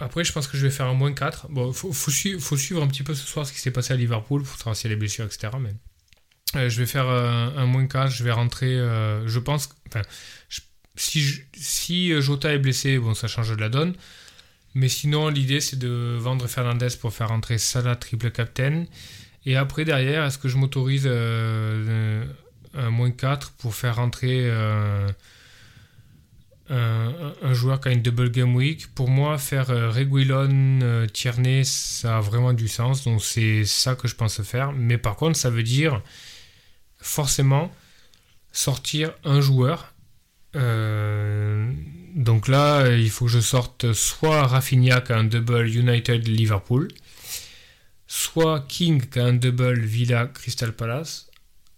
Après, 0.00 0.22
je 0.22 0.32
pense 0.32 0.46
que 0.46 0.56
je 0.56 0.64
vais 0.66 0.70
faire 0.72 0.86
un 0.86 0.94
moins 0.94 1.12
4. 1.12 1.48
Bon, 1.48 1.72
faut, 1.72 1.92
suivre, 1.92 2.82
un 2.82 2.86
petit 2.86 3.02
peu 3.02 3.14
ce 3.14 3.26
soir 3.26 3.46
ce 3.46 3.52
qui 3.52 3.58
s'est 3.58 3.72
passé 3.72 3.92
à 3.92 3.96
Liverpool 3.96 4.42
pour 4.42 4.56
savoir 4.56 4.76
des 4.82 4.96
blessures, 4.96 5.24
etc. 5.24 5.52
Mais 5.60 5.74
euh, 6.56 6.68
je 6.68 6.78
vais 6.80 6.86
faire 6.86 7.08
euh, 7.08 7.50
un 7.56 7.66
moins 7.66 7.86
4. 7.86 8.10
Je 8.10 8.24
vais 8.24 8.32
rentrer. 8.32 8.74
euh, 8.74 9.26
je 9.26 9.38
pense. 9.38 9.68
si, 10.96 11.42
si 11.54 12.20
Jota 12.20 12.52
est 12.52 12.58
blessé, 12.58 12.98
bon, 12.98 13.14
ça 13.14 13.28
change 13.28 13.50
de 13.54 13.60
la 13.60 13.68
donne. 13.68 13.94
Mais 14.74 14.88
sinon, 14.88 15.28
l'idée, 15.28 15.60
c'est 15.60 15.78
de 15.78 16.16
vendre 16.18 16.46
Fernandez 16.46 16.88
pour 17.00 17.12
faire 17.12 17.28
rentrer 17.28 17.58
Salah 17.58 17.96
triple 17.96 18.30
captain. 18.30 18.84
Et 19.46 19.56
après, 19.56 19.84
derrière, 19.84 20.24
est-ce 20.24 20.38
que 20.38 20.48
je 20.48 20.56
m'autorise 20.56 21.06
un 21.06 22.90
moins 22.90 23.10
4 23.10 23.52
pour 23.52 23.74
faire 23.74 23.96
rentrer 23.96 24.50
un, 24.50 25.06
un 27.42 27.52
joueur 27.54 27.80
qui 27.80 27.88
a 27.88 27.92
une 27.92 28.02
double 28.02 28.30
game 28.30 28.54
week? 28.54 28.94
Pour 28.94 29.08
moi, 29.08 29.38
faire 29.38 29.68
Reguilon, 29.68 31.06
Tierney, 31.12 31.64
ça 31.64 32.18
a 32.18 32.20
vraiment 32.20 32.52
du 32.52 32.68
sens. 32.68 33.04
Donc 33.04 33.22
c'est 33.22 33.64
ça 33.64 33.94
que 33.94 34.06
je 34.06 34.14
pense 34.14 34.42
faire. 34.42 34.72
Mais 34.72 34.98
par 34.98 35.16
contre, 35.16 35.36
ça 35.38 35.50
veut 35.50 35.62
dire 35.62 36.02
forcément 36.98 37.72
sortir 38.52 39.12
un 39.24 39.40
joueur. 39.40 39.94
Euh, 40.56 41.70
donc 42.14 42.48
là, 42.48 42.88
il 42.88 43.10
faut 43.10 43.26
que 43.26 43.30
je 43.30 43.40
sorte 43.40 43.92
soit 43.92 44.46
Rafinha 44.46 45.00
qui 45.00 45.12
a 45.12 45.18
un 45.18 45.24
double 45.24 45.68
United 45.68 46.26
Liverpool, 46.26 46.88
soit 48.06 48.64
King 48.68 49.06
qui 49.08 49.18
a 49.18 49.24
un 49.24 49.34
double 49.34 49.80
Villa 49.80 50.26
Crystal 50.26 50.72
Palace, 50.72 51.28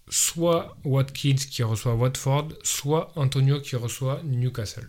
soit 0.09 0.77
Watkins 0.85 1.37
qui 1.51 1.62
reçoit 1.62 1.95
Watford, 1.95 2.49
soit 2.62 3.12
Antonio 3.16 3.61
qui 3.61 3.77
reçoit 3.77 4.23
Newcastle. 4.25 4.89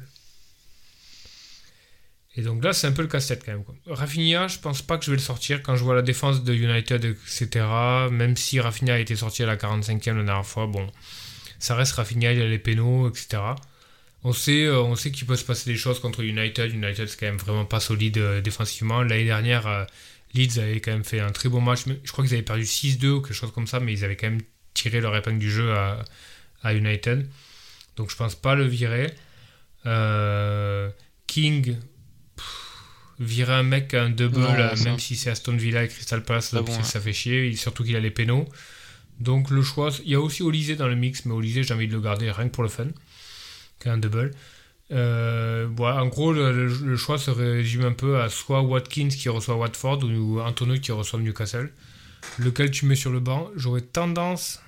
Et 2.35 2.43
donc 2.43 2.63
là, 2.63 2.71
c'est 2.71 2.87
un 2.87 2.93
peu 2.93 3.01
le 3.01 3.09
casse-tête 3.09 3.43
quand 3.45 3.51
même. 3.51 3.63
Quoi. 3.63 3.75
Rafinha, 3.87 4.47
je 4.47 4.57
pense 4.59 4.81
pas 4.81 4.97
que 4.97 5.03
je 5.03 5.11
vais 5.11 5.17
le 5.17 5.21
sortir 5.21 5.61
quand 5.61 5.75
je 5.75 5.83
vois 5.83 5.95
la 5.95 6.01
défense 6.01 6.43
de 6.43 6.53
United, 6.53 7.03
etc. 7.03 7.65
Même 8.09 8.37
si 8.37 8.59
Rafinha 8.59 8.93
a 8.93 8.99
été 8.99 9.17
sorti 9.17 9.43
à 9.43 9.47
la 9.47 9.57
45e 9.57 10.15
la 10.15 10.23
dernière 10.23 10.45
fois, 10.45 10.67
bon, 10.67 10.89
ça 11.59 11.75
reste 11.75 11.93
Rafinha, 11.93 12.31
il 12.31 12.41
a 12.41 12.47
les 12.47 12.59
pénaux, 12.59 13.09
etc. 13.09 13.41
On 14.23 14.33
sait, 14.33 14.65
euh, 14.65 14.81
on 14.81 14.95
sait 14.95 15.11
qu'il 15.11 15.27
peut 15.27 15.35
se 15.35 15.43
passer 15.43 15.69
des 15.69 15.77
choses 15.77 15.99
contre 15.99 16.21
United. 16.21 16.73
United, 16.73 17.07
c'est 17.07 17.19
quand 17.19 17.25
même 17.25 17.37
vraiment 17.37 17.65
pas 17.65 17.79
solide 17.81 18.17
euh, 18.17 18.39
défensivement. 18.39 19.01
L'année 19.03 19.25
dernière, 19.25 19.67
euh, 19.67 19.83
Leeds 20.33 20.59
avait 20.59 20.79
quand 20.79 20.91
même 20.91 21.03
fait 21.03 21.19
un 21.19 21.31
très 21.31 21.49
bon 21.49 21.59
match. 21.59 21.81
Je 22.03 22.11
crois 22.11 22.23
qu'ils 22.23 22.33
avaient 22.33 22.43
perdu 22.43 22.63
6-2 22.63 23.07
ou 23.07 23.21
quelque 23.21 23.33
chose 23.33 23.51
comme 23.51 23.67
ça, 23.67 23.81
mais 23.81 23.91
ils 23.91 24.05
avaient 24.05 24.15
quand 24.15 24.29
même 24.29 24.41
tiré 24.73 25.01
leur 25.01 25.15
épingle 25.17 25.39
du 25.39 25.51
jeu 25.51 25.73
à, 25.73 26.05
à 26.63 26.73
United. 26.73 27.27
Donc 27.97 28.09
je 28.09 28.15
pense 28.15 28.35
pas 28.35 28.55
le 28.55 28.65
virer. 28.65 29.13
King, 31.27 31.75
virer 33.21 33.53
un 33.53 33.63
mec 33.63 33.93
à 33.93 34.03
un 34.03 34.09
double, 34.09 34.39
Non, 34.39 34.53
euh, 34.53 34.75
même 34.83 34.99
si 34.99 35.15
c'est 35.15 35.29
Aston 35.29 35.55
Villa 35.55 35.83
et 35.83 35.87
Crystal 35.87 36.23
Palace, 36.23 36.49
ça, 36.49 36.61
ouais. 36.61 36.83
fait 36.83 37.13
chier, 37.13 37.55
surtout 37.55 37.83
qu'il 37.83 37.95
a 37.95 37.99
les 37.99 38.11
pénaux. 38.11 38.47
Donc 39.19 39.51
le 39.51 39.61
choix, 39.61 39.91
il 40.03 40.11
y 40.11 40.15
a 40.15 40.19
aussi 40.19 40.41
Olysée 40.41 40.75
dans 40.75 40.87
le 40.87 40.95
mix, 40.95 41.25
mais 41.25 41.33
Olysée, 41.33 41.63
j'ai 41.63 41.73
envie 41.73 41.87
de 41.87 41.93
le 41.93 42.01
garder 42.01 42.31
rien 42.31 42.47
que 42.47 42.53
pour 42.53 42.63
le 42.63 42.69
fun, 42.69 42.87
qui 43.79 43.87
est 43.87 43.91
un 43.91 43.97
double. 43.97 44.31
Euh, 44.91 45.67
voilà, 45.75 46.03
en 46.03 46.07
gros, 46.07 46.33
le 46.33 46.97
choix 46.97 47.17
se 47.17 47.31
résume 47.31 47.85
un 47.85 47.93
peu 47.93 48.19
à 48.19 48.29
soit 48.29 48.61
Watkins 48.61 49.09
qui 49.09 49.29
reçoit 49.29 49.55
Watford 49.55 50.03
ou 50.03 50.41
Antonio 50.41 50.75
qui 50.79 50.91
reçoit 50.91 51.19
Newcastle. 51.19 51.71
Lequel 52.39 52.71
tu 52.71 52.85
mets 52.85 52.95
sur 52.95 53.11
le 53.11 53.19
banc? 53.19 53.49
J'aurais 53.55 53.81
tendance. 53.81 54.59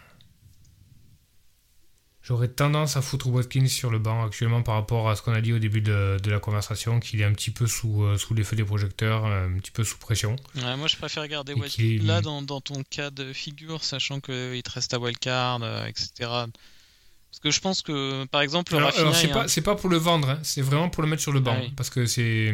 J'aurais 2.26 2.47
tendance 2.47 2.95
à 2.95 3.01
foutre 3.01 3.28
Watkins 3.28 3.67
sur 3.67 3.89
le 3.91 3.99
banc 3.99 4.24
actuellement 4.26 4.61
par 4.63 4.76
rapport 4.76 5.09
à 5.09 5.15
ce 5.17 5.21
qu'on 5.21 5.34
a 5.34 5.41
dit 5.41 5.51
au 5.51 5.59
début 5.59 5.82
de, 5.82 6.17
de 6.24 6.32
la 6.32 6.39
conversation, 6.39 7.01
qu'il 7.01 7.19
est 7.19 7.26
un 7.26 7.34
petit 7.34 7.51
peu 7.51 7.67
sous, 7.67 8.03
euh, 8.03 8.17
sous 8.17 8.34
l'effet 8.34 8.55
des 8.55 8.63
projecteurs, 8.63 9.26
un 9.26 9.51
petit 9.59 9.71
peu 9.71 9.84
sous 9.84 9.97
pression. 9.97 10.38
Ouais, 10.55 10.78
moi, 10.78 10.88
je 10.88 10.95
préfère 10.95 11.28
garder 11.28 11.53
Watkins. 11.53 11.84
est- 11.84 11.97
Là, 12.01 12.21
dans, 12.21 12.41
dans 12.41 12.61
ton 12.61 12.82
cas 12.89 13.09
de 13.09 13.34
figure, 13.34 13.84
sachant 13.84 14.21
qu'il 14.21 14.63
te 14.63 14.71
reste 14.71 14.93
à 14.93 14.99
wildcard, 14.99 15.63
euh, 15.63 15.86
etc. 15.86 16.11
Parce 16.19 17.39
que 17.41 17.51
je 17.51 17.59
pense 17.59 17.82
que, 17.82 18.24
par 18.28 18.39
exemple, 18.41 18.74
Alors, 18.74 18.97
alors, 18.97 19.15
c'est 19.15 19.28
pas, 19.28 19.43
un- 19.43 19.47
c'est 19.49 19.61
pas 19.61 19.76
pour 19.76 19.89
le 19.89 19.97
vendre, 19.97 20.30
hein, 20.30 20.39
c'est 20.43 20.61
vraiment 20.61 20.88
pour 20.88 21.03
le 21.03 21.09
mettre 21.09 21.21
sur 21.21 21.34
le 21.34 21.41
banc. 21.41 21.55
Ah 21.57 21.61
oui. 21.63 21.74
Parce 21.76 21.89
que 21.89 22.05
c'est. 22.05 22.53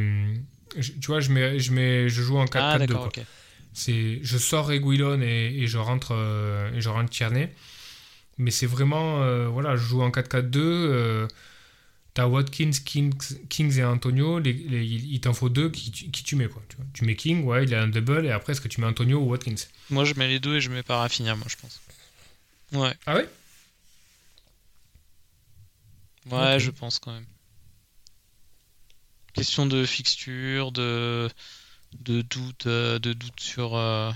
je- 0.77 0.93
Tu 0.93 1.05
vois, 1.07 1.19
je, 1.19 1.29
mets, 1.31 1.59
je, 1.59 1.71
mets, 1.73 2.09
je 2.09 2.21
joue 2.23 2.37
en 2.39 2.45
4-4-2. 2.45 2.95
Ah, 2.95 3.09
je 3.75 4.37
sors 4.39 4.65
Reguilon 4.67 5.21
et, 5.21 5.53
et 5.59 5.67
je 5.67 5.77
rentre 5.77 6.13
euh, 6.13 6.73
et 6.73 6.81
je 6.81 6.89
rentre 6.89 7.11
Tierney. 7.11 7.53
Mais 8.39 8.51
c'est 8.51 8.65
vraiment, 8.65 9.21
euh, 9.21 9.47
voilà, 9.47 9.75
je 9.75 9.83
joue 9.83 10.01
en 10.01 10.11
4-4-2. 10.11 10.61
euh, 10.63 11.27
T'as 12.15 12.25
Watkins, 12.27 12.71
Kings, 12.85 13.13
Kings 13.49 13.77
et 13.79 13.83
Antonio. 13.83 14.39
Les, 14.39 14.51
les- 14.53 14.85
il 14.85 15.21
t'en 15.21 15.33
faut 15.33 15.49
deux 15.49 15.69
qui, 15.69 15.91
tu- 15.91 16.09
qui 16.09 16.23
tu 16.23 16.35
mets 16.35 16.47
quoi. 16.49 16.61
Tu, 16.67 16.75
vois. 16.77 16.85
tu 16.93 17.05
mets 17.05 17.15
King, 17.15 17.43
ouais, 17.45 17.63
il 17.65 17.73
a 17.75 17.81
un 17.83 17.87
double 17.87 18.25
et 18.25 18.31
après 18.31 18.53
est-ce 18.53 18.61
que 18.61 18.67
tu 18.67 18.81
mets 18.81 18.87
Antonio 18.87 19.19
ou 19.19 19.29
Watkins? 19.29 19.55
Moi, 19.91 20.05
je 20.05 20.15
mets 20.15 20.27
les 20.27 20.39
deux 20.39 20.55
et 20.55 20.61
je 20.61 20.69
mets 20.71 20.83
pas 20.83 20.97
Rafinha, 20.97 21.35
moi, 21.35 21.45
je 21.47 21.55
pense. 21.57 21.79
Ouais, 22.73 22.93
Ah 23.05 23.15
ouais? 23.15 23.29
Ouais, 26.31 26.59
je 26.59 26.71
pense 26.71 26.99
quand 26.99 27.11
même. 27.13 27.25
Question 29.33 29.65
de 29.65 29.85
fixture, 29.85 30.71
de, 30.71 31.29
de 31.99 32.21
doute, 32.21 32.65
euh, 32.67 32.99
de 32.99 33.13
doute 33.13 33.39
sur, 33.39 33.75
euh, 33.75 34.11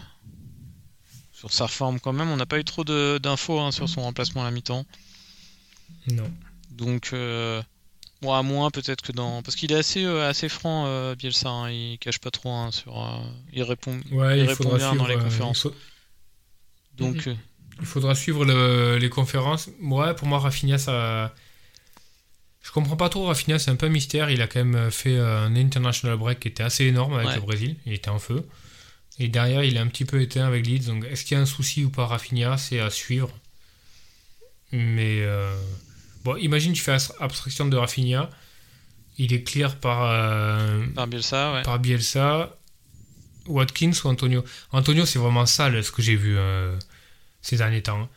sur 1.44 1.52
sa 1.52 1.68
forme 1.68 2.00
quand 2.00 2.14
même. 2.14 2.30
On 2.30 2.38
n'a 2.38 2.46
pas 2.46 2.58
eu 2.60 2.64
trop 2.64 2.86
d'infos 2.86 3.60
hein, 3.60 3.72
sur 3.72 3.90
son 3.90 4.02
remplacement 4.02 4.42
à 4.42 4.46
la 4.46 4.52
mi-temps. 4.52 4.86
Non. 6.12 6.32
Donc, 6.72 7.10
euh, 7.12 7.62
bon, 8.22 8.34
à 8.34 8.42
moins 8.44 8.72
peut-être 8.72 9.02
que 9.02 9.12
dans. 9.12 9.42
Parce 9.44 9.56
qu'il 9.58 9.72
est 9.74 9.76
assez, 9.76 10.06
euh, 10.06 10.30
assez 10.30 10.48
franc, 10.48 10.86
euh, 10.88 11.16
Bielsa. 11.16 11.50
hein, 11.50 11.70
il 11.70 11.98
cache 12.00 12.20
pas 12.20 12.32
trop 12.32 12.50
hein, 12.52 12.72
sur. 12.72 12.98
euh, 12.98 13.20
il 13.52 13.62
répond. 13.64 14.00
Ouais, 14.12 14.40
Il 14.40 14.44
il, 14.44 14.48
répond 14.50 14.64
faudra 14.64 14.78
bien 14.78 14.90
suivre, 14.92 15.04
dans 15.04 15.10
les 15.10 15.18
conférences. 15.18 15.62
faut- 15.64 15.76
Donc, 16.98 17.28
euh, 17.28 17.36
Il 17.80 17.86
faudra 17.86 18.16
suivre 18.16 18.46
le- 18.46 18.98
les 18.98 19.10
conférences. 19.10 19.68
Ouais, 19.82 20.14
pour 20.16 20.28
moi, 20.28 20.40
Rafinha, 20.40 20.78
ça. 20.78 21.34
Je 22.62 22.72
comprends 22.72 22.96
pas 22.96 23.10
trop. 23.10 23.26
Rafinha, 23.26 23.60
c'est 23.60 23.72
un 23.72 23.76
peu 23.76 23.88
un 23.88 23.90
mystère. 23.90 24.30
Il 24.30 24.42
a 24.42 24.48
quand 24.48 24.64
même 24.64 24.90
fait 24.92 25.18
un 25.20 25.54
international 25.58 26.18
break 26.18 26.40
qui 26.40 26.48
était 26.48 26.64
assez 26.64 26.86
énorme 26.86 27.16
avec 27.16 27.28
Ouais. 27.28 27.36
le 27.36 27.42
Brésil. 27.42 27.76
Il 27.86 27.92
était 27.94 28.10
en 28.10 28.20
feu. 28.20 28.48
Et 29.20 29.28
derrière, 29.28 29.64
il 29.64 29.76
est 29.76 29.80
un 29.80 29.88
petit 29.88 30.06
peu 30.06 30.22
éteint 30.22 30.46
avec 30.48 30.66
Leeds. 30.66 30.88
Donc, 30.88 31.06
est-ce 31.06 31.24
qu'il 31.24 31.36
y 31.36 31.40
a 31.40 31.42
un 31.44 31.46
souci 31.46 31.84
ou 31.86 31.90
pas, 31.90 32.06
Rafinha 32.08 32.58
C'est 32.58 32.80
à 32.80 32.90
suivre. 32.90 33.30
Mais. 34.72 35.22
euh, 35.22 35.56
Bon, 36.24 36.38
imagine, 36.38 36.72
tu 36.72 36.82
fais 36.82 36.96
abstraction 37.20 37.66
de 37.66 37.76
Rafinha. 37.76 38.30
Il 39.18 39.34
est 39.34 39.44
clear 39.44 39.76
par, 39.76 40.04
euh, 40.10 40.86
par 40.96 41.06
Bielsa, 41.08 41.54
ouais. 41.54 41.62
par 41.64 41.80
Bielsa, 41.80 42.56
Watkins 43.48 43.92
ou 44.04 44.08
Antonio. 44.08 44.44
Antonio, 44.72 45.06
c'est 45.06 45.20
vraiment 45.20 45.46
sale 45.46 45.84
ce 45.84 45.92
que 45.92 46.02
j'ai 46.02 46.16
vu 46.16 46.38
euh, 46.38 46.78
ces 47.42 47.58
derniers 47.58 47.84
temps. 47.84 48.04
hein. 48.04 48.10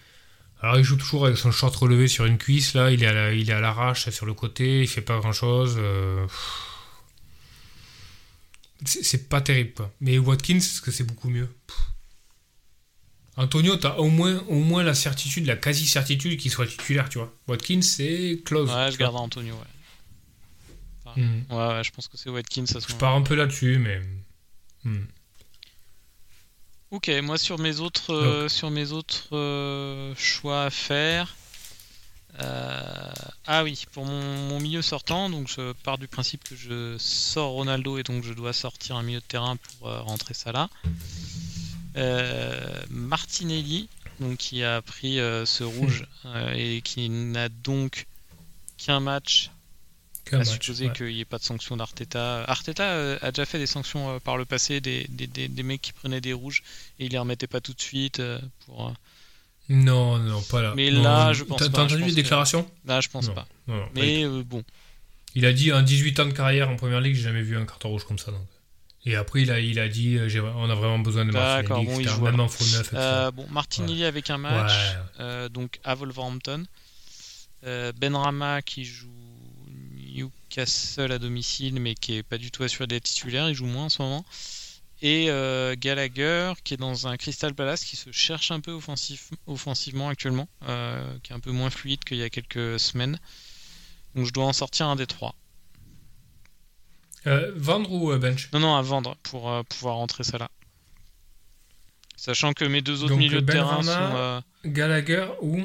Alors, 0.62 0.78
il 0.78 0.84
joue 0.84 0.96
toujours 0.96 1.26
avec 1.26 1.36
son 1.36 1.50
short 1.50 1.74
relevé 1.74 2.06
sur 2.06 2.24
une 2.26 2.38
cuisse. 2.38 2.74
Là, 2.74 2.92
il 2.92 3.02
est 3.02 3.06
à 3.06 3.12
la- 3.12 3.60
l'arrache 3.60 4.08
sur 4.10 4.24
le 4.24 4.34
côté. 4.34 4.82
Il 4.82 4.88
fait 4.88 5.02
pas 5.02 5.18
grand 5.18 5.32
chose. 5.32 5.74
C'est 5.74 6.75
c'est 8.84 9.28
pas 9.28 9.40
terrible, 9.40 9.72
quoi. 9.72 9.92
Mais 10.00 10.18
Watkins, 10.18 10.56
est-ce 10.56 10.80
que 10.80 10.90
c'est 10.90 11.04
beaucoup 11.04 11.30
mieux? 11.30 11.48
Pff. 11.66 11.76
Antonio, 13.38 13.76
t'as 13.76 13.96
au 13.96 14.08
moins, 14.08 14.42
au 14.48 14.60
moins 14.60 14.82
la 14.82 14.94
certitude, 14.94 15.46
la 15.46 15.56
quasi-certitude 15.56 16.38
qu'il 16.38 16.50
soit 16.50 16.66
titulaire, 16.66 17.08
tu 17.08 17.18
vois. 17.18 17.32
Watkins, 17.48 17.82
c'est 17.82 18.40
close. 18.44 18.70
Ouais, 18.70 18.86
je 18.90 18.96
vois. 18.96 19.06
garde 19.06 19.16
Antonio, 19.16 19.54
ouais. 19.54 19.60
Hmm. 21.16 21.42
Ouais, 21.50 21.68
ouais, 21.68 21.84
je 21.84 21.90
pense 21.92 22.08
que 22.08 22.16
c'est 22.16 22.28
Watkins 22.28 22.64
Je 22.66 22.94
pars 22.94 23.14
un 23.14 23.22
peu 23.22 23.34
là-dessus, 23.34 23.78
mais. 23.78 24.00
hmm. 24.84 25.04
Ok, 26.92 27.10
moi 27.22 27.36
sur 27.36 27.58
mes 27.58 27.80
autres, 27.80 28.14
euh, 28.14 28.48
sur 28.48 28.70
mes 28.70 28.92
autres 28.92 29.28
euh, 29.32 30.14
choix 30.16 30.64
à 30.64 30.70
faire. 30.70 31.34
Euh, 32.40 33.12
ah 33.46 33.64
oui, 33.64 33.84
pour 33.92 34.04
mon, 34.04 34.48
mon 34.48 34.60
milieu 34.60 34.82
sortant, 34.82 35.30
donc 35.30 35.48
je 35.48 35.72
pars 35.72 35.98
du 35.98 36.08
principe 36.08 36.44
que 36.44 36.56
je 36.56 36.96
sors 36.98 37.52
Ronaldo 37.52 37.98
et 37.98 38.02
donc 38.02 38.24
je 38.24 38.32
dois 38.32 38.52
sortir 38.52 38.96
un 38.96 39.02
milieu 39.02 39.20
de 39.20 39.24
terrain 39.24 39.56
pour 39.56 39.88
euh, 39.88 40.00
rentrer 40.02 40.34
ça 40.34 40.52
là. 40.52 40.68
Euh, 41.96 42.82
Martinelli, 42.90 43.88
donc 44.20 44.38
qui 44.38 44.62
a 44.62 44.82
pris 44.82 45.16
ce 45.16 45.64
rouge 45.64 46.06
et 46.54 46.82
qui 46.82 47.08
n'a 47.08 47.48
donc 47.48 48.06
qu'un 48.76 49.00
match 49.00 49.50
à 50.32 50.38
match, 50.38 50.50
supposer 50.50 50.88
ouais. 50.88 50.92
qu'il 50.92 51.06
n'y 51.06 51.20
ait 51.20 51.24
pas 51.24 51.38
de 51.38 51.44
sanction 51.44 51.76
d'Arteta. 51.76 52.42
Arteta 52.44 53.16
a 53.22 53.30
déjà 53.30 53.46
fait 53.46 53.58
des 53.58 53.66
sanctions 53.66 54.18
par 54.20 54.36
le 54.36 54.44
passé, 54.44 54.80
des, 54.80 55.06
des, 55.08 55.26
des, 55.26 55.48
des 55.48 55.62
mecs 55.62 55.80
qui 55.80 55.92
prenaient 55.92 56.20
des 56.20 56.32
rouges 56.32 56.62
et 56.98 57.06
ils 57.06 57.12
les 57.12 57.18
remettaient 57.18 57.46
pas 57.46 57.60
tout 57.60 57.72
de 57.72 57.80
suite. 57.80 58.20
pour, 58.66 58.92
Non, 59.68 60.18
non, 60.18 60.42
pas 60.42 60.62
là. 60.62 60.72
Mais 60.76 60.90
Non, 60.90 61.02
là, 61.02 61.32
je 61.32 61.42
pense 61.44 61.58
pas, 61.58 61.68
t'as 61.68 61.82
entendu 61.84 61.98
les 62.02 62.10
que- 62.10 62.14
déclarations? 62.14 62.70
Là, 62.84 63.00
je 63.00 63.08
pense 63.08 63.26
Non. 63.28 63.34
pas. 63.34 63.46
Non, 63.66 63.84
Mais 63.94 64.24
euh, 64.24 64.42
bon. 64.44 64.62
Il 65.34 65.44
a 65.44 65.52
dit 65.52 65.72
en 65.72 65.82
18 65.82 66.20
ans 66.20 66.26
de 66.26 66.32
carrière 66.32 66.68
en 66.70 66.76
première 66.76 67.00
ligue, 67.00 67.14
j'ai 67.14 67.22
jamais 67.22 67.42
vu 67.42 67.56
un 67.56 67.66
carton 67.66 67.88
rouge 67.90 68.04
comme 68.04 68.18
ça. 68.18 68.30
Donc. 68.30 68.46
Et 69.04 69.14
après, 69.16 69.42
il 69.42 69.50
a, 69.50 69.60
il 69.60 69.78
a 69.78 69.88
dit 69.88 70.16
euh, 70.16 70.28
on 70.56 70.68
a 70.70 70.74
vraiment 70.74 70.98
besoin 70.98 71.24
de 71.24 71.30
D'accord, 71.32 71.78
Martinelli, 71.78 71.86
bon, 71.86 72.00
il 72.00 72.08
joue 72.08 72.22
Même 72.24 72.40
en 72.40 72.44
neuf. 72.44 72.90
Euh, 72.94 73.30
bon, 73.30 73.46
Martinelli 73.50 74.04
avec 74.04 74.30
un 74.30 74.38
match, 74.38 74.72
Ouais. 74.72 74.96
euh, 75.20 75.48
donc 75.48 75.78
à 75.84 75.94
Wolverhampton. 75.94 76.64
Euh, 77.64 77.92
Benrama 77.98 78.62
qui 78.62 78.84
joue 78.84 79.08
Newcastle 80.14 81.12
à 81.12 81.18
domicile, 81.18 81.80
mais 81.80 81.94
qui 81.94 82.16
est 82.16 82.22
pas 82.22 82.38
du 82.38 82.50
tout 82.50 82.62
assuré 82.62 82.86
d'être 82.86 83.04
titulaire, 83.04 83.48
il 83.48 83.54
joue 83.54 83.66
moins 83.66 83.84
en 83.84 83.88
ce 83.88 84.02
moment. 84.02 84.24
Et 85.02 85.30
euh, 85.30 85.74
Gallagher 85.78 86.52
qui 86.64 86.74
est 86.74 86.78
dans 86.78 87.06
un 87.06 87.16
Crystal 87.16 87.54
Palace 87.54 87.84
qui 87.84 87.96
se 87.96 88.10
cherche 88.12 88.50
un 88.50 88.60
peu 88.60 88.72
offensif, 88.72 89.30
offensivement 89.46 90.08
actuellement, 90.08 90.48
euh, 90.68 91.18
qui 91.22 91.32
est 91.32 91.34
un 91.34 91.40
peu 91.40 91.50
moins 91.50 91.70
fluide 91.70 92.02
qu'il 92.04 92.16
y 92.16 92.22
a 92.22 92.30
quelques 92.30 92.80
semaines. 92.80 93.18
Donc 94.14 94.26
je 94.26 94.32
dois 94.32 94.46
en 94.46 94.54
sortir 94.54 94.86
un 94.86 94.96
des 94.96 95.06
trois. 95.06 95.34
Euh, 97.26 97.52
vendre 97.56 97.92
ou 97.92 98.16
bench? 98.16 98.50
Non, 98.52 98.60
non, 98.60 98.76
à 98.76 98.82
vendre 98.82 99.16
pour 99.22 99.64
pouvoir 99.66 99.96
rentrer 99.96 100.24
ça 100.24 100.38
là. 100.38 100.48
Sachant 102.16 102.54
que 102.54 102.64
mes 102.64 102.80
deux 102.80 103.02
autres 103.02 103.10
Donc, 103.10 103.18
milieux 103.18 103.42
de 103.42 103.52
terrain 103.52 103.80
Benrama, 103.80 104.42
sont. 104.64 104.70
Gallagher 104.70 105.26
ou 105.42 105.60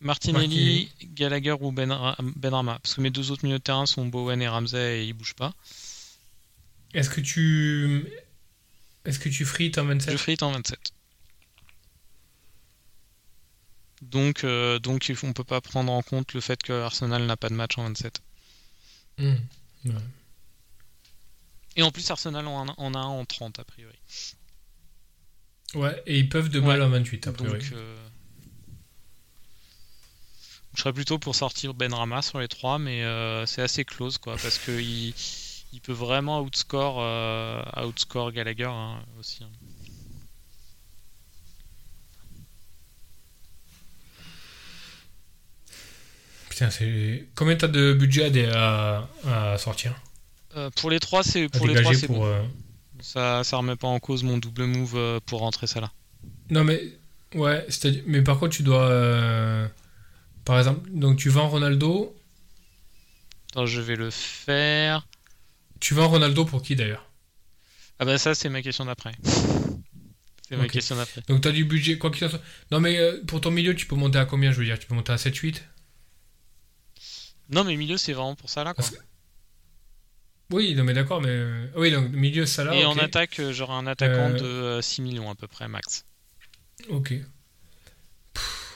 Martinelli, 0.00 0.90
Gallagher 1.14 1.56
ou 1.60 1.72
ben, 1.72 2.14
Benrama. 2.36 2.78
Parce 2.82 2.94
que 2.94 3.00
mes 3.02 3.10
deux 3.10 3.30
autres 3.30 3.44
milieux 3.44 3.58
de 3.58 3.62
terrain 3.62 3.86
sont 3.86 4.06
Bowen 4.06 4.40
et 4.40 4.48
Ramsey 4.48 5.00
et 5.00 5.06
ils 5.06 5.12
bougent 5.12 5.34
pas. 5.34 5.52
Est-ce 6.94 7.10
que 7.10 7.20
tu. 7.20 8.06
Est-ce 9.04 9.18
que 9.18 9.28
tu 9.28 9.44
frites 9.44 9.78
en 9.78 9.84
27 9.84 10.12
Je 10.12 10.16
frite 10.16 10.42
en 10.42 10.52
27. 10.52 10.78
Donc, 14.02 14.44
euh, 14.44 14.78
donc 14.78 15.10
on 15.22 15.32
peut 15.32 15.44
pas 15.44 15.60
prendre 15.60 15.92
en 15.92 16.02
compte 16.02 16.34
le 16.34 16.40
fait 16.40 16.60
que 16.62 16.72
Arsenal 16.72 17.24
n'a 17.24 17.36
pas 17.36 17.48
de 17.48 17.54
match 17.54 17.78
en 17.78 17.84
27. 17.84 18.20
Hmm, 19.18 19.34
ouais. 19.84 19.92
Et 21.76 21.82
en 21.82 21.90
plus, 21.90 22.10
Arsenal 22.10 22.46
en 22.46 22.68
a, 22.68 22.74
en 22.76 22.94
a 22.94 22.98
un 22.98 23.04
en 23.04 23.24
30 23.24 23.58
a 23.60 23.64
priori. 23.64 23.98
Ouais, 25.74 26.02
et 26.06 26.18
ils 26.18 26.28
peuvent 26.28 26.48
de 26.50 26.60
mal 26.60 26.80
Ouais. 26.80 26.86
en 26.86 26.90
28 26.90 27.26
a 27.28 27.32
priori. 27.32 27.60
Donc, 27.60 27.72
euh, 27.72 27.96
je 30.74 30.80
serais 30.82 30.92
plutôt 30.92 31.18
pour 31.18 31.34
sortir 31.34 31.72
Ben 31.74 31.92
Rama 31.94 32.22
sur 32.22 32.40
les 32.40 32.48
trois, 32.48 32.78
mais 32.78 33.04
euh, 33.04 33.46
c'est 33.46 33.62
assez 33.62 33.84
close 33.84 34.18
quoi, 34.18 34.36
parce 34.36 34.58
que 34.58 34.72
il, 34.72 35.14
il 35.72 35.80
peut 35.80 35.92
vraiment 35.92 36.40
outscore, 36.42 36.98
euh, 37.00 37.62
outscore 37.86 38.32
Gallagher 38.32 38.64
hein, 38.70 39.00
aussi. 39.18 39.42
hein. 39.42 39.50
Putain, 46.48 46.70
c'est. 46.70 47.26
Combien 47.34 47.56
t'as 47.56 47.68
de 47.68 47.92
budget 47.94 48.24
à, 48.24 48.30
dé- 48.30 48.50
à, 48.54 49.08
à 49.26 49.58
sortir? 49.58 49.94
Euh, 50.56 50.70
pour 50.76 50.90
les 50.90 51.00
trois, 51.00 51.22
c'est 51.22 51.48
pour 51.48 51.66
les 51.66 51.80
trois, 51.80 51.94
c'est 51.94 52.08
bon. 52.08 52.24
euh, 52.26 52.42
Ça, 53.00 53.42
ça 53.42 53.56
remet 53.56 53.76
pas 53.76 53.88
en 53.88 53.98
cause 54.00 54.22
mon 54.22 54.36
double 54.38 54.66
move 54.66 55.20
pour 55.26 55.40
rentrer 55.40 55.66
ça 55.66 55.80
là. 55.80 55.90
Non, 56.50 56.64
mais. 56.64 56.82
Ouais, 57.34 57.64
c'est-à-dire. 57.70 58.02
Mais 58.06 58.20
par 58.22 58.38
contre, 58.38 58.54
tu 58.56 58.62
dois. 58.62 59.68
Par 60.44 60.58
exemple, 60.58 60.90
donc 60.90 61.16
tu 61.16 61.30
vends 61.30 61.48
Ronaldo. 61.48 62.14
Attends, 63.50 63.64
je 63.66 63.80
vais 63.80 63.96
le 63.96 64.10
faire. 64.10 65.06
Tu 65.82 65.94
vends 65.94 66.06
Ronaldo 66.08 66.44
pour 66.44 66.62
qui 66.62 66.76
d'ailleurs? 66.76 67.10
Ah 67.98 68.04
bah 68.04 68.16
ça, 68.16 68.36
c'est 68.36 68.48
ma 68.48 68.62
question 68.62 68.84
d'après. 68.84 69.12
C'est 70.48 70.56
ma 70.56 70.68
question 70.68 70.94
d'après. 70.94 71.22
Donc 71.26 71.40
t'as 71.40 71.50
du 71.50 71.64
budget, 71.64 71.98
quoi 71.98 72.10
qu'il 72.12 72.24
en 72.24 72.30
soit. 72.30 72.40
Non, 72.70 72.78
mais 72.78 72.98
euh, 72.98 73.20
pour 73.26 73.40
ton 73.40 73.50
milieu, 73.50 73.74
tu 73.74 73.86
peux 73.86 73.96
monter 73.96 74.18
à 74.18 74.24
combien 74.24 74.52
Je 74.52 74.58
veux 74.58 74.64
dire, 74.64 74.78
tu 74.78 74.86
peux 74.86 74.94
monter 74.94 75.12
à 75.12 75.16
7-8 75.16 75.60
Non, 77.50 77.64
mais 77.64 77.74
milieu, 77.76 77.96
c'est 77.96 78.12
vraiment 78.12 78.36
pour 78.36 78.48
ça 78.48 78.62
là 78.62 78.74
quoi. 78.74 78.84
Oui, 80.52 80.74
non, 80.76 80.84
mais 80.84 80.92
d'accord, 80.92 81.20
mais. 81.20 81.30
euh, 81.30 81.66
Oui, 81.76 81.90
donc 81.90 82.10
milieu, 82.12 82.46
ça 82.46 82.62
là. 82.62 82.74
Et 82.76 82.84
en 82.84 82.96
attaque, 82.98 83.40
euh, 83.40 83.52
j'aurai 83.52 83.72
un 83.72 83.86
attaquant 83.88 84.30
Euh, 84.30 84.38
de 84.38 84.44
euh, 84.44 84.82
6 84.82 85.02
millions 85.02 85.30
à 85.30 85.34
peu 85.34 85.48
près 85.48 85.66
max. 85.66 86.04
Ok. 86.90 87.12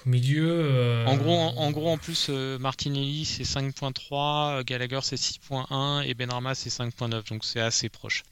Milieu. 0.06 0.48
euh, 0.50 1.04
En 1.06 1.16
gros, 1.16 1.34
en, 1.36 1.56
en 1.56 1.70
gros, 1.72 1.90
en 1.90 1.98
plus, 1.98 2.28
euh, 2.30 2.58
Martinelli 2.58 3.24
c'est 3.24 3.42
5.3, 3.42 4.60
euh, 4.60 4.62
Gallagher 4.64 5.00
c'est 5.02 5.16
6.1 5.16 6.02
et 6.06 6.14
Benrama 6.14 6.54
c'est 6.54 6.70
5.9, 6.70 7.28
donc 7.28 7.44
c'est 7.44 7.60
assez 7.60 7.88
proche. 7.88 8.22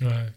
Ouais. 0.00 0.30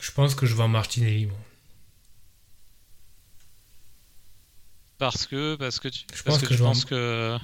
Je 0.00 0.10
pense 0.10 0.34
que 0.34 0.46
je 0.46 0.54
vends 0.54 0.68
Martinelli, 0.68 1.26
moi. 1.26 1.38
Parce 4.98 5.26
que, 5.26 5.56
parce 5.56 5.80
que 5.80 5.88
tu, 5.88 6.00
Je 6.14 6.22
parce 6.22 6.38
pense 6.38 6.48
que 6.48 6.54
je 6.54 6.62
penses 6.62 6.84
que, 6.84 7.38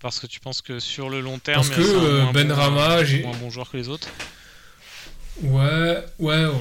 parce 0.00 0.20
que 0.20 0.26
tu 0.26 0.40
penses 0.40 0.62
que 0.62 0.78
sur 0.80 1.08
le 1.10 1.20
long 1.20 1.38
terme, 1.38 1.56
Parce 1.56 1.70
que, 1.70 1.82
c'est 1.82 1.94
un 1.94 2.02
euh, 2.04 2.22
moins 2.22 2.32
Benrahma, 2.32 2.98
bon, 2.98 3.04
j'ai- 3.04 3.22
moins 3.22 3.36
bon 3.36 3.50
joueur 3.50 3.70
que 3.70 3.76
les 3.76 3.88
autres. 3.88 4.08
Ouais, 5.42 6.04
ouais, 6.18 6.44
ouais. 6.46 6.52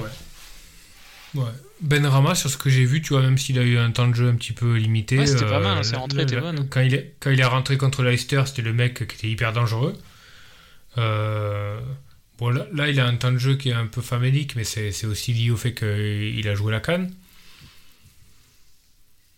Ouais. 1.36 1.52
Ben 1.82 2.06
Rama, 2.08 2.34
sur 2.34 2.50
ce 2.50 2.58
que 2.58 2.70
j'ai 2.70 2.86
vu, 2.86 3.02
tu 3.02 3.10
vois, 3.14 3.22
même 3.22 3.38
s'il 3.38 3.60
a 3.60 3.62
eu 3.62 3.78
un 3.78 3.92
temps 3.92 4.08
de 4.08 4.16
jeu 4.16 4.28
un 4.30 4.36
petit 4.36 4.54
peu 4.54 4.76
limité. 4.78 5.20
Ouais, 5.20 5.26
c'était 5.28 5.46
pas 5.46 5.58
euh, 5.58 5.64
mal, 5.64 5.78
hein, 5.78 5.84
ses 5.84 5.96
rentrées 5.96 6.24
étaient 6.24 6.36
le- 6.36 6.42
bonnes. 6.42 6.68
Quand 6.70 6.82
il, 6.82 6.96
est, 6.96 7.14
quand 7.20 7.30
il 7.30 7.40
est 7.40 7.44
rentré 7.46 7.78
contre 7.78 8.02
Leicester, 8.04 8.42
c'était 8.48 8.64
le 8.64 8.74
mec 8.74 8.96
qui 9.08 9.16
était 9.16 9.28
hyper 9.28 9.54
dangereux. 9.54 9.96
Euh, 10.98 11.80
bon, 12.40 12.50
là, 12.50 12.66
là, 12.74 12.90
il 12.90 13.00
a 13.00 13.06
un 13.06 13.16
temps 13.16 13.32
de 13.32 13.38
jeu 13.38 13.56
qui 13.56 13.70
est 13.70 13.74
un 13.74 13.86
peu 13.86 14.02
famélique, 14.02 14.56
mais 14.56 14.64
c'est 14.64 14.92
c'est 14.92 15.06
aussi 15.06 15.34
lié 15.34 15.52
au 15.52 15.58
fait 15.58 15.74
qu'il 15.76 16.48
a 16.48 16.56
joué 16.56 16.72
la 16.72 16.80
canne. 16.80 17.14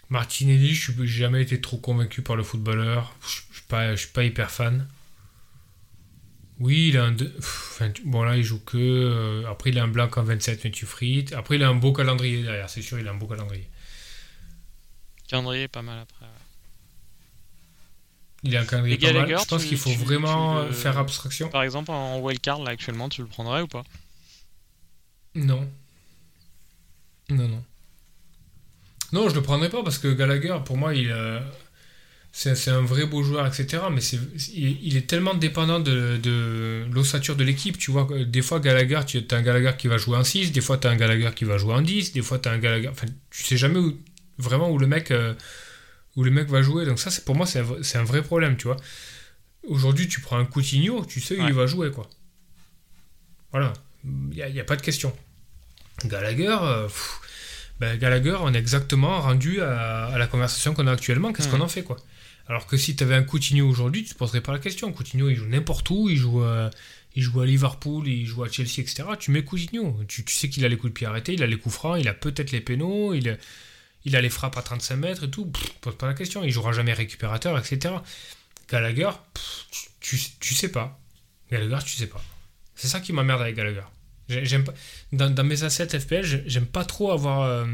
Martinelli, 0.10 0.74
je 0.74 0.92
n'ai 0.92 1.08
jamais 1.08 1.42
été 1.44 1.62
trop 1.62 1.78
convaincu 1.78 2.22
par 2.22 2.36
le 2.36 2.44
footballeur. 2.44 3.16
Je 3.22 3.28
ne 3.76 3.96
suis 3.96 4.06
suis 4.06 4.12
pas 4.14 4.24
hyper 4.24 4.50
fan. 4.50 4.88
Oui, 6.60 6.90
il 6.90 6.98
a 6.98 7.06
un. 7.06 7.16
enfin, 7.38 7.92
bon, 8.06 8.24
là, 8.24 8.36
il 8.36 8.44
joue 8.44 8.60
que. 8.60 8.78
euh, 8.78 9.50
après, 9.50 9.70
il 9.70 9.80
a 9.80 9.84
un 9.84 9.88
blanc 9.88 10.10
en 10.16 10.24
27, 10.24 10.64
mais 10.66 10.72
tu 10.72 10.86
frites. 10.86 11.32
Après, 11.34 11.56
il 11.56 11.64
a 11.64 11.70
un 11.70 11.76
beau 11.76 11.94
calendrier 11.94 12.42
derrière, 12.44 12.70
c'est 12.70 12.82
sûr, 12.82 13.00
il 13.00 13.08
a 13.08 13.12
un 13.12 13.16
beau 13.16 13.28
calendrier. 13.28 13.68
Calendrier 15.28 15.68
pas 15.68 15.82
mal 15.84 16.00
après. 16.00 16.26
ouais. 16.26 16.32
Il 18.44 18.56
a 18.58 18.62
un 18.62 18.66
calendrier 18.66 18.98
pas 18.98 19.14
mal. 19.14 19.30
Je 19.40 19.46
pense 19.46 19.64
qu'il 19.66 19.78
faut 19.78 19.92
tu- 19.92 19.98
vraiment 19.98 20.62
tu 20.64 20.68
le- 20.68 20.74
faire 20.74 20.98
abstraction. 20.98 21.50
Par 21.50 21.64
exemple, 21.64 21.92
en 21.92 22.20
wildcard 22.20 22.64
là 22.64 22.72
actuellement, 22.72 23.08
tu 23.10 23.22
le 23.22 23.28
prendrais 23.28 23.62
ou 23.62 23.68
pas? 23.68 23.84
Non. 25.36 25.70
Non, 27.30 27.48
non. 27.48 27.64
Non, 29.14 29.28
je 29.30 29.36
le 29.36 29.42
prendrais 29.42 29.70
pas 29.70 29.84
parce 29.84 29.98
que 29.98 30.08
Gallagher, 30.14 30.58
pour 30.66 30.78
moi, 30.78 30.94
il. 30.94 31.12
euh, 31.12 31.40
C'est 32.32 32.70
un 32.70 32.82
vrai 32.82 33.06
beau 33.06 33.24
joueur, 33.24 33.46
etc. 33.48 33.84
Mais 33.92 34.02
c'est 34.02 34.20
il, 34.56 34.78
il 34.86 34.98
est 34.98 35.08
tellement 35.08 35.34
dépendant 35.34 35.80
de, 35.80 36.18
de 36.22 36.86
l'ossature 36.92 37.36
de 37.36 37.44
l'équipe. 37.44 37.78
Tu 37.78 37.90
vois, 37.92 38.08
des 38.26 38.42
fois, 38.44 38.60
Gallagher, 38.60 39.02
tu 39.08 39.18
as 39.32 39.36
un 39.36 39.42
Gallagher 39.42 39.72
qui 39.78 39.88
va 39.88 39.98
jouer 39.98 40.16
en 40.18 40.24
6, 40.24 40.52
des 40.52 40.62
fois, 40.62 40.78
tu 40.78 40.88
as 40.88 40.92
un 40.92 40.96
Gallagher 40.96 41.32
qui 41.36 41.46
va 41.46 41.58
jouer 41.58 41.74
en 41.74 41.82
10, 41.82 42.14
des 42.14 42.22
fois, 42.22 42.38
tu 42.40 42.48
as 42.50 42.52
un 42.52 42.60
Gallagher. 42.60 42.90
Enfin, 42.90 43.08
tu 43.32 43.44
sais 43.44 43.58
jamais 43.58 43.80
où- 43.80 43.98
vraiment 44.38 44.70
où 44.72 44.78
le 44.78 44.88
mec. 44.88 45.12
euh, 45.12 45.34
où 46.16 46.24
le 46.24 46.32
mec 46.32 46.48
va 46.50 46.62
jouer. 46.62 46.86
Donc, 46.86 47.00
ça, 47.00 47.12
c'est 47.12 47.24
pour 47.24 47.36
moi, 47.36 47.46
c'est 47.46 47.60
un, 47.60 48.02
un 48.02 48.04
vrai 48.04 48.22
problème, 48.24 48.58
tu 48.58 48.66
vois. 48.68 48.78
Aujourd'hui, 49.68 50.08
tu 50.08 50.20
prends 50.22 50.38
un 50.38 50.46
Coutinho, 50.46 51.06
tu 51.06 51.22
sais 51.22 51.36
où 51.38 51.42
Ouais. 51.42 51.48
il 51.50 51.54
va 51.54 51.66
jouer, 51.68 51.92
quoi. 51.92 52.10
Voilà. 53.52 53.74
Il 54.04 54.30
n'y 54.54 54.60
a, 54.60 54.64
pas 54.64 54.76
de 54.76 54.82
question. 54.82 55.16
Gallagher, 56.06 56.58
euh, 56.62 56.88
pff, 56.88 57.20
ben, 57.80 57.98
Gallagher, 57.98 58.38
on 58.42 58.54
est 58.54 58.58
exactement 58.58 59.22
rendu 59.22 59.62
à, 59.62 60.08
à 60.08 60.18
la 60.18 60.28
conversation 60.28 60.74
qu'on 60.74 60.88
a 60.88 60.92
actuellement. 60.92 61.32
Qu'est-ce 61.34 61.48
Hmm. 61.48 61.52
qu'on 61.52 61.62
en 61.62 61.68
fait, 61.68 61.84
quoi? 61.84 61.98
Alors 62.48 62.66
que 62.66 62.78
si 62.78 62.96
tu 62.96 63.04
avais 63.04 63.16
un 63.16 63.24
Coutinho 63.24 63.68
aujourd'hui, 63.70 64.04
tu 64.04 64.14
te 64.14 64.18
poserais 64.18 64.42
pas 64.42 64.52
la 64.52 64.60
question. 64.60 64.92
Coutinho, 64.92 65.30
il 65.30 65.36
joue 65.36 65.46
n'importe 65.46 65.90
où, 65.92 66.10
il 66.10 66.18
joue, 66.18 66.44
euh, 66.44 66.70
il 67.16 67.22
joue 67.22 67.42
à 67.42 67.46
Liverpool, 67.46 68.08
il 68.08 68.26
joue 68.26 68.44
à 68.44 68.50
Chelsea, 68.50 68.80
etc. 68.80 69.04
Tu 69.20 69.30
mets 69.32 69.44
Coutinho. 69.44 70.00
Tu, 70.08 70.26
tu 70.26 70.34
sais 70.34 70.50
qu'il 70.50 70.66
a 70.66 70.68
les 70.68 70.76
coups 70.76 70.92
de 70.92 70.98
pied 70.98 71.06
arrêtés, 71.08 71.34
il 71.34 71.44
a 71.44 71.48
les 71.48 71.58
coups 71.58 71.76
francs, 71.76 71.98
il 72.00 72.08
a 72.08 72.14
peut-être 72.14 72.52
les 72.52 72.60
pénaux, 72.62 73.14
il 73.14 73.30
a, 73.30 73.36
il 74.06 74.16
a 74.16 74.22
les 74.22 74.30
frappes 74.30 74.58
à 74.58 74.62
35 74.64 74.96
mètres 74.96 75.24
et 75.26 75.30
tout. 75.30 75.46
Pff, 75.46 75.70
pose 75.82 75.96
pas 75.96 76.08
la 76.08 76.16
question. 76.16 76.44
Il 76.44 76.52
jouera 76.52 76.72
jamais 76.74 76.94
récupérateur, 76.94 77.58
etc. 77.58 77.94
Gallagher, 78.72 79.12
pff, 79.34 79.66
tu, 80.02 80.18
tu, 80.18 80.30
tu 80.40 80.54
sais 80.56 80.70
pas. 80.72 81.00
Gallagher, 81.52 81.84
tu 81.86 81.96
sais 81.96 82.08
pas. 82.08 82.24
C'est 82.76 82.88
ça 82.88 83.00
qui 83.00 83.14
m'emmerde 83.14 83.42
avec 83.42 83.56
Gallagher. 83.56 83.84
J'ai- 84.30 84.46
J'aime 84.46 84.64
pas, 84.64 84.74
dans, 85.12 85.30
dans 85.34 85.44
mes 85.44 85.64
assets 85.64 86.00
FPL, 86.00 86.24
j'ai- 86.24 86.44
j'aime 86.46 86.66
pas 86.68 86.86
trop 86.86 87.12
avoir 87.12 87.42
euh, 87.42 87.66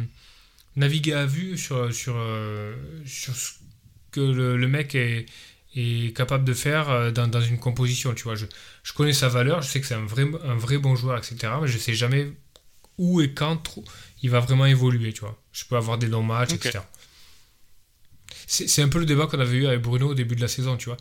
navigué 0.76 1.14
à 1.14 1.25
vue 1.25 1.58
sur, 1.58 1.93
sur, 1.93 2.16
euh, 2.17 2.75
sur 3.05 3.36
ce 3.36 3.51
que 4.12 4.21
le, 4.21 4.58
le 4.58 4.67
mec 4.67 4.96
est, 4.96 5.25
est 5.75 6.16
capable 6.16 6.46
de 6.46 6.54
faire 6.54 6.89
euh, 6.89 7.12
dans, 7.12 7.28
dans 7.28 7.42
une 7.42 7.59
composition. 7.59 8.13
Tu 8.13 8.24
vois, 8.24 8.36
je, 8.36 8.46
je 8.84 8.93
connais 8.93 9.13
sa 9.13 9.28
valeur, 9.28 9.62
je 9.62 9.67
sais 9.70 9.82
que 9.82 9.88
c'est 9.88 9.96
un 9.96 10.05
vrai, 10.05 10.25
un 10.46 10.55
vrai 10.55 10.78
bon 10.78 10.96
joueur, 10.96 11.17
etc. 11.17 11.59
Mais 11.62 11.67
je 11.67 11.78
sais 11.78 11.93
jamais 11.93 12.32
où 12.97 13.21
et 13.21 13.34
quand 13.34 13.58
trop, 13.58 13.84
il 14.21 14.29
va 14.29 14.39
vraiment 14.39 14.66
évoluer. 14.66 15.12
Tu 15.13 15.21
vois, 15.21 15.38
je 15.51 15.66
peux 15.66 15.75
avoir 15.75 15.97
des 15.97 16.08
longs 16.08 16.24
matchs, 16.24 16.51
etc. 16.70 16.86
C'est 18.47 18.67
c'est 18.67 18.82
un 18.82 18.89
peu 18.89 19.00
le 19.00 19.05
débat 19.05 19.28
qu'on 19.28 19.39
avait 19.39 19.58
eu 19.58 19.66
avec 19.67 19.82
Bruno 19.82 20.09
au 20.09 20.13
début 20.13 20.36
de 20.36 20.42
la 20.42 20.47
saison, 20.47 20.78
tu 20.78 20.86
vois. 20.86 20.97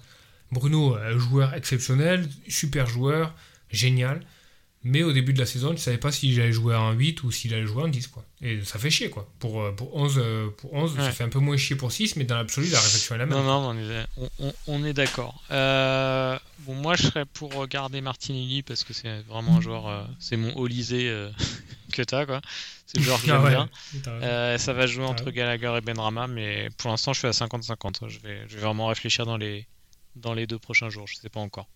Bruno, 0.50 0.94
un 0.96 1.18
joueur 1.18 1.54
exceptionnel, 1.54 2.28
super 2.48 2.86
joueur, 2.86 3.34
génial. 3.70 4.20
Mais 4.86 5.02
au 5.02 5.12
début 5.12 5.32
de 5.32 5.38
la 5.38 5.46
saison, 5.46 5.70
tu 5.72 5.78
savais 5.80 5.96
pas 5.96 6.12
s'il 6.12 6.38
allait 6.38 6.52
jouer 6.52 6.74
en 6.74 6.92
8 6.92 7.22
ou 7.22 7.32
s'il 7.32 7.54
allait 7.54 7.64
jouer 7.64 7.84
en 7.84 7.88
10. 7.88 8.06
Quoi. 8.08 8.22
Et 8.42 8.62
ça 8.62 8.78
fait 8.78 8.90
chier. 8.90 9.08
Quoi. 9.08 9.26
Pour, 9.38 9.62
euh, 9.62 9.72
pour 9.72 9.96
11, 9.96 10.16
euh, 10.18 10.50
pour 10.58 10.74
11 10.74 10.96
ça 10.96 11.10
fait 11.10 11.24
un 11.24 11.30
peu 11.30 11.38
moins 11.38 11.56
chier 11.56 11.74
pour 11.74 11.90
6, 11.90 12.16
mais 12.16 12.24
dans 12.24 12.36
l'absolu, 12.36 12.68
la 12.68 12.78
réflexion 12.78 13.14
est 13.14 13.18
la 13.18 13.24
même. 13.24 13.38
Non, 13.38 13.44
non, 13.44 13.70
on 13.70 13.78
est, 13.78 14.28
on, 14.66 14.84
est 14.84 14.92
d'accord. 14.92 15.42
Euh, 15.50 16.38
bon, 16.60 16.74
moi, 16.74 16.96
je 16.96 17.04
serais 17.04 17.24
pour 17.24 17.66
garder 17.66 18.02
Martinelli 18.02 18.62
parce 18.62 18.84
que 18.84 18.92
c'est 18.92 19.22
vraiment 19.22 19.56
un 19.56 19.60
joueur, 19.62 19.88
euh, 19.88 20.04
c'est 20.18 20.36
mon 20.36 20.54
Olysée 20.58 21.08
euh, 21.08 21.30
que 21.94 22.02
t'as, 22.02 22.26
quoi. 22.26 22.42
C'est 22.86 22.98
le 22.98 23.04
joueur 23.04 23.22
que 23.22 23.30
Ah 23.30 23.36
j'aime 23.36 23.44
ouais, 23.44 24.20
bien. 24.20 24.58
ça 24.58 24.72
va 24.74 24.86
jouer 24.86 25.06
entre. 25.06 25.30
Gallagher 25.30 25.78
et 25.78 25.80
Benrama, 25.80 26.26
mais 26.26 26.68
pour 26.76 26.90
l'instant, 26.90 27.14
je 27.14 27.20
suis 27.20 27.28
à 27.28 27.30
50-50. 27.30 28.10
Je 28.10 28.18
vais, 28.18 28.42
je 28.48 28.56
vais 28.56 28.60
vraiment 28.60 28.88
réfléchir 28.88 29.24
dans 29.24 29.38
les, 29.38 29.66
dans 30.14 30.34
les 30.34 30.46
deux 30.46 30.58
prochains 30.58 30.90
jours. 30.90 31.06
Je 31.06 31.14
sais 31.14 31.30
pas 31.30 31.40
encore. 31.40 31.68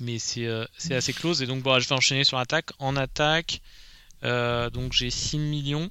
Mais 0.00 0.18
c'est 0.18 0.46
euh, 0.46 0.64
c'est 0.76 0.94
assez 0.94 1.12
close. 1.12 1.42
Et 1.42 1.46
donc, 1.46 1.62
bon, 1.62 1.78
je 1.78 1.88
vais 1.88 1.94
enchaîner 1.94 2.24
sur 2.24 2.38
attaque. 2.38 2.70
En 2.78 2.96
attaque, 2.96 3.60
euh, 4.24 4.70
donc 4.70 4.92
j'ai 4.92 5.10
6 5.10 5.38
millions. 5.38 5.90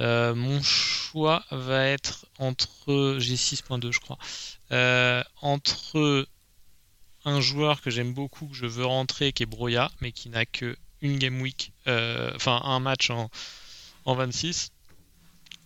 Euh, 0.00 0.34
mon 0.34 0.62
choix 0.62 1.44
va 1.50 1.86
être 1.86 2.26
entre. 2.38 3.16
J'ai 3.18 3.36
6.2, 3.36 3.92
je 3.92 4.00
crois. 4.00 4.18
Entre 5.42 6.26
un 7.24 7.40
joueur 7.40 7.82
que 7.82 7.90
j'aime 7.90 8.14
beaucoup, 8.14 8.46
que 8.46 8.54
je 8.54 8.66
veux 8.66 8.86
rentrer, 8.86 9.32
qui 9.32 9.42
est 9.42 9.46
Broya, 9.46 9.90
mais 10.00 10.12
qui 10.12 10.28
n'a 10.28 10.46
que 10.46 10.76
une 11.00 11.18
game 11.18 11.40
week, 11.40 11.72
enfin 11.86 12.60
un 12.64 12.80
match 12.80 13.10
en, 13.10 13.30
en 14.04 14.14
26, 14.14 14.72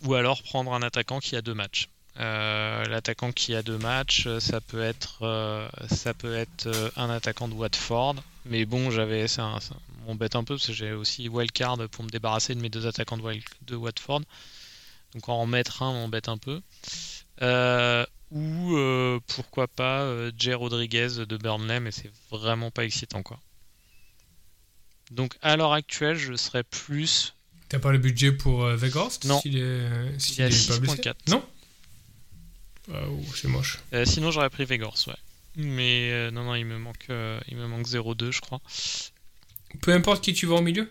ou 0.05 0.15
alors 0.15 0.43
prendre 0.43 0.73
un 0.75 0.83
attaquant 0.83 1.21
qui 1.21 1.37
a 1.37 1.43
deux 1.43 1.55
matchs. 1.55 1.89
Euh, 2.21 2.85
l'attaquant 2.85 3.33
qui 3.33 3.55
a 3.55 3.63
deux 3.63 3.79
matchs, 3.79 4.29
ça 4.39 4.61
peut 4.61 4.83
être, 4.83 5.21
euh, 5.23 5.69
ça 5.91 6.13
peut 6.13 6.35
être 6.35 6.93
un 6.97 7.11
attaquant 7.11 7.49
de 7.49 7.55
Watford. 7.55 8.17
Mais 8.45 8.65
bon, 8.65 8.91
j'avais, 8.91 9.29
ça, 9.29 9.59
m'embête 10.07 10.37
un 10.37 10.45
peu 10.45 10.57
parce 10.57 10.67
que 10.67 10.73
j'ai 10.73 10.93
aussi 10.93 11.29
wildcard 11.29 11.79
pour 11.91 12.05
me 12.05 12.11
débarrasser 12.11 12.55
de 12.55 12.61
mes 12.61 12.69
deux 12.69 12.87
attaquants 12.87 13.17
de, 13.17 13.41
de 13.67 13.77
Watford. 13.77 14.23
Donc 15.15 15.29
en 15.29 15.41
remettre 15.41 15.83
un 15.83 15.93
m'embête 15.93 16.29
un 16.29 16.39
peu. 16.39 16.61
ou 18.31 19.21
pourquoi 19.29 19.69
pas 19.69 20.31
Jay 20.37 20.55
Rodriguez 20.55 21.25
de 21.27 21.37
Burnley, 21.37 21.81
mais 21.81 21.93
c'est 21.93 22.11
vraiment 22.31 22.71
pas 22.71 22.85
excitant 22.85 23.23
quoi. 23.23 23.39
Donc 25.13 25.37
à 25.43 25.57
l'heure 25.57 25.73
actuelle, 25.73 26.17
je 26.17 26.35
serais 26.35 26.63
plus. 26.63 27.35
T'as 27.69 27.79
pas 27.79 27.93
le 27.93 27.99
budget 27.99 28.33
pour 28.33 28.65
euh, 28.65 28.77
Non. 29.25 29.41
S'il 29.41 29.59
est, 29.59 30.19
s'il 30.19 30.43
est, 30.43 30.49
6.4. 30.49 31.15
Non? 31.29 31.45
Ah, 32.93 33.05
C'est 33.35 33.48
moche. 33.48 33.78
Euh, 33.93 34.05
sinon, 34.05 34.31
j'aurais 34.31 34.51
pris 34.51 34.64
Vegors, 34.64 34.97
ouais. 35.06 35.16
Mais 35.56 36.10
euh, 36.10 36.31
non, 36.31 36.44
non, 36.44 36.55
il 36.55 36.64
me 36.64 36.78
manque, 36.78 37.06
il 37.48 37.56
me 37.56 37.66
manque 37.66 37.86
0,2, 37.86 38.31
je 38.31 38.40
crois. 38.40 38.60
Peu 39.81 39.93
importe 39.93 40.23
qui 40.23 40.32
tu 40.32 40.47
vas 40.47 40.56
au 40.56 40.62
milieu 40.62 40.90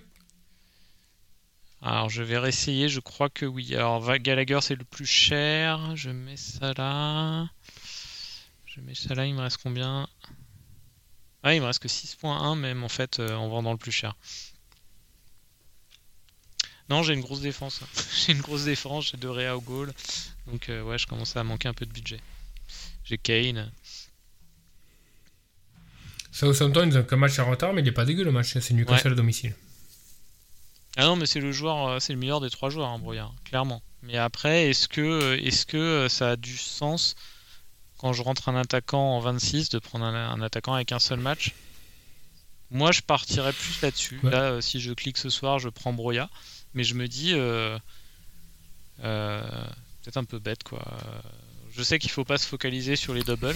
Alors, 1.82 2.10
je 2.10 2.24
vais 2.24 2.38
réessayer, 2.38 2.90
je 2.90 3.00
crois 3.00 3.30
que 3.30 3.46
oui. 3.46 3.76
Alors, 3.76 4.18
Gallagher, 4.18 4.60
c'est 4.62 4.76
le 4.76 4.86
plus 4.86 5.06
cher. 5.06 5.96
Je 5.96 6.10
mets 6.10 6.38
ça 6.38 6.74
là. 6.78 7.48
Je 8.66 8.80
mets 8.82 8.96
ça 8.96 9.14
là, 9.16 9.26
il 9.26 9.34
me 9.34 9.42
reste 9.42 9.58
combien? 9.62 10.08
Ah, 11.44 11.56
il 11.56 11.62
me 11.62 11.66
reste 11.66 11.82
que 11.82 11.88
6.1 11.88 12.58
même 12.58 12.84
en 12.84 12.90
fait 12.90 13.20
euh, 13.20 13.36
en 13.36 13.50
vendant 13.50 13.72
le 13.72 13.78
plus 13.78 13.92
cher. 13.92 14.16
Non, 16.90 17.04
j'ai 17.04 17.14
une 17.14 17.22
grosse 17.22 17.42
défense. 17.42 17.82
j'ai 18.26 18.34
une 18.34 18.42
grosse 18.42 18.66
défense, 18.66 19.12
j'ai 19.12 19.18
deux 19.18 19.30
Réa 19.30 19.56
au 19.56 19.62
goal. 19.62 19.94
Donc 20.48 20.70
euh, 20.70 20.82
ouais, 20.84 20.98
je 20.98 21.08
commence 21.08 21.36
à 21.36 21.44
manquer 21.44 21.68
un 21.68 21.74
peu 21.74 21.86
de 21.86 21.94
budget. 21.94 22.20
J'ai 23.04 23.18
Kane. 23.18 23.72
Southampton, 26.32 26.88
ils 26.88 26.98
ont 26.98 27.04
qu'un 27.04 27.18
match 27.18 27.38
en 27.40 27.50
retard, 27.50 27.74
mais 27.74 27.82
il 27.82 27.86
n'est 27.86 27.92
pas 27.92 28.06
dégueu 28.06 28.24
le 28.24 28.32
match. 28.32 28.58
C'est 28.58 28.74
Newcastle 28.74 29.08
ouais. 29.08 29.14
à 29.14 29.16
domicile. 29.16 29.54
Ah 30.98 31.06
non, 31.06 31.16
mais 31.16 31.26
c'est 31.26 31.40
le 31.40 31.52
joueur, 31.52 31.88
euh, 31.88 32.00
c'est 32.00 32.14
le 32.14 32.20
meilleur 32.20 32.42
des 32.42 32.50
trois 32.50 32.70
joueurs, 32.70 32.90
hein, 32.90 33.00
Brouillard, 33.00 33.34
clairement. 33.46 33.82
Mais 34.04 34.18
après, 34.18 34.70
est-ce 34.70 34.88
que, 34.88 35.38
est-ce 35.42 35.66
que 35.66 36.08
ça 36.10 36.32
a 36.32 36.36
du 36.36 36.58
sens 36.58 37.16
quand 37.98 38.14
je 38.14 38.24
rentre 38.24 38.50
un 38.50 38.56
attaquant 38.56 39.16
en 39.16 39.20
26 39.20 39.70
de 39.70 39.80
prendre 39.80 40.06
un, 40.06 40.42
attaquant 40.42 40.74
avec 40.74 40.92
un 40.92 41.00
seul 41.00 41.20
match? 41.20 41.54
Moi, 42.72 42.92
je 42.92 43.02
partirais 43.02 43.54
plus 43.54 43.82
là-dessus. 43.82 44.20
Là, 44.24 44.44
euh, 44.44 44.62
si 44.62 44.80
je 44.80 44.94
clique 44.94 45.18
ce 45.18 45.30
soir, 45.30 45.60
je 45.60 45.70
prends 45.70 45.94
Broya. 45.94 46.30
Mais 46.74 46.84
je 46.84 46.94
me 46.96 47.08
dis, 47.08 47.34
euh, 47.34 47.78
euh, 49.04 49.42
peut-être 50.02 50.18
un 50.18 50.24
peu 50.24 50.40
bête, 50.40 50.64
quoi. 50.64 50.86
Je 51.74 51.84
sais 51.84 52.00
qu'il 52.00 52.12
faut 52.12 52.26
pas 52.26 52.38
se 52.38 52.48
focaliser 52.48 52.96
sur 52.96 53.14
les 53.14 53.24
doubles. 53.24 53.56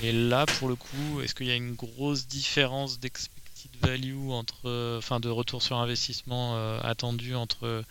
Mais 0.00 0.12
là, 0.12 0.46
pour 0.46 0.68
le 0.68 0.76
coup, 0.76 1.20
est-ce 1.22 1.34
qu'il 1.34 1.46
y 1.46 1.50
a 1.50 1.54
une 1.54 1.74
grosse 1.74 2.26
différence 2.26 2.98
d'expected 2.98 3.70
value 3.80 4.30
entre, 4.30 4.96
enfin, 4.98 5.20
de 5.20 5.28
retour 5.28 5.62
sur 5.62 5.76
investissement 5.76 6.78
attendu 6.80 7.34
entre 7.34 7.84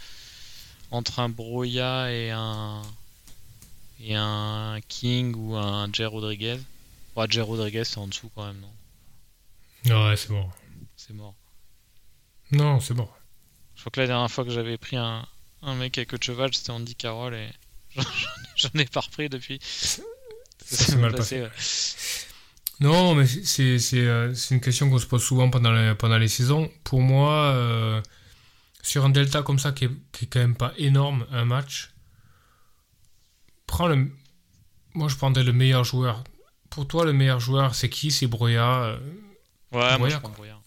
entre 0.90 1.20
un 1.20 1.30
Broya 1.30 2.12
et 2.12 2.32
un 2.32 2.82
et 4.02 4.16
un 4.16 4.80
King 4.90 5.34
ou 5.36 5.56
un 5.56 5.92
Jay 5.94 6.06
Rodriguez? 6.06 6.60
Ouais, 7.16 7.26
Jay 7.30 7.42
Rodriguez, 7.42 7.84
c'est 7.86 7.98
en 7.98 8.08
dessous 8.08 8.30
quand 8.36 8.46
même, 8.46 8.60
non? 8.60 10.10
Ouais, 10.10 10.16
c'est 10.18 10.30
mort. 10.30 10.52
C'est 10.96 11.14
mort. 11.14 11.36
Non, 12.52 12.80
c'est 12.80 12.94
mort. 12.94 13.18
Je 13.82 13.86
crois 13.86 13.94
que 13.94 14.00
la 14.02 14.06
dernière 14.06 14.30
fois 14.30 14.46
que 14.46 14.52
j'avais 14.52 14.78
pris 14.78 14.96
un, 14.96 15.26
un 15.64 15.74
mec 15.74 15.98
avec 15.98 16.14
de 16.14 16.22
cheval, 16.22 16.54
c'était 16.54 16.70
Andy 16.70 16.94
Carroll 16.94 17.34
et 17.34 17.50
j'en 18.56 18.70
ai 18.76 18.86
pas 18.86 19.00
repris 19.00 19.28
depuis. 19.28 19.58
C'est 19.64 20.96
mal 20.98 21.16
passé. 21.16 21.48
Non, 22.80 23.16
mais 23.16 23.26
c'est 23.26 23.80
euh, 23.94 24.36
une 24.52 24.62
question 24.62 24.88
qu'on 24.88 25.00
se 25.00 25.08
pose 25.08 25.24
souvent 25.24 25.50
pendant 25.50 25.72
les, 25.72 25.96
pendant 25.96 26.20
les 26.20 26.28
saisons. 26.28 26.72
Pour 26.84 27.02
moi, 27.02 27.54
euh, 27.56 28.00
sur 28.84 29.04
un 29.04 29.10
delta 29.10 29.42
comme 29.42 29.58
ça 29.58 29.72
qui 29.72 29.86
est, 29.86 29.92
qui 30.12 30.26
est 30.26 30.28
quand 30.28 30.42
même 30.42 30.56
pas 30.56 30.74
énorme, 30.78 31.26
un 31.32 31.46
match, 31.46 31.90
prends 33.66 33.88
le. 33.88 34.12
Moi, 34.94 35.08
je 35.08 35.16
prendrais 35.16 35.44
le 35.44 35.54
meilleur 35.54 35.86
joueur. 35.86 36.24
Pour 36.70 36.88
toi, 36.88 37.04
le 37.04 37.14
meilleur 37.14 37.40
joueur, 37.40 37.74
c'est 37.74 37.90
qui? 37.90 38.12
C'est 38.12 38.28
Broya 38.28 38.84
euh, 38.84 39.00
Ouais, 39.72 39.98
moi, 39.98 40.08
je 40.08 40.18
prends 40.18 40.30
Broya. 40.30 40.62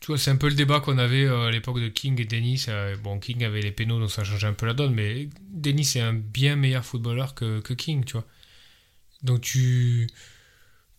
Tu 0.00 0.06
vois, 0.06 0.18
c'est 0.18 0.30
un 0.30 0.36
peu 0.36 0.48
le 0.48 0.54
débat 0.54 0.80
qu'on 0.80 0.98
avait 0.98 1.24
euh, 1.24 1.48
à 1.48 1.50
l'époque 1.50 1.78
de 1.80 1.88
King 1.88 2.20
et 2.20 2.24
Dennis. 2.24 2.66
Euh, 2.68 2.96
bon, 2.96 3.18
King 3.18 3.44
avait 3.44 3.60
les 3.60 3.70
pénaux, 3.70 4.00
donc 4.00 4.10
ça 4.10 4.24
changeait 4.24 4.46
un 4.46 4.54
peu 4.54 4.66
la 4.66 4.72
donne, 4.72 4.94
mais 4.94 5.28
Dennis 5.50 5.92
est 5.96 6.00
un 6.00 6.14
bien 6.14 6.56
meilleur 6.56 6.84
footballeur 6.84 7.34
que, 7.34 7.60
que 7.60 7.74
King, 7.74 8.04
tu 8.04 8.14
vois. 8.14 8.26
Donc 9.22 9.42
tu 9.42 10.08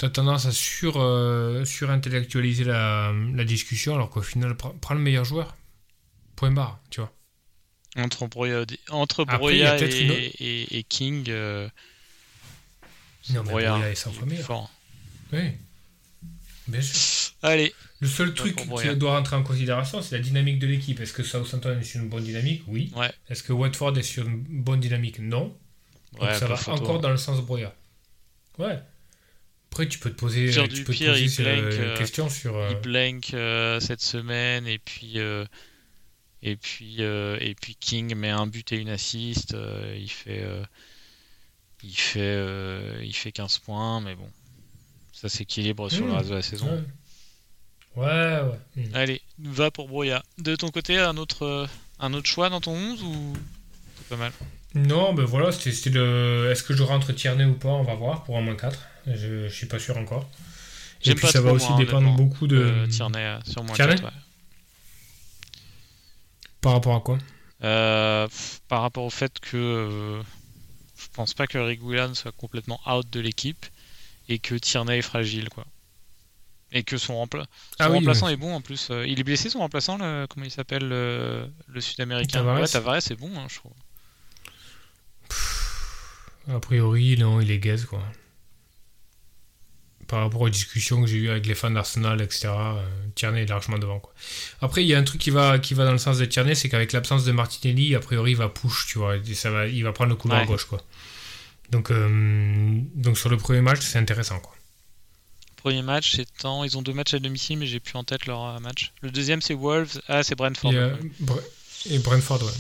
as 0.02 0.10
tendance 0.10 0.46
à 0.46 0.52
sur, 0.52 0.94
surintellectualiser 1.66 2.64
la, 2.64 3.14
la 3.34 3.44
discussion, 3.44 3.96
alors 3.96 4.10
qu'au 4.10 4.22
final, 4.22 4.56
prends 4.56 4.94
le 4.94 5.00
meilleur 5.00 5.26
joueur. 5.26 5.56
Point 6.36 6.52
barre, 6.52 6.80
tu 6.90 7.02
vois. 7.02 7.14
Entre 7.98 8.26
Broya, 8.26 8.66
entre 8.90 9.26
Broya 9.26 9.78
et, 9.82 10.78
et, 10.78 10.84
King. 10.84 11.26
Euh, 11.28 11.68
non, 13.32 13.44
mais 13.44 13.50
Broya, 13.50 13.90
est 13.90 13.96
100 13.96 14.12
fois 14.14 14.26
meilleur. 14.26 14.72
Oui. 15.34 15.52
Bien 16.68 16.82
sûr. 16.82 17.34
Allez. 17.42 17.74
Le 18.02 18.08
seul 18.08 18.34
truc 18.34 18.56
qui 18.56 18.96
doit 18.96 19.18
rentrer 19.18 19.36
en 19.36 19.44
considération, 19.44 20.02
c'est 20.02 20.18
la 20.18 20.24
dynamique 20.24 20.60
de 20.60 20.68
l'équipe. 20.68 21.00
Est-ce 21.00 21.14
que 21.14 21.24
Southampton 21.24 21.80
est 21.80 21.84
sur 21.84 22.02
une 22.02 22.10
bonne 22.10 22.24
dynamique? 22.24 22.64
Oui. 22.68 22.92
Ouais. 22.96 23.12
Est-ce 23.30 23.44
que 23.44 23.54
Watford 23.54 23.98
est 23.98 24.04
sur 24.04 24.28
une 24.28 24.44
bonne 24.44 24.80
dynamique? 24.80 25.20
Non. 25.20 25.56
Donc 26.20 26.30
ça 26.34 26.48
va 26.48 26.74
encore 26.74 27.00
dans 27.00 27.10
le 27.10 27.18
sens 27.18 27.40
Broya. 27.42 27.74
Ouais. 28.58 28.80
Après, 29.72 29.88
tu 29.88 30.00
peux 30.00 30.10
te 30.10 30.16
poser, 30.16 30.52
sur 30.52 30.68
tu 30.68 30.84
peux 30.84 30.94
te 30.94 31.06
poser 31.06 31.30
sur, 31.30 31.46
blank, 31.46 31.64
euh, 31.64 31.98
question 31.98 32.30
sur. 32.30 32.54
Il 32.70 32.76
blank 32.82 33.34
euh, 33.34 33.80
cette 33.80 34.02
semaine 34.02 34.68
et 34.68 34.80
puis 34.80 35.18
et 36.44 36.56
puis, 36.56 36.98
euh, 37.00 37.38
et 37.40 37.54
puis 37.54 37.76
King 37.76 38.16
met 38.16 38.30
un 38.30 38.48
but 38.48 38.72
et 38.72 38.78
une 38.78 38.90
assist. 38.90 39.54
Euh, 39.54 39.96
il 40.00 40.10
fait, 40.10 40.42
euh, 40.42 40.64
il 41.84 41.96
fait, 41.96 43.06
il 43.06 43.14
fait 43.14 43.32
15 43.32 43.60
points, 43.60 44.02
mais 44.02 44.16
bon, 44.16 44.30
ça 45.14 45.30
s'équilibre 45.30 45.90
sur 45.90 46.06
le 46.06 46.12
mmh. 46.12 46.16
reste 46.16 46.30
de 46.30 46.36
la 46.36 46.42
saison. 46.42 46.72
Ouais, 46.72 46.84
ouais. 47.96 48.42
Mmh. 48.76 48.82
Allez, 48.94 49.22
va 49.40 49.72
pour 49.72 49.88
Broya. 49.88 50.24
De 50.38 50.56
ton 50.56 50.70
côté, 50.70 50.98
un 50.98 51.18
autre, 51.18 51.68
un 52.00 52.14
autre 52.14 52.28
choix 52.28 52.50
dans 52.50 52.62
ton 52.62 52.74
11 52.74 53.04
ou 53.04 53.34
c'est 53.98 54.08
pas 54.10 54.18
mal? 54.18 54.32
Non, 54.74 55.14
ben 55.14 55.26
voilà, 55.26 55.52
c'était 55.52 55.90
le. 55.90 56.50
Est-ce 56.52 56.64
que 56.64 56.74
je 56.74 56.84
rentre 56.84 57.12
Tierney 57.12 57.46
ou 57.46 57.56
pas? 57.56 57.70
On 57.70 57.84
va 57.84 57.96
voir 57.96 58.24
pour 58.24 58.38
un 58.38 58.42
moins 58.42 58.56
4. 58.56 58.80
Je, 59.08 59.48
je 59.48 59.54
suis 59.54 59.68
pas 59.68 59.80
sûr 59.80 59.98
encore. 59.98 60.30
Et 61.04 61.16
puis 61.16 61.28
ça 61.28 61.42
va 61.42 61.52
aussi 61.52 61.74
dépendre 61.78 62.16
beaucoup 62.16 62.48
de. 62.48 62.86
Tierney 62.90 63.40
sur 63.46 63.64
moins 63.64 63.76
4. 63.76 64.04
Ouais. 64.04 64.10
Par 66.62 66.74
rapport 66.74 66.96
à 66.96 67.02
quoi? 67.02 67.18
Euh, 67.64 68.28
Par 68.68 68.82
rapport 68.82 69.04
au 69.04 69.10
fait 69.10 69.40
que 69.40 69.58
euh, 69.58 70.22
je 70.98 71.08
pense 71.14 71.34
pas 71.34 71.48
que 71.48 71.58
Rigulan 71.58 72.14
soit 72.14 72.32
complètement 72.32 72.80
out 72.88 73.08
de 73.12 73.20
l'équipe 73.20 73.66
et 74.30 74.40
que 74.40 74.56
Tierney 74.56 75.00
est 75.00 75.04
fragile 75.04 75.50
quoi. 75.50 75.66
Et 76.74 76.84
que 76.84 76.98
son, 76.98 77.28
ah 77.80 77.88
remplaçant 77.88 78.30
est 78.30 78.38
bon 78.38 78.54
en 78.54 78.62
plus. 78.62 78.88
Euh, 78.92 79.06
il 79.06 79.20
est 79.20 79.24
blessé 79.24 79.50
son 79.50 79.60
remplaçant, 79.60 79.98
comment 80.30 80.46
il 80.46 80.52
s'appelle 80.52 80.88
le, 80.88 81.82
sud-américain? 81.82 82.40
Tavares. 82.40 82.62
Ouais, 82.62 82.68
Tavares 82.68 83.02
c'est 83.02 83.16
bon, 83.16 83.32
hein, 83.38 83.48
je 83.50 83.58
trouve. 83.58 83.74
a 86.50 86.60
priori, 86.60 87.18
non, 87.18 87.42
il 87.42 87.52
est 87.52 87.60
gaze 87.60 87.86
quoi 87.86 88.02
par 90.12 90.20
rapport 90.20 90.42
aux 90.42 90.50
discussions 90.50 91.02
que 91.02 91.08
j'ai 91.08 91.16
eues 91.16 91.30
avec 91.30 91.46
les 91.46 91.56
fans 91.56 91.72
d'Arsenal, 91.72 92.22
etc. 92.22 92.50
Euh, 92.50 92.84
Tierney 93.16 93.44
est 93.44 93.46
largement 93.46 93.78
devant. 93.78 94.00
Quoi. 94.00 94.14
Après, 94.60 94.84
il 94.84 94.88
y 94.88 94.94
a 94.94 94.98
un 94.98 95.04
truc 95.04 95.22
qui 95.22 95.30
va, 95.30 95.58
qui 95.58 95.74
va 95.74 95.86
dans 95.86 95.94
le 95.94 95.98
sens 95.98 96.18
de 96.18 96.26
Tierney, 96.26 96.54
c'est 96.54 96.68
qu'avec 96.68 96.92
l'absence 96.92 97.24
de 97.24 97.32
Martinelli, 97.32 97.96
a 97.96 98.02
priori, 98.02 98.32
il 98.32 98.38
va 98.38 98.50
push, 98.50 98.88
tu 98.88 98.98
vois, 98.98 99.16
ça 99.34 99.50
va, 99.50 99.68
il 99.68 99.82
va 99.86 99.94
prendre 99.94 100.10
le 100.10 100.18
couloir 100.18 100.46
gauche. 100.46 100.66
Quoi. 100.66 100.82
Donc, 101.70 101.92
euh, 101.92 102.82
donc 102.94 103.18
sur 103.18 103.30
le 103.30 103.38
premier 103.38 103.62
match, 103.62 103.80
c'est 103.80 104.00
intéressant. 104.00 104.40
Quoi. 104.40 104.54
Premier 105.62 105.82
match, 105.82 106.16
c'est 106.16 106.26
temps. 106.38 106.64
Ils 106.64 106.78
ont 106.78 106.82
deux 106.82 106.94
matchs 106.94 107.14
à 107.14 107.20
domicile, 107.20 107.58
mais 107.58 107.66
j'ai 107.66 107.80
plus 107.80 107.96
en 107.96 108.04
tête 108.04 108.26
leur 108.26 108.44
euh, 108.44 108.60
match. 108.60 108.92
Le 109.02 109.12
deuxième, 109.12 109.42
c'est 109.42 109.54
Wolves. 109.54 110.02
Ah, 110.08 110.24
c'est 110.24 110.36
Brentford. 110.36 110.74
Et, 111.90 112.00
Brentford, 112.00 112.44
ouais. 112.44 112.52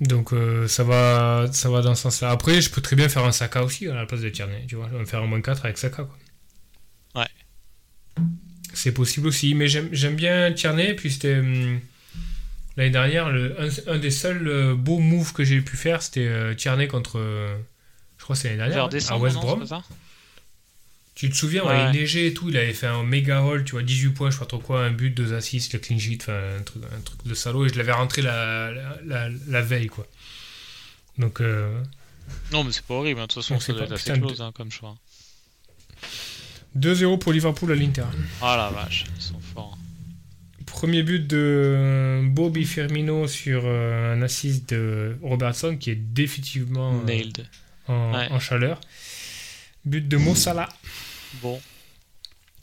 Donc 0.00 0.32
ça 0.68 0.84
va 0.84 1.48
ça 1.52 1.68
va 1.68 1.82
dans 1.82 1.96
ce 1.96 2.02
sens-là. 2.02 2.30
Après, 2.30 2.60
je 2.60 2.70
peux 2.70 2.80
très 2.80 2.94
bien 2.94 3.08
faire 3.08 3.24
un 3.24 3.32
Saka 3.32 3.64
aussi 3.64 3.88
à 3.88 3.94
la 3.94 4.06
place 4.06 4.20
de 4.20 4.28
Tierney, 4.28 4.64
tu 4.68 4.76
vois, 4.76 4.86
me 4.86 5.04
faire 5.04 5.20
un 5.20 5.26
moins 5.26 5.40
4 5.40 5.64
avec 5.64 5.76
Saka 5.76 6.04
quoi. 6.04 6.16
C'est 8.74 8.92
possible 8.92 9.26
aussi, 9.26 9.54
mais 9.54 9.66
j'aime 9.66 10.14
bien 10.14 10.52
Tierney. 10.52 10.94
Puis 10.94 11.10
c'était 11.10 11.38
hum, 11.38 11.80
l'année 12.76 12.90
dernière, 12.90 13.30
le, 13.30 13.56
un, 13.86 13.98
des 13.98 14.10
seuls 14.10 14.46
euh, 14.46 14.74
beaux 14.74 14.98
moves 14.98 15.32
que 15.32 15.42
j'ai 15.42 15.60
pu 15.60 15.76
faire, 15.76 16.02
c'était 16.02 16.28
euh, 16.28 16.54
Tierney 16.54 16.86
contre. 16.86 17.18
Euh, 17.18 17.56
je 18.18 18.24
crois 18.24 18.36
que 18.36 18.42
c'est 18.42 18.56
l'année 18.56 18.72
dernière, 18.74 19.12
à 19.12 19.18
West 19.18 19.36
Brom. 19.36 19.64
Tu 21.18 21.28
te 21.28 21.34
souviens, 21.34 21.64
Ouais. 21.66 21.86
il 21.92 21.98
neigeait 21.98 22.28
et 22.28 22.32
tout, 22.34 22.48
il 22.48 22.56
avait 22.56 22.72
fait 22.72 22.86
un 22.86 23.02
méga 23.02 23.42
haul, 23.42 23.64
tu 23.64 23.72
vois, 23.72 23.82
18 23.82 24.10
points, 24.10 24.30
je 24.30 24.34
sais 24.34 24.38
pas 24.38 24.46
trop 24.46 24.60
quoi, 24.60 24.84
un 24.84 24.92
but, 24.92 25.10
deux 25.10 25.32
assists, 25.34 25.72
le 25.72 25.80
clean 25.80 25.98
sheet, 25.98 26.18
enfin 26.22 26.38
un 26.58 26.62
truc, 26.62 26.82
un 26.96 27.00
truc 27.00 27.26
de 27.26 27.34
salaud, 27.34 27.66
et 27.66 27.68
je 27.68 27.74
l'avais 27.74 27.90
rentré 27.90 28.22
la, 28.22 28.70
la, 28.70 28.98
la- 29.04 29.28
la 29.48 29.62
veille, 29.62 29.88
quoi. 29.88 30.06
Donc, 31.18 31.40
euh, 31.40 31.82
Non, 32.52 32.62
mais 32.62 32.70
c'est 32.70 32.84
pas 32.84 32.94
horrible, 32.94 33.18
hein. 33.18 33.24
de 33.24 33.32
toute 33.32 33.42
façon, 33.42 33.58
c'est 33.58 33.72
assez 33.92 34.12
close 34.12 34.40
hein, 34.40 34.52
comme 34.54 34.70
choix. 34.70 34.96
2-0 36.78 37.18
pour 37.18 37.32
Liverpool 37.32 37.72
à 37.72 37.74
l'Inter. 37.74 38.04
Ah 38.40 38.56
la 38.56 38.70
vache, 38.70 39.06
ils 39.16 39.22
sont 39.22 39.40
forts. 39.40 39.76
hein. 39.76 39.84
Premier 40.66 41.02
but 41.02 41.26
de 41.26 42.20
Bobby 42.26 42.64
Firmino 42.64 43.26
sur 43.26 43.62
euh, 43.64 44.14
un 44.14 44.22
assist 44.22 44.68
de 44.70 45.16
Robertson 45.22 45.76
qui 45.78 45.90
est 45.90 45.96
définitivement 45.96 47.00
euh, 47.00 47.04
Nailed. 47.04 47.46
en, 47.88 48.12
Ouais. 48.14 48.28
en 48.30 48.38
chaleur. 48.38 48.80
But 49.84 50.06
de 50.06 50.16
Mo 50.18 50.34
Salah 50.34 50.68
Bon. 51.34 51.60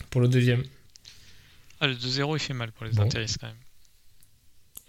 pour 0.10 0.22
le 0.22 0.28
deuxième. 0.28 0.64
Ah, 1.82 1.88
le 1.88 1.96
2-0, 1.96 2.36
il 2.38 2.40
fait 2.40 2.54
mal 2.54 2.72
pour 2.72 2.86
les 2.86 2.92
Bon. 2.94 3.04
intéristes 3.04 3.38
quand 3.40 3.48
même. 3.48 3.56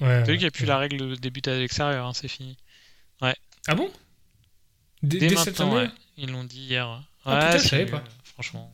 Ouais, 0.00 0.22
T'as 0.24 0.30
vu 0.32 0.38
qu'il 0.38 0.38
n'y 0.38 0.44
a 0.44 0.46
ouais. 0.46 0.50
plus 0.50 0.66
la 0.66 0.78
règle 0.78 0.98
de 0.98 1.14
début 1.16 1.40
à 1.46 1.54
l'extérieur, 1.58 2.06
hein, 2.06 2.12
c'est 2.14 2.28
fini. 2.28 2.56
Ah 3.68 3.74
bon? 3.74 3.90
Dès, 5.02 5.18
Dès 5.18 5.34
maintenant, 5.34 5.72
année 5.76 5.86
ouais. 5.88 5.92
Ils 6.18 6.30
l'ont 6.30 6.44
dit 6.44 6.60
hier. 6.60 6.86
Ah, 7.24 7.30
ouais, 7.34 7.40
putain, 7.46 7.58
je 7.58 7.62
c'est 7.64 7.68
savais 7.70 7.86
pas. 7.86 8.04
Franchement. 8.22 8.72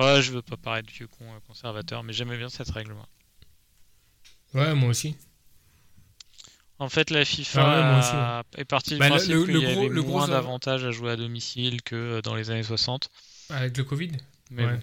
Ouais, 0.00 0.20
je 0.22 0.32
veux 0.32 0.42
pas 0.42 0.56
paraître 0.56 0.90
vieux 0.92 1.06
con 1.06 1.24
euh, 1.32 1.38
conservateur, 1.46 2.02
mais 2.02 2.12
j'aimais 2.12 2.36
bien 2.36 2.48
cette 2.48 2.68
règle. 2.70 2.94
moi. 2.94 3.08
Ouais, 4.54 4.74
moi 4.74 4.88
aussi. 4.88 5.16
En 6.80 6.88
fait, 6.88 7.10
la 7.10 7.24
FIFA 7.24 7.62
Ah 7.62 7.76
ouais, 7.80 7.90
moi 7.90 7.98
aussi, 8.00 8.10
a- 8.12 8.60
est 8.60 8.64
partie 8.64 8.90
du 8.94 8.98
Bah, 8.98 9.06
le- 9.08 9.14
principe 9.14 9.44
qu'il 9.46 9.56
y 9.56 9.62
gros- 9.62 9.78
avait 9.84 9.88
le 9.88 10.02
moins 10.02 10.24
av- 10.24 10.30
d'avantages 10.30 10.84
à 10.84 10.90
jouer 10.90 11.12
à 11.12 11.16
domicile 11.16 11.80
que 11.82 11.94
euh, 11.94 12.22
dans 12.22 12.34
les 12.34 12.50
années 12.50 12.62
60. 12.64 13.08
Avec 13.50 13.76
le 13.76 13.84
Covid 13.84 14.12
Ouais. 14.52 14.64
bon. 14.64 14.80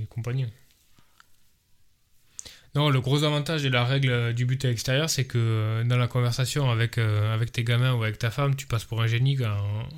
Et 0.00 0.06
compagnie. 0.06 0.46
Non, 2.74 2.90
le 2.90 3.00
gros 3.00 3.24
avantage 3.24 3.62
de 3.62 3.68
la 3.70 3.84
règle 3.84 4.34
du 4.34 4.44
but 4.46 4.64
à 4.64 4.68
l'extérieur, 4.68 5.08
c'est 5.10 5.24
que 5.24 5.38
euh, 5.38 5.84
dans 5.84 5.96
la 5.96 6.06
conversation 6.06 6.70
avec, 6.70 6.98
euh, 6.98 7.34
avec 7.34 7.50
tes 7.50 7.64
gamins 7.64 7.94
ou 7.94 8.02
avec 8.04 8.18
ta 8.18 8.30
femme, 8.30 8.54
tu 8.54 8.66
passes 8.66 8.84
pour 8.84 9.00
un 9.02 9.06
génie 9.06 9.38
en, 9.44 9.88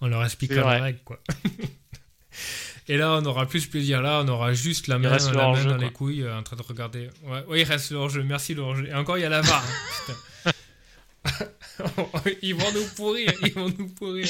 en 0.00 0.06
leur 0.08 0.22
expliquant 0.24 0.68
la 0.68 0.82
règle. 0.82 1.00
Quoi. 1.04 1.20
Et 2.88 2.96
là, 2.96 3.12
on 3.20 3.24
aura 3.24 3.46
plus 3.46 3.66
plaisir. 3.66 4.02
Là, 4.02 4.22
on 4.24 4.28
aura 4.28 4.52
juste 4.52 4.86
la 4.88 4.98
main, 4.98 5.16
la 5.16 5.18
main 5.32 5.64
dans 5.64 5.76
quoi. 5.76 5.78
les 5.78 5.90
couilles 5.92 6.22
euh, 6.22 6.36
en 6.38 6.42
train 6.42 6.56
de 6.56 6.62
regarder. 6.62 7.08
Ouais, 7.22 7.44
ouais, 7.46 7.60
il 7.60 7.64
reste 7.64 7.90
le 7.90 7.96
hors-jeu. 7.96 8.22
Merci 8.22 8.54
le 8.54 8.62
hors-jeu. 8.62 8.86
Et 8.88 8.94
encore, 8.94 9.18
il 9.18 9.22
y 9.22 9.24
a 9.24 9.28
la 9.28 9.40
VAR. 9.40 9.64
hein, 10.44 10.50
ils 12.42 12.54
vont 12.54 12.72
nous 12.72 12.86
pourrir. 12.96 13.32
Ils 13.42 13.52
vont 13.54 13.68
nous 13.76 13.88
pourrir. 13.88 14.26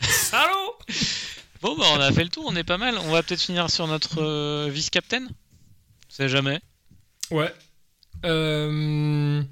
Salaud 0.00 0.78
Bon, 1.62 1.76
bah, 1.76 1.86
on 1.92 2.00
a 2.00 2.12
fait 2.12 2.22
le 2.24 2.30
tour, 2.30 2.44
on 2.46 2.54
est 2.56 2.64
pas 2.64 2.78
mal. 2.78 2.96
On 2.98 3.10
va 3.10 3.22
peut-être 3.22 3.40
finir 3.42 3.70
sur 3.70 3.86
notre 3.86 4.22
euh, 4.22 4.68
vice-captain. 4.70 5.24
On 5.26 6.10
sait 6.10 6.28
jamais. 6.28 6.60
Ouais. 7.30 7.52
Euh... 8.24 9.42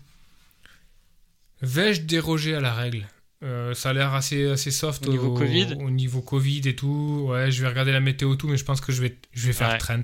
Vais-je 1.63 2.03
déroger 2.03 2.55
à 2.55 2.61
la 2.61 2.75
règle? 2.75 3.07
Euh, 3.43 3.75
Ça 3.75 3.91
a 3.91 3.93
l'air 3.93 4.15
assez, 4.15 4.49
assez 4.49 4.71
soft 4.71 5.07
Au 5.07 5.11
niveau 5.11 5.35
Covid 5.35 5.75
au 5.81 5.91
niveau 5.91 6.21
Covid 6.23 6.63
et 6.67 6.77
tout. 6.77 7.27
Ouais, 7.29 7.51
je 7.51 7.63
vais 7.63 7.69
regarder 7.69 7.93
la 7.93 8.01
météo 8.01 8.35
tout, 8.37 8.49
mais 8.49 8.57
je 8.57 8.65
pense 8.65 8.81
que 8.81 8.93
je 8.93 9.03
vais, 9.03 9.17
je 9.33 9.47
vais 9.47 9.53
faire 9.53 9.71
Ouais. 9.71 9.79
Trent. 9.79 10.03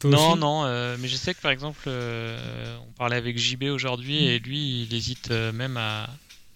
Toi 0.00 0.10
non, 0.10 0.30
aussi? 0.32 0.40
non, 0.40 0.64
euh, 0.64 0.96
mais 1.00 1.08
je 1.08 1.16
sais 1.16 1.34
que 1.34 1.40
par 1.40 1.50
exemple, 1.50 1.80
euh, 1.88 2.78
on 2.88 2.92
parlait 2.92 3.16
avec 3.16 3.36
JB 3.36 3.64
aujourd'hui 3.64 4.24
et 4.24 4.38
lui, 4.38 4.82
il 4.84 4.94
hésite 4.94 5.30
même 5.30 5.76
à, 5.76 6.08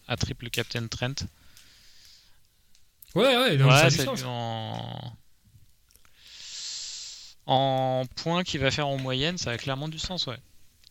à 0.07 0.17
triple 0.17 0.49
Captain 0.51 0.87
Trent. 0.87 1.15
Ouais, 3.15 3.37
ouais, 3.37 3.57
donc 3.57 3.71
ça 3.71 3.79
a 3.79 3.83
ouais, 3.85 3.91
du 3.91 3.97
c'est 3.97 4.05
sens. 4.05 4.23
en... 4.27 5.13
en 7.47 8.05
points 8.17 8.45
qu'il 8.45 8.61
va 8.61 8.71
faire 8.71 8.87
en 8.89 8.99
moyenne, 8.99 9.39
ça 9.39 9.51
a 9.51 9.59
clairement 9.59 9.89
du 9.89 9.99
sens, 9.99 10.27
ouais. 10.27 10.39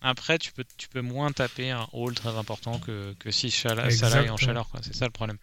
Après, 0.02 0.38
tu 0.38 0.52
peux, 0.52 0.64
tu 0.78 0.88
peux 0.88 1.02
moins 1.02 1.32
taper 1.32 1.72
un 1.72 1.88
haul 1.92 2.14
très 2.14 2.30
important 2.38 2.80
que, 2.80 3.14
que 3.20 3.32
si 3.32 3.52
Salah 3.52 3.88
est 3.90 4.30
en 4.30 4.38
chaleur, 4.38 4.70
quoi. 4.70 4.80
C'est 4.84 4.96
ça 4.96 5.06
le 5.06 5.12
problème. 5.12 5.38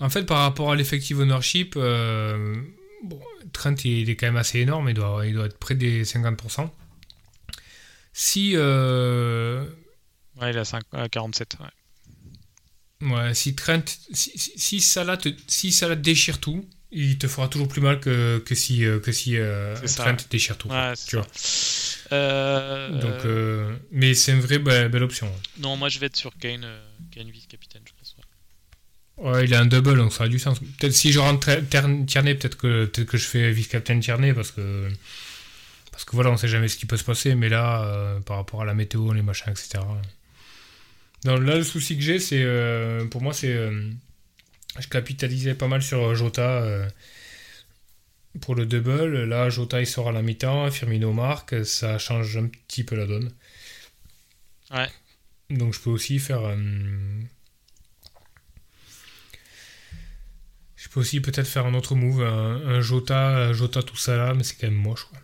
En 0.00 0.08
fait, 0.08 0.24
par 0.24 0.38
rapport 0.38 0.70
à 0.72 0.76
l'effective 0.76 1.18
ownership, 1.18 1.74
euh, 1.76 2.56
bon, 3.04 3.20
Trent 3.52 3.74
il 3.84 4.08
est 4.08 4.16
quand 4.16 4.26
même 4.26 4.36
assez 4.36 4.60
énorme, 4.60 4.88
il 4.88 4.94
doit, 4.94 5.26
il 5.26 5.34
doit 5.34 5.46
être 5.46 5.58
près 5.58 5.74
des 5.74 6.04
50%. 6.04 6.70
Si, 8.12 8.52
euh, 8.54 9.64
Ouais, 10.40 10.50
il 10.50 10.58
a 10.58 10.64
5, 10.64 10.82
à 10.92 11.08
47. 11.08 11.56
Ouais. 11.60 11.66
Ouais, 13.02 13.34
si 13.34 13.54
Trent, 13.54 13.82
si, 14.12 14.32
si, 14.38 14.52
si 14.56 14.80
Salah 14.80 15.16
te, 15.16 15.28
si 15.46 15.72
Salah 15.72 15.96
déchire 15.96 16.38
tout, 16.40 16.66
il 16.90 17.18
te 17.18 17.28
fera 17.28 17.48
toujours 17.48 17.68
plus 17.68 17.80
mal 17.82 18.00
que, 18.00 18.38
que 18.38 18.54
si, 18.54 18.84
euh, 18.84 18.98
que 19.00 19.12
si 19.12 19.36
euh, 19.36 19.74
Trent 19.96 20.16
déchire 20.30 20.56
tout. 20.56 20.68
Ouais, 20.68 20.94
tu 21.06 21.16
vois. 21.16 21.26
Euh, 22.12 22.88
Donc, 22.90 23.24
euh, 23.26 23.76
mais 23.92 24.14
c'est 24.14 24.32
une 24.32 24.40
vraie 24.40 24.58
be- 24.58 24.88
belle 24.88 25.02
option. 25.02 25.30
Non, 25.58 25.76
moi 25.76 25.88
je 25.88 25.98
vais 25.98 26.06
être 26.06 26.16
sur 26.16 26.36
Kane, 26.38 26.66
Kane 27.10 27.30
vice-capitaine, 27.30 27.82
je 27.86 27.92
pense. 27.98 28.16
ouais. 28.18 28.24
Ouais, 29.30 29.44
il 29.44 29.54
a 29.54 29.60
un 29.60 29.66
double, 29.66 29.96
donc 29.96 30.12
ça 30.12 30.24
a 30.24 30.28
du 30.28 30.38
sens. 30.38 30.58
Peut-être 30.60 30.92
si 30.92 31.12
je 31.12 31.18
rentre 31.18 31.50
Tierney, 32.06 32.34
peut-être 32.36 32.56
que, 32.56 32.84
peut 32.86 33.04
que 33.04 33.18
je 33.18 33.26
fais 33.26 33.50
vice-captain 33.50 33.98
Tierney, 34.00 34.32
parce 34.32 34.52
que, 34.52 34.88
parce 35.90 36.04
que 36.04 36.12
voilà, 36.14 36.30
on 36.30 36.36
sait 36.36 36.46
jamais 36.48 36.68
ce 36.68 36.76
qui 36.76 36.86
peut 36.86 36.96
se 36.96 37.02
passer, 37.04 37.34
mais 37.34 37.48
là, 37.48 38.18
par 38.24 38.36
rapport 38.36 38.62
à 38.62 38.64
la 38.64 38.74
météo, 38.74 39.12
les 39.12 39.22
machins, 39.22 39.50
etc. 39.50 39.80
Non, 41.24 41.36
là, 41.38 41.56
le 41.56 41.64
souci 41.64 41.96
que 41.96 42.02
j'ai, 42.02 42.18
c'est, 42.20 42.42
euh, 42.42 43.04
pour 43.06 43.22
moi, 43.22 43.32
c'est, 43.32 43.52
euh, 43.52 43.90
je 44.78 44.86
capitalisais 44.88 45.54
pas 45.54 45.66
mal 45.68 45.82
sur 45.82 46.14
Jota 46.14 46.62
euh, 46.62 46.88
pour 48.40 48.54
le 48.54 48.66
double. 48.66 49.24
Là, 49.24 49.50
Jota, 49.50 49.80
il 49.80 49.86
sort 49.86 50.08
à 50.08 50.12
la 50.12 50.22
mi-temps, 50.22 50.70
Firmino 50.70 51.12
marque, 51.12 51.66
ça 51.66 51.98
change 51.98 52.36
un 52.36 52.46
petit 52.46 52.84
peu 52.84 52.96
la 52.96 53.06
donne. 53.06 53.32
Ouais. 54.70 54.88
Donc, 55.50 55.74
je 55.74 55.80
peux 55.80 55.90
aussi 55.90 56.18
faire... 56.18 56.56
Je 60.76 60.88
peux 60.88 61.00
aussi 61.00 61.20
peut-être 61.20 61.48
faire 61.48 61.66
un 61.66 61.74
autre 61.74 61.96
move, 61.96 62.22
un, 62.22 62.76
un 62.76 62.80
Jota, 62.80 63.48
un 63.48 63.52
Jota 63.52 63.82
tout 63.82 63.96
ça 63.96 64.16
là, 64.16 64.34
mais 64.34 64.44
c'est 64.44 64.54
quand 64.54 64.68
même 64.68 64.76
moche. 64.76 65.04
Quoi. 65.04 65.18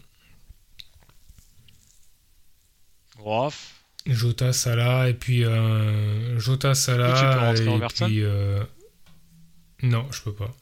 Rof. 3.19 3.74
Jota 4.07 4.53
Salah 4.53 5.09
et 5.09 5.15
puis 5.15 5.45
euh, 5.45 6.39
Jota 6.39 6.71
Et 6.71 6.73
tu 6.73 6.79
peux 6.79 6.83
Salah 6.83 7.39
rentrer 7.49 7.65
et 7.65 7.69
Robertson 7.69 8.07
puis 8.07 8.23
euh, 8.23 8.63
non 9.83 10.07
je 10.13 10.21
peux 10.23 10.35
pas 10.35 10.55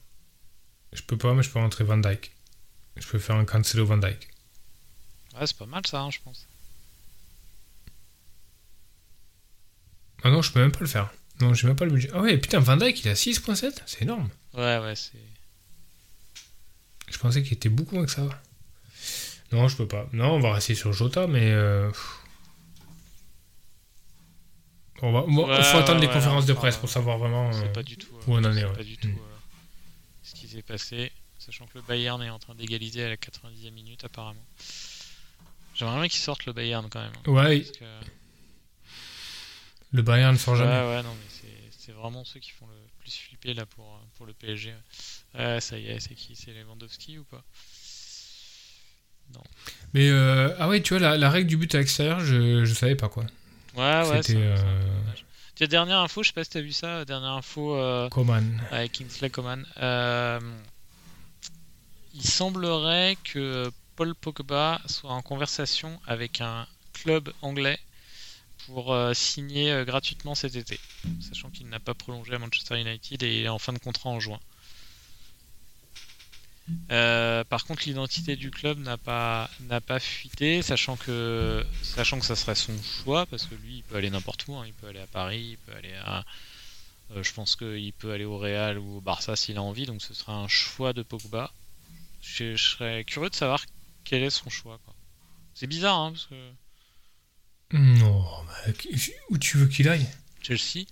je 0.93 1.03
peux 1.03 1.17
pas 1.19 1.35
mais 1.35 1.43
je 1.43 1.51
peux 1.51 1.59
rentrer 1.59 1.85
Van 1.85 1.97
Dyke 1.99 2.33
je 2.97 3.07
peux 3.07 3.19
faire 3.19 3.37
un 3.37 3.45
Cancelo 3.45 3.85
Van 3.87 3.97
Dyke 3.99 4.29
Ouais, 5.41 5.47
c'est 5.47 5.57
pas 5.57 5.65
mal 5.67 5.85
ça, 5.87 6.03
hein, 6.03 6.11
je 6.11 6.19
pense. 6.23 6.47
ah 10.25 10.31
non 10.31 10.43
je 10.43 10.53
peux 10.53 10.61
même 10.61 10.73
pas 10.73 10.81
le 10.81 10.87
faire 10.87 11.11
non 11.41 11.53
j'ai 11.55 11.67
même 11.67 11.77
pas 11.77 11.85
le 11.85 11.91
budget 11.91 12.11
ah 12.15 12.21
ouais 12.21 12.39
putain 12.39 12.61
Van 12.61 12.77
Dyke 12.77 13.05
il 13.05 13.09
à 13.09 13.15
6.7 13.15 13.73
c'est 13.87 14.03
énorme 14.03 14.29
Ouais, 14.55 14.79
ouais, 14.79 14.95
c'est. 14.95 15.19
je 17.11 17.19
pensais 17.19 17.43
qu'il 17.43 17.55
était 17.55 17.69
beaucoup 17.71 17.97
moins 17.97 18.05
que 18.05 18.11
ça 18.13 18.29
non 19.51 19.67
je 19.69 19.77
peux 19.77 19.89
pas 19.89 20.09
non 20.13 20.33
on 20.35 20.41
va 20.41 20.53
rester 20.55 20.75
sur 20.77 20.93
Jota 20.93 21.27
mais 21.27 21.51
euh, 21.51 21.89
pff. 21.91 22.19
On 25.03 25.13
va, 25.13 25.23
bon, 25.23 25.49
Ouais, 25.49 25.63
faut 25.63 25.77
attendre 25.79 25.95
ouais, 25.95 26.01
les 26.01 26.07
ouais, 26.07 26.13
conférences 26.13 26.47
de 26.47 26.53
presse 26.53 26.77
pour 26.77 26.89
savoir 26.89 27.19
vraiment 27.19 27.51
euh, 27.55 27.69
pas 27.69 27.83
du 27.83 27.97
tout. 27.97 28.09
où 28.27 28.35
on 28.35 28.45
en 28.45 28.53
est, 28.53 28.61
c'est 28.61 28.65
ouais. 28.67 28.73
pas 28.73 28.85
du 28.85 28.97
tout 28.97 29.09
Mm. 29.09 29.19
euh, 29.19 29.37
ce 30.23 30.35
qui 30.35 30.49
s'est 30.49 30.63
passé, 30.63 31.11
sachant 31.39 31.67
que 31.67 31.73
le 31.79 31.83
Bayern 31.83 32.23
est 32.23 32.31
en 32.31 32.39
train 32.39 32.55
d'égaliser 32.55 33.05
à 33.05 33.09
la 33.09 33.17
90e 33.17 33.73
minute 33.75 34.05
apparemment. 34.05 34.45
J'aimerais 35.75 36.01
bien 36.01 36.09
qu'ils 36.09 36.21
sortent 36.21 36.47
le 36.47 36.53
Bayern 36.53 36.89
quand 36.89 37.01
même. 37.03 37.13
hein, 37.27 37.31
ouais 37.33 37.61
parce 37.61 37.77
que- 37.79 37.85
le 39.93 40.03
Bayern 40.03 40.33
ne 40.35 40.39
sort 40.39 40.55
Ouais, 40.55 40.61
jamais 40.61 40.89
ouais, 40.89 41.03
non, 41.03 41.15
mais 41.15 41.27
c'est- 41.79 41.93
vraiment 41.93 42.25
ceux 42.25 42.41
qui 42.41 42.51
font 42.51 42.67
le 42.69 42.75
plus 43.01 43.15
flipper 43.17 43.55
là 43.55 43.67
pour, 43.67 43.85
euh, 43.85 43.99
pour 44.17 44.25
le 44.27 44.33
PSG. 44.33 44.73
Ouais, 45.35 45.61
ça 45.61 45.79
y 45.79 45.89
est, 45.89 46.01
c'est 46.01 46.15
qui? 46.15 46.35
C'est 46.37 46.53
Lewandowski 46.53 47.19
ou 47.19 47.25
pas? 47.25 47.43
Mais 49.95 50.09
euh, 50.09 50.55
ah 50.59 50.69
ouais, 50.69 50.81
tu 50.83 50.95
vois, 50.95 51.01
la, 51.01 51.17
la 51.19 51.31
règle 51.31 51.49
du 51.49 51.57
but 51.57 51.75
à 51.75 51.79
l'extérieur, 51.79 52.21
je, 52.21 52.65
je 52.65 52.75
savais 52.75 52.95
pas 52.97 53.09
quoi. 53.09 53.25
Ouais, 53.77 54.09
ouais, 54.09 54.23
C'était 54.23 54.39
euh, 54.39 55.67
dernière 55.67 55.99
info, 55.99 56.23
je 56.23 56.29
sais 56.29 56.35
pas 56.35 56.45
si 56.45 56.51
t'as 56.51 56.61
vu 56.61 56.73
ça, 56.73 57.05
dernière 57.05 57.33
info 57.33 57.75
euh, 57.77 58.09
Coman. 58.09 58.61
avec 58.71 58.93
Kingsley 58.93 59.31
Coman. 59.31 59.65
Euh, 59.81 60.41
il 62.15 62.25
semblerait 62.25 63.17
que 63.25 63.71
Paul 63.97 64.15
Pogba 64.15 64.81
soit 64.87 65.13
en 65.13 65.23
conversation 65.23 66.01
avec 66.07 66.41
un 66.41 66.67
club 66.93 67.33
anglais 67.43 67.79
pour 68.67 68.93
euh, 68.93 69.13
signer 69.15 69.73
euh, 69.73 69.85
gratuitement 69.85 70.35
cet 70.35 70.57
été, 70.57 70.79
sachant 71.21 71.51
qu'il 71.51 71.69
n'a 71.69 71.81
pas 71.81 71.95
prolongé 71.95 72.35
à 72.35 72.39
Manchester 72.39 72.81
United 72.81 73.23
et 73.23 73.41
il 73.41 73.45
est 73.45 73.49
en 73.49 73.59
fin 73.59 73.73
de 73.73 73.79
contrat 73.79 74.11
en 74.11 74.21
juin. 74.21 74.39
Euh, 76.91 77.45
par 77.45 77.65
contre, 77.65 77.85
l'identité 77.87 78.37
du 78.37 78.51
club 78.51 78.79
n'a 78.79 78.97
pas 78.99 79.49
n'a 79.69 79.81
pas 79.81 79.99
fuité, 80.01 80.63
sachant 80.63 80.97
que 80.97 81.65
sachant 81.83 82.19
que 82.19 82.27
ça 82.27 82.37
serait 82.37 82.55
son 82.55 82.75
choix, 82.83 83.27
parce 83.27 83.47
que 83.47 83.55
lui, 83.55 83.77
il 83.79 83.83
peut 83.83 83.97
aller 83.97 84.11
n'importe 84.11 84.47
où, 84.49 84.55
hein. 84.57 84.65
il 84.67 84.73
peut 84.75 84.89
aller 84.89 85.01
à 85.01 85.07
Paris, 85.07 85.51
il 85.53 85.59
peut 85.59 85.73
aller 85.77 85.95
à 86.05 86.25
Euh, 87.17 87.23
je 87.23 87.33
pense 87.35 87.57
qu'il 87.57 87.93
peut 87.93 88.13
aller 88.13 88.25
au 88.25 88.39
Real 88.39 88.79
ou 88.79 88.97
au 88.99 89.01
Barça 89.01 89.37
s'il 89.37 89.59
a 89.59 89.63
envie, 89.63 89.87
donc 89.87 90.01
ce 90.03 90.15
sera 90.15 90.35
un 90.35 90.49
choix 90.49 90.93
de 90.93 91.03
Pogba. 91.03 91.53
Je, 92.23 92.57
je 92.57 92.71
serais 92.71 93.05
curieux 93.05 93.31
de 93.31 93.35
savoir 93.35 93.65
quel 94.05 94.23
est 94.23 94.31
son 94.31 94.49
choix. 94.51 94.79
C'est 95.55 95.67
bizarre, 95.67 95.99
hein, 95.99 96.13
parce 96.13 96.27
que 96.27 96.35
Non, 97.77 98.25
mais 98.67 98.75
où 99.31 99.39
tu 99.39 99.59
veux 99.59 99.67
qu'il 99.67 99.89
aille? 99.89 100.07
Chelsea. 100.41 100.87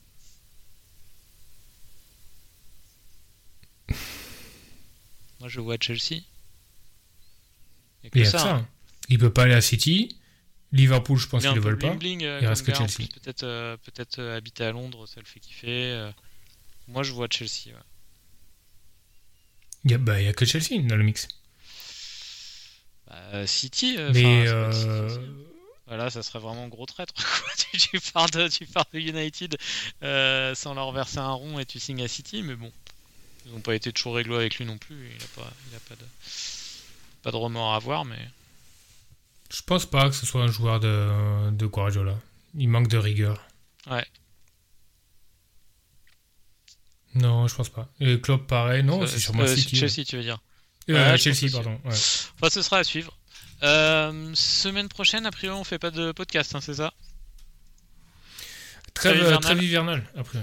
Moi, 5.40 5.48
je 5.48 5.60
vois 5.60 5.76
Chelsea. 5.80 6.22
Il 8.02 8.04
y 8.04 8.06
a 8.06 8.10
que 8.10 8.18
Il 8.18 8.24
y 8.24 8.26
a 8.26 8.30
ça, 8.30 8.38
ça. 8.38 8.54
hein. 8.56 8.68
Il 9.08 9.18
peut 9.18 9.32
pas 9.32 9.44
aller 9.44 9.54
à 9.54 9.60
City. 9.60 10.16
Liverpool, 10.72 11.18
je 11.18 11.26
pense 11.26 11.42
qu'ils 11.42 11.52
ne 11.54 11.60
veulent 11.60 11.78
pas. 11.78 11.88
euh, 11.94 12.38
Il 12.40 12.46
reste 12.46 12.64
comme 12.64 12.74
que 12.74 12.78
Chelsea. 12.78 13.08
Peut-être 13.20 13.42
euh, 13.42 13.76
peut-être 13.78 14.18
euh, 14.20 14.36
habiter 14.36 14.64
à 14.64 14.70
Londres, 14.70 15.06
ça 15.06 15.18
le 15.20 15.26
fait 15.26 15.40
kiffer. 15.40 15.66
euh. 15.92 16.12
Moi, 16.86 17.02
je 17.02 17.12
vois 17.12 17.26
Chelsea. 17.30 17.66
ouais. 17.74 17.82
Il 19.84 19.90
y 19.90 19.94
a, 19.94 19.98
bah, 19.98 20.14
a 20.14 20.32
que 20.32 20.44
Chelsea 20.44 20.80
dans 20.82 20.96
le 20.96 21.02
mix. 21.02 21.26
Bah, 23.08 23.46
City. 23.46 23.96
euh, 23.98 24.10
Mais 24.14 24.46
euh, 24.48 24.70
City 24.70 24.88
aussi. 25.18 25.18
Voilà, 25.86 26.08
ça 26.10 26.22
serait 26.22 26.38
vraiment 26.38 26.68
gros 26.68 26.86
traître. 26.86 27.14
tu, 27.72 27.98
pars 28.12 28.30
de, 28.30 28.46
tu 28.46 28.64
pars 28.66 28.86
de 28.92 29.00
United 29.00 29.56
euh, 30.04 30.54
sans 30.54 30.74
leur 30.74 30.92
verser 30.92 31.18
un 31.18 31.32
rond 31.32 31.58
et 31.58 31.66
tu 31.66 31.80
signes 31.80 32.02
à 32.02 32.08
City, 32.08 32.42
mais 32.44 32.54
bon, 32.54 32.70
ils 33.50 33.54
n'ont 33.54 33.60
pas 33.60 33.74
été 33.74 33.92
toujours 33.92 34.14
réglo 34.16 34.36
avec 34.36 34.56
lui 34.56 34.64
non 34.64 34.78
plus. 34.78 35.10
Il 35.16 35.22
a 35.22 35.26
pas, 35.42 35.52
il 35.70 35.76
a 35.76 35.80
pas 35.80 35.96
de, 35.96 36.06
pas 37.22 37.30
de 37.32 37.36
remords 37.36 37.72
à 37.72 37.76
avoir, 37.76 38.04
mais 38.04 38.18
je 39.52 39.62
pense 39.62 39.84
pas 39.86 40.08
que 40.08 40.14
ce 40.14 40.24
soit 40.26 40.42
un 40.42 40.46
joueur 40.50 40.78
de, 40.80 41.50
de 41.50 41.66
Guardiola. 41.66 42.16
Il 42.56 42.68
manque 42.68 42.88
de 42.88 42.96
rigueur. 42.98 43.44
ouais. 43.90 44.06
Non, 47.14 47.48
je 47.48 47.54
pense 47.56 47.68
pas. 47.68 47.88
Et 48.00 48.20
Klopp, 48.20 48.46
pareil. 48.46 48.84
Non, 48.84 49.02
Euh, 49.02 49.06
c'est 49.06 49.18
sûrement 49.18 49.42
euh, 49.42 49.56
City. 49.56 49.76
Chelsea, 49.76 50.04
tu 50.06 50.16
veux 50.16 50.22
dire. 50.22 50.38
Euh, 50.88 51.12
Ouais, 51.12 51.18
Chelsea, 51.18 51.50
pardon. 51.52 51.72
ouais. 51.84 51.90
Enfin, 51.90 52.50
ce 52.50 52.62
sera 52.62 52.78
à 52.78 52.84
suivre. 52.84 53.16
Euh, 53.64 54.30
semaine 54.34 54.88
prochaine, 54.88 55.26
a 55.26 55.30
priori, 55.32 55.58
on 55.58 55.64
fait 55.64 55.78
pas 55.80 55.90
de 55.90 56.12
podcast, 56.12 56.54
hein, 56.54 56.60
c'est 56.60 56.74
ça? 56.74 56.94
Trêve, 58.94 59.16
hivernale. 59.16 59.40
trêve 59.40 59.62
hivernale, 59.62 60.04
après. 60.16 60.38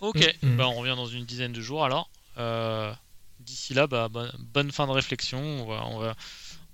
Ok, 0.00 0.34
Mm, 0.42 0.48
mm. 0.50 0.56
bah, 0.56 0.68
on 0.68 0.74
revient 0.74 0.94
dans 0.96 1.06
une 1.06 1.24
dizaine 1.24 1.52
de 1.52 1.60
jours 1.60 1.84
alors. 1.84 2.10
Euh, 2.38 2.92
D'ici 3.40 3.74
là, 3.74 3.88
bah, 3.88 4.08
bonne, 4.08 4.30
bonne 4.38 4.70
fin 4.70 4.86
de 4.86 4.92
réflexion. 4.92 5.40
On 5.40 5.66
va, 5.66 5.84
on 5.86 5.98
va, 5.98 6.14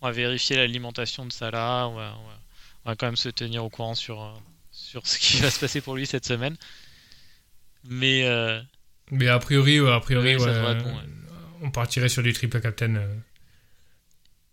on 0.02 0.06
va 0.06 0.12
vérifier 0.12 0.56
l'alimentation 0.56 1.24
de 1.24 1.32
Salah. 1.32 1.88
On 1.88 1.94
va, 1.94 2.14
on, 2.84 2.94
quand 2.96 3.06
même 3.06 3.16
se 3.16 3.30
tenir 3.30 3.64
au 3.64 3.70
courant 3.70 3.94
sur, 3.94 4.22
euh, 4.22 4.30
sur 4.70 5.06
ce 5.06 5.18
qui 5.18 5.38
va 5.40 5.50
se 5.50 5.58
passer 5.60 5.80
pour 5.80 5.96
lui 5.96 6.06
cette 6.06 6.26
semaine. 6.26 6.56
Mais 7.84 8.24
euh, 8.24 8.60
Mais 9.10 9.28
a 9.28 9.38
priori, 9.38 9.80
ouais, 9.80 9.90
a 9.90 10.00
priori 10.00 10.34
Ouais, 10.34 10.38
ça 10.38 10.46
ouais, 10.46 10.52
devrait 10.54 10.72
être 10.72 10.84
bon, 10.84 10.94
ouais. 10.94 11.02
on 11.62 11.70
partirait 11.70 12.08
sur 12.10 12.22
du 12.22 12.32
triple 12.34 12.60
captain. 12.60 12.96
euh, 12.96 13.14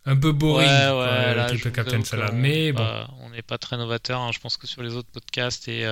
un 0.05 0.15
peu 0.15 0.31
boring, 0.31 0.69
le 0.69 1.47
triple 1.47 1.71
captain, 1.71 2.01
qu'on 2.01 2.33
Mais 2.33 2.71
bon, 2.71 3.07
on 3.21 3.29
n'est 3.31 3.41
pas 3.41 3.57
très 3.57 3.75
novateur. 3.75 4.21
hein. 4.21 4.31
Je 4.31 4.39
pense 4.39 4.55
que 4.55 4.67
sur 4.67 4.83
les 4.83 4.93
autres 4.93 5.09
podcasts 5.11 5.67
et, 5.67 5.83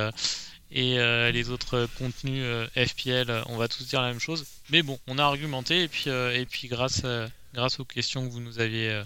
et 0.74 1.00
euh, 1.00 1.32
les 1.32 1.50
autres 1.50 1.88
contenus 1.98 2.42
euh, 2.44 2.68
FPL, 2.76 3.44
on 3.48 3.58
va 3.58 3.68
tous 3.68 3.88
dire 3.88 4.02
la 4.02 4.08
même 4.10 4.20
chose. 4.20 4.46
Mais 4.72 4.82
bon, 4.84 5.00
on 5.08 5.18
a 5.20 5.24
argumenté 5.24 5.84
et 5.84 5.88
puis, 5.88 6.06
euh, 6.08 6.36
et 6.38 6.46
puis 6.46 6.68
grâce, 6.68 7.04
grâce 7.54 7.80
aux 7.80 7.86
questions 7.86 8.28
que 8.28 8.32
vous 8.34 8.42
nous 8.42 8.60
aviez 8.60 9.02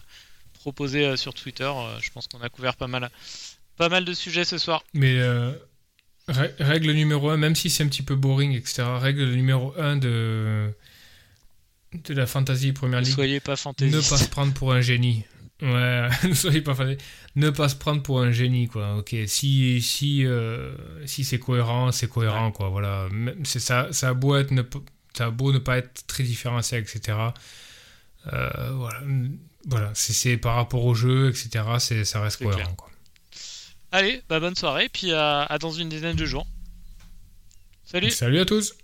proposées 0.54 1.16
sur 1.18 1.34
Twitter, 1.34 1.72
je 2.02 2.10
pense 2.12 2.28
qu'on 2.28 2.42
a 2.42 2.50
couvert 2.50 2.76
pas 2.76 2.88
mal, 2.88 3.10
pas 3.78 3.90
mal 3.90 4.06
de 4.06 4.14
sujets 4.14 4.46
ce 4.46 4.58
soir. 4.58 4.84
mais 4.94 5.18
rè- 6.28 6.54
règle 6.60 6.92
numéro 6.94 7.30
1, 7.30 7.38
même 7.38 7.56
si 7.56 7.70
c'est 7.70 7.84
un 7.84 7.88
petit 7.88 8.04
peu 8.04 8.16
boring, 8.16 8.54
etc. 8.54 8.84
Règle 9.00 9.26
numéro 9.32 9.74
1 9.78 9.98
de, 9.98 10.74
de 11.94 12.14
la 12.14 12.26
Fantasy 12.26 12.74
Première 12.74 13.00
Ne 13.02 13.06
League. 13.06 13.16
soyez 13.16 13.40
pas 13.40 13.54
Ne 13.54 13.58
fantaisistes. 13.58 14.10
pas 14.10 14.18
se 14.18 14.28
prendre 14.30 14.54
pour 14.54 14.74
un 14.74 14.82
génie. 14.82 15.24
Ouais, 15.62 16.10
ne 16.24 16.34
soyez 16.34 16.62
pas. 16.62 16.76
Ne 17.36 17.50
pas 17.50 17.70
se 17.70 17.76
prendre 17.76 18.04
pour 18.04 18.22
un 18.22 18.32
génie, 18.32 18.68
quoi. 18.68 18.96
Ok, 18.98 19.16
si 19.28 19.82
si 19.82 20.26
euh, 20.26 20.76
si 21.06 21.24
c'est 21.24 21.40
cohérent, 21.40 21.92
c'est 21.92 22.08
cohérent, 22.10 22.52
quoi. 22.52 22.70
Voilà, 22.70 23.08
c'est 23.44 23.60
ça. 23.60 23.88
Ça 23.92 24.10
a 24.10 24.14
beau 24.14 24.36
être 24.36 24.52
ne, 24.52 24.62
ça 25.14 25.26
a 25.26 25.32
beau 25.32 25.52
ne 25.52 25.60
pas 25.60 25.78
être 25.78 26.06
très 26.08 26.24
différencié, 26.24 26.78
etc. 26.78 27.18
Euh, 28.34 28.72
voilà, 28.74 29.02
voilà. 29.66 29.92
C'est 29.96 30.14
c'est 30.14 30.38
par 30.38 30.56
rapport 30.56 30.86
au 30.86 30.94
jeu, 30.94 31.30
etc. 31.30 31.64
C'est 31.80 32.06
ça 32.06 32.22
reste 32.22 32.38
cohérent, 32.38 32.56
clair. 32.56 32.76
quoi. 32.76 32.92
Allez, 33.92 34.22
bah 34.30 34.40
bonne 34.40 34.56
soirée, 34.56 34.90
puis 34.90 35.12
à, 35.14 35.44
à 35.44 35.58
dans 35.58 35.72
une 35.72 35.90
dizaine 35.90 36.16
de 36.16 36.26
jours. 36.26 36.46
Salut 37.86 38.12
Salut 38.12 38.40
à 38.40 38.46
tous. 38.46 38.76